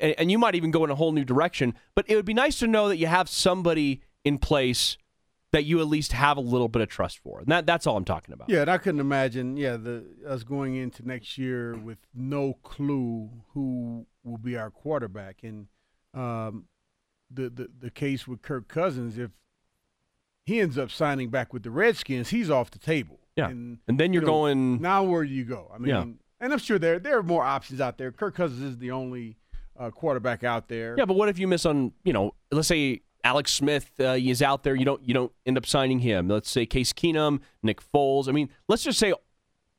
and, 0.00 0.14
and 0.18 0.30
you 0.30 0.38
might 0.38 0.54
even 0.54 0.70
go 0.70 0.84
in 0.84 0.90
a 0.90 0.94
whole 0.94 1.12
new 1.12 1.24
direction. 1.24 1.74
But 1.94 2.04
it 2.08 2.16
would 2.16 2.24
be 2.24 2.34
nice 2.34 2.58
to 2.60 2.66
know 2.66 2.88
that 2.88 2.96
you 2.96 3.06
have 3.06 3.28
somebody 3.28 4.02
in 4.24 4.38
place 4.38 4.96
that 5.50 5.64
you 5.64 5.80
at 5.80 5.86
least 5.86 6.12
have 6.12 6.36
a 6.36 6.40
little 6.42 6.68
bit 6.68 6.82
of 6.82 6.88
trust 6.88 7.18
for. 7.18 7.38
And 7.40 7.48
that, 7.48 7.64
that's 7.64 7.86
all 7.86 7.96
I'm 7.96 8.04
talking 8.04 8.34
about. 8.34 8.50
Yeah, 8.50 8.60
and 8.60 8.70
I 8.70 8.76
couldn't 8.76 9.00
imagine, 9.00 9.56
yeah, 9.56 9.76
the 9.78 10.04
us 10.26 10.42
going 10.42 10.74
into 10.76 11.06
next 11.06 11.38
year 11.38 11.74
with 11.74 11.96
no 12.14 12.54
clue 12.62 13.30
who 13.54 14.06
will 14.24 14.36
be 14.36 14.58
our 14.58 14.70
quarterback. 14.70 15.38
And 15.42 15.68
um, 16.12 16.66
the, 17.30 17.48
the 17.48 17.68
the 17.80 17.90
case 17.90 18.28
with 18.28 18.42
Kirk 18.42 18.68
Cousins, 18.68 19.16
if 19.16 19.30
he 20.44 20.60
ends 20.60 20.76
up 20.78 20.90
signing 20.90 21.30
back 21.30 21.52
with 21.52 21.62
the 21.62 21.70
Redskins, 21.70 22.28
he's 22.30 22.50
off 22.50 22.70
the 22.70 22.78
table. 22.78 23.20
Yeah. 23.36 23.48
And, 23.48 23.78
And 23.88 23.98
then 23.98 24.12
you're 24.12 24.22
you 24.22 24.26
know, 24.26 24.32
going. 24.32 24.80
now 24.82 25.04
where 25.04 25.24
do 25.24 25.30
you 25.30 25.44
go? 25.44 25.70
I 25.74 25.78
mean, 25.78 25.88
Yeah. 25.88 26.04
and 26.40 26.52
I'm 26.52 26.58
sure 26.58 26.78
there 26.78 26.98
there 26.98 27.16
are 27.18 27.22
more 27.22 27.44
options 27.44 27.80
out 27.80 27.96
there. 27.96 28.12
Kirk 28.12 28.34
Cousins 28.34 28.62
is 28.62 28.78
the 28.78 28.90
only 28.90 29.36
uh, 29.78 29.90
quarterback 29.90 30.44
out 30.44 30.68
there. 30.68 30.94
Yeah, 30.98 31.04
but 31.04 31.14
what 31.14 31.28
if 31.28 31.38
you 31.38 31.46
miss 31.46 31.64
on, 31.64 31.92
you 32.04 32.12
know, 32.12 32.34
let's 32.50 32.68
say 32.68 33.02
Alex 33.24 33.52
Smith 33.52 33.90
uh, 34.00 34.16
is 34.18 34.42
out 34.42 34.62
there, 34.62 34.74
you 34.74 34.84
don't 34.84 35.02
you 35.06 35.14
don't 35.14 35.32
end 35.46 35.56
up 35.56 35.66
signing 35.66 36.00
him. 36.00 36.28
Let's 36.28 36.50
say 36.50 36.66
Case 36.66 36.92
Keenum, 36.92 37.40
Nick 37.62 37.80
Foles. 37.80 38.28
I 38.28 38.32
mean, 38.32 38.48
let's 38.68 38.82
just 38.82 38.98
say, 38.98 39.12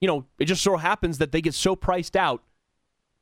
you 0.01 0.07
know, 0.07 0.25
it 0.39 0.45
just 0.45 0.63
so 0.63 0.77
happens 0.77 1.17
that 1.17 1.31
they 1.31 1.41
get 1.41 1.53
so 1.53 1.75
priced 1.75 2.15
out, 2.15 2.43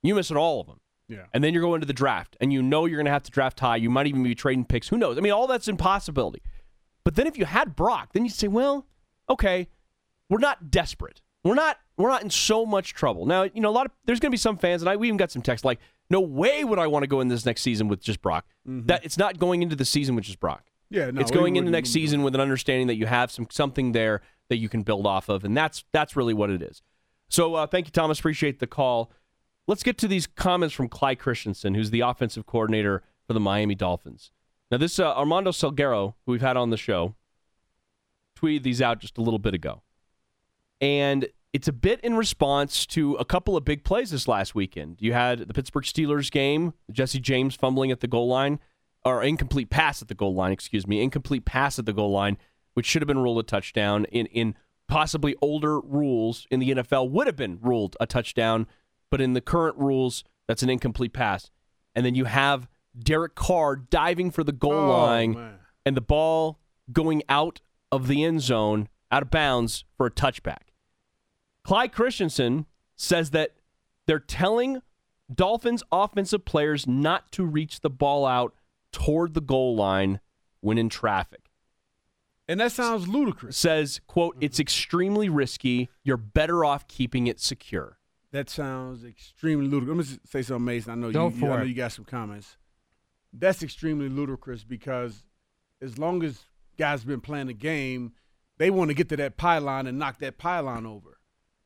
you 0.03 0.15
miss 0.15 0.31
on 0.31 0.37
all 0.37 0.61
of 0.61 0.67
them. 0.67 0.79
Yeah. 1.09 1.25
And 1.33 1.43
then 1.43 1.53
you're 1.53 1.63
going 1.63 1.79
to 1.79 1.87
the 1.87 1.93
draft, 1.93 2.35
and 2.41 2.51
you 2.51 2.61
know 2.61 2.85
you're 2.85 2.97
going 2.97 3.05
to 3.05 3.11
have 3.11 3.23
to 3.23 3.31
draft 3.31 3.59
high. 3.59 3.77
You 3.77 3.89
might 3.89 4.07
even 4.07 4.23
be 4.23 4.35
trading 4.35 4.65
picks. 4.65 4.89
Who 4.89 4.97
knows? 4.97 5.17
I 5.17 5.21
mean, 5.21 5.31
all 5.31 5.47
that's 5.47 5.69
impossibility. 5.69 6.41
But 7.05 7.15
then 7.15 7.27
if 7.27 7.37
you 7.37 7.45
had 7.45 7.75
Brock, 7.77 8.09
then 8.11 8.25
you'd 8.25 8.33
say, 8.33 8.49
well, 8.49 8.85
okay, 9.29 9.69
we're 10.29 10.39
not 10.39 10.69
desperate. 10.69 11.21
We're 11.43 11.55
not 11.55 11.77
we're 11.95 12.09
not 12.09 12.23
in 12.23 12.29
so 12.29 12.65
much 12.65 12.93
trouble. 12.93 13.25
Now, 13.25 13.43
you 13.43 13.61
know, 13.61 13.69
a 13.69 13.71
lot 13.71 13.85
of 13.85 13.93
there's 14.05 14.19
going 14.19 14.29
to 14.29 14.33
be 14.33 14.37
some 14.37 14.57
fans, 14.57 14.81
and 14.81 14.89
I 14.89 14.97
we 14.97 15.07
even 15.07 15.17
got 15.17 15.31
some 15.31 15.41
text 15.41 15.63
like, 15.63 15.79
no 16.09 16.19
way 16.19 16.63
would 16.63 16.79
I 16.79 16.87
want 16.87 17.03
to 17.03 17.07
go 17.07 17.21
in 17.21 17.27
this 17.27 17.45
next 17.45 17.61
season 17.61 17.87
with 17.87 18.01
just 18.01 18.21
Brock. 18.21 18.45
That 18.65 19.05
it's 19.05 19.17
not 19.17 19.39
going 19.39 19.61
into 19.61 19.75
the 19.75 19.85
season 19.85 20.15
with 20.15 20.25
just 20.25 20.39
Brock. 20.39 20.65
Yeah, 20.89 21.11
no, 21.11 21.19
it's 21.19 21.31
going 21.31 21.57
into 21.57 21.69
next 21.69 21.89
season 21.89 22.23
with 22.23 22.33
an 22.33 22.41
understanding 22.41 22.87
that 22.87 22.95
you 22.95 23.05
have 23.07 23.29
some 23.29 23.47
something 23.51 23.91
there 23.91 24.21
that 24.49 24.57
you 24.57 24.69
can 24.69 24.83
build 24.83 25.05
off 25.05 25.27
of, 25.29 25.43
and 25.43 25.55
that's 25.55 25.83
that's 25.91 26.15
really 26.15 26.33
what 26.33 26.49
it 26.49 26.61
is. 26.61 26.81
So 27.29 27.55
uh, 27.55 27.67
thank 27.67 27.87
you, 27.87 27.91
Thomas. 27.91 28.19
Appreciate 28.19 28.59
the 28.59 28.67
call. 28.67 29.11
Let's 29.67 29.83
get 29.83 29.97
to 29.97 30.07
these 30.07 30.27
comments 30.27 30.73
from 30.73 30.87
Clyde 30.87 31.19
Christensen, 31.19 31.75
who's 31.75 31.91
the 31.91 31.99
offensive 31.99 32.45
coordinator 32.45 33.03
for 33.25 33.33
the 33.33 33.39
Miami 33.41 33.75
Dolphins. 33.75 34.31
Now, 34.71 34.77
this 34.77 34.97
uh, 34.97 35.13
Armando 35.13 35.51
Salguero, 35.51 36.13
who 36.25 36.31
we've 36.31 36.41
had 36.41 36.55
on 36.55 36.69
the 36.69 36.77
show, 36.77 37.15
tweeted 38.39 38.63
these 38.63 38.81
out 38.81 38.99
just 38.99 39.17
a 39.17 39.21
little 39.21 39.39
bit 39.39 39.53
ago, 39.53 39.81
and 40.79 41.27
it's 41.53 41.67
a 41.67 41.73
bit 41.73 41.99
in 42.01 42.15
response 42.15 42.85
to 42.87 43.15
a 43.15 43.25
couple 43.25 43.55
of 43.57 43.63
big 43.65 43.83
plays 43.83 44.11
this 44.11 44.27
last 44.27 44.53
weekend. 44.53 44.97
You 44.99 45.13
had 45.13 45.39
the 45.47 45.53
Pittsburgh 45.53 45.85
Steelers 45.85 46.29
game, 46.29 46.73
Jesse 46.91 47.19
James 47.19 47.55
fumbling 47.55 47.91
at 47.91 48.01
the 48.01 48.07
goal 48.07 48.27
line, 48.27 48.59
or 49.05 49.23
incomplete 49.23 49.69
pass 49.69 50.01
at 50.01 50.07
the 50.09 50.13
goal 50.15 50.35
line, 50.35 50.51
excuse 50.51 50.85
me, 50.85 51.01
incomplete 51.01 51.45
pass 51.45 51.79
at 51.79 51.85
the 51.85 51.93
goal 51.93 52.11
line, 52.11 52.37
which 52.73 52.85
should 52.85 53.01
have 53.01 53.07
been 53.07 53.19
ruled 53.19 53.39
a 53.39 53.43
touchdown 53.43 54.05
in 54.05 54.25
in 54.27 54.55
possibly 54.87 55.35
older 55.41 55.79
rules 55.81 56.47
in 56.49 56.59
the 56.59 56.71
NFL 56.71 57.09
would 57.09 57.27
have 57.27 57.35
been 57.35 57.59
ruled 57.61 57.97
a 57.99 58.05
touchdown, 58.05 58.67
but 59.11 59.19
in 59.19 59.33
the 59.33 59.41
current 59.41 59.77
rules, 59.77 60.23
that's 60.47 60.63
an 60.63 60.69
incomplete 60.69 61.11
pass. 61.13 61.49
And 61.95 62.05
then 62.05 62.15
you 62.15 62.25
have 62.25 62.69
Derek 62.97 63.35
Carr 63.35 63.75
diving 63.75 64.31
for 64.31 64.43
the 64.43 64.51
goal 64.53 64.71
Oh, 64.73 64.89
line 65.05 65.33
man. 65.33 65.55
and 65.85 65.97
the 65.97 66.01
ball 66.01 66.59
going 66.91 67.21
out 67.27 67.59
of 67.91 68.07
the 68.07 68.23
end 68.23 68.41
zone, 68.41 68.87
out 69.11 69.23
of 69.23 69.29
bounds 69.31 69.83
for 69.97 70.05
a 70.05 70.11
touchback. 70.11 70.69
Clyde 71.67 71.91
Christensen 71.91 72.65
says 72.95 73.31
that 73.31 73.51
they're 74.05 74.19
telling 74.19 74.81
Dolphins 75.29 75.83
offensive 75.91 76.45
players 76.45 76.87
not 76.87 77.29
to 77.33 77.43
reach 77.43 77.81
the 77.81 77.89
ball 77.89 78.25
out 78.25 78.55
toward 78.93 79.33
the 79.33 79.41
goal 79.41 79.75
line 79.75 80.21
when 80.61 80.77
in 80.77 80.87
traffic. 80.87 81.51
And 82.47 82.61
that 82.61 82.71
sounds 82.71 83.09
ludicrous. 83.09 83.57
Says, 83.57 83.99
quote, 84.07 84.35
mm-hmm. 84.35 84.45
it's 84.45 84.61
extremely 84.61 85.27
risky. 85.27 85.89
You're 86.05 86.15
better 86.15 86.63
off 86.63 86.87
keeping 86.87 87.27
it 87.27 87.41
secure. 87.41 87.97
That 88.31 88.49
sounds 88.49 89.03
extremely 89.03 89.67
ludicrous. 89.67 89.97
Let 89.97 90.11
me 90.11 90.19
say 90.23 90.41
something, 90.43 90.63
Mason. 90.63 90.93
I 90.93 90.95
know 90.95 91.11
Go 91.11 91.27
you, 91.27 91.33
you, 91.33 91.39
for 91.41 91.51
I 91.51 91.57
know 91.57 91.63
you 91.63 91.75
got 91.75 91.91
some 91.91 92.05
comments. 92.05 92.55
That's 93.33 93.61
extremely 93.61 94.07
ludicrous 94.07 94.63
because 94.63 95.21
as 95.81 95.97
long 95.97 96.23
as 96.23 96.45
guys 96.77 97.03
been 97.03 97.19
playing 97.19 97.47
the 97.47 97.53
game, 97.53 98.13
they 98.57 98.69
want 98.69 98.89
to 98.89 98.93
get 98.93 99.09
to 99.09 99.17
that 99.17 99.35
pylon 99.35 99.85
and 99.85 99.99
knock 99.99 100.19
that 100.19 100.37
pylon 100.37 100.85
over. 100.85 101.16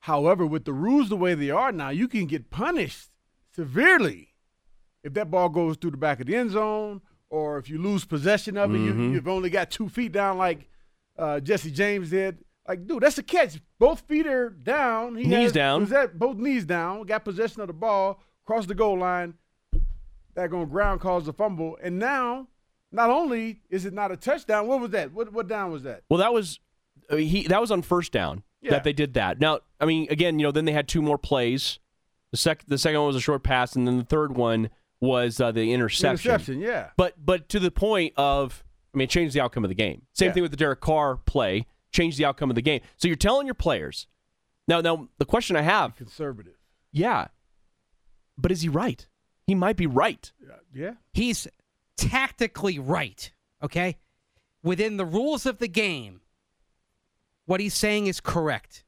However, 0.01 0.45
with 0.45 0.65
the 0.65 0.73
rules 0.73 1.09
the 1.09 1.15
way 1.15 1.33
they 1.35 1.49
are 1.51 1.71
now, 1.71 1.89
you 1.89 2.07
can 2.07 2.25
get 2.25 2.49
punished 2.49 3.09
severely 3.55 4.29
if 5.03 5.13
that 5.13 5.29
ball 5.31 5.49
goes 5.49 5.77
through 5.77 5.91
the 5.91 5.97
back 5.97 6.19
of 6.19 6.27
the 6.27 6.35
end 6.35 6.51
zone 6.51 7.01
or 7.29 7.57
if 7.57 7.69
you 7.69 7.77
lose 7.81 8.05
possession 8.05 8.57
of 8.57 8.73
it. 8.73 8.79
You, 8.79 8.93
Mhm. 8.93 9.13
you've 9.13 9.27
only 9.27 9.49
got 9.49 9.71
two 9.71 9.89
feet 9.89 10.11
down 10.11 10.37
like 10.37 10.67
uh, 11.17 11.39
Jesse 11.39 11.71
James 11.71 12.09
did. 12.09 12.43
Like, 12.67 12.87
dude, 12.87 13.03
that's 13.03 13.17
a 13.17 13.23
catch. 13.23 13.59
Both 13.77 14.01
feet 14.01 14.25
are 14.25 14.49
down. 14.49 15.15
He 15.17 15.23
Knees 15.25 15.37
has- 15.43 15.51
down. 15.51 15.81
was 15.81 15.89
that 15.89 16.17
both 16.17 16.37
knees 16.37 16.65
down. 16.65 17.03
Got 17.03 17.25
possession 17.25 17.61
of 17.61 17.67
the 17.67 17.73
ball, 17.73 18.23
crossed 18.45 18.69
the 18.69 18.75
goal 18.75 18.97
line. 18.97 19.35
That 20.35 20.49
going 20.49 20.69
ground 20.69 21.01
caused 21.01 21.27
a 21.27 21.33
fumble, 21.33 21.77
and 21.83 21.99
now, 21.99 22.47
not 22.91 23.09
only 23.09 23.61
is 23.69 23.85
it 23.85 23.93
not 23.93 24.11
a 24.11 24.17
touchdown. 24.17 24.65
What 24.67 24.79
was 24.79 24.91
that? 24.91 25.11
What 25.11 25.31
what 25.33 25.47
down 25.47 25.71
was 25.71 25.83
that? 25.83 26.03
Well, 26.09 26.19
that 26.19 26.33
was 26.33 26.59
uh, 27.09 27.17
he. 27.17 27.43
That 27.47 27.59
was 27.59 27.69
on 27.71 27.81
first 27.81 28.13
down 28.13 28.41
Yeah. 28.61 28.71
that 28.71 28.83
they 28.83 28.93
did 28.93 29.15
that. 29.15 29.39
Now, 29.39 29.59
I 29.79 29.85
mean, 29.85 30.07
again, 30.09 30.37
you 30.39 30.45
know, 30.45 30.51
then 30.51 30.65
they 30.65 30.71
had 30.71 30.87
two 30.87 31.01
more 31.01 31.17
plays. 31.17 31.79
The 32.31 32.37
sec, 32.37 32.63
the 32.67 32.77
second 32.77 32.99
one 32.99 33.07
was 33.07 33.15
a 33.15 33.21
short 33.21 33.43
pass, 33.43 33.75
and 33.75 33.87
then 33.87 33.97
the 33.97 34.03
third 34.05 34.35
one 34.35 34.69
was 34.99 35.41
uh, 35.41 35.51
the 35.51 35.73
interception. 35.73 36.29
Interception, 36.31 36.59
yeah. 36.61 36.89
But 36.95 37.15
but 37.23 37.49
to 37.49 37.59
the 37.59 37.71
point 37.71 38.13
of, 38.17 38.63
I 38.93 38.97
mean, 38.97 39.05
it 39.05 39.09
changed 39.09 39.33
the 39.35 39.41
outcome 39.41 39.65
of 39.65 39.69
the 39.69 39.75
game. 39.75 40.03
Same 40.13 40.27
Yeah. 40.27 40.33
thing 40.33 40.41
with 40.43 40.51
the 40.51 40.57
Derek 40.57 40.79
Carr 40.79 41.17
play, 41.17 41.65
changed 41.91 42.17
the 42.19 42.25
outcome 42.25 42.49
of 42.51 42.55
the 42.55 42.61
game. 42.61 42.81
So 42.97 43.07
you're 43.07 43.17
telling 43.17 43.47
your 43.47 43.55
players. 43.55 44.05
Now, 44.67 44.79
now 44.79 45.09
the 45.17 45.25
question 45.25 45.55
I 45.55 45.61
have, 45.63 45.95
Conservative. 45.95 46.53
yeah, 46.91 47.29
but 48.37 48.51
is 48.51 48.61
he 48.61 48.69
right? 48.69 49.05
He 49.47 49.55
might 49.55 49.75
be 49.75 49.87
right. 49.87 50.31
Yeah. 50.73 50.93
He's 51.13 51.47
tactically 51.97 52.79
right, 52.79 53.31
okay? 53.61 53.97
Within 54.63 54.97
the 54.97 55.05
rules 55.05 55.45
of 55.45 55.57
the 55.57 55.67
game, 55.67 56.21
what 57.45 57.59
he's 57.59 57.73
saying 57.73 58.07
is 58.07 58.19
correct. 58.19 58.83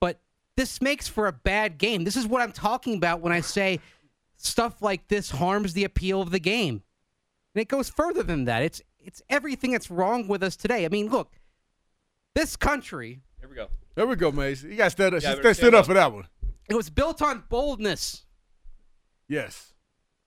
But 0.00 0.20
this 0.56 0.80
makes 0.80 1.08
for 1.08 1.26
a 1.26 1.32
bad 1.32 1.78
game. 1.78 2.04
This 2.04 2.16
is 2.16 2.26
what 2.26 2.42
I'm 2.42 2.52
talking 2.52 2.96
about 2.96 3.20
when 3.20 3.32
I 3.32 3.40
say 3.40 3.80
stuff 4.36 4.80
like 4.82 5.08
this 5.08 5.30
harms 5.30 5.72
the 5.72 5.84
appeal 5.84 6.20
of 6.22 6.30
the 6.30 6.38
game. 6.38 6.82
And 7.54 7.62
it 7.62 7.68
goes 7.68 7.88
further 7.88 8.22
than 8.22 8.44
that. 8.44 8.62
It's 8.62 8.82
it's 8.98 9.22
everything 9.30 9.72
that's 9.72 9.90
wrong 9.90 10.26
with 10.28 10.42
us 10.42 10.56
today. 10.56 10.84
I 10.84 10.88
mean, 10.88 11.08
look, 11.08 11.32
this 12.34 12.56
country 12.56 13.20
Here 13.40 13.48
we 13.48 13.54
go. 13.54 13.68
There 13.94 14.06
we 14.06 14.16
go, 14.16 14.30
Mason. 14.30 14.70
You 14.70 14.76
got 14.76 14.84
to 14.84 14.90
stand 14.90 15.14
up. 15.14 15.22
Yeah, 15.22 15.30
stand, 15.30 15.42
better 15.42 15.54
stand 15.54 15.56
stand 15.56 15.74
up 15.74 15.80
up. 15.80 15.86
for 15.86 15.94
that 15.94 16.12
one. 16.12 16.26
it 16.68 16.74
was 16.74 16.90
built 16.90 17.22
on 17.22 17.44
boldness. 17.48 18.24
Yes. 19.28 19.72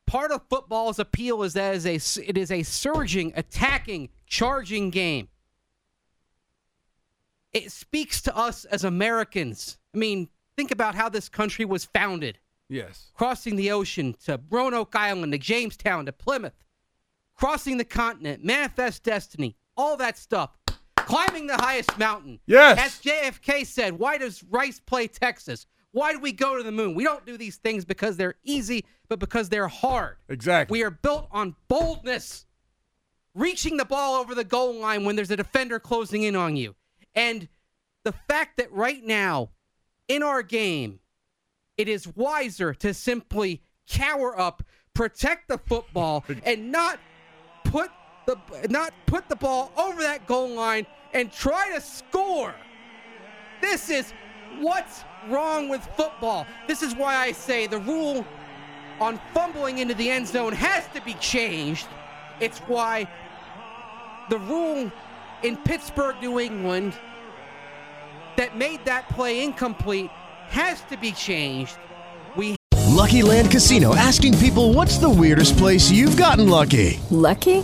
part 0.07 0.31
of 0.31 0.41
football's 0.49 0.97
appeal 0.99 1.43
is 1.43 1.53
that 1.53 1.75
it 1.75 1.85
is 1.85 2.17
a 2.17 2.29
it 2.29 2.37
is 2.37 2.51
a 2.51 2.63
surging, 2.63 3.31
attacking, 3.35 4.09
charging 4.25 4.89
game. 4.89 5.27
It 7.53 7.71
speaks 7.71 8.21
to 8.23 8.35
us 8.35 8.65
as 8.65 8.83
Americans. 8.83 9.77
I 9.93 9.97
mean, 9.97 10.29
think 10.55 10.71
about 10.71 10.95
how 10.95 11.09
this 11.09 11.29
country 11.29 11.65
was 11.65 11.85
founded. 11.85 12.39
Yes. 12.67 13.11
Crossing 13.15 13.55
the 13.55 13.71
ocean 13.71 14.15
to 14.25 14.39
Roanoke 14.49 14.95
Island 14.95 15.31
to 15.31 15.39
Jamestown 15.39 16.05
to 16.05 16.11
Plymouth, 16.11 16.53
crossing 17.35 17.77
the 17.77 17.85
continent, 17.85 18.43
manifest 18.43 19.03
destiny, 19.03 19.55
all 19.75 19.97
that 19.97 20.17
stuff. 20.17 20.51
Climbing 20.95 21.47
the 21.47 21.57
highest 21.57 21.97
mountain. 21.97 22.39
Yes. 22.45 22.77
As 22.77 23.01
JFK 23.01 23.65
said, 23.65 23.97
why 23.97 24.19
does 24.19 24.43
Rice 24.43 24.79
play 24.79 25.07
Texas? 25.07 25.65
Why 25.91 26.13
do 26.13 26.19
we 26.19 26.31
go 26.31 26.55
to 26.55 26.61
the 26.61 26.71
moon? 26.71 26.93
We 26.93 27.03
don't 27.03 27.25
do 27.25 27.35
these 27.35 27.55
things 27.57 27.83
because 27.83 28.15
they're 28.15 28.35
easy, 28.43 28.85
but 29.07 29.17
because 29.17 29.49
they're 29.49 29.67
hard. 29.67 30.17
Exactly. 30.27 30.77
We 30.77 30.83
are 30.83 30.91
built 30.91 31.27
on 31.31 31.55
boldness, 31.67 32.45
reaching 33.33 33.77
the 33.77 33.85
ball 33.85 34.21
over 34.21 34.35
the 34.35 34.43
goal 34.43 34.75
line 34.75 35.03
when 35.03 35.15
there's 35.15 35.31
a 35.31 35.37
defender 35.37 35.79
closing 35.79 36.21
in 36.21 36.35
on 36.35 36.55
you. 36.55 36.75
And 37.19 37.49
the 38.05 38.13
fact 38.13 38.55
that 38.57 38.71
right 38.71 39.03
now 39.03 39.49
in 40.07 40.23
our 40.23 40.41
game, 40.41 41.01
it 41.75 41.89
is 41.89 42.07
wiser 42.07 42.73
to 42.75 42.93
simply 42.93 43.61
cower 43.89 44.39
up, 44.39 44.63
protect 44.93 45.49
the 45.49 45.57
football, 45.57 46.23
and 46.45 46.71
not 46.71 46.97
put 47.65 47.91
the 48.25 48.37
not 48.69 48.93
put 49.05 49.27
the 49.27 49.35
ball 49.35 49.73
over 49.75 50.01
that 50.01 50.27
goal 50.27 50.47
line 50.47 50.87
and 51.13 51.29
try 51.29 51.69
to 51.73 51.81
score. 51.81 52.55
This 53.59 53.89
is 53.89 54.13
what's 54.59 55.03
wrong 55.27 55.67
with 55.67 55.85
football. 55.97 56.47
This 56.69 56.81
is 56.81 56.95
why 56.95 57.17
I 57.17 57.33
say 57.33 57.67
the 57.67 57.79
rule 57.79 58.25
on 59.01 59.19
fumbling 59.33 59.79
into 59.79 59.93
the 59.93 60.09
end 60.09 60.25
zone 60.25 60.53
has 60.53 60.87
to 60.93 61.01
be 61.01 61.15
changed. 61.15 61.87
It's 62.39 62.59
why 62.59 63.09
the 64.29 64.39
rule 64.39 64.89
in 65.43 65.57
Pittsburgh, 65.57 66.15
New 66.21 66.39
England, 66.39 66.93
that 68.37 68.57
made 68.57 68.83
that 68.85 69.09
play 69.09 69.43
incomplete 69.43 70.09
has 70.47 70.81
to 70.89 70.97
be 70.97 71.11
changed. 71.11 71.77
We 72.35 72.55
Lucky 72.87 73.21
Land 73.21 73.51
Casino 73.51 73.95
asking 73.95 74.37
people 74.39 74.73
what's 74.73 74.97
the 74.97 75.09
weirdest 75.09 75.57
place 75.57 75.89
you've 75.89 76.17
gotten 76.17 76.49
lucky? 76.49 76.99
Lucky? 77.09 77.63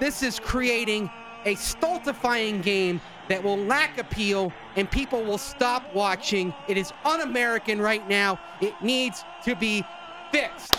this 0.00 0.22
is 0.22 0.40
creating 0.40 1.10
a 1.44 1.54
stultifying 1.54 2.60
game 2.62 3.00
that 3.28 3.42
will 3.42 3.58
lack 3.58 3.98
appeal 3.98 4.52
and 4.74 4.90
people 4.90 5.22
will 5.22 5.38
stop 5.38 5.94
watching. 5.94 6.52
It 6.66 6.76
is 6.76 6.92
un 7.04 7.20
American 7.20 7.80
right 7.80 8.06
now. 8.08 8.40
It 8.60 8.74
needs 8.82 9.24
to 9.44 9.54
be 9.54 9.84
fixed. 10.32 10.74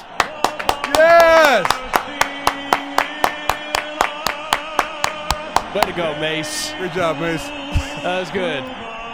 Yes! 0.96 1.66
Way 5.74 5.82
to 5.82 5.94
go, 5.94 6.20
Mace. 6.20 6.74
Good 6.78 6.92
job, 6.92 7.18
Mace. 7.20 7.48
That 8.04 8.20
was 8.20 8.32
good. 8.32 8.64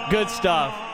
Good 0.10 0.30
stuff. 0.30 0.87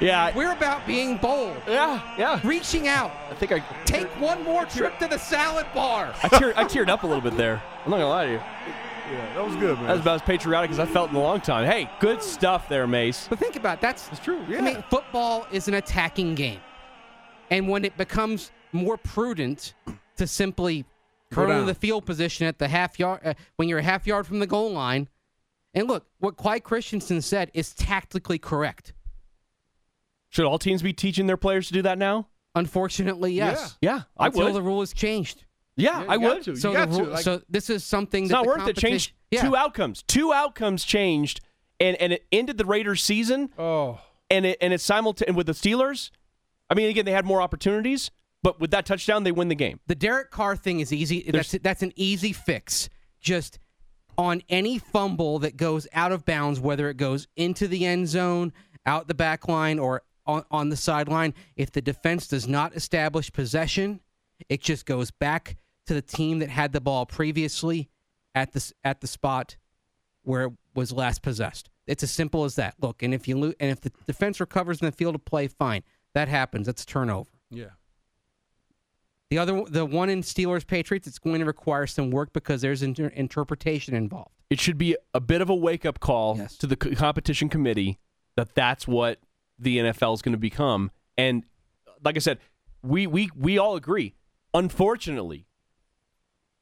Yeah. 0.00 0.36
We're 0.36 0.52
about 0.52 0.86
being 0.86 1.16
bold. 1.16 1.56
Yeah, 1.66 2.00
yeah. 2.18 2.40
Reaching 2.44 2.88
out. 2.88 3.12
I 3.30 3.34
think 3.34 3.52
I 3.52 3.60
Take 3.84 4.08
one 4.20 4.42
more 4.44 4.64
trip 4.66 4.98
to 4.98 5.08
the 5.08 5.18
salad 5.18 5.66
bar. 5.74 6.14
I, 6.22 6.28
tear, 6.28 6.52
I 6.56 6.64
teared 6.64 6.88
up 6.88 7.02
a 7.02 7.06
little 7.06 7.22
bit 7.22 7.36
there. 7.36 7.62
I'm 7.84 7.90
not 7.90 7.98
gonna 7.98 8.08
lie 8.08 8.26
to 8.26 8.32
you. 8.32 8.40
Yeah, 9.10 9.34
that 9.34 9.44
was 9.44 9.54
good, 9.56 9.76
man. 9.78 9.86
That 9.86 9.92
was 9.92 10.00
about 10.00 10.14
as 10.16 10.22
patriotic 10.22 10.70
as 10.70 10.80
I 10.80 10.86
felt 10.86 11.10
in 11.10 11.16
a 11.16 11.20
long 11.20 11.40
time. 11.40 11.64
Hey, 11.64 11.88
good 12.00 12.22
stuff 12.22 12.68
there, 12.68 12.86
Mace. 12.88 13.26
But 13.28 13.38
think 13.38 13.54
about 13.54 13.78
it, 13.78 13.80
that's 13.80 14.08
It's 14.08 14.18
true. 14.18 14.44
Yeah. 14.48 14.58
I 14.58 14.60
mean, 14.62 14.84
football 14.90 15.46
is 15.52 15.68
an 15.68 15.74
attacking 15.74 16.34
game. 16.34 16.60
And 17.50 17.68
when 17.68 17.84
it 17.84 17.96
becomes 17.96 18.50
more 18.72 18.96
prudent 18.96 19.74
to 20.16 20.26
simply 20.26 20.84
Go 21.32 21.46
turn 21.46 21.66
the 21.66 21.74
field 21.74 22.04
position 22.04 22.46
at 22.46 22.58
the 22.58 22.66
half 22.66 22.98
yard, 22.98 23.20
uh, 23.24 23.34
when 23.56 23.68
you're 23.68 23.78
a 23.78 23.82
half 23.82 24.06
yard 24.06 24.26
from 24.26 24.40
the 24.40 24.46
goal 24.46 24.72
line, 24.72 25.08
and 25.74 25.86
look, 25.86 26.06
what 26.18 26.36
Clyde 26.36 26.64
Christensen 26.64 27.20
said 27.20 27.50
is 27.54 27.74
tactically 27.74 28.38
correct. 28.38 28.92
Should 30.36 30.44
all 30.44 30.58
teams 30.58 30.82
be 30.82 30.92
teaching 30.92 31.26
their 31.26 31.38
players 31.38 31.68
to 31.68 31.72
do 31.72 31.80
that 31.80 31.96
now? 31.96 32.28
Unfortunately, 32.54 33.32
yes. 33.32 33.78
Yeah, 33.80 34.02
I 34.18 34.26
Until 34.26 34.44
would. 34.44 34.54
the 34.54 34.60
rule 34.60 34.82
is 34.82 34.92
changed. 34.92 35.44
yeah, 35.78 36.02
Yeah, 36.02 36.06
I 36.10 36.16
would. 36.18 36.42
to. 36.44 36.50
You 36.50 36.56
So, 36.56 36.74
got 36.74 36.90
the 36.90 36.96
to, 36.98 37.02
rule, 37.04 37.12
like- 37.14 37.24
so 37.24 37.40
this 37.48 37.70
is 37.70 37.84
something 37.84 38.24
It's 38.24 38.30
that 38.32 38.36
not 38.36 38.42
the 38.42 38.48
worth 38.48 38.56
it. 38.58 38.60
competition- 38.60 38.90
Change 38.90 39.14
Yeah. 39.30 39.42
two 39.48 39.56
outcomes. 39.56 40.02
Two 40.02 40.34
outcomes 40.34 40.84
changed, 40.84 41.40
and 41.80 41.96
and 41.96 42.12
it 42.12 42.26
ended 42.30 42.58
the 42.58 42.66
Raiders' 42.66 43.02
season, 43.02 43.48
Oh. 43.58 43.98
and 44.28 44.44
it 44.44 44.58
and 44.60 44.74
it's 44.74 44.84
simultaneous 44.84 45.34
with 45.34 45.46
the 45.46 45.54
Steelers. 45.54 46.10
I 46.68 46.74
mean, 46.74 46.90
again, 46.90 47.06
they 47.06 47.12
had 47.12 47.24
more 47.24 47.40
opportunities, 47.40 48.10
but 48.42 48.60
with 48.60 48.72
that 48.72 48.84
touchdown, 48.84 49.24
they 49.24 49.32
win 49.32 49.48
the 49.48 49.54
game. 49.54 49.80
The 49.86 49.94
Derek 49.94 50.30
Carr 50.30 50.54
thing 50.54 50.80
is 50.80 50.92
easy. 50.92 51.22
That's 51.30 51.52
that's 51.62 51.82
an 51.82 51.94
easy 51.96 52.34
fix. 52.34 52.90
Just 53.20 53.58
on 54.18 54.42
any 54.50 54.78
fumble 54.78 55.38
that 55.38 55.56
goes 55.56 55.86
out 55.94 56.12
of 56.12 56.26
bounds, 56.26 56.60
whether 56.60 56.90
it 56.90 56.98
goes 56.98 57.26
into 57.36 57.66
the 57.68 57.86
end 57.86 58.08
zone, 58.08 58.52
out 58.86 59.08
the 59.08 59.14
back 59.14 59.48
line, 59.48 59.78
or 59.78 60.02
on, 60.26 60.44
on 60.50 60.68
the 60.68 60.76
sideline, 60.76 61.34
if 61.56 61.70
the 61.72 61.80
defense 61.82 62.26
does 62.26 62.46
not 62.48 62.74
establish 62.74 63.32
possession, 63.32 64.00
it 64.48 64.60
just 64.60 64.86
goes 64.86 65.10
back 65.10 65.56
to 65.86 65.94
the 65.94 66.02
team 66.02 66.38
that 66.40 66.50
had 66.50 66.72
the 66.72 66.80
ball 66.80 67.06
previously 67.06 67.88
at 68.34 68.52
the 68.52 68.72
at 68.84 69.00
the 69.00 69.06
spot 69.06 69.56
where 70.22 70.44
it 70.46 70.52
was 70.74 70.92
last 70.92 71.22
possessed. 71.22 71.70
It's 71.86 72.02
as 72.02 72.10
simple 72.10 72.44
as 72.44 72.56
that. 72.56 72.74
Look, 72.80 73.02
and 73.02 73.14
if 73.14 73.28
you 73.28 73.38
lo- 73.38 73.52
and 73.60 73.70
if 73.70 73.80
the 73.80 73.92
defense 74.06 74.40
recovers 74.40 74.80
in 74.80 74.86
the 74.86 74.92
field 74.92 75.14
of 75.14 75.24
play, 75.24 75.46
fine. 75.48 75.82
That 76.14 76.28
happens. 76.28 76.66
That's 76.66 76.82
a 76.82 76.86
turnover. 76.86 77.30
Yeah. 77.50 77.66
The 79.30 79.38
other, 79.38 79.64
the 79.68 79.84
one 79.84 80.08
in 80.08 80.22
Steelers 80.22 80.66
Patriots, 80.66 81.06
it's 81.06 81.18
going 81.18 81.40
to 81.40 81.44
require 81.44 81.86
some 81.86 82.10
work 82.10 82.32
because 82.32 82.62
there's 82.62 82.82
inter- 82.82 83.08
interpretation 83.08 83.94
involved. 83.94 84.30
It 84.50 84.60
should 84.60 84.78
be 84.78 84.96
a 85.14 85.20
bit 85.20 85.40
of 85.40 85.50
a 85.50 85.54
wake 85.54 85.84
up 85.84 85.98
call 85.98 86.36
Yes. 86.38 86.56
to 86.58 86.66
the 86.68 86.76
c- 86.80 86.94
competition 86.94 87.48
committee 87.48 87.98
that 88.36 88.54
that's 88.54 88.86
what 88.86 89.18
the 89.58 89.78
NFL 89.78 90.14
is 90.14 90.22
going 90.22 90.32
to 90.32 90.38
become. 90.38 90.90
And 91.16 91.44
like 92.04 92.16
I 92.16 92.20
said, 92.20 92.38
we 92.82 93.06
we 93.06 93.30
we 93.36 93.58
all 93.58 93.76
agree. 93.76 94.14
Unfortunately, 94.54 95.46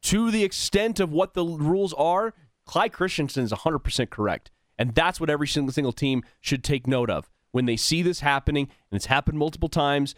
to 0.03 0.31
the 0.31 0.45
extent 0.45 1.01
of 1.01 1.13
what 1.13 1.35
the 1.35 1.45
rules 1.45 1.93
are, 1.95 2.35
Clyde 2.67 2.93
Christensen 2.93 3.45
is 3.45 3.53
100% 3.53 4.11
correct. 4.11 4.51
And 4.79 4.95
that's 4.95 5.21
what 5.21 5.31
every 5.31 5.47
single, 5.47 5.73
single 5.73 5.93
team 5.93 6.25
should 6.41 6.65
take 6.65 6.87
note 6.87 7.11
of. 7.11 7.31
When 7.53 7.67
they 7.67 7.77
see 7.77 8.03
this 8.03 8.21
happening, 8.21 8.69
and 8.91 8.97
it's 8.97 9.07
happened 9.07 9.39
multiple 9.39 9.69
times, 9.69 10.15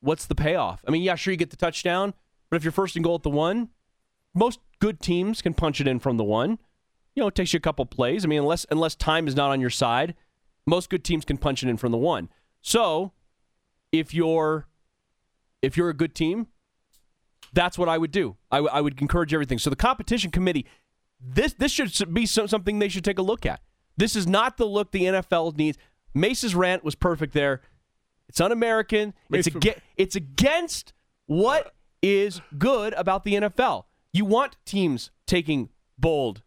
what's 0.00 0.26
the 0.26 0.34
payoff? 0.34 0.84
I 0.86 0.90
mean, 0.92 1.02
yeah, 1.02 1.16
sure, 1.16 1.32
you 1.32 1.36
get 1.36 1.50
the 1.50 1.56
touchdown, 1.56 2.14
but 2.48 2.56
if 2.56 2.64
you're 2.64 2.72
first 2.72 2.94
and 2.94 3.04
goal 3.04 3.16
at 3.16 3.22
the 3.22 3.30
one, 3.30 3.70
most 4.32 4.60
good 4.78 5.00
teams 5.00 5.42
can 5.42 5.54
punch 5.54 5.80
it 5.80 5.88
in 5.88 5.98
from 5.98 6.16
the 6.16 6.24
one. 6.24 6.58
You 7.14 7.22
know, 7.22 7.28
it 7.28 7.34
takes 7.34 7.52
you 7.52 7.58
a 7.58 7.60
couple 7.60 7.84
plays. 7.86 8.24
I 8.24 8.28
mean, 8.28 8.40
unless 8.40 8.66
unless 8.70 8.94
time 8.94 9.28
is 9.28 9.36
not 9.36 9.50
on 9.50 9.60
your 9.60 9.70
side, 9.70 10.14
most 10.66 10.90
good 10.90 11.04
teams 11.04 11.24
can 11.24 11.36
punch 11.38 11.62
it 11.62 11.68
in 11.68 11.76
from 11.76 11.92
the 11.92 11.98
one. 11.98 12.28
So, 12.62 13.12
if 13.92 14.14
you're 14.14 14.66
if 15.62 15.76
you're 15.76 15.88
a 15.90 15.94
good 15.94 16.14
team, 16.14 16.48
that's 17.52 17.78
what 17.78 17.88
I 17.88 17.96
would 17.98 18.10
do. 18.10 18.36
I, 18.50 18.56
w- 18.58 18.70
I 18.72 18.80
would 18.80 19.00
encourage 19.00 19.32
everything. 19.32 19.58
So 19.58 19.70
the 19.70 19.76
competition 19.76 20.30
committee, 20.30 20.66
this 21.20 21.52
this 21.54 21.72
should 21.72 22.12
be 22.12 22.26
some, 22.26 22.48
something 22.48 22.78
they 22.78 22.88
should 22.88 23.04
take 23.04 23.18
a 23.18 23.22
look 23.22 23.46
at. 23.46 23.60
This 23.96 24.16
is 24.16 24.26
not 24.26 24.56
the 24.56 24.66
look 24.66 24.90
the 24.90 25.02
NFL 25.04 25.56
needs. 25.56 25.78
Mace's 26.14 26.54
rant 26.54 26.84
was 26.84 26.94
perfect 26.94 27.32
there. 27.32 27.60
It's 28.28 28.40
un-American. 28.40 29.14
It's 29.30 29.46
Mace- 29.54 29.56
aga- 29.56 29.80
it's 29.96 30.16
against 30.16 30.92
what 31.26 31.74
is 32.02 32.40
good 32.58 32.92
about 32.94 33.24
the 33.24 33.34
NFL. 33.34 33.84
You 34.12 34.24
want 34.24 34.56
teams 34.64 35.10
taking 35.26 35.70
bold, 35.98 36.42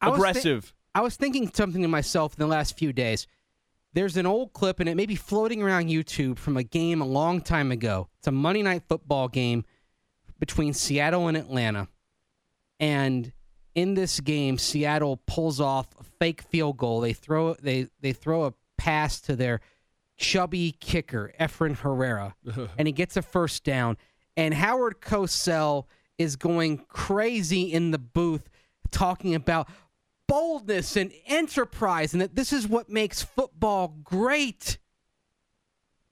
I 0.00 0.08
was 0.08 0.18
thi- 0.20 0.28
aggressive. 0.30 0.74
I 0.94 1.00
was 1.00 1.16
thinking 1.16 1.50
something 1.52 1.82
to 1.82 1.88
myself 1.88 2.34
in 2.34 2.40
the 2.40 2.46
last 2.46 2.78
few 2.78 2.92
days. 2.92 3.26
There's 3.92 4.16
an 4.16 4.26
old 4.26 4.52
clip, 4.52 4.80
and 4.80 4.88
it 4.88 4.96
may 4.96 5.06
be 5.06 5.16
floating 5.16 5.62
around 5.62 5.88
YouTube 5.88 6.38
from 6.38 6.56
a 6.56 6.62
game 6.62 7.00
a 7.00 7.06
long 7.06 7.40
time 7.40 7.70
ago. 7.70 8.08
It's 8.18 8.26
a 8.26 8.32
Monday 8.32 8.62
night 8.62 8.82
football 8.88 9.28
game 9.28 9.64
between 10.38 10.72
Seattle 10.72 11.28
and 11.28 11.36
Atlanta. 11.36 11.88
And 12.80 13.32
in 13.74 13.94
this 13.94 14.20
game, 14.20 14.58
Seattle 14.58 15.18
pulls 15.26 15.60
off 15.60 15.88
a 15.98 16.04
fake 16.04 16.42
field 16.42 16.76
goal. 16.76 17.00
They 17.00 17.12
throw 17.12 17.54
they 17.54 17.88
they 18.00 18.12
throw 18.12 18.44
a 18.44 18.54
pass 18.76 19.20
to 19.22 19.36
their 19.36 19.60
chubby 20.16 20.76
kicker, 20.80 21.32
Efren 21.40 21.76
Herrera, 21.76 22.34
and 22.78 22.88
he 22.88 22.92
gets 22.92 23.16
a 23.16 23.22
first 23.22 23.64
down. 23.64 23.96
And 24.36 24.54
Howard 24.54 25.00
Cosell 25.00 25.86
is 26.18 26.36
going 26.36 26.78
crazy 26.88 27.72
in 27.72 27.92
the 27.92 27.98
booth 27.98 28.48
talking 28.90 29.34
about 29.34 29.68
boldness 30.26 30.96
and 30.96 31.12
enterprise 31.26 32.12
and 32.12 32.22
that 32.22 32.34
this 32.34 32.52
is 32.52 32.66
what 32.66 32.88
makes 32.88 33.22
football 33.22 33.96
great. 34.02 34.78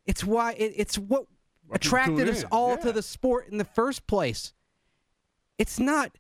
It's 0.07 0.25
why 0.25 0.53
it, 0.53 0.73
it's 0.77 0.99
what 0.99 1.27
attracted 1.71 2.29
us 2.29 2.43
in, 2.43 2.49
all 2.51 2.71
yeah. 2.71 2.77
to 2.77 2.93
the 2.93 3.03
sport 3.03 3.49
in 3.49 3.59
the 3.59 3.65
first 3.65 4.07
place. 4.07 4.53
It's 5.59 5.79
not 5.79 6.13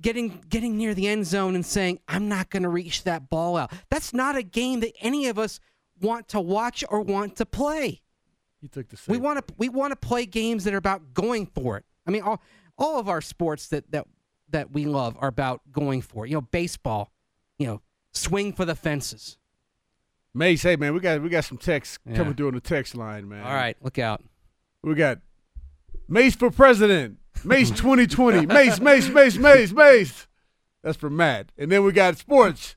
getting 0.00 0.42
getting 0.48 0.76
near 0.76 0.94
the 0.94 1.08
end 1.08 1.26
zone 1.26 1.54
and 1.54 1.64
saying 1.64 2.00
I'm 2.08 2.28
not 2.28 2.50
going 2.50 2.64
to 2.64 2.68
reach 2.68 3.04
that 3.04 3.30
ball 3.30 3.56
out. 3.56 3.72
That's 3.90 4.12
not 4.12 4.36
a 4.36 4.42
game 4.42 4.80
that 4.80 4.92
any 5.00 5.26
of 5.26 5.38
us 5.38 5.60
want 6.00 6.28
to 6.28 6.40
watch 6.40 6.84
or 6.88 7.00
want 7.00 7.36
to 7.36 7.46
play. 7.46 8.02
He 8.60 8.68
took 8.68 8.88
the 8.88 8.98
We 9.08 9.18
want 9.18 9.46
to 9.46 9.54
we 9.56 9.68
want 9.68 9.92
to 9.92 9.96
play 9.96 10.26
games 10.26 10.64
that 10.64 10.74
are 10.74 10.78
about 10.78 11.14
going 11.14 11.46
for 11.46 11.76
it. 11.76 11.84
I 12.06 12.10
mean, 12.10 12.22
all 12.22 12.42
all 12.76 12.98
of 12.98 13.08
our 13.08 13.20
sports 13.20 13.68
that 13.68 13.90
that 13.92 14.06
that 14.54 14.72
we 14.72 14.86
love 14.86 15.16
are 15.20 15.28
about 15.28 15.60
going 15.70 16.00
for. 16.00 16.26
You 16.26 16.34
know, 16.34 16.40
baseball, 16.40 17.12
you 17.58 17.66
know, 17.66 17.80
swing 18.12 18.52
for 18.52 18.64
the 18.64 18.74
fences. 18.74 19.36
Mace, 20.32 20.62
hey 20.62 20.74
man, 20.76 20.94
we 20.94 21.00
got 21.00 21.22
we 21.22 21.28
got 21.28 21.44
some 21.44 21.58
texts 21.58 21.98
Yeah. 22.08 22.16
coming 22.16 22.34
through 22.34 22.48
on 22.48 22.54
the 22.54 22.60
text 22.60 22.96
line, 22.96 23.28
man. 23.28 23.44
All 23.44 23.54
right, 23.54 23.76
look 23.80 23.98
out. 23.98 24.22
We 24.82 24.94
got 24.94 25.18
Mace 26.08 26.34
for 26.34 26.50
president. 26.50 27.18
Mace 27.44 27.70
2020. 27.72 28.46
Mace, 28.46 28.80
Mace, 28.80 29.08
Mace, 29.08 29.36
Mace, 29.36 29.72
Mace. 29.72 30.26
That's 30.82 30.96
for 30.96 31.08
Matt. 31.10 31.52
And 31.56 31.70
then 31.70 31.84
we 31.84 31.92
got 31.92 32.18
sports. 32.18 32.76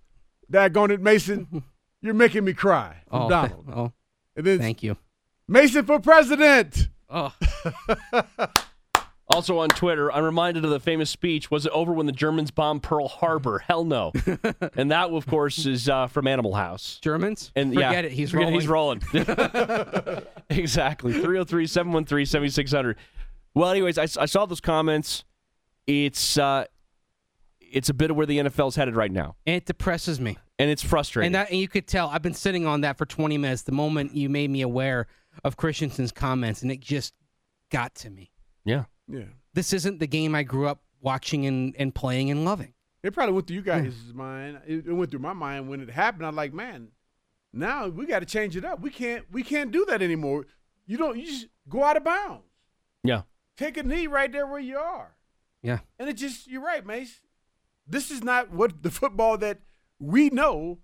Daggone 0.52 0.92
it, 0.92 1.02
Mason. 1.02 1.64
You're 2.02 2.14
making 2.14 2.46
me 2.46 2.54
cry. 2.54 2.98
From 3.10 3.24
Oh, 3.24 3.30
Donald. 3.30 3.66
oh, 3.74 3.92
And 4.36 4.46
then 4.46 4.60
thank 4.60 4.84
you. 4.84 4.98
Mason 5.48 5.84
for 5.86 6.00
president. 6.00 6.90
Oh, 7.10 7.34
Also 9.30 9.58
on 9.60 9.68
Twitter, 9.70 10.12
I'm 10.12 10.24
reminded 10.24 10.64
of 10.64 10.72
the 10.72 10.80
famous 10.80 11.10
speech. 11.10 11.52
Was 11.52 11.66
it 11.66 11.72
over 11.74 11.92
when 11.92 12.06
the 12.06 12.12
Germans 12.14 12.50
bombed 12.50 12.82
Pearl 12.82 13.10
Harbor? 13.10 13.60
Hell 13.60 13.84
no. 13.84 14.14
and 14.76 14.90
that, 14.92 15.10
of 15.10 15.28
course, 15.28 15.66
is 15.66 15.90
uh, 15.90 16.08
from 16.08 16.28
Animal 16.28 16.56
House. 16.56 16.98
Germans? 17.02 17.52
And 17.56 17.74
Forget 17.74 17.92
yeah, 17.92 18.00
it, 18.02 18.12
he's 18.14 18.32
forget 18.32 18.54
He's 18.54 18.68
rolling. 18.68 19.02
rolling. 19.14 20.24
exactly. 20.50 21.12
303 21.12 21.68
713 21.68 22.26
7600. 22.26 22.98
Well, 23.54 23.70
anyways, 23.70 23.98
I, 23.98 24.04
I 24.04 24.26
saw 24.28 24.46
those 24.46 24.62
comments. 24.62 25.26
It's 25.88 26.38
uh, 26.38 26.66
it's 27.60 27.90
a 27.90 27.94
bit 27.94 28.12
of 28.12 28.18
where 28.18 28.26
the 28.26 28.38
NFL's 28.38 28.76
headed 28.78 28.96
right 28.96 29.12
now, 29.12 29.36
And 29.46 29.56
it 29.58 29.66
depresses 29.66 30.22
me. 30.22 30.38
and 30.58 30.70
it's 30.70 30.84
frustrating. 30.84 31.28
And 31.28 31.36
that 31.36 31.50
and 31.52 31.60
you 31.60 31.68
could 31.68 31.86
tell 31.88 32.08
I've 32.10 32.22
been 32.22 32.34
sitting 32.34 32.66
on 32.66 32.82
that 32.82 32.98
for 32.98 33.06
20 33.06 33.38
minutes 33.38 33.64
the 33.64 33.72
moment 33.74 34.16
you 34.16 34.30
made 34.30 34.50
me 34.50 34.62
aware 34.62 35.08
of 35.44 35.58
Christensen's 35.58 36.12
comments 36.14 36.62
and 36.62 36.72
it 36.72 36.80
just 36.80 37.14
got 37.72 37.94
to 37.96 38.10
me. 38.10 38.32
yeah. 38.64 38.86
Yeah. 39.08 39.26
This 39.54 39.74
isn't 39.74 40.00
the 40.00 40.08
game 40.08 40.36
I 40.36 40.44
grew 40.44 40.68
up 40.68 40.82
watching 41.02 41.46
and, 41.46 41.76
and 41.78 41.94
playing 41.94 42.32
and 42.32 42.46
loving. 42.46 42.74
It 43.04 43.14
probably 43.14 43.34
went 43.34 43.48
through 43.48 43.58
you 43.58 43.62
mm. 43.62 43.66
guys' 43.66 44.14
mind. 44.14 44.60
It, 44.68 44.88
it 44.88 44.94
went 44.94 45.12
through 45.12 45.22
my 45.22 45.34
mind 45.34 45.70
when 45.70 45.82
it 45.82 45.90
happened. 45.90 46.26
I'm 46.26 46.36
like, 46.36 46.54
man, 46.54 46.90
now 47.54 47.88
we 47.88 48.06
got 48.06 48.20
to 48.20 48.26
change 48.26 48.58
it 48.58 48.66
up. 48.66 48.82
We 48.82 48.90
can't 48.90 49.26
we 49.32 49.44
can't 49.44 49.72
do 49.72 49.86
that 49.86 50.02
anymore. 50.02 50.46
You 50.86 50.98
don't. 50.98 51.18
You 51.18 51.26
just 51.26 51.48
go 51.70 51.84
out 51.84 51.98
of 51.98 52.04
bounds. 52.04 52.44
Yeah. 53.04 53.22
Take 53.56 53.78
a 53.78 53.84
knee 53.84 54.08
right 54.08 54.32
there 54.32 54.46
where 54.46 54.60
you 54.60 54.78
are. 54.78 55.16
Yeah. 55.64 55.80
And 55.98 56.10
it 56.10 56.14
just 56.14 56.48
you're 56.48 56.62
right, 56.62 56.86
Mace. 56.86 57.22
This 57.88 58.12
is 58.12 58.24
not 58.24 58.52
what 58.52 58.84
the 58.84 58.92
football 58.92 59.38
that 59.38 59.60
we 60.00 60.30
know 60.30 60.80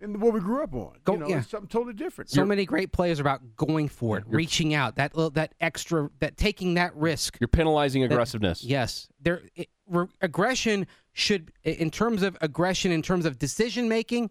and 0.00 0.20
what 0.20 0.34
we 0.34 0.40
grew 0.40 0.62
up 0.62 0.74
on. 0.74 0.92
Go- 1.04 1.14
you 1.14 1.18
know, 1.20 1.28
yeah. 1.28 1.38
it's 1.38 1.48
something 1.48 1.68
totally 1.68 1.94
different. 1.94 2.30
So 2.30 2.44
many 2.44 2.64
great 2.66 2.92
players 2.92 3.18
are 3.18 3.22
about 3.22 3.56
going 3.56 3.88
for 3.88 4.18
it, 4.18 4.24
reaching 4.26 4.74
out, 4.74 4.96
that 4.96 5.16
little, 5.16 5.30
that 5.30 5.54
extra, 5.60 6.10
that 6.20 6.36
taking 6.36 6.74
that 6.74 6.94
risk. 6.96 7.38
You're 7.40 7.48
penalizing 7.48 8.02
That- 8.02 8.12
aggressiveness. 8.12 8.62
yes, 8.62 9.08
there 9.20 9.42
it, 9.54 9.68
re- 9.88 10.06
aggression 10.20 10.86
should, 11.12 11.50
in 11.62 11.90
terms 11.90 12.22
of 12.22 12.36
aggression, 12.40 12.92
in 12.92 13.02
terms 13.02 13.24
of 13.26 13.38
decision 13.38 13.88
making. 13.88 14.30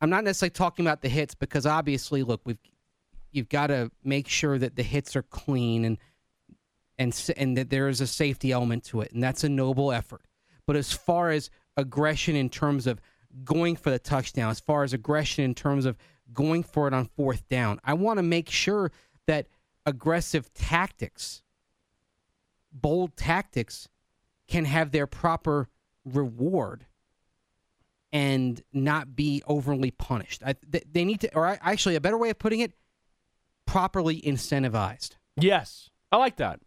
I'm 0.00 0.10
not 0.10 0.24
necessarily 0.24 0.50
talking 0.50 0.84
about 0.84 1.00
the 1.00 1.08
hits 1.08 1.34
because 1.34 1.64
obviously, 1.64 2.22
look, 2.22 2.42
we've 2.44 2.58
you've 3.30 3.48
got 3.48 3.68
to 3.68 3.90
make 4.04 4.28
sure 4.28 4.58
that 4.58 4.76
the 4.76 4.82
hits 4.82 5.16
are 5.16 5.22
clean 5.22 5.84
and 5.84 5.98
and 6.98 7.32
and 7.36 7.56
that 7.56 7.70
there 7.70 7.88
is 7.88 8.00
a 8.00 8.06
safety 8.06 8.52
element 8.52 8.84
to 8.84 9.00
it, 9.00 9.12
and 9.12 9.22
that's 9.22 9.44
a 9.44 9.48
noble 9.48 9.92
effort. 9.92 10.22
But 10.66 10.76
as 10.76 10.92
far 10.92 11.30
as 11.30 11.50
aggression 11.76 12.36
in 12.36 12.50
terms 12.50 12.86
of 12.86 13.00
going 13.42 13.76
for 13.76 13.90
the 13.90 13.98
touchdown, 13.98 14.50
as 14.50 14.60
far 14.60 14.84
as 14.84 14.92
aggression 14.92 15.44
in 15.44 15.54
terms 15.54 15.86
of 15.86 15.96
going 16.32 16.62
for 16.62 16.86
it 16.86 16.94
on 16.94 17.06
fourth 17.16 17.48
down, 17.48 17.80
I 17.84 17.94
want 17.94 18.18
to 18.18 18.22
make 18.22 18.48
sure 18.48 18.92
that 19.26 19.48
aggressive 19.86 20.52
tactics, 20.54 21.42
bold 22.72 23.16
tactics, 23.16 23.88
can 24.46 24.64
have 24.64 24.90
their 24.90 25.06
proper 25.06 25.68
reward 26.04 26.86
and 28.12 28.62
not 28.72 29.16
be 29.16 29.42
overly 29.46 29.90
punished. 29.90 30.42
I, 30.44 30.52
th- 30.52 30.84
they 30.90 31.04
need 31.04 31.20
to, 31.22 31.34
or 31.34 31.58
actually, 31.60 31.96
a 31.96 32.00
better 32.00 32.18
way 32.18 32.30
of 32.30 32.38
putting 32.38 32.60
it, 32.60 32.72
properly 33.66 34.20
incentivized. 34.20 35.16
Yes. 35.36 35.90
I 36.12 36.16
like 36.18 36.36
that. 36.36 36.60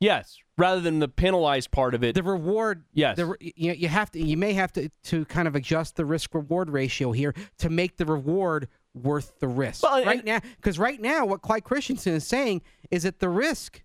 Yes. 0.00 0.38
Rather 0.58 0.80
than 0.80 0.98
the 0.98 1.08
penalized 1.08 1.70
part 1.70 1.94
of 1.94 2.02
it. 2.02 2.14
The 2.14 2.22
reward, 2.22 2.84
Yes. 2.92 3.16
The, 3.16 3.34
you, 3.40 3.72
you 3.72 3.88
have 3.88 4.10
to, 4.12 4.20
you 4.22 4.36
may 4.36 4.52
have 4.54 4.72
to 4.74 4.90
to 5.04 5.24
kind 5.26 5.46
of 5.46 5.54
adjust 5.54 5.96
the 5.96 6.04
risk 6.04 6.34
reward 6.34 6.70
ratio 6.70 7.12
here 7.12 7.34
to 7.58 7.70
make 7.70 7.96
the 7.96 8.04
reward 8.06 8.68
worth 8.94 9.38
the 9.40 9.48
risk. 9.48 9.82
Well, 9.82 9.96
and- 9.96 10.06
right 10.06 10.24
now, 10.24 10.40
because 10.56 10.78
right 10.78 11.00
now, 11.00 11.24
what 11.26 11.42
Clyde 11.42 11.64
Christensen 11.64 12.14
is 12.14 12.26
saying 12.26 12.62
is 12.90 13.04
that 13.04 13.20
the 13.20 13.28
risk 13.28 13.82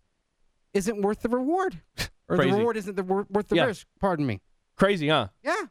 isn't 0.74 1.02
worth 1.02 1.22
the 1.22 1.30
reward, 1.30 1.82
or 2.28 2.36
Crazy. 2.38 2.52
the 2.52 2.58
reward 2.58 2.78
isn't 2.78 2.96
the, 2.96 3.04
worth 3.04 3.48
the 3.48 3.56
Yeah. 3.56 3.66
risk. 3.66 3.88
Pardon 4.00 4.26
me. 4.26 4.42
Crazy, 4.78 5.08
huh? 5.08 5.28
Yeah, 5.44 5.64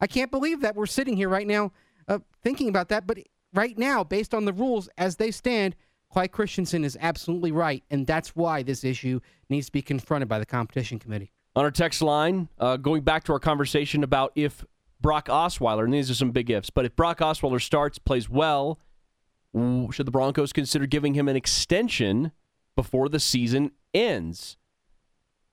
I 0.00 0.06
can't 0.08 0.30
believe 0.32 0.62
that 0.62 0.74
we're 0.74 0.86
sitting 0.86 1.16
here 1.16 1.28
right 1.28 1.46
now 1.46 1.70
uh, 2.08 2.18
thinking 2.42 2.68
about 2.68 2.88
that. 2.88 3.06
But 3.06 3.18
right 3.54 3.78
now, 3.78 4.02
based 4.02 4.34
on 4.34 4.44
the 4.44 4.52
rules 4.52 4.88
as 4.98 5.16
they 5.16 5.30
stand, 5.30 5.76
Clyde 6.10 6.32
Christensen 6.32 6.84
is 6.84 6.96
absolutely 7.00 7.52
right, 7.52 7.84
and 7.90 8.06
that's 8.06 8.34
why 8.34 8.62
this 8.62 8.82
issue 8.82 9.20
needs 9.50 9.66
to 9.66 9.72
be 9.72 9.82
confronted 9.82 10.28
by 10.28 10.38
the 10.38 10.46
competition 10.46 10.98
committee. 10.98 11.32
On 11.54 11.64
our 11.64 11.70
text 11.70 12.02
line, 12.02 12.48
uh, 12.58 12.76
going 12.76 13.02
back 13.02 13.24
to 13.24 13.32
our 13.32 13.38
conversation 13.38 14.02
about 14.02 14.32
if 14.34 14.64
Brock 15.00 15.26
Osweiler, 15.26 15.84
and 15.84 15.92
these 15.92 16.10
are 16.10 16.14
some 16.14 16.30
big 16.30 16.50
ifs, 16.50 16.70
but 16.70 16.84
if 16.84 16.96
Brock 16.96 17.18
Osweiler 17.18 17.60
starts, 17.60 17.98
plays 17.98 18.28
well, 18.28 18.78
should 19.54 20.06
the 20.06 20.10
Broncos 20.10 20.52
consider 20.52 20.86
giving 20.86 21.14
him 21.14 21.28
an 21.28 21.36
extension 21.36 22.32
before 22.76 23.08
the 23.08 23.20
season 23.20 23.72
ends? 23.92 24.56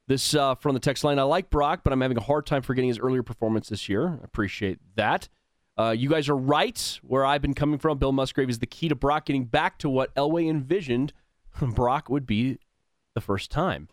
This 0.07 0.35
uh, 0.35 0.55
from 0.55 0.75
the 0.75 0.79
text 0.79 1.03
line. 1.03 1.17
I 1.17 1.23
like 1.23 1.49
Brock, 1.49 1.81
but 1.83 1.91
I'm 1.91 2.01
having 2.01 2.17
a 2.17 2.21
hard 2.21 2.45
time 2.45 2.61
forgetting 2.61 2.89
his 2.89 2.99
earlier 2.99 3.23
performance 3.23 3.69
this 3.69 3.89
year. 3.89 4.19
I 4.21 4.23
appreciate 4.23 4.77
that. 4.95 5.29
Uh, 5.77 5.91
you 5.91 6.09
guys 6.09 6.29
are 6.29 6.37
right 6.37 6.99
where 7.03 7.25
I've 7.25 7.41
been 7.41 7.53
coming 7.53 7.77
from. 7.79 7.97
Bill 7.97 8.11
Musgrave 8.13 8.49
is 8.49 8.59
the 8.59 8.65
key 8.65 8.87
to 8.89 8.95
Brock 8.95 9.25
getting 9.25 9.45
back 9.45 9.77
to 9.79 9.89
what 9.89 10.13
Elway 10.15 10.49
envisioned 10.49 11.11
Brock 11.61 12.09
would 12.09 12.25
be 12.25 12.59
the 13.13 13.21
first 13.21 13.51
time. 13.51 13.89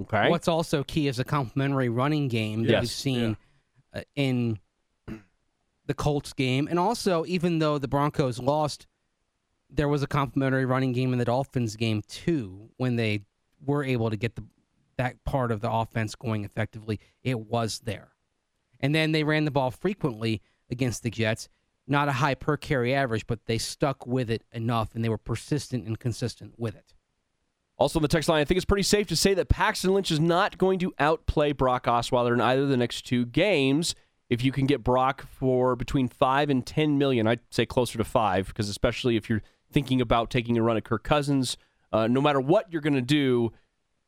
Okay. 0.00 0.28
What's 0.28 0.48
also 0.48 0.82
key 0.82 1.06
is 1.06 1.18
a 1.20 1.24
complementary 1.24 1.88
running 1.88 2.26
game 2.28 2.64
that 2.64 2.70
Yes. 2.70 2.80
we've 2.82 2.90
seen 2.90 3.36
uh, 3.94 4.00
in 4.16 4.58
the 5.86 5.94
Colts 5.94 6.32
game, 6.32 6.66
and 6.68 6.78
also 6.78 7.24
even 7.26 7.58
though 7.60 7.78
the 7.78 7.86
Broncos 7.88 8.40
lost, 8.40 8.86
there 9.70 9.88
was 9.88 10.02
a 10.02 10.06
complementary 10.08 10.64
running 10.64 10.92
game 10.92 11.12
in 11.12 11.18
the 11.20 11.24
Dolphins 11.24 11.76
game 11.76 12.02
too 12.08 12.70
when 12.76 12.96
they 12.96 13.20
were 13.64 13.84
able 13.84 14.10
to 14.10 14.16
get 14.16 14.34
the 14.36 14.44
that 14.96 15.22
part 15.24 15.50
of 15.50 15.60
the 15.60 15.70
offense 15.70 16.14
going 16.14 16.44
effectively. 16.44 16.98
It 17.22 17.38
was 17.40 17.80
there, 17.84 18.08
and 18.80 18.94
then 18.94 19.12
they 19.12 19.22
ran 19.24 19.44
the 19.44 19.50
ball 19.50 19.70
frequently 19.70 20.40
against 20.70 21.02
the 21.02 21.10
Jets. 21.10 21.48
Not 21.86 22.08
a 22.08 22.12
high 22.12 22.34
per 22.34 22.56
carry 22.56 22.94
average, 22.94 23.26
but 23.26 23.46
they 23.46 23.58
stuck 23.58 24.06
with 24.06 24.30
it 24.30 24.42
enough, 24.52 24.94
and 24.94 25.04
they 25.04 25.08
were 25.08 25.18
persistent 25.18 25.86
and 25.86 25.98
consistent 25.98 26.54
with 26.56 26.74
it. 26.74 26.94
Also, 27.76 27.98
on 27.98 28.02
the 28.02 28.08
text 28.08 28.28
line, 28.28 28.40
I 28.40 28.44
think 28.44 28.56
it's 28.56 28.64
pretty 28.64 28.84
safe 28.84 29.06
to 29.08 29.16
say 29.16 29.34
that 29.34 29.48
Paxton 29.48 29.92
Lynch 29.92 30.10
is 30.10 30.20
not 30.20 30.58
going 30.58 30.78
to 30.78 30.94
outplay 30.98 31.52
Brock 31.52 31.84
Osweiler 31.84 32.32
in 32.32 32.40
either 32.40 32.62
of 32.62 32.68
the 32.68 32.76
next 32.76 33.02
two 33.02 33.26
games. 33.26 33.94
If 34.30 34.42
you 34.42 34.52
can 34.52 34.66
get 34.66 34.82
Brock 34.82 35.26
for 35.28 35.76
between 35.76 36.08
five 36.08 36.48
and 36.48 36.64
ten 36.64 36.96
million, 36.96 37.26
I'd 37.26 37.40
say 37.50 37.66
closer 37.66 37.98
to 37.98 38.04
five, 38.04 38.46
because 38.46 38.68
especially 38.68 39.16
if 39.16 39.28
you're 39.28 39.42
thinking 39.70 40.00
about 40.00 40.30
taking 40.30 40.56
a 40.56 40.62
run 40.62 40.76
at 40.76 40.84
Kirk 40.84 41.02
Cousins, 41.02 41.56
uh, 41.92 42.06
no 42.06 42.20
matter 42.20 42.40
what 42.40 42.72
you're 42.72 42.80
going 42.80 42.94
to 42.94 43.02
do, 43.02 43.52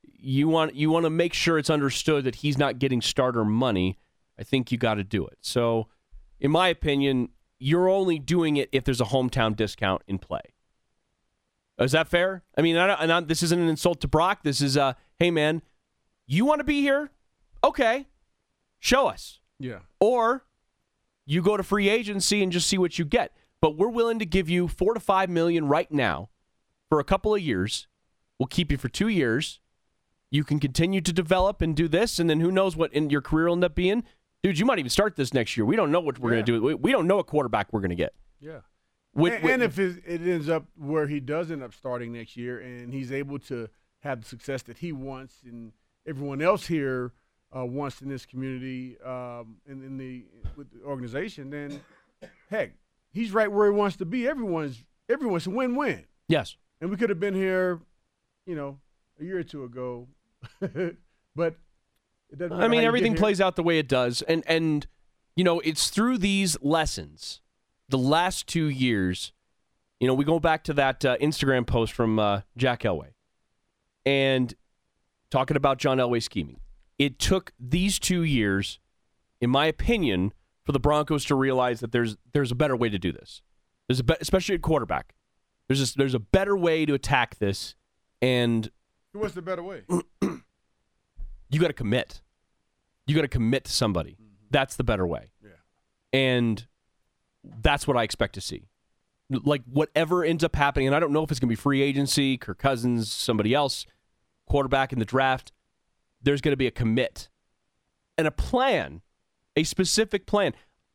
you 0.03 0.49
want 0.49 0.74
you 0.74 0.91
want 0.91 1.05
to 1.05 1.11
make 1.11 1.35
sure 1.35 1.59
it's 1.59 1.69
understood 1.69 2.24
that 2.24 2.37
he's 2.37 2.57
not 2.57 2.78
getting 2.78 3.03
starter 3.03 3.45
money. 3.45 3.99
I 4.39 4.45
think 4.45 4.73
you 4.73 4.78
got 4.78 4.95
to 4.95 5.05
do 5.05 5.27
it. 5.27 5.39
So, 5.41 5.89
in 6.40 6.50
my 6.50 6.68
opinion, 6.68 7.30
you're 7.58 7.88
only 7.88 8.18
doing 8.18 8.56
it 8.56 8.68
if 8.72 8.84
there's 8.84 9.00
a 9.00 9.04
hometown 9.06 9.56
discount 9.56 10.02
in 10.06 10.18
play. 10.18 10.40
Is 11.78 11.92
that 11.92 12.08
fair? 12.08 12.42
I 12.56 12.62
mean, 12.62 12.76
I, 12.76 12.86
don't- 12.86 13.00
and 13.00 13.12
I, 13.12 13.20
this 13.20 13.42
isn't 13.42 13.58
an 13.60 13.68
insult 13.68 14.00
to 14.02 14.08
Brock. 14.08 14.40
This 14.42 14.60
is, 14.60 14.76
uh, 14.76 14.94
hey 15.18 15.30
man, 15.30 15.62
you 16.26 16.44
want 16.44 16.60
to 16.60 16.64
be 16.64 16.80
here? 16.80 17.10
Okay, 17.62 18.06
show 18.80 19.06
us. 19.08 19.40
Yeah. 19.58 19.80
Or 20.00 20.44
you 21.26 21.42
go 21.42 21.56
to 21.56 21.62
free 21.62 21.88
agency 21.88 22.42
and 22.42 22.52
just 22.52 22.66
see 22.68 22.78
what 22.78 22.98
you 22.98 23.04
get. 23.04 23.32
But 23.60 23.76
we're 23.76 23.88
willing 23.88 24.18
to 24.20 24.26
give 24.26 24.48
you 24.48 24.68
four 24.68 24.94
to 24.94 25.00
five 25.00 25.28
million 25.30 25.66
right 25.66 25.90
now 25.90 26.28
for 26.88 27.00
a 27.00 27.04
couple 27.04 27.34
of 27.34 27.40
years. 27.40 27.88
We'll 28.38 28.46
keep 28.46 28.70
you 28.70 28.76
for 28.78 28.88
two 28.88 29.08
years. 29.08 29.60
You 30.30 30.44
can 30.44 30.60
continue 30.60 31.00
to 31.00 31.12
develop 31.12 31.62
and 31.62 31.74
do 31.74 31.88
this, 31.88 32.18
and 32.18 32.28
then 32.28 32.40
who 32.40 32.50
knows 32.52 32.76
what 32.76 32.92
in 32.92 33.10
your 33.10 33.22
career 33.22 33.46
will 33.46 33.54
end 33.54 33.64
up 33.64 33.74
being. 33.74 34.04
Dude, 34.47 34.60
you 34.60 34.64
might 34.64 34.78
even 34.78 34.90
start 34.90 35.16
this 35.16 35.35
next 35.35 35.56
year. 35.56 35.64
We 35.66 35.74
don't 35.74 35.90
know 35.90 35.98
what 35.98 36.20
we're 36.20 36.31
Yeah. 36.31 36.43
going 36.43 36.47
to 36.47 36.52
do. 36.52 36.62
We, 36.62 36.74
we 36.74 36.93
don't 36.93 37.09
know 37.09 37.16
what 37.16 37.27
quarterback 37.27 37.73
we're 37.73 37.81
going 37.81 37.90
to 37.90 37.97
get. 37.97 38.14
Yeah. 38.39 38.60
With- 39.12 39.32
and, 39.35 39.43
with- 39.43 39.52
and 39.55 39.62
if 39.64 39.77
it, 39.81 40.02
it 40.06 40.20
ends 40.23 40.48
up 40.48 40.66
where 40.77 41.09
he 41.09 41.18
does 41.18 41.51
end 41.51 41.64
up 41.64 41.74
starting 41.74 42.12
next 42.12 42.36
year 42.36 42.60
and 42.60 42.94
he's 42.94 43.10
able 43.10 43.40
to 43.40 43.68
have 44.05 44.20
the 44.20 44.28
success 44.28 44.62
that 44.62 44.78
he 44.78 44.93
wants 44.93 45.35
and 45.44 45.73
everyone 46.06 46.40
else 46.40 46.68
here 46.68 47.12
uh, 47.56 47.64
wants 47.64 48.01
in 48.02 48.09
this 48.09 48.24
community 48.24 48.97
um, 49.05 49.56
and 49.66 49.82
in 49.82 49.97
the 49.97 50.24
with 50.55 50.70
the 50.70 50.81
organization, 50.85 51.51
then 51.51 51.81
heck, 52.48 52.70
he's 53.12 53.32
right 53.32 53.51
where 53.51 53.66
he 53.73 53.77
wants 53.77 53.97
to 53.97 54.05
be. 54.05 54.28
Everyone's 54.28 54.85
everyone's 55.09 55.48
a 55.48 55.51
win-win. 55.51 56.05
Yes. 56.28 56.56
And 56.81 56.89
we 56.89 56.97
could 56.97 57.10
have 57.10 57.18
been 57.18 57.35
here, 57.35 57.81
you 58.47 58.55
know, 58.55 58.78
a 59.20 59.24
year 59.24 59.39
or 59.39 59.43
two 59.43 59.64
ago, 59.64 60.06
but. 61.35 61.56
I 62.51 62.69
mean, 62.69 62.85
everything 62.85 63.15
plays 63.15 63.40
out 63.40 63.57
the 63.57 63.62
way 63.62 63.78
it 63.78 63.89
does, 63.89 64.23
and 64.23 64.43
and 64.47 64.86
you 65.35 65.44
know, 65.44 65.61
it's 65.61 65.90
through 65.90 66.19
these 66.19 66.57
lessons, 66.61 67.40
the 67.89 67.98
last 67.98 68.47
two 68.47 68.66
years. 68.66 69.32
You 70.01 70.07
know, 70.07 70.15
we 70.15 70.24
go 70.24 70.39
back 70.39 70.65
to 70.65 70.74
that 70.74 71.05
uh, 71.05 71.16
Instagram 71.19 71.66
post 71.66 71.93
from 71.93 72.19
uh, 72.19 72.43
Jack 72.57 72.82
Elway, 72.82 73.12
and 74.05 74.55
talking 75.31 75.57
about 75.57 75.78
John 75.78 75.98
Elway 75.98 76.23
scheming. 76.23 76.61
It 76.98 77.19
took 77.19 77.53
these 77.59 77.98
two 77.98 78.23
years, 78.23 78.78
in 79.40 79.51
my 79.51 79.66
opinion, 79.66 80.32
for 80.65 80.73
the 80.73 80.81
Broncos 80.81 81.24
to 81.27 81.35
realize 81.35 81.81
that 81.81 81.93
there's 81.93 82.16
there's 82.32 82.51
a 82.51 82.55
better 82.55 82.77
way 82.77 82.89
to 82.89 82.98
do 82.98 83.12
this. 83.12 83.43
There's 83.89 84.01
a 84.01 84.05
be- 84.05 84.16
especially 84.20 84.55
at 84.57 84.62
quarterback. 84.62 85.15
There's 85.69 85.93
a, 85.93 85.97
there's 85.97 86.15
a 86.15 86.20
better 86.20 86.57
way 86.57 86.86
to 86.86 86.94
attack 86.94 87.39
this, 87.39 87.74
and 88.20 88.70
What's 89.12 89.35
the 89.35 89.43
better 89.43 89.62
way? 89.62 89.82
you 91.57 91.62
got 91.62 91.69
to 91.69 91.73
commit. 91.73 92.20
You 93.07 93.15
got 93.15 93.23
to 93.23 93.28
commit 93.28 93.65
to 93.65 93.73
somebody. 93.73 94.12
Mm-hmm. 94.12 94.24
That's 94.51 94.77
the 94.77 94.85
better 94.85 95.07
way. 95.07 95.31
Yeah. 95.43 95.51
And 96.12 96.66
that's 97.62 97.89
what 97.89 97.97
I 97.97 98.03
expect 98.03 98.35
to 98.35 98.43
see. 98.43 98.69
Like 99.31 99.62
whatever 99.65 100.23
ends 100.23 100.45
up 100.45 100.55
happening, 100.55 100.87
and 100.87 100.95
I 100.95 101.01
don't 101.01 101.12
know 101.12 101.24
if 101.24 101.31
it's 101.31 101.41
going 101.41 101.49
to 101.49 101.53
be 101.53 101.57
free 101.57 101.81
agency, 101.81 102.37
Kirk 102.37 102.59
Cousins, 102.59 103.11
somebody 103.11 103.55
else, 103.55 103.87
quarterback 104.47 104.93
in 104.93 104.99
the 104.99 105.07
draft. 105.07 105.51
There's 106.23 106.43
going 106.43 106.53
to 106.53 106.59
be 106.59 106.66
a 106.66 106.70
commit 106.70 107.31
and 108.19 108.27
a 108.27 108.31
plan, 108.31 109.01
a 109.57 109.65
specific 109.65 110.27
plan. 110.27 110.53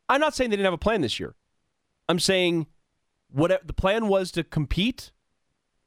I'm 0.07 0.21
not 0.21 0.35
saying 0.35 0.51
they 0.51 0.57
didn't 0.57 0.65
have 0.65 0.73
a 0.73 0.77
plan 0.77 1.01
this 1.01 1.19
year. 1.19 1.33
I'm 2.07 2.19
saying 2.19 2.67
what 3.31 3.65
the 3.65 3.73
plan 3.73 4.07
was 4.07 4.31
to 4.33 4.43
compete. 4.43 5.11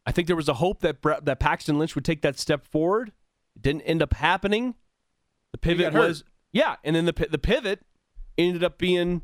I 0.05 0.11
think 0.11 0.27
there 0.27 0.37
was 0.37 0.49
a 0.49 0.55
hope 0.55 0.81
that 0.81 1.01
Bre- 1.01 1.21
that 1.23 1.39
Paxton 1.39 1.79
Lynch 1.79 1.95
would 1.95 2.05
take 2.05 2.23
that 2.23 2.39
step 2.39 2.67
forward. 2.67 3.13
It 3.57 3.63
didn't 3.63 3.83
end 3.83 4.03
up 4.03 4.15
happening. 4.15 4.75
The 5.53 5.59
pivot 5.59 5.93
got 5.93 5.93
hurt. 5.93 6.09
was 6.09 6.25
yeah, 6.53 6.77
and 6.85 6.95
then 6.95 7.05
the 7.05 7.29
the 7.31 7.39
pivot 7.39 7.81
ended 8.37 8.65
up 8.65 8.79
being 8.79 9.23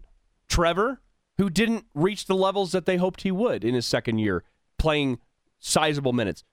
Trevor, 0.49 1.01
who 1.39 1.49
didn't 1.49 1.87
reach 1.95 2.27
the 2.27 2.35
levels 2.35 2.73
that 2.73 2.87
they 2.87 2.97
hoped 2.97 3.23
he 3.23 3.31
would 3.31 3.65
in 3.65 3.75
his 3.75 3.87
second 3.87 4.19
year, 4.19 4.45
playing 4.79 5.19
sizable 5.59 6.13
minutes. 6.13 6.45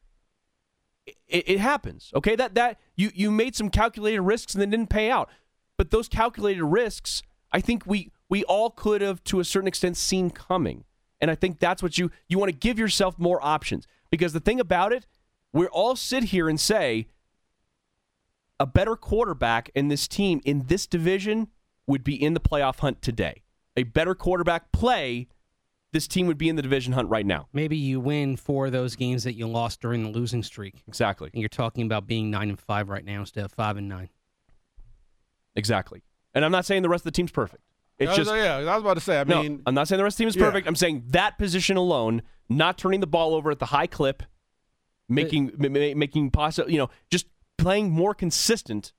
It, 1.28 1.50
it 1.50 1.60
happens, 1.60 2.12
okay? 2.16 2.36
That 2.36 2.56
that 2.56 2.80
you 2.96 3.12
you 3.14 3.32
made 3.32 3.56
some 3.56 3.70
calculated 3.70 4.22
risks 4.22 4.54
and 4.54 4.62
they 4.62 4.66
didn't 4.66 4.90
pay 4.90 5.10
out, 5.10 5.30
but 5.78 5.92
those 5.92 6.08
calculated 6.08 6.64
risks, 6.64 7.24
I 7.52 7.60
think 7.62 7.86
we 7.86 8.12
we 8.30 8.44
all 8.44 8.70
could 8.70 9.02
have 9.02 9.24
to 9.26 9.40
a 9.40 9.46
certain 9.46 9.68
extent 9.68 9.98
seen 9.98 10.30
coming, 10.30 10.84
and 11.20 11.32
I 11.32 11.36
think 11.36 11.60
that's 11.60 11.82
what 11.82 11.98
you 11.98 12.12
you 12.28 12.38
want 12.38 12.52
to 12.52 12.58
give 12.58 12.78
yourself 12.78 13.18
more 13.18 13.44
options 13.44 13.88
because 14.12 14.34
the 14.34 14.40
thing 14.40 14.60
about 14.60 14.94
it, 14.94 15.06
we 15.54 15.66
all 15.68 15.96
sit 15.96 16.26
here 16.26 16.50
and 16.50 16.60
say 16.60 17.08
a 18.60 18.66
better 18.66 18.96
quarterback 18.96 19.70
in 19.76 19.88
this 19.88 20.08
team 20.08 20.42
in 20.46 20.64
this 20.68 20.88
division 20.88 21.48
would 21.86 22.04
be 22.04 22.22
in 22.22 22.34
the 22.34 22.40
playoff 22.40 22.80
hunt 22.80 23.02
today. 23.02 23.44
A 23.76 23.84
better 23.84 24.16
quarterback 24.16 24.72
play, 24.72 25.28
this 25.94 26.08
team 26.08 26.28
would 26.28 26.38
be 26.38 26.50
in 26.50 26.56
the 26.56 26.62
division 26.62 26.94
hunt 26.94 27.10
right 27.10 27.26
now. 27.26 27.48
Maybe 27.54 27.78
you 27.78 28.00
win 28.00 28.36
four 28.36 28.66
of 28.66 28.72
those 28.72 28.96
games 28.96 29.24
that 29.24 29.36
you 29.36 29.48
lost 29.48 29.80
during 29.82 30.04
the 30.04 30.10
losing 30.10 30.44
streak. 30.44 30.84
Exactly. 30.88 31.30
And 31.34 31.42
you're 31.42 31.50
talking 31.50 31.86
about 31.86 32.08
being 32.08 32.30
nine 32.32 32.50
and 32.50 32.60
five 32.60 32.90
right 32.90 33.06
now 33.06 33.20
instead 33.22 33.46
of 33.46 33.52
five 33.52 33.78
and 33.78 33.88
nine. 33.88 34.10
Exactly. 35.56 36.02
And 36.34 36.44
I'm 36.46 36.52
not 36.52 36.66
saying 36.66 36.82
the 36.84 36.90
rest 36.90 37.02
of 37.02 37.06
the 37.14 37.16
team's 37.16 37.32
perfect. 37.32 37.64
It's 38.00 38.10
was- 38.10 38.18
just 38.28 38.32
yeah, 38.32 38.58
I 38.58 38.76
was 38.76 38.82
about 38.84 38.94
to 38.96 39.00
say. 39.02 39.20
I 39.20 39.24
no, 39.24 39.42
mean, 39.42 39.62
I'm 39.66 39.74
not 39.74 39.88
saying 39.88 39.98
the 39.98 40.04
rest 40.04 40.16
of 40.16 40.18
the 40.18 40.22
team 40.24 40.28
is 40.30 40.36
Yeah. 40.36 40.46
perfect. 40.46 40.68
I'm 40.68 40.76
saying 40.76 41.04
that 41.08 41.38
position 41.38 41.78
alone, 41.78 42.22
not 42.50 42.78
turning 42.78 43.00
the 43.00 43.08
ball 43.08 43.34
over 43.34 43.50
at 43.50 43.60
the 43.60 43.66
high 43.68 43.88
clip, 43.88 44.24
making 45.10 45.54
ma- 45.58 45.70
ma- 45.70 45.96
making 45.96 46.30
possible, 46.32 46.70
you 46.70 46.78
know, 46.78 46.90
just 47.10 47.26
playing 47.58 47.92
more 47.92 48.14
consistent, 48.14 48.94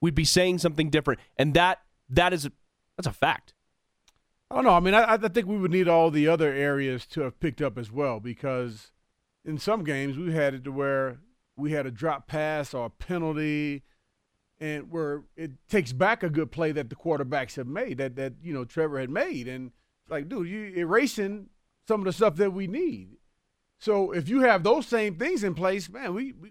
we'd 0.00 0.14
be 0.14 0.24
saying 0.24 0.58
something 0.58 0.90
different. 0.90 1.20
And 1.36 1.54
that 1.54 1.80
that 2.08 2.32
is 2.32 2.48
that's 2.96 3.06
a 3.06 3.12
fact. 3.12 3.54
I 4.50 4.56
don't 4.56 4.64
know. 4.64 4.74
I 4.74 4.80
mean, 4.80 4.94
I, 4.94 5.14
I 5.14 5.16
think 5.16 5.46
we 5.46 5.56
would 5.56 5.70
need 5.70 5.88
all 5.88 6.10
the 6.10 6.28
other 6.28 6.52
areas 6.52 7.06
to 7.06 7.22
have 7.22 7.40
picked 7.40 7.62
up 7.62 7.78
as 7.78 7.90
well 7.90 8.20
because 8.20 8.90
in 9.44 9.56
some 9.58 9.82
games 9.82 10.18
we 10.18 10.32
had 10.32 10.52
it 10.52 10.64
to 10.64 10.72
where 10.72 11.20
we 11.56 11.72
had 11.72 11.86
a 11.86 11.90
drop 11.90 12.26
pass 12.26 12.74
or 12.74 12.86
a 12.86 12.90
penalty, 12.90 13.82
and 14.60 14.90
where 14.90 15.24
it 15.36 15.52
takes 15.68 15.92
back 15.92 16.22
a 16.22 16.30
good 16.30 16.52
play 16.52 16.70
that 16.72 16.88
the 16.88 16.96
quarterbacks 16.96 17.56
have 17.56 17.66
made 17.66 17.98
that 17.98 18.16
that 18.16 18.34
you 18.42 18.52
know 18.52 18.64
Trevor 18.64 19.00
had 19.00 19.10
made, 19.10 19.48
and 19.48 19.72
like, 20.08 20.28
dude, 20.28 20.48
you 20.48 20.72
erasing 20.76 21.48
some 21.88 22.00
of 22.00 22.04
the 22.04 22.12
stuff 22.12 22.36
that 22.36 22.52
we 22.52 22.66
need. 22.66 23.16
So 23.78 24.12
if 24.12 24.28
you 24.28 24.42
have 24.42 24.62
those 24.62 24.86
same 24.86 25.16
things 25.16 25.42
in 25.42 25.54
place, 25.54 25.90
man, 25.90 26.14
we, 26.14 26.32
we 26.32 26.50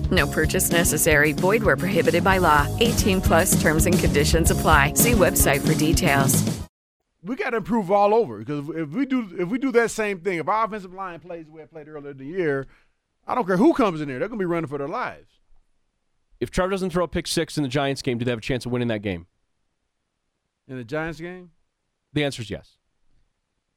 No 0.11 0.27
purchase 0.27 0.69
necessary. 0.71 1.31
Void 1.33 1.63
where 1.63 1.77
prohibited 1.77 2.23
by 2.23 2.37
law. 2.37 2.67
18 2.79 3.21
plus 3.21 3.59
terms 3.61 3.85
and 3.85 3.97
conditions 3.97 4.51
apply. 4.51 4.93
See 4.95 5.11
website 5.13 5.65
for 5.65 5.73
details. 5.73 6.43
we 7.23 7.35
got 7.35 7.51
to 7.51 7.57
improve 7.57 7.89
all 7.91 8.13
over 8.13 8.39
because 8.39 8.67
if 8.69 8.89
we 8.89 9.05
do 9.05 9.29
if 9.39 9.47
we 9.47 9.57
do 9.57 9.71
that 9.71 9.91
same 9.91 10.19
thing, 10.19 10.39
if 10.39 10.47
our 10.47 10.65
offensive 10.65 10.93
line 10.93 11.19
plays 11.19 11.45
the 11.45 11.51
way 11.51 11.61
it 11.61 11.71
played 11.71 11.87
earlier 11.87 12.11
in 12.11 12.17
the 12.17 12.25
year, 12.25 12.67
I 13.27 13.35
don't 13.35 13.45
care 13.47 13.57
who 13.57 13.73
comes 13.73 14.01
in 14.01 14.07
there, 14.07 14.19
they're 14.19 14.27
going 14.27 14.39
to 14.39 14.43
be 14.43 14.47
running 14.47 14.67
for 14.67 14.77
their 14.79 14.87
lives. 14.87 15.29
If 16.39 16.49
Trevor 16.49 16.71
doesn't 16.71 16.89
throw 16.89 17.03
a 17.03 17.07
pick 17.07 17.27
six 17.27 17.55
in 17.57 17.63
the 17.63 17.69
Giants 17.69 18.01
game, 18.01 18.17
do 18.17 18.25
they 18.25 18.31
have 18.31 18.39
a 18.39 18.41
chance 18.41 18.65
of 18.65 18.71
winning 18.71 18.87
that 18.87 19.03
game? 19.03 19.27
In 20.67 20.77
the 20.77 20.83
Giants 20.83 21.19
game, 21.21 21.51
The 22.13 22.23
answer 22.23 22.41
is 22.41 22.49
yes. 22.49 22.77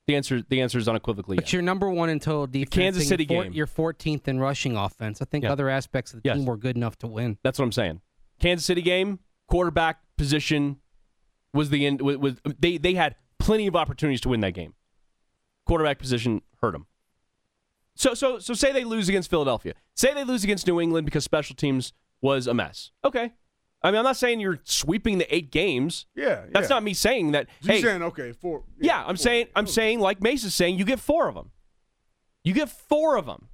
The 0.07 0.17
answer 0.17 0.43
the 0.43 0.61
answer 0.61 0.79
is 0.79 0.87
unequivocally 0.89 1.37
But 1.37 1.47
yes. 1.47 1.53
you're 1.55 1.63
number 1.63 1.89
one 1.89 2.11
in 2.11 2.21
total 2.21 2.47
defense. 2.47 2.71
Kansas 2.75 3.09
City 3.09 3.27
you're 3.29 3.45
game. 3.45 3.53
You're 3.55 3.67
14th 3.67 4.29
in 4.29 4.39
rushing 4.39 4.77
offense. 4.77 5.23
I 5.23 5.25
think 5.25 5.45
Yeah. 5.45 5.53
other 5.53 5.71
aspects 5.71 6.13
of 6.13 6.23
the 6.23 6.29
Yes. 6.29 6.37
team 6.37 6.47
were 6.47 6.57
good 6.59 6.77
enough 6.77 6.99
to 6.99 7.07
win. 7.07 7.39
That's 7.43 7.59
what 7.59 7.65
I'm 7.65 7.73
saying. 7.73 8.01
Kansas 8.39 8.67
City 8.67 8.83
game, 8.83 9.21
quarterback 9.49 10.01
position 10.19 10.77
was 11.55 11.71
the 11.71 11.87
end. 11.87 12.03
Was, 12.03 12.19
was 12.19 12.41
they 12.59 12.77
they 12.77 12.95
had 12.95 13.17
plenty 13.39 13.67
of 13.67 13.75
opportunities 13.77 14.21
to 14.23 14.29
win 14.29 14.41
that 14.41 14.53
game. 14.53 14.75
Quarterback 15.65 15.99
position 15.99 16.43
hurt 16.61 16.73
them. 16.73 16.87
So 17.95 18.13
so 18.13 18.39
so 18.39 18.53
say 18.53 18.73
they 18.73 18.85
lose 18.85 19.09
against 19.09 19.31
Philadelphia. 19.31 19.73
Say 19.95 20.13
they 20.13 20.25
lose 20.25 20.45
against 20.45 20.67
New 20.67 20.81
England 20.81 21.07
because 21.07 21.25
special 21.25 21.57
teams 21.57 21.93
was 22.21 22.47
a 22.47 22.53
mess. 22.53 22.91
Okay. 23.05 23.33
I 23.85 23.91
mean, 23.91 23.99
I'm 23.99 24.05
not 24.05 24.17
saying 24.17 24.41
you're 24.41 24.61
sweeping 24.65 25.19
the 25.19 25.33
eight 25.35 25.53
games. 25.53 26.07
Yeah, 26.17 26.47
That's 26.51 26.71
yeah. 26.71 26.77
not 26.77 26.83
me 26.83 26.95
saying 26.95 27.33
that. 27.33 27.49
So 27.61 27.67
you're 27.67 27.75
hey, 27.75 27.83
saying 27.83 28.03
okay, 28.03 28.33
four. 28.33 28.65
yeah, 28.81 29.05
I'm 29.07 29.19
saying 29.19 29.49
I'm 29.55 29.65
oh. 29.65 29.69
saying 29.69 30.01
like 30.01 30.23
Mace's 30.23 30.55
saying 30.55 30.79
you 30.79 30.87
get 30.87 30.99
four 30.99 31.29
of 31.29 31.35
them. 31.35 31.51
You 32.43 32.55
get 32.55 32.71
four 32.71 33.17
of 33.17 33.27
them. 33.27 33.49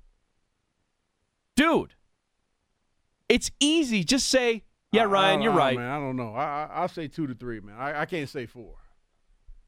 Dude. 1.56 1.94
It's 3.28 3.50
easy. 3.58 4.04
Just 4.04 4.28
say, 4.28 4.62
"Yeah, 4.92 5.02
I- 5.02 5.06
Ryan, 5.06 5.40
I- 5.40 5.42
you're 5.42 5.52
I- 5.52 5.56
right." 5.56 5.76
Man, 5.76 5.90
I 5.90 5.98
don't 5.98 6.16
know. 6.16 6.32
I, 6.32 6.44
I 6.44 6.68
I'll 6.74 6.88
say 6.88 7.08
two 7.08 7.26
to 7.26 7.34
three, 7.34 7.58
man. 7.58 7.74
I, 7.76 8.02
I 8.02 8.06
can't 8.06 8.28
say 8.28 8.46
four. 8.46 8.76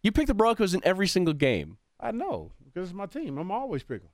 You 0.05 0.13
pick 0.13 0.29
the 0.29 0.35
Broncos 0.35 0.75
in 0.75 0.81
every 0.85 1.09
single 1.09 1.35
game. 1.35 1.79
I 1.99 2.13
know 2.13 2.53
because 2.65 2.91
it's 2.91 2.97
my 2.97 3.07
team. 3.07 3.37
I'm 3.37 3.51
always 3.51 3.83
picking. 3.83 4.09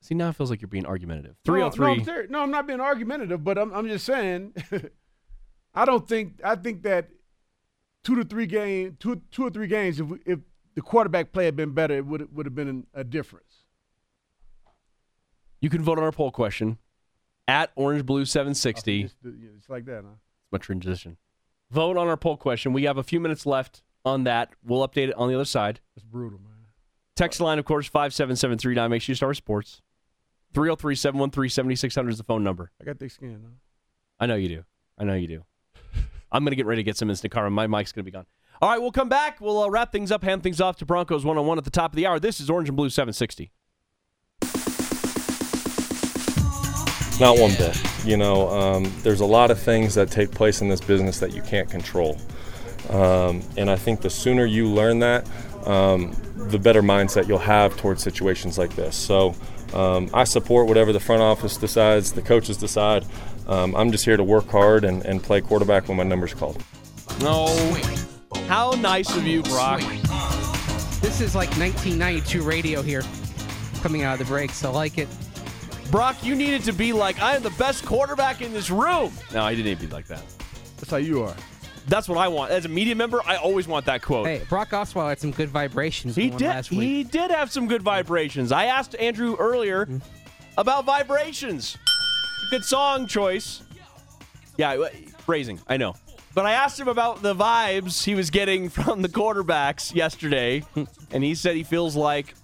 See, 0.00 0.14
now 0.14 0.30
it 0.30 0.36
feels 0.36 0.48
like 0.48 0.62
you're 0.62 0.68
being 0.68 0.86
argumentative. 0.86 1.36
No, 1.46 1.52
303. 1.52 1.84
No, 1.86 1.92
I'm, 1.92 2.04
serious. 2.04 2.26
Oh 2.30 2.32
no, 2.32 2.40
I'm 2.40 2.50
not 2.50 2.66
being 2.66 2.80
argumentative, 2.80 3.44
but 3.44 3.58
I'm, 3.58 3.70
I'm 3.74 3.86
just 3.86 4.06
saying. 4.06 4.54
I 5.74 5.84
don't 5.84 6.06
think 6.08 6.40
I 6.44 6.56
think 6.56 6.82
that 6.82 7.10
two 8.02 8.16
to 8.16 8.24
three 8.24 8.46
game, 8.46 8.96
two 8.98 9.22
two 9.30 9.44
or 9.44 9.50
three 9.50 9.66
games. 9.66 10.00
If 10.00 10.06
we, 10.08 10.18
if 10.26 10.38
the 10.74 10.82
quarterback 10.82 11.32
play 11.32 11.44
had 11.44 11.56
been 11.56 11.72
better, 11.72 11.94
it 11.94 12.06
would 12.06 12.34
would 12.34 12.46
have 12.46 12.54
been 12.54 12.86
a 12.94 13.04
difference. 13.04 13.64
You 15.60 15.70
can 15.70 15.82
vote 15.82 15.98
on 15.98 16.04
our 16.04 16.12
poll 16.12 16.30
question 16.30 16.78
at 17.46 17.70
Orange 17.74 18.06
Blue 18.06 18.24
760. 18.24 19.02
It's, 19.02 19.14
it's 19.24 19.68
like 19.68 19.84
that, 19.84 20.04
huh? 20.04 20.14
It's 20.44 20.52
my 20.52 20.58
transition. 20.58 21.18
Vote 21.70 21.96
on 21.96 22.08
our 22.08 22.16
poll 22.16 22.36
question. 22.36 22.72
We 22.72 22.84
have 22.84 22.96
a 22.96 23.02
few 23.02 23.20
minutes 23.20 23.44
left 23.44 23.82
on 24.04 24.24
that. 24.24 24.50
We'll 24.64 24.86
update 24.86 25.08
it 25.08 25.14
on 25.14 25.28
the 25.28 25.34
other 25.34 25.44
side. 25.44 25.80
It's 25.96 26.04
brutal, 26.04 26.38
man. 26.38 26.50
Text 27.14 27.40
line, 27.40 27.58
of 27.58 27.66
course, 27.66 27.86
57739. 27.86 28.90
Make 28.90 29.02
sure 29.02 29.12
you 29.12 29.16
start 29.16 29.30
with 29.30 29.36
sports. 29.36 29.82
303 30.54 30.94
713 30.94 31.50
7600 31.50 32.10
is 32.10 32.18
the 32.18 32.24
phone 32.24 32.42
number. 32.42 32.70
I 32.80 32.84
got 32.84 32.98
thick 32.98 33.10
skin. 33.10 33.40
Huh? 33.44 33.50
I 34.18 34.26
know 34.26 34.36
you 34.36 34.48
do. 34.48 34.64
I 34.98 35.04
know 35.04 35.14
you 35.14 35.28
do. 35.28 35.44
I'm 36.32 36.44
going 36.44 36.52
to 36.52 36.56
get 36.56 36.66
ready 36.66 36.80
to 36.80 36.84
get 36.84 36.96
some 36.96 37.10
instant 37.10 37.34
and 37.34 37.54
my 37.54 37.66
mic's 37.66 37.92
going 37.92 38.04
to 38.04 38.10
be 38.10 38.14
gone. 38.14 38.26
All 38.62 38.68
right, 38.68 38.80
we'll 38.80 38.92
come 38.92 39.08
back. 39.08 39.40
We'll 39.40 39.62
uh, 39.62 39.68
wrap 39.68 39.90
things 39.90 40.12
up, 40.12 40.22
hand 40.22 40.42
things 40.42 40.60
off 40.60 40.76
to 40.78 40.86
Broncos 40.86 41.24
one 41.24 41.38
on 41.38 41.46
one 41.46 41.58
at 41.58 41.64
the 41.64 41.70
top 41.70 41.92
of 41.92 41.96
the 41.96 42.06
hour. 42.06 42.20
This 42.20 42.40
is 42.40 42.50
Orange 42.50 42.68
and 42.68 42.76
Blue 42.76 42.90
760. 42.90 43.50
Not 47.18 47.38
one 47.38 47.54
bit. 47.56 47.78
You 48.04 48.16
know, 48.16 48.48
um, 48.48 48.92
there's 49.02 49.20
a 49.20 49.26
lot 49.26 49.50
of 49.50 49.60
things 49.60 49.94
that 49.94 50.10
take 50.10 50.30
place 50.30 50.60
in 50.60 50.68
this 50.68 50.80
business 50.80 51.20
that 51.20 51.34
you 51.34 51.42
can't 51.42 51.70
control. 51.70 52.18
Um, 52.88 53.42
and 53.56 53.70
I 53.70 53.76
think 53.76 54.00
the 54.00 54.10
sooner 54.10 54.44
you 54.44 54.66
learn 54.66 55.00
that, 55.00 55.28
um, 55.66 56.16
the 56.36 56.58
better 56.58 56.82
mindset 56.82 57.28
you'll 57.28 57.38
have 57.38 57.76
towards 57.76 58.02
situations 58.02 58.58
like 58.58 58.74
this. 58.74 58.96
So 58.96 59.34
um, 59.74 60.10
I 60.12 60.24
support 60.24 60.66
whatever 60.66 60.92
the 60.92 61.00
front 61.00 61.22
office 61.22 61.56
decides, 61.56 62.12
the 62.12 62.22
coaches 62.22 62.56
decide. 62.56 63.04
Um, 63.50 63.74
I'm 63.74 63.90
just 63.90 64.04
here 64.04 64.16
to 64.16 64.22
work 64.22 64.48
hard 64.48 64.84
and, 64.84 65.04
and 65.04 65.20
play 65.20 65.40
quarterback 65.40 65.88
when 65.88 65.96
my 65.96 66.04
number's 66.04 66.32
called. 66.32 66.62
No. 67.20 67.46
How 68.46 68.70
nice 68.78 69.14
of 69.16 69.26
you, 69.26 69.42
Brock. 69.42 69.80
This 71.00 71.20
is 71.20 71.34
like 71.34 71.50
1992 71.58 72.42
radio 72.42 72.80
here, 72.80 73.02
coming 73.82 74.02
out 74.04 74.12
of 74.12 74.18
the 74.20 74.24
breaks. 74.32 74.64
I 74.64 74.70
like 74.70 74.98
it. 74.98 75.08
Brock, 75.90 76.22
you 76.22 76.36
needed 76.36 76.62
to 76.62 76.72
be 76.72 76.92
like, 76.92 77.20
I 77.20 77.34
am 77.34 77.42
the 77.42 77.50
best 77.50 77.84
quarterback 77.84 78.40
in 78.40 78.52
this 78.52 78.70
room. 78.70 79.12
No, 79.34 79.42
I 79.42 79.56
didn't 79.56 79.66
need 79.66 79.80
to 79.80 79.86
be 79.86 79.92
like 79.92 80.06
that. 80.06 80.22
That's 80.76 80.90
how 80.90 80.98
you 80.98 81.24
are. 81.24 81.34
That's 81.88 82.08
what 82.08 82.18
I 82.18 82.28
want. 82.28 82.52
As 82.52 82.66
a 82.66 82.68
media 82.68 82.94
member, 82.94 83.20
I 83.26 83.34
always 83.34 83.66
want 83.66 83.84
that 83.86 84.00
quote. 84.00 84.26
Hey, 84.26 84.42
Brock 84.48 84.70
Osweiler 84.70 85.08
had 85.08 85.18
some 85.18 85.32
good 85.32 85.48
vibrations. 85.48 86.14
He 86.14 86.30
did. 86.30 86.42
last 86.42 86.70
week. 86.70 86.80
He 86.80 87.02
did 87.02 87.32
have 87.32 87.50
some 87.50 87.66
good 87.66 87.82
vibrations. 87.82 88.52
I 88.52 88.66
asked 88.66 88.94
Andrew 88.94 89.34
earlier 89.40 89.88
about 90.56 90.84
vibrations. 90.84 91.76
Good 92.50 92.64
song 92.64 93.06
choice. 93.06 93.62
Yeah, 94.56 94.72
w- 94.72 95.06
phrasing. 95.18 95.60
I 95.68 95.76
know. 95.76 95.94
But 96.34 96.46
I 96.46 96.52
asked 96.52 96.80
him 96.80 96.88
about 96.88 97.22
the 97.22 97.32
vibes 97.32 98.02
he 98.04 98.16
was 98.16 98.30
getting 98.30 98.68
from 98.68 99.02
the 99.02 99.08
quarterbacks 99.08 99.94
yesterday, 99.94 100.64
and 101.12 101.22
he 101.22 101.36
said 101.36 101.54
he 101.54 101.62
feels 101.62 101.94
like 101.94 102.34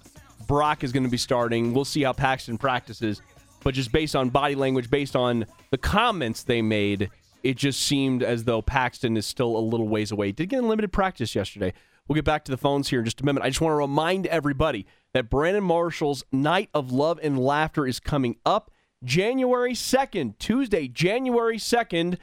Brock 0.47 0.85
is 0.85 0.93
going 0.93 1.03
to 1.03 1.09
be 1.09 1.17
starting. 1.17 1.73
We'll 1.73 1.83
see 1.83 2.03
how 2.03 2.13
Paxton 2.13 2.57
practices, 2.57 3.21
but 3.65 3.73
just 3.73 3.91
based 3.91 4.15
on 4.15 4.29
body 4.29 4.55
language, 4.55 4.89
based 4.89 5.13
on 5.13 5.45
the 5.71 5.77
comments 5.77 6.43
they 6.43 6.61
made, 6.61 7.09
it 7.43 7.57
just 7.57 7.81
seemed 7.81 8.23
as 8.23 8.45
though 8.45 8.61
Paxton 8.61 9.17
is 9.17 9.25
still 9.25 9.57
a 9.57 9.59
little 9.59 9.89
ways 9.89 10.13
away. 10.13 10.31
Did 10.31 10.47
get 10.47 10.59
in 10.59 10.69
limited 10.69 10.93
practice 10.93 11.35
yesterday. 11.35 11.73
We'll 12.07 12.15
get 12.15 12.23
back 12.23 12.45
to 12.45 12.51
the 12.51 12.57
phones 12.57 12.87
here 12.87 12.99
in 12.99 13.05
just 13.05 13.19
a 13.19 13.25
minute. 13.25 13.43
I 13.43 13.49
just 13.49 13.59
want 13.59 13.73
to 13.73 13.77
remind 13.77 14.25
everybody 14.27 14.85
that 15.13 15.29
Brandon 15.29 15.65
Marshall's 15.65 16.23
Night 16.31 16.69
of 16.73 16.93
Love 16.93 17.19
and 17.21 17.37
Laughter 17.37 17.85
is 17.85 17.99
coming 17.99 18.37
up 18.45 18.71
January 19.03 19.73
2nd, 19.73 20.37
Tuesday, 20.39 20.87
January 20.87 21.57
2nd. 21.57 22.17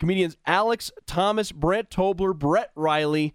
Comedians 0.00 0.38
Alex 0.46 0.90
Thomas, 1.06 1.52
Brent 1.52 1.90
Tobler, 1.90 2.36
Brett 2.36 2.70
Riley. 2.74 3.34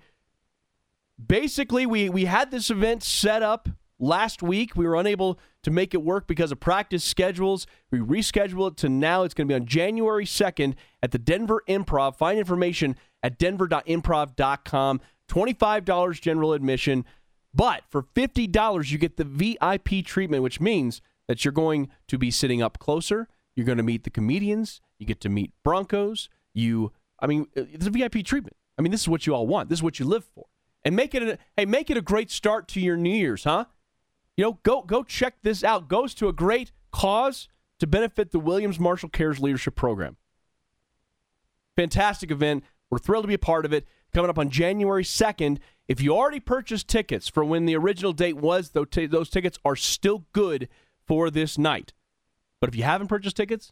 Basically, 1.23 1.85
we, 1.85 2.09
we 2.09 2.25
had 2.25 2.49
this 2.49 2.71
event 2.71 3.03
set 3.03 3.43
up 3.43 3.69
last 3.99 4.41
week. 4.41 4.75
We 4.75 4.87
were 4.87 4.95
unable 4.95 5.39
to 5.63 5.71
make 5.71 5.93
it 5.93 6.01
work 6.01 6.27
because 6.27 6.51
of 6.51 6.59
practice 6.59 7.03
schedules. 7.03 7.67
We 7.91 7.99
rescheduled 7.99 8.71
it 8.71 8.77
to 8.77 8.89
now. 8.89 9.23
It's 9.23 9.35
going 9.35 9.47
to 9.47 9.51
be 9.51 9.55
on 9.55 9.67
January 9.67 10.25
2nd 10.25 10.73
at 11.01 11.11
the 11.11 11.19
Denver 11.19 11.63
Improv. 11.69 12.17
Find 12.17 12.37
information 12.37 12.97
at 13.23 13.37
denver.improv.com. 13.37 15.01
$25 15.29 16.21
general 16.21 16.53
admission. 16.53 17.05
But 17.53 17.83
for 17.89 18.03
$50, 18.03 18.91
you 18.91 18.97
get 18.97 19.17
the 19.17 19.23
VIP 19.23 20.03
treatment, 20.05 20.43
which 20.43 20.59
means 20.59 21.01
that 21.27 21.43
you're 21.43 21.51
going 21.51 21.89
to 22.07 22.17
be 22.17 22.31
sitting 22.31 22.61
up 22.61 22.79
closer. 22.79 23.27
You're 23.55 23.65
going 23.65 23.77
to 23.77 23.83
meet 23.83 24.03
the 24.03 24.09
comedians. 24.09 24.81
You 24.99 25.05
get 25.05 25.21
to 25.21 25.29
meet 25.29 25.51
Broncos. 25.63 26.29
You, 26.53 26.91
I 27.19 27.27
mean, 27.27 27.47
uh, 27.57 27.63
it's 27.71 27.87
a 27.87 27.89
VIP 27.89 28.23
treatment. 28.23 28.55
I 28.77 28.81
mean, 28.81 28.91
this 28.91 29.01
is 29.01 29.07
what 29.07 29.25
you 29.25 29.33
all 29.33 29.47
want. 29.47 29.69
This 29.69 29.79
is 29.79 29.83
what 29.83 29.99
you 29.99 30.05
live 30.05 30.25
for. 30.35 30.45
And 30.83 30.95
make 30.95 31.15
it, 31.15 31.23
a, 31.23 31.37
hey, 31.57 31.65
make 31.65 31.89
it 31.89 31.97
a 31.97 32.01
great 32.01 32.29
start 32.29 32.67
to 32.69 32.79
your 32.79 32.97
New 32.97 33.15
Year's, 33.15 33.43
huh? 33.43 33.65
You 34.37 34.43
know, 34.43 34.59
go 34.63 34.81
go 34.81 35.03
check 35.03 35.35
this 35.43 35.63
out. 35.63 35.87
Goes 35.87 36.13
to 36.15 36.27
a 36.27 36.33
great 36.33 36.71
cause 36.91 37.47
to 37.79 37.87
benefit 37.87 38.31
the 38.31 38.39
Williams 38.39 38.79
Marshall 38.79 39.09
Cares 39.09 39.39
Leadership 39.39 39.75
Program. 39.75 40.17
Fantastic 41.75 42.31
event. 42.31 42.63
We're 42.89 42.99
thrilled 42.99 43.23
to 43.23 43.27
be 43.27 43.33
a 43.33 43.39
part 43.39 43.65
of 43.65 43.73
it. 43.73 43.87
Coming 44.13 44.29
up 44.29 44.39
on 44.39 44.49
January 44.49 45.03
2nd. 45.03 45.57
If 45.87 46.01
you 46.01 46.15
already 46.15 46.39
purchased 46.39 46.87
tickets 46.87 47.27
for 47.27 47.43
when 47.43 47.65
the 47.65 47.75
original 47.75 48.13
date 48.13 48.37
was, 48.37 48.71
those 48.71 49.29
tickets 49.29 49.59
are 49.63 49.75
still 49.75 50.25
good 50.31 50.67
for 51.07 51.29
this 51.29 51.57
night. 51.57 51.93
But 52.59 52.69
if 52.69 52.75
you 52.75 52.83
haven't 52.83 53.07
purchased 53.07 53.37
tickets, 53.37 53.71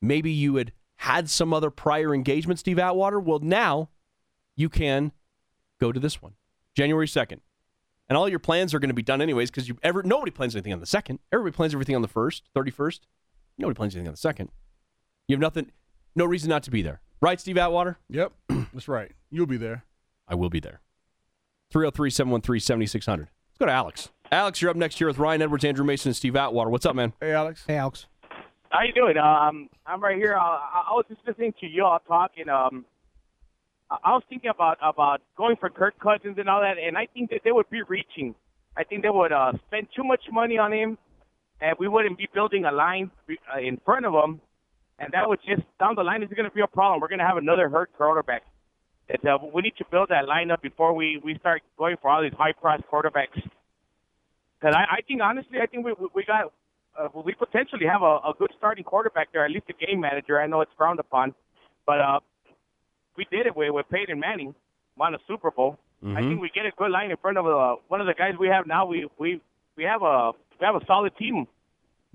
maybe 0.00 0.30
you 0.30 0.56
had 0.56 0.72
had 0.96 1.28
some 1.28 1.52
other 1.52 1.70
prior 1.70 2.14
engagement, 2.14 2.58
Steve 2.58 2.78
Atwater. 2.78 3.20
Well, 3.20 3.38
now 3.40 3.90
you 4.56 4.68
can 4.68 5.12
go 5.80 5.92
to 5.92 6.00
this 6.00 6.22
one, 6.22 6.34
January 6.74 7.06
2nd. 7.06 7.40
And 8.08 8.16
all 8.16 8.28
your 8.28 8.38
plans 8.38 8.72
are 8.72 8.78
going 8.78 8.88
to 8.88 8.94
be 8.94 9.02
done 9.02 9.20
anyways 9.20 9.50
because 9.50 9.68
you 9.68 9.76
ever 9.82 10.02
nobody 10.02 10.30
plans 10.30 10.54
anything 10.54 10.72
on 10.72 10.80
the 10.80 10.86
second. 10.86 11.18
Everybody 11.32 11.56
plans 11.56 11.74
everything 11.74 11.96
on 11.96 12.02
the 12.02 12.08
first, 12.08 12.44
31st. 12.54 13.00
Nobody 13.58 13.76
plans 13.76 13.94
anything 13.94 14.08
on 14.08 14.12
the 14.14 14.18
second. 14.18 14.50
You 15.26 15.34
have 15.34 15.40
nothing, 15.40 15.72
no 16.14 16.24
reason 16.24 16.48
not 16.48 16.62
to 16.64 16.70
be 16.70 16.82
there. 16.82 17.00
Right, 17.20 17.40
Steve 17.40 17.58
Atwater? 17.58 17.98
Yep, 18.08 18.32
that's 18.72 18.88
right. 18.88 19.12
You'll 19.30 19.46
be 19.46 19.56
there. 19.56 19.84
I 20.28 20.34
will 20.34 20.50
be 20.50 20.60
there. 20.60 20.80
303 21.72 22.10
713 22.10 22.60
7600. 22.60 23.22
Let's 23.22 23.58
go 23.58 23.66
to 23.66 23.72
Alex. 23.72 24.10
Alex, 24.32 24.60
you're 24.60 24.70
up 24.70 24.76
next 24.76 24.98
here 24.98 25.06
with 25.06 25.18
Ryan 25.18 25.42
Edwards, 25.42 25.64
Andrew 25.64 25.84
Mason, 25.84 26.08
and 26.10 26.16
Steve 26.16 26.34
Atwater. 26.34 26.70
What's 26.70 26.84
up, 26.84 26.96
man? 26.96 27.12
Hey, 27.20 27.32
Alex. 27.32 27.64
Hey, 27.66 27.76
Alex. 27.76 28.06
How 28.70 28.82
you 28.82 28.92
doing? 28.92 29.16
Um, 29.16 29.68
I'm 29.86 30.02
right 30.02 30.16
here. 30.16 30.34
Uh, 30.34 30.40
I, 30.40 30.84
I 30.90 30.92
was 30.92 31.04
just 31.08 31.20
listening 31.26 31.54
to 31.60 31.66
you 31.66 31.84
all 31.84 32.00
talking. 32.06 32.48
Um, 32.48 32.84
I 33.90 33.96
I 34.02 34.10
was 34.12 34.24
thinking 34.28 34.50
about 34.50 34.78
about 34.82 35.20
going 35.36 35.56
for 35.56 35.70
Kirk 35.70 35.94
Cousins 36.00 36.36
and 36.38 36.48
all 36.48 36.60
that, 36.60 36.76
and 36.76 36.98
I 36.98 37.06
think 37.06 37.30
that 37.30 37.42
they 37.44 37.52
would 37.52 37.70
be 37.70 37.82
reaching. 37.82 38.34
I 38.76 38.82
think 38.82 39.02
they 39.02 39.10
would 39.10 39.32
uh, 39.32 39.52
spend 39.68 39.86
too 39.94 40.02
much 40.02 40.22
money 40.32 40.58
on 40.58 40.72
him, 40.72 40.98
and 41.60 41.76
we 41.78 41.86
wouldn't 41.86 42.18
be 42.18 42.28
building 42.34 42.64
a 42.64 42.72
line 42.72 43.10
uh, 43.30 43.60
in 43.60 43.78
front 43.84 44.04
of 44.06 44.12
him, 44.12 44.40
and 44.98 45.12
that 45.12 45.28
would 45.28 45.38
just 45.46 45.62
down 45.78 45.94
the 45.94 46.02
line 46.02 46.24
is 46.24 46.28
going 46.30 46.48
to 46.48 46.54
be 46.54 46.60
a 46.60 46.66
problem. 46.66 47.00
We're 47.00 47.08
going 47.08 47.20
to 47.20 47.26
have 47.26 47.36
another 47.36 47.68
hurt 47.68 47.92
quarterback. 47.96 48.42
It's, 49.08 49.24
uh, 49.24 49.38
we 49.54 49.62
need 49.62 49.76
to 49.78 49.84
build 49.88 50.08
that 50.08 50.24
lineup 50.24 50.60
before 50.62 50.92
we 50.92 51.20
we 51.22 51.38
start 51.38 51.62
going 51.78 51.96
for 52.02 52.10
all 52.10 52.22
these 52.22 52.34
high 52.36 52.52
price 52.52 52.82
quarterbacks. 52.92 53.40
Because 54.60 54.74
I, 54.74 54.96
I 54.96 55.00
think 55.06 55.20
honestly, 55.22 55.58
I 55.62 55.66
think 55.66 55.84
we 55.84 55.92
we- 55.92 56.08
we 56.14 56.24
got 56.24 56.52
uh, 56.98 57.08
we 57.24 57.34
potentially 57.34 57.86
have 57.86 58.02
a, 58.02 58.16
a 58.30 58.32
good 58.38 58.50
starting 58.56 58.84
quarterback 58.84 59.28
there, 59.32 59.44
at 59.44 59.50
least 59.50 59.66
a 59.68 59.86
game 59.86 60.00
manager. 60.00 60.40
I 60.40 60.46
know 60.46 60.60
it's 60.62 60.72
frowned 60.76 60.98
upon, 60.98 61.34
but 61.86 62.00
uh, 62.00 62.20
we 63.16 63.26
did 63.30 63.46
it 63.46 63.54
with, 63.54 63.70
with 63.72 63.86
Peyton 63.90 64.18
Manning, 64.18 64.54
won 64.96 65.14
a 65.14 65.18
Super 65.28 65.50
Bowl. 65.50 65.78
I 66.02 66.06
Mhm. 66.06 66.28
think 66.28 66.40
we 66.40 66.50
get 66.54 66.66
a 66.66 66.70
good 66.76 66.90
line 66.90 67.10
in 67.10 67.16
front 67.18 67.36
of 67.38 67.46
uh, 67.46 67.76
one 67.88 68.00
of 68.00 68.06
the 68.06 68.14
guys 68.14 68.34
we 68.38 68.48
have 68.48 68.66
now. 68.66 68.86
We 68.86 69.08
we 69.18 69.40
we 69.76 69.84
have 69.84 70.02
a 70.02 70.32
we 70.60 70.64
have 70.66 70.74
a 70.76 70.84
solid 70.86 71.16
team. 71.18 71.46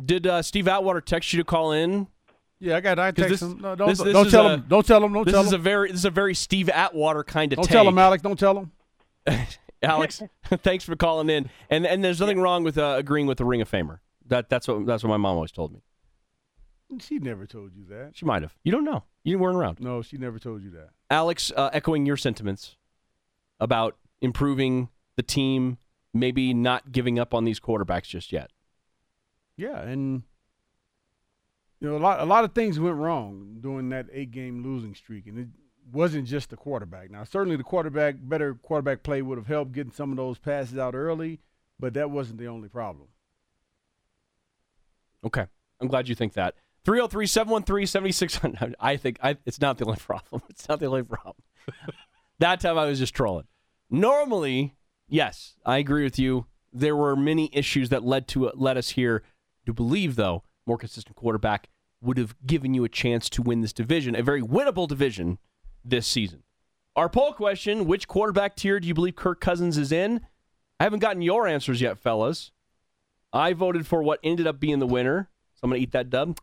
Did 0.03 0.25
uh, 0.25 0.41
Steve 0.41 0.67
Atwater 0.67 1.01
text 1.01 1.31
you 1.33 1.37
to 1.39 1.43
call 1.43 1.71
in? 1.73 2.07
Yeah, 2.59 2.77
I 2.77 2.79
got. 2.81 2.97
I 2.99 3.11
'Cause 3.11 3.15
text 3.27 3.29
this- 3.29 3.41
him. 3.41 3.59
No, 3.61 3.75
don't 3.75 3.89
this- 3.89 4.01
this 4.01 4.13
don't 4.13 4.29
tell 4.29 4.47
a- 4.47 4.53
him. 4.55 4.65
Don't 4.67 4.85
tell 4.85 5.03
him. 5.03 5.13
Don't 5.13 5.25
this 5.25 5.33
tell 5.33 5.43
is 5.43 5.53
him. 5.53 5.59
a 5.59 5.63
very 5.63 5.87
this 5.91 5.99
is 5.99 6.05
a 6.05 6.09
very 6.11 6.33
Steve 6.35 6.69
Atwater 6.69 7.23
kind 7.23 7.51
of 7.53 7.57
don't 7.57 7.65
take. 7.65 7.71
tell 7.71 7.87
him, 7.87 7.97
Alex. 7.97 8.21
Don't 8.23 8.37
tell 8.39 8.57
him. 8.57 8.71
Alex, 9.83 10.21
thanks 10.45 10.83
for 10.83 10.95
calling 10.95 11.29
in. 11.29 11.49
And 11.69 11.85
and 11.85 12.03
there's 12.03 12.19
nothing 12.19 12.39
wrong 12.39 12.63
with 12.63 12.77
uh, 12.77 12.95
agreeing 12.97 13.27
with 13.27 13.37
the 13.37 13.45
Ring 13.45 13.61
of 13.61 13.69
Famer. 13.69 13.99
That 14.27 14.49
that's 14.49 14.67
what 14.67 14.85
that's 14.85 15.03
what 15.03 15.09
my 15.09 15.17
mom 15.17 15.35
always 15.35 15.51
told 15.51 15.73
me. 15.73 15.81
She 16.99 17.19
never 17.19 17.45
told 17.45 17.73
you 17.73 17.85
that. 17.85 18.11
She 18.13 18.25
might 18.25 18.41
have. 18.41 18.53
You 18.63 18.71
don't 18.71 18.83
know. 18.83 19.03
You 19.23 19.39
weren't 19.39 19.55
around. 19.55 19.79
No, 19.79 20.01
she 20.01 20.17
never 20.17 20.39
told 20.39 20.61
you 20.61 20.71
that. 20.71 20.89
Alex, 21.09 21.51
uh, 21.55 21.69
echoing 21.71 22.05
your 22.05 22.17
sentiments 22.17 22.75
about 23.59 23.97
improving 24.21 24.89
the 25.15 25.23
team, 25.23 25.77
maybe 26.13 26.53
not 26.53 26.91
giving 26.91 27.17
up 27.17 27.33
on 27.33 27.45
these 27.45 27.59
quarterbacks 27.59 28.07
just 28.07 28.31
yet. 28.31 28.51
Yeah, 29.55 29.79
and 29.81 30.23
you 31.79 31.89
know 31.89 31.97
a 31.97 31.99
lot 31.99 32.19
a 32.19 32.25
lot 32.25 32.43
of 32.43 32.53
things 32.53 32.79
went 32.79 32.97
wrong 32.97 33.57
during 33.61 33.89
that 33.89 34.07
eight 34.11 34.31
game 34.31 34.63
losing 34.63 34.95
streak, 34.95 35.27
and 35.27 35.37
it 35.37 35.47
wasn't 35.91 36.27
just 36.27 36.49
the 36.49 36.57
quarterback. 36.57 37.11
Now, 37.11 37.23
certainly 37.23 37.55
the 37.55 37.63
quarterback 37.63 38.15
better 38.19 38.53
quarterback 38.55 39.03
play 39.03 39.21
would 39.21 39.37
have 39.37 39.47
helped 39.47 39.71
getting 39.71 39.91
some 39.91 40.11
of 40.11 40.17
those 40.17 40.37
passes 40.37 40.77
out 40.77 40.95
early, 40.95 41.39
but 41.79 41.93
that 41.93 42.09
wasn't 42.11 42.39
the 42.39 42.47
only 42.47 42.69
problem. 42.69 43.07
Okay. 45.23 45.45
I'm 45.79 45.87
glad 45.87 46.07
you 46.07 46.15
think 46.15 46.33
that. 46.33 46.55
303 46.85 47.27
713 47.27 47.87
7600. 47.87 48.75
I 48.79 48.97
think 48.97 49.19
I, 49.21 49.37
it's 49.45 49.61
not 49.61 49.77
the 49.77 49.85
only 49.85 49.97
problem. 50.05 50.41
It's 50.49 50.67
not 50.67 50.79
the 50.79 50.87
only 50.87 51.03
problem. 51.03 51.35
that 52.39 52.59
time 52.59 52.77
I 52.77 52.85
was 52.85 52.99
just 52.99 53.13
trolling. 53.13 53.47
Normally, 53.89 54.75
yes, 55.07 55.55
I 55.65 55.77
agree 55.77 56.03
with 56.03 56.17
you. 56.17 56.45
There 56.73 56.95
were 56.95 57.15
many 57.15 57.49
issues 57.51 57.89
that 57.89 58.03
led 58.03 58.27
to 58.29 58.49
led 58.55 58.77
us 58.77 58.89
here 58.91 59.23
to 59.65 59.73
believe, 59.73 60.15
though, 60.15 60.43
more 60.65 60.77
consistent 60.77 61.17
quarterback 61.17 61.67
would 62.01 62.17
have 62.17 62.35
given 62.45 62.73
you 62.73 62.83
a 62.83 62.89
chance 62.89 63.29
to 63.29 63.41
win 63.41 63.61
this 63.61 63.73
division, 63.73 64.15
a 64.15 64.23
very 64.23 64.41
winnable 64.41 64.87
division 64.87 65.37
this 65.83 66.07
season. 66.07 66.43
Our 66.95 67.09
poll 67.09 67.33
question 67.33 67.85
which 67.85 68.07
quarterback 68.07 68.55
tier 68.55 68.79
do 68.79 68.87
you 68.87 68.93
believe 68.93 69.15
Kirk 69.15 69.39
Cousins 69.39 69.77
is 69.77 69.91
in? 69.91 70.21
I 70.79 70.83
haven't 70.83 70.99
gotten 70.99 71.21
your 71.21 71.47
answers 71.47 71.79
yet, 71.79 71.97
fellas. 71.97 72.51
I 73.31 73.53
voted 73.53 73.87
for 73.87 74.03
what 74.03 74.19
ended 74.23 74.47
up 74.47 74.59
being 74.59 74.79
the 74.79 74.87
winner. 74.87 75.29
So 75.53 75.59
I'm 75.63 75.69
going 75.69 75.79
to 75.79 75.83
eat 75.83 75.91
that 75.91 76.09
dub. 76.09 76.39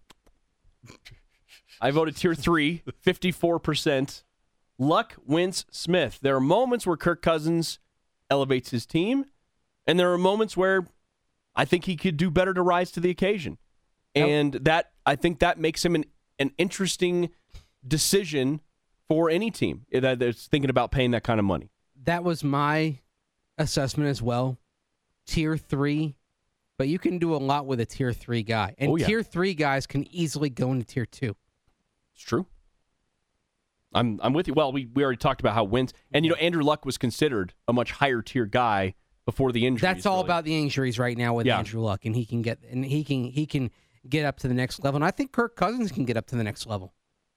I 1.80 1.90
voted 1.90 2.16
tier 2.16 2.34
three, 2.34 2.82
54%. 3.04 4.22
Luck, 4.78 5.16
Wentz, 5.26 5.64
Smith. 5.70 6.18
There 6.22 6.36
are 6.36 6.40
moments 6.40 6.86
where 6.86 6.96
Kirk 6.96 7.20
Cousins 7.20 7.78
elevates 8.30 8.70
his 8.70 8.86
team, 8.86 9.24
and 9.86 9.98
there 9.98 10.12
are 10.12 10.18
moments 10.18 10.56
where 10.56 10.86
I 11.56 11.64
think 11.64 11.84
he 11.84 11.96
could 11.96 12.16
do 12.16 12.30
better 12.30 12.54
to 12.54 12.62
rise 12.62 12.92
to 12.92 13.00
the 13.00 13.10
occasion. 13.10 13.58
And 14.14 14.54
that 14.54 14.92
I 15.04 15.16
think 15.16 15.40
that 15.40 15.58
makes 15.58 15.84
him 15.84 15.94
an, 15.94 16.04
an 16.38 16.52
interesting 16.58 17.30
decision 17.86 18.60
for 19.08 19.30
any 19.30 19.50
team 19.50 19.86
that's 19.90 20.46
thinking 20.46 20.70
about 20.70 20.90
paying 20.90 21.10
that 21.12 21.24
kind 21.24 21.38
of 21.40 21.44
money. 21.46 21.70
That 22.04 22.22
was 22.24 22.44
my 22.44 22.98
assessment 23.56 24.08
as 24.10 24.22
well. 24.22 24.58
Tier 25.26 25.56
three, 25.56 26.16
but 26.78 26.88
you 26.88 26.98
can 26.98 27.18
do 27.18 27.34
a 27.34 27.36
lot 27.38 27.66
with 27.66 27.80
a 27.80 27.86
tier 27.86 28.12
three 28.12 28.42
guy, 28.42 28.74
and 28.78 28.90
Oh, 28.92 28.96
yeah. 28.96 29.06
tier 29.06 29.22
three 29.22 29.52
guys 29.54 29.86
can 29.86 30.06
easily 30.14 30.48
go 30.50 30.72
into 30.72 30.86
tier 30.86 31.04
two. 31.06 31.36
It's 32.14 32.22
true. 32.22 32.46
I'm 33.92 34.20
I'm 34.22 34.32
with 34.34 34.48
you. 34.48 34.54
Well, 34.54 34.72
we, 34.72 34.86
we 34.86 35.02
already 35.02 35.16
talked 35.16 35.40
about 35.40 35.54
how 35.54 35.64
wins, 35.64 35.92
and 36.12 36.24
you 36.24 36.30
know 36.30 36.36
Andrew 36.36 36.62
Luck 36.62 36.84
was 36.84 36.98
considered 36.98 37.54
a 37.66 37.72
much 37.72 37.92
higher 37.92 38.20
tier 38.22 38.44
guy 38.46 38.94
before 39.24 39.50
the 39.52 39.66
injury. 39.66 39.80
That's 39.86 40.06
all 40.06 40.20
about 40.20 40.44
the 40.44 40.58
injuries 40.60 40.98
right 40.98 41.16
now 41.16 41.34
with 41.34 41.46
Yeah. 41.46 41.58
Andrew 41.58 41.80
Luck, 41.80 42.04
and 42.04 42.14
he 42.14 42.24
can 42.26 42.42
get 42.42 42.58
and 42.70 42.84
he 42.84 43.02
can 43.04 43.24
he 43.24 43.46
can 43.46 43.70
get 44.08 44.24
up 44.26 44.38
to 44.40 44.48
the 44.48 44.54
next 44.54 44.84
level. 44.84 44.96
And 44.96 45.04
I 45.04 45.10
think 45.10 45.32
Kirk 45.32 45.56
Cousins 45.56 45.90
can 45.90 46.04
get 46.04 46.16
up 46.16 46.26
to 46.28 46.36
the 46.36 46.44
next 46.44 46.66
level. 46.66 46.92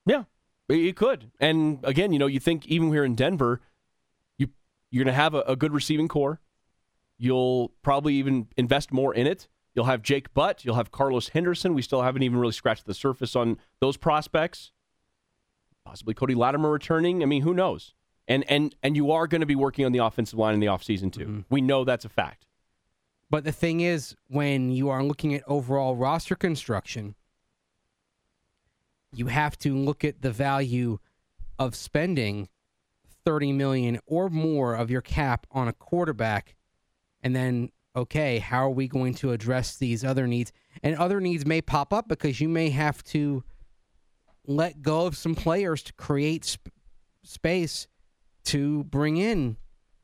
Yeah, 0.05 0.23
It 0.69 0.95
could. 0.95 1.31
And 1.39 1.79
again, 1.83 2.13
you 2.13 2.19
know, 2.19 2.27
you 2.27 2.39
think 2.39 2.67
even 2.67 2.89
here 2.89 3.03
in 3.03 3.15
Denver, 3.15 3.61
you 4.37 4.49
you're 4.89 5.03
going 5.03 5.13
to 5.13 5.21
have 5.21 5.33
a, 5.33 5.41
a 5.41 5.55
good 5.55 5.73
receiving 5.73 6.07
corps. 6.07 6.39
You'll 7.17 7.73
probably 7.81 8.15
even 8.15 8.47
invest 8.57 8.91
more 8.91 9.13
in 9.13 9.27
it. 9.27 9.47
You'll 9.75 9.85
have 9.85 10.01
Jake 10.01 10.33
Butt. 10.33 10.65
You'll 10.65 10.75
have 10.75 10.91
Carlos 10.91 11.29
Henderson. 11.29 11.73
We 11.73 11.81
still 11.81 12.01
haven't 12.01 12.23
even 12.23 12.39
really 12.39 12.53
scratched 12.53 12.85
the 12.85 12.93
surface 12.93 13.35
on 13.35 13.57
those 13.79 13.97
prospects. 13.97 14.71
Possibly 15.85 16.13
Cody 16.13 16.35
Latimer 16.35 16.69
returning. 16.69 17.21
I 17.21 17.25
mean, 17.25 17.41
who 17.41 17.53
knows? 17.53 17.93
And 18.27 18.43
and 18.49 18.75
and 18.81 18.95
you 18.95 19.11
are 19.11 19.27
going 19.27 19.41
to 19.41 19.47
be 19.47 19.55
working 19.55 19.85
on 19.85 19.91
the 19.91 19.99
offensive 19.99 20.39
line 20.39 20.53
in 20.53 20.59
the 20.59 20.67
offseason 20.67 21.11
too. 21.11 21.25
Mm-hmm. 21.25 21.39
We 21.49 21.61
know 21.61 21.83
that's 21.83 22.05
a 22.05 22.09
fact. 22.09 22.45
But 23.29 23.45
the 23.45 23.51
thing 23.51 23.79
is, 23.79 24.15
when 24.27 24.71
you 24.71 24.89
are 24.89 25.03
looking 25.03 25.33
at 25.33 25.43
overall 25.47 25.95
roster 25.95 26.35
construction, 26.35 27.15
you 29.13 29.27
have 29.27 29.57
to 29.59 29.75
look 29.75 30.03
at 30.03 30.21
the 30.21 30.31
value 30.31 30.99
of 31.59 31.75
spending 31.75 32.47
30 33.25 33.51
million 33.51 33.99
or 34.05 34.29
more 34.29 34.73
of 34.75 34.89
your 34.89 35.01
cap 35.01 35.45
on 35.51 35.67
a 35.67 35.73
quarterback 35.73 36.55
and 37.21 37.35
then 37.35 37.69
okay, 37.95 38.39
how 38.39 38.65
are 38.65 38.69
we 38.69 38.87
going 38.87 39.13
to 39.13 39.31
address 39.31 39.75
these 39.75 40.03
other 40.03 40.27
needs? 40.27 40.51
And 40.81 40.95
other 40.95 41.19
needs 41.19 41.45
may 41.45 41.61
pop 41.61 41.93
up 41.93 42.07
because 42.07 42.39
you 42.39 42.47
may 42.47 42.69
have 42.69 43.03
to 43.05 43.43
let 44.47 44.81
go 44.81 45.05
of 45.05 45.17
some 45.17 45.35
players 45.35 45.83
to 45.83 45.93
create 45.93 46.45
sp- 46.47 46.71
space 47.23 47.87
to 48.45 48.85
bring 48.85 49.17
in 49.17 49.57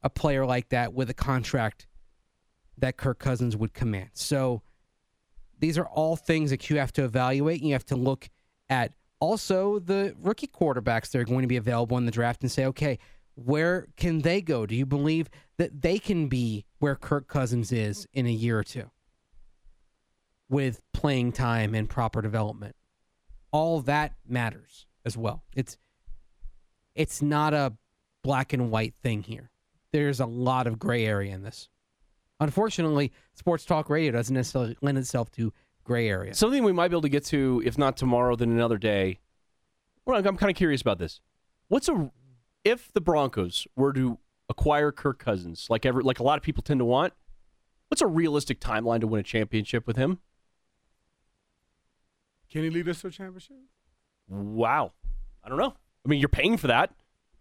a 0.04 0.10
player 0.10 0.46
like 0.46 0.70
that 0.70 0.94
with 0.94 1.10
a 1.10 1.14
contract 1.14 1.88
that 2.78 2.98
Kirk 2.98 3.20
Cousins 3.20 3.58
would 3.58 3.74
command. 3.74 4.10
So 4.14 4.62
these 5.60 5.78
are 5.78 5.88
all 5.88 6.16
things 6.16 6.52
that 6.52 6.70
you 6.70 6.78
have 6.78 6.94
to 6.94 7.04
evaluate. 7.04 7.62
You 7.62 7.74
have 7.74 7.86
to 7.86 7.96
look 7.96 8.30
at 8.70 8.94
also 9.20 9.80
the 9.80 10.16
rookie 10.20 10.48
quarterbacks 10.48 11.12
that 11.12 11.20
are 11.20 11.26
going 11.26 11.42
to 11.42 11.48
be 11.48 11.58
available 11.58 11.98
in 11.98 12.06
the 12.06 12.12
draft 12.12 12.42
and 12.42 12.52
say, 12.52 12.66
okay, 12.66 13.00
where 13.36 13.88
can 13.98 14.20
they 14.20 14.42
go? 14.42 14.66
Do 14.66 14.76
you 14.76 14.86
believe 14.86 15.30
that 15.58 15.82
they 15.82 16.00
can 16.00 16.28
be 16.28 16.66
where 16.80 16.96
Kirk 16.96 17.28
Cousins 17.28 17.72
is 17.72 18.08
in 18.14 18.26
a 18.26 18.32
year 18.32 18.58
or 18.58 18.64
two 18.64 18.90
with 20.50 20.82
playing 20.94 21.34
time 21.34 21.76
and 21.76 21.90
proper 21.90 22.22
development? 22.22 22.76
All 23.52 23.82
that 23.82 24.14
matters 24.28 24.88
as 25.06 25.16
well. 25.16 25.44
It's 25.56 25.78
it's 26.96 27.22
not 27.22 27.54
a 27.54 27.74
black 28.24 28.54
and 28.54 28.72
white 28.72 28.96
thing 29.04 29.22
here. 29.22 29.52
There's 29.94 30.20
a 30.20 30.26
lot 30.26 30.68
of 30.68 30.80
gray 30.80 31.06
area 31.06 31.34
in 31.34 31.44
this. 31.44 31.70
Unfortunately, 32.40 33.12
sports 33.36 33.66
talk 33.66 33.90
radio 33.90 34.12
doesn't 34.12 34.34
necessarily 34.34 34.78
lend 34.82 34.98
itself 34.98 35.32
to 35.32 35.54
gray 35.88 36.08
area. 36.10 36.36
Something 36.36 36.64
we 36.64 36.74
might 36.74 36.90
be 36.90 36.94
able 36.94 37.02
to 37.02 37.10
get 37.10 37.26
to, 37.26 37.64
if 37.66 37.78
not 37.78 37.98
tomorrow, 37.98 38.36
then 38.36 38.52
another 38.52 38.78
day. 38.78 39.20
Well, 40.06 40.18
I'm 40.18 40.38
kind 40.38 40.52
of 40.52 40.56
curious 40.56 40.82
about 40.82 41.00
this. 41.00 41.22
What's 41.70 41.90
a 41.90 42.12
if 42.64 42.92
the 42.94 43.02
Broncos 43.02 43.66
were 43.76 43.94
to 43.94 44.20
acquire 44.50 44.92
Kirk 44.92 45.18
Cousins, 45.18 45.68
like 45.70 45.86
every 45.86 46.04
like 46.04 46.20
a 46.20 46.24
lot 46.24 46.38
of 46.38 46.44
people 46.44 46.62
tend 46.62 46.80
to 46.80 46.86
want? 46.86 47.14
What's 47.88 48.02
a 48.02 48.08
realistic 48.08 48.60
timeline 48.60 49.00
to 49.00 49.08
win 49.08 49.20
a 49.20 49.24
championship 49.24 49.88
with 49.88 49.96
him? 49.96 50.20
Can 52.52 52.64
he 52.64 52.70
lead 52.70 52.88
us 52.88 53.02
to 53.02 53.08
a 53.08 53.12
championship? 53.12 53.56
Wow, 54.28 54.94
I 55.44 55.50
don't 55.50 55.58
know. 55.58 55.74
I 56.06 56.10
mean, 56.10 56.20
you're 56.20 56.30
paying 56.30 56.58
for 56.58 56.68
that. 56.68 56.94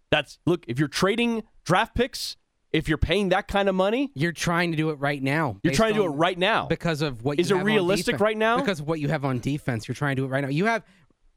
That's 0.09 0.39
look. 0.45 0.63
If 0.67 0.79
you're 0.79 0.87
trading 0.87 1.43
draft 1.65 1.95
picks, 1.95 2.37
if 2.77 2.87
you're 2.87 2.99
paying 2.99 3.29
that 3.29 3.47
kind 3.47 3.67
of 3.67 3.73
money, 3.73 4.11
you're 4.13 4.31
trying 4.31 4.69
to 4.69 4.77
do 4.77 4.91
it 4.91 4.99
right 4.99 5.21
now. 5.21 5.57
You're 5.63 5.73
trying 5.73 5.95
to 5.95 6.01
do 6.01 6.05
it 6.05 6.15
right 6.15 6.37
now 6.37 6.67
because 6.67 7.01
of 7.01 7.23
what 7.23 7.39
Is 7.39 7.49
you 7.49 7.55
it 7.55 7.59
have 7.59 7.65
realistic 7.65 8.19
right 8.19 8.37
now? 8.37 8.59
Because 8.59 8.79
of 8.79 8.87
what 8.87 8.99
you 8.99 9.07
have 9.09 9.25
on 9.25 9.39
defense, 9.39 9.87
you're 9.87 9.95
trying 9.95 10.15
to 10.15 10.21
do 10.21 10.25
it 10.25 10.29
right 10.29 10.41
now. 10.41 10.49
You 10.49 10.65
have, 10.65 10.83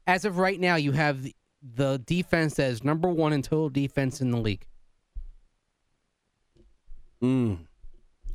as 0.05 0.23
of 0.23 0.37
right 0.37 0.59
now, 0.59 0.75
you 0.75 0.91
have 0.91 1.27
the, 1.63 1.97
defense 2.05 2.55
that 2.55 2.69
is 2.69 2.83
number 2.83 3.09
one 3.09 3.33
in 3.33 3.41
total 3.41 3.69
defense 3.69 4.21
in 4.21 4.29
the 4.29 4.37
league. 4.37 4.67
Mm. 7.23 7.65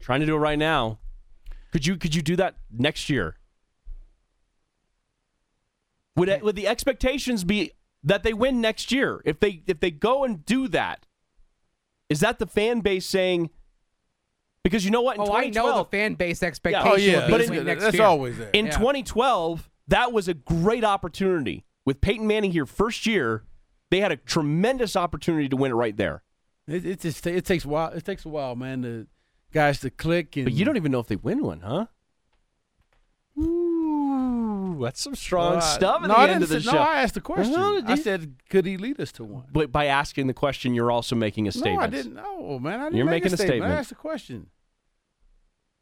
Trying 0.01 0.21
to 0.21 0.27
do 0.27 0.35
it 0.35 0.41
right 0.41 0.59
now. 0.59 0.99
Could 1.71 1.87
you 1.87 1.97
could 1.97 2.15
you 2.15 2.23
do 2.23 2.35
that 2.37 2.57
next 2.73 3.09
year? 3.09 3.37
Would 6.17 6.43
would 6.43 6.57
the 6.57 6.67
expectations 6.67 7.45
be 7.45 7.73
that 8.03 8.25
they 8.25 8.33
win 8.33 8.61
next 8.61 8.91
year? 8.91 9.21
If 9.25 9.39
they 9.39 9.63
if 9.67 9.79
they 9.79 9.91
go 9.93 10.25
and 10.25 10.45
do 10.45 10.67
that, 10.69 11.06
is 12.09 12.21
that 12.21 12.39
the 12.39 12.47
fan 12.47 12.81
base 12.81 13.07
saying? 13.07 13.51
Because 14.63 14.85
you 14.85 14.91
know 14.91 15.01
what? 15.03 15.17
In 15.17 15.23
Oh, 15.23 15.33
I 15.33 15.43
know 15.43 15.47
the 15.49 15.85
2012 15.85 15.91
fan 15.91 16.15
base 16.15 16.43
Yeah. 16.43 16.49
expectation. 16.49 17.15
Oh, 17.15 17.19
will 17.21 17.27
be 17.27 17.31
but 17.31 17.41
in, 17.43 17.51
win 17.51 17.67
next 17.67 17.83
that's 17.85 17.95
year. 17.97 18.05
always 18.05 18.37
there. 18.39 18.51
in 18.53 18.67
Yeah. 18.67 18.73
2012, 18.73 19.71
that 19.89 20.13
was 20.13 20.27
a 20.29 20.35
great 20.35 20.83
opportunity 20.85 21.65
with 21.85 22.01
Peyton 22.01 22.27
Manning 22.27 22.51
here 22.53 22.67
first 22.67 23.07
year. 23.07 23.45
They 23.91 24.01
had 24.01 24.11
a 24.11 24.17
tremendous 24.17 24.97
opportunity 24.97 25.49
to 25.49 25.57
win 25.57 25.71
it 25.71 25.75
right 25.77 25.97
there. 25.97 26.23
It, 26.67 26.85
it 26.85 27.01
just 27.01 27.25
it 27.29 27.45
takes 27.45 27.65
a 27.65 27.69
while. 27.69 27.93
It 27.93 28.05
takes 28.05 28.25
a 28.25 28.29
while, 28.29 28.57
man. 28.57 28.81
The 28.81 29.07
guys 29.53 29.79
to 29.81 29.91
click 29.91 30.37
and 30.37 30.45
But 30.47 30.55
you 30.55 30.65
don't 30.65 30.77
even 30.77 30.91
know 30.91 30.99
if 30.99 31.07
they 31.07 31.15
win 31.17 31.45
one, 31.45 31.61
huh? 31.61 31.87
Ooh, 34.77 34.85
that's 34.85 35.01
some 35.01 35.15
strong 35.15 35.53
Well, 35.57 35.63
I- 35.63 35.75
stuff 35.75 35.97
at 36.03 36.09
no, 36.09 36.15
the 36.15 36.21
I 36.21 36.29
end 36.29 36.43
of 36.43 36.49
the 36.49 36.61
say- 36.61 36.71
show. 36.71 36.77
No, 36.77 36.79
I 36.83 37.03
asked 37.03 37.15
the 37.15 37.21
question. 37.21 37.53
Well, 37.53 37.83
I 37.87 37.95
said, 37.95 38.35
could 38.51 38.67
he 38.67 38.77
lead 38.77 39.01
us 39.01 39.13
to 39.13 39.25
one? 39.25 39.45
But 39.53 39.73
by 39.73 39.87
asking 39.87 40.27
the 40.27 40.35
question, 40.35 40.75
you're 40.75 40.91
also 40.91 41.17
making 41.17 41.49
a 41.49 41.53
statement. 41.53 41.77
No, 41.79 41.83
I 41.83 41.87
didn't 41.89 42.15
know, 42.15 42.59
man. 42.59 42.81
I 42.81 42.85
didn't 42.85 42.97
You're 42.97 43.07
make 43.07 43.23
making 43.25 43.35
a 43.35 43.37
statement. 43.37 43.49
statement. 43.51 43.73
I 43.73 43.77
asked 43.79 43.89
the 43.91 43.95
question. 43.95 44.47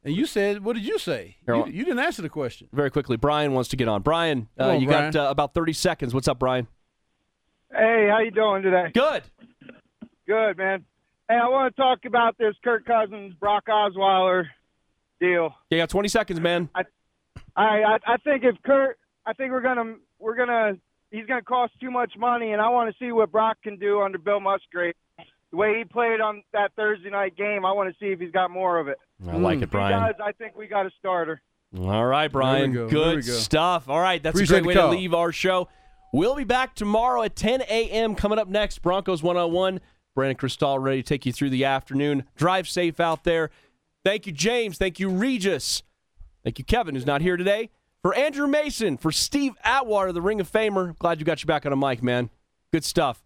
And 0.06 0.14
you 0.14 0.26
said, 0.26 0.62
what 0.62 0.74
did 0.74 0.84
you 0.84 0.98
say? 0.98 1.36
You, 1.48 1.66
you 1.66 1.84
didn't 1.84 1.98
answer 1.98 2.20
the 2.20 2.28
question. 2.28 2.68
Very 2.72 2.90
quickly, 2.90 3.16
Brian 3.16 3.52
wants 3.54 3.70
to 3.70 3.76
get 3.76 3.88
on. 3.88 4.02
Brian, 4.02 4.48
uh, 4.60 4.70
on, 4.70 4.80
you 4.82 4.86
Brian. 4.86 5.10
got 5.10 5.28
uh, 5.28 5.30
about 5.30 5.54
30 5.54 5.72
seconds. 5.72 6.12
What's 6.12 6.28
up, 6.28 6.38
Brian? 6.38 6.68
Hey, 7.72 8.08
how 8.10 8.20
you 8.20 8.30
doing 8.30 8.62
today? 8.62 8.90
Good. 8.92 9.22
Good, 10.26 10.58
man. 10.58 10.84
Hey, 11.28 11.36
I 11.36 11.48
want 11.48 11.74
to 11.74 11.80
talk 11.82 12.00
about 12.04 12.36
this 12.38 12.54
Kirk 12.62 12.84
Cousins, 12.84 13.32
Brock 13.40 13.64
Osweiler 13.66 14.44
deal. 15.20 15.54
You 15.70 15.78
got 15.78 15.88
20 15.88 16.08
seconds, 16.08 16.38
man. 16.38 16.68
I, 16.74 16.82
I, 17.56 17.98
I 18.06 18.16
think 18.18 18.44
if 18.44 18.56
Kurt, 18.64 18.98
I 19.26 19.32
think 19.32 19.52
we're 19.52 19.60
gonna, 19.62 19.96
we're 20.18 20.36
gonna, 20.36 20.72
he's 21.10 21.26
gonna 21.26 21.42
cost 21.42 21.72
too 21.80 21.90
much 21.90 22.12
money, 22.18 22.52
and 22.52 22.60
I 22.60 22.68
want 22.68 22.90
to 22.90 23.04
see 23.04 23.12
what 23.12 23.30
Brock 23.30 23.58
can 23.62 23.78
do 23.78 24.02
under 24.02 24.18
Bill 24.18 24.40
Musgrave. 24.40 24.94
The 25.50 25.56
way 25.56 25.78
he 25.78 25.84
played 25.84 26.20
on 26.20 26.42
that 26.52 26.72
Thursday 26.74 27.10
night 27.10 27.36
game, 27.36 27.64
I 27.64 27.72
want 27.72 27.88
to 27.88 27.94
see 28.00 28.10
if 28.12 28.18
he's 28.18 28.32
got 28.32 28.50
more 28.50 28.80
of 28.80 28.88
it. 28.88 28.98
I 29.28 29.36
like 29.36 29.58
it, 29.58 29.64
If 29.64 29.70
Brian. 29.70 30.02
He 30.02 30.06
does, 30.08 30.20
I 30.20 30.32
think 30.32 30.56
we 30.56 30.66
got 30.66 30.84
a 30.86 30.90
starter. 30.98 31.40
All 31.78 32.04
right, 32.06 32.30
Brian. 32.30 32.72
go. 32.72 32.88
Good 32.88 33.24
go. 33.24 33.32
stuff. 33.32 33.88
All 33.88 34.00
right, 34.00 34.20
that's 34.22 34.34
Appreciate 34.34 34.58
a 34.58 34.62
great 34.62 34.76
way 34.76 34.80
call. 34.80 34.90
to 34.90 34.96
leave 34.98 35.14
our 35.14 35.30
show. 35.30 35.68
We'll 36.12 36.34
be 36.36 36.44
back 36.44 36.74
tomorrow 36.74 37.22
at 37.22 37.34
10 37.36 37.62
a.m. 37.62 38.14
Coming 38.14 38.38
up 38.38 38.48
next, 38.48 38.82
Broncos 38.82 39.22
101. 39.22 39.80
Brandon 40.14 40.36
Krisztal 40.36 40.80
ready 40.80 41.02
to 41.02 41.08
take 41.08 41.26
you 41.26 41.32
through 41.32 41.50
the 41.50 41.64
afternoon. 41.64 42.24
Drive 42.36 42.68
safe 42.68 43.00
out 43.00 43.24
there. 43.24 43.50
Thank 44.04 44.26
you, 44.26 44.32
James. 44.32 44.78
Thank 44.78 45.00
you, 45.00 45.08
Regis. 45.08 45.82
Thank 46.44 46.58
you, 46.58 46.64
Kevin, 46.64 46.94
who's 46.94 47.06
not 47.06 47.22
here 47.22 47.36
today. 47.36 47.70
For 48.02 48.14
Andrew 48.14 48.46
Mason, 48.46 48.98
for 48.98 49.10
Steve 49.10 49.54
Atwater, 49.64 50.12
the 50.12 50.20
Ring 50.20 50.40
of 50.40 50.50
Famer. 50.50 50.96
Glad 50.98 51.18
you 51.18 51.24
got 51.24 51.42
you 51.42 51.46
back 51.46 51.64
on 51.64 51.72
a 51.72 51.76
mic, 51.76 52.02
man. 52.02 52.28
Good 52.70 52.84
stuff. 52.84 53.22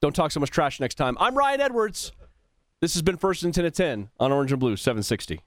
Don't 0.00 0.16
talk 0.16 0.32
so 0.32 0.40
much 0.40 0.50
trash 0.50 0.80
next 0.80 0.94
time. 0.94 1.16
I'm 1.20 1.36
Ryan 1.36 1.60
Edwards. 1.60 2.12
This 2.80 2.94
has 2.94 3.02
been 3.02 3.18
First 3.18 3.42
and 3.42 3.52
10 3.52 3.66
at 3.66 3.74
10 3.74 4.08
on 4.18 4.32
Orange 4.32 4.52
and 4.52 4.60
Blue 4.60 4.76
760. 4.76 5.40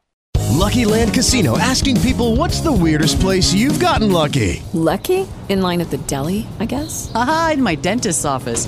Lucky 0.51 0.85
Land 0.85 1.13
Casino 1.13 1.57
asking 1.57 1.99
people 2.01 2.35
what's 2.35 2.59
the 2.59 2.71
weirdest 2.71 3.19
place 3.19 3.51
you've 3.53 3.79
gotten 3.79 4.11
lucky? 4.11 4.61
Lucky? 4.73 5.27
In 5.49 5.61
line 5.61 5.81
at 5.81 5.89
the 5.89 5.97
deli, 5.97 6.45
I 6.59 6.65
guess? 6.65 7.11
Aha, 7.15 7.51
in 7.53 7.63
my 7.63 7.73
dentist's 7.75 8.25
office. 8.25 8.67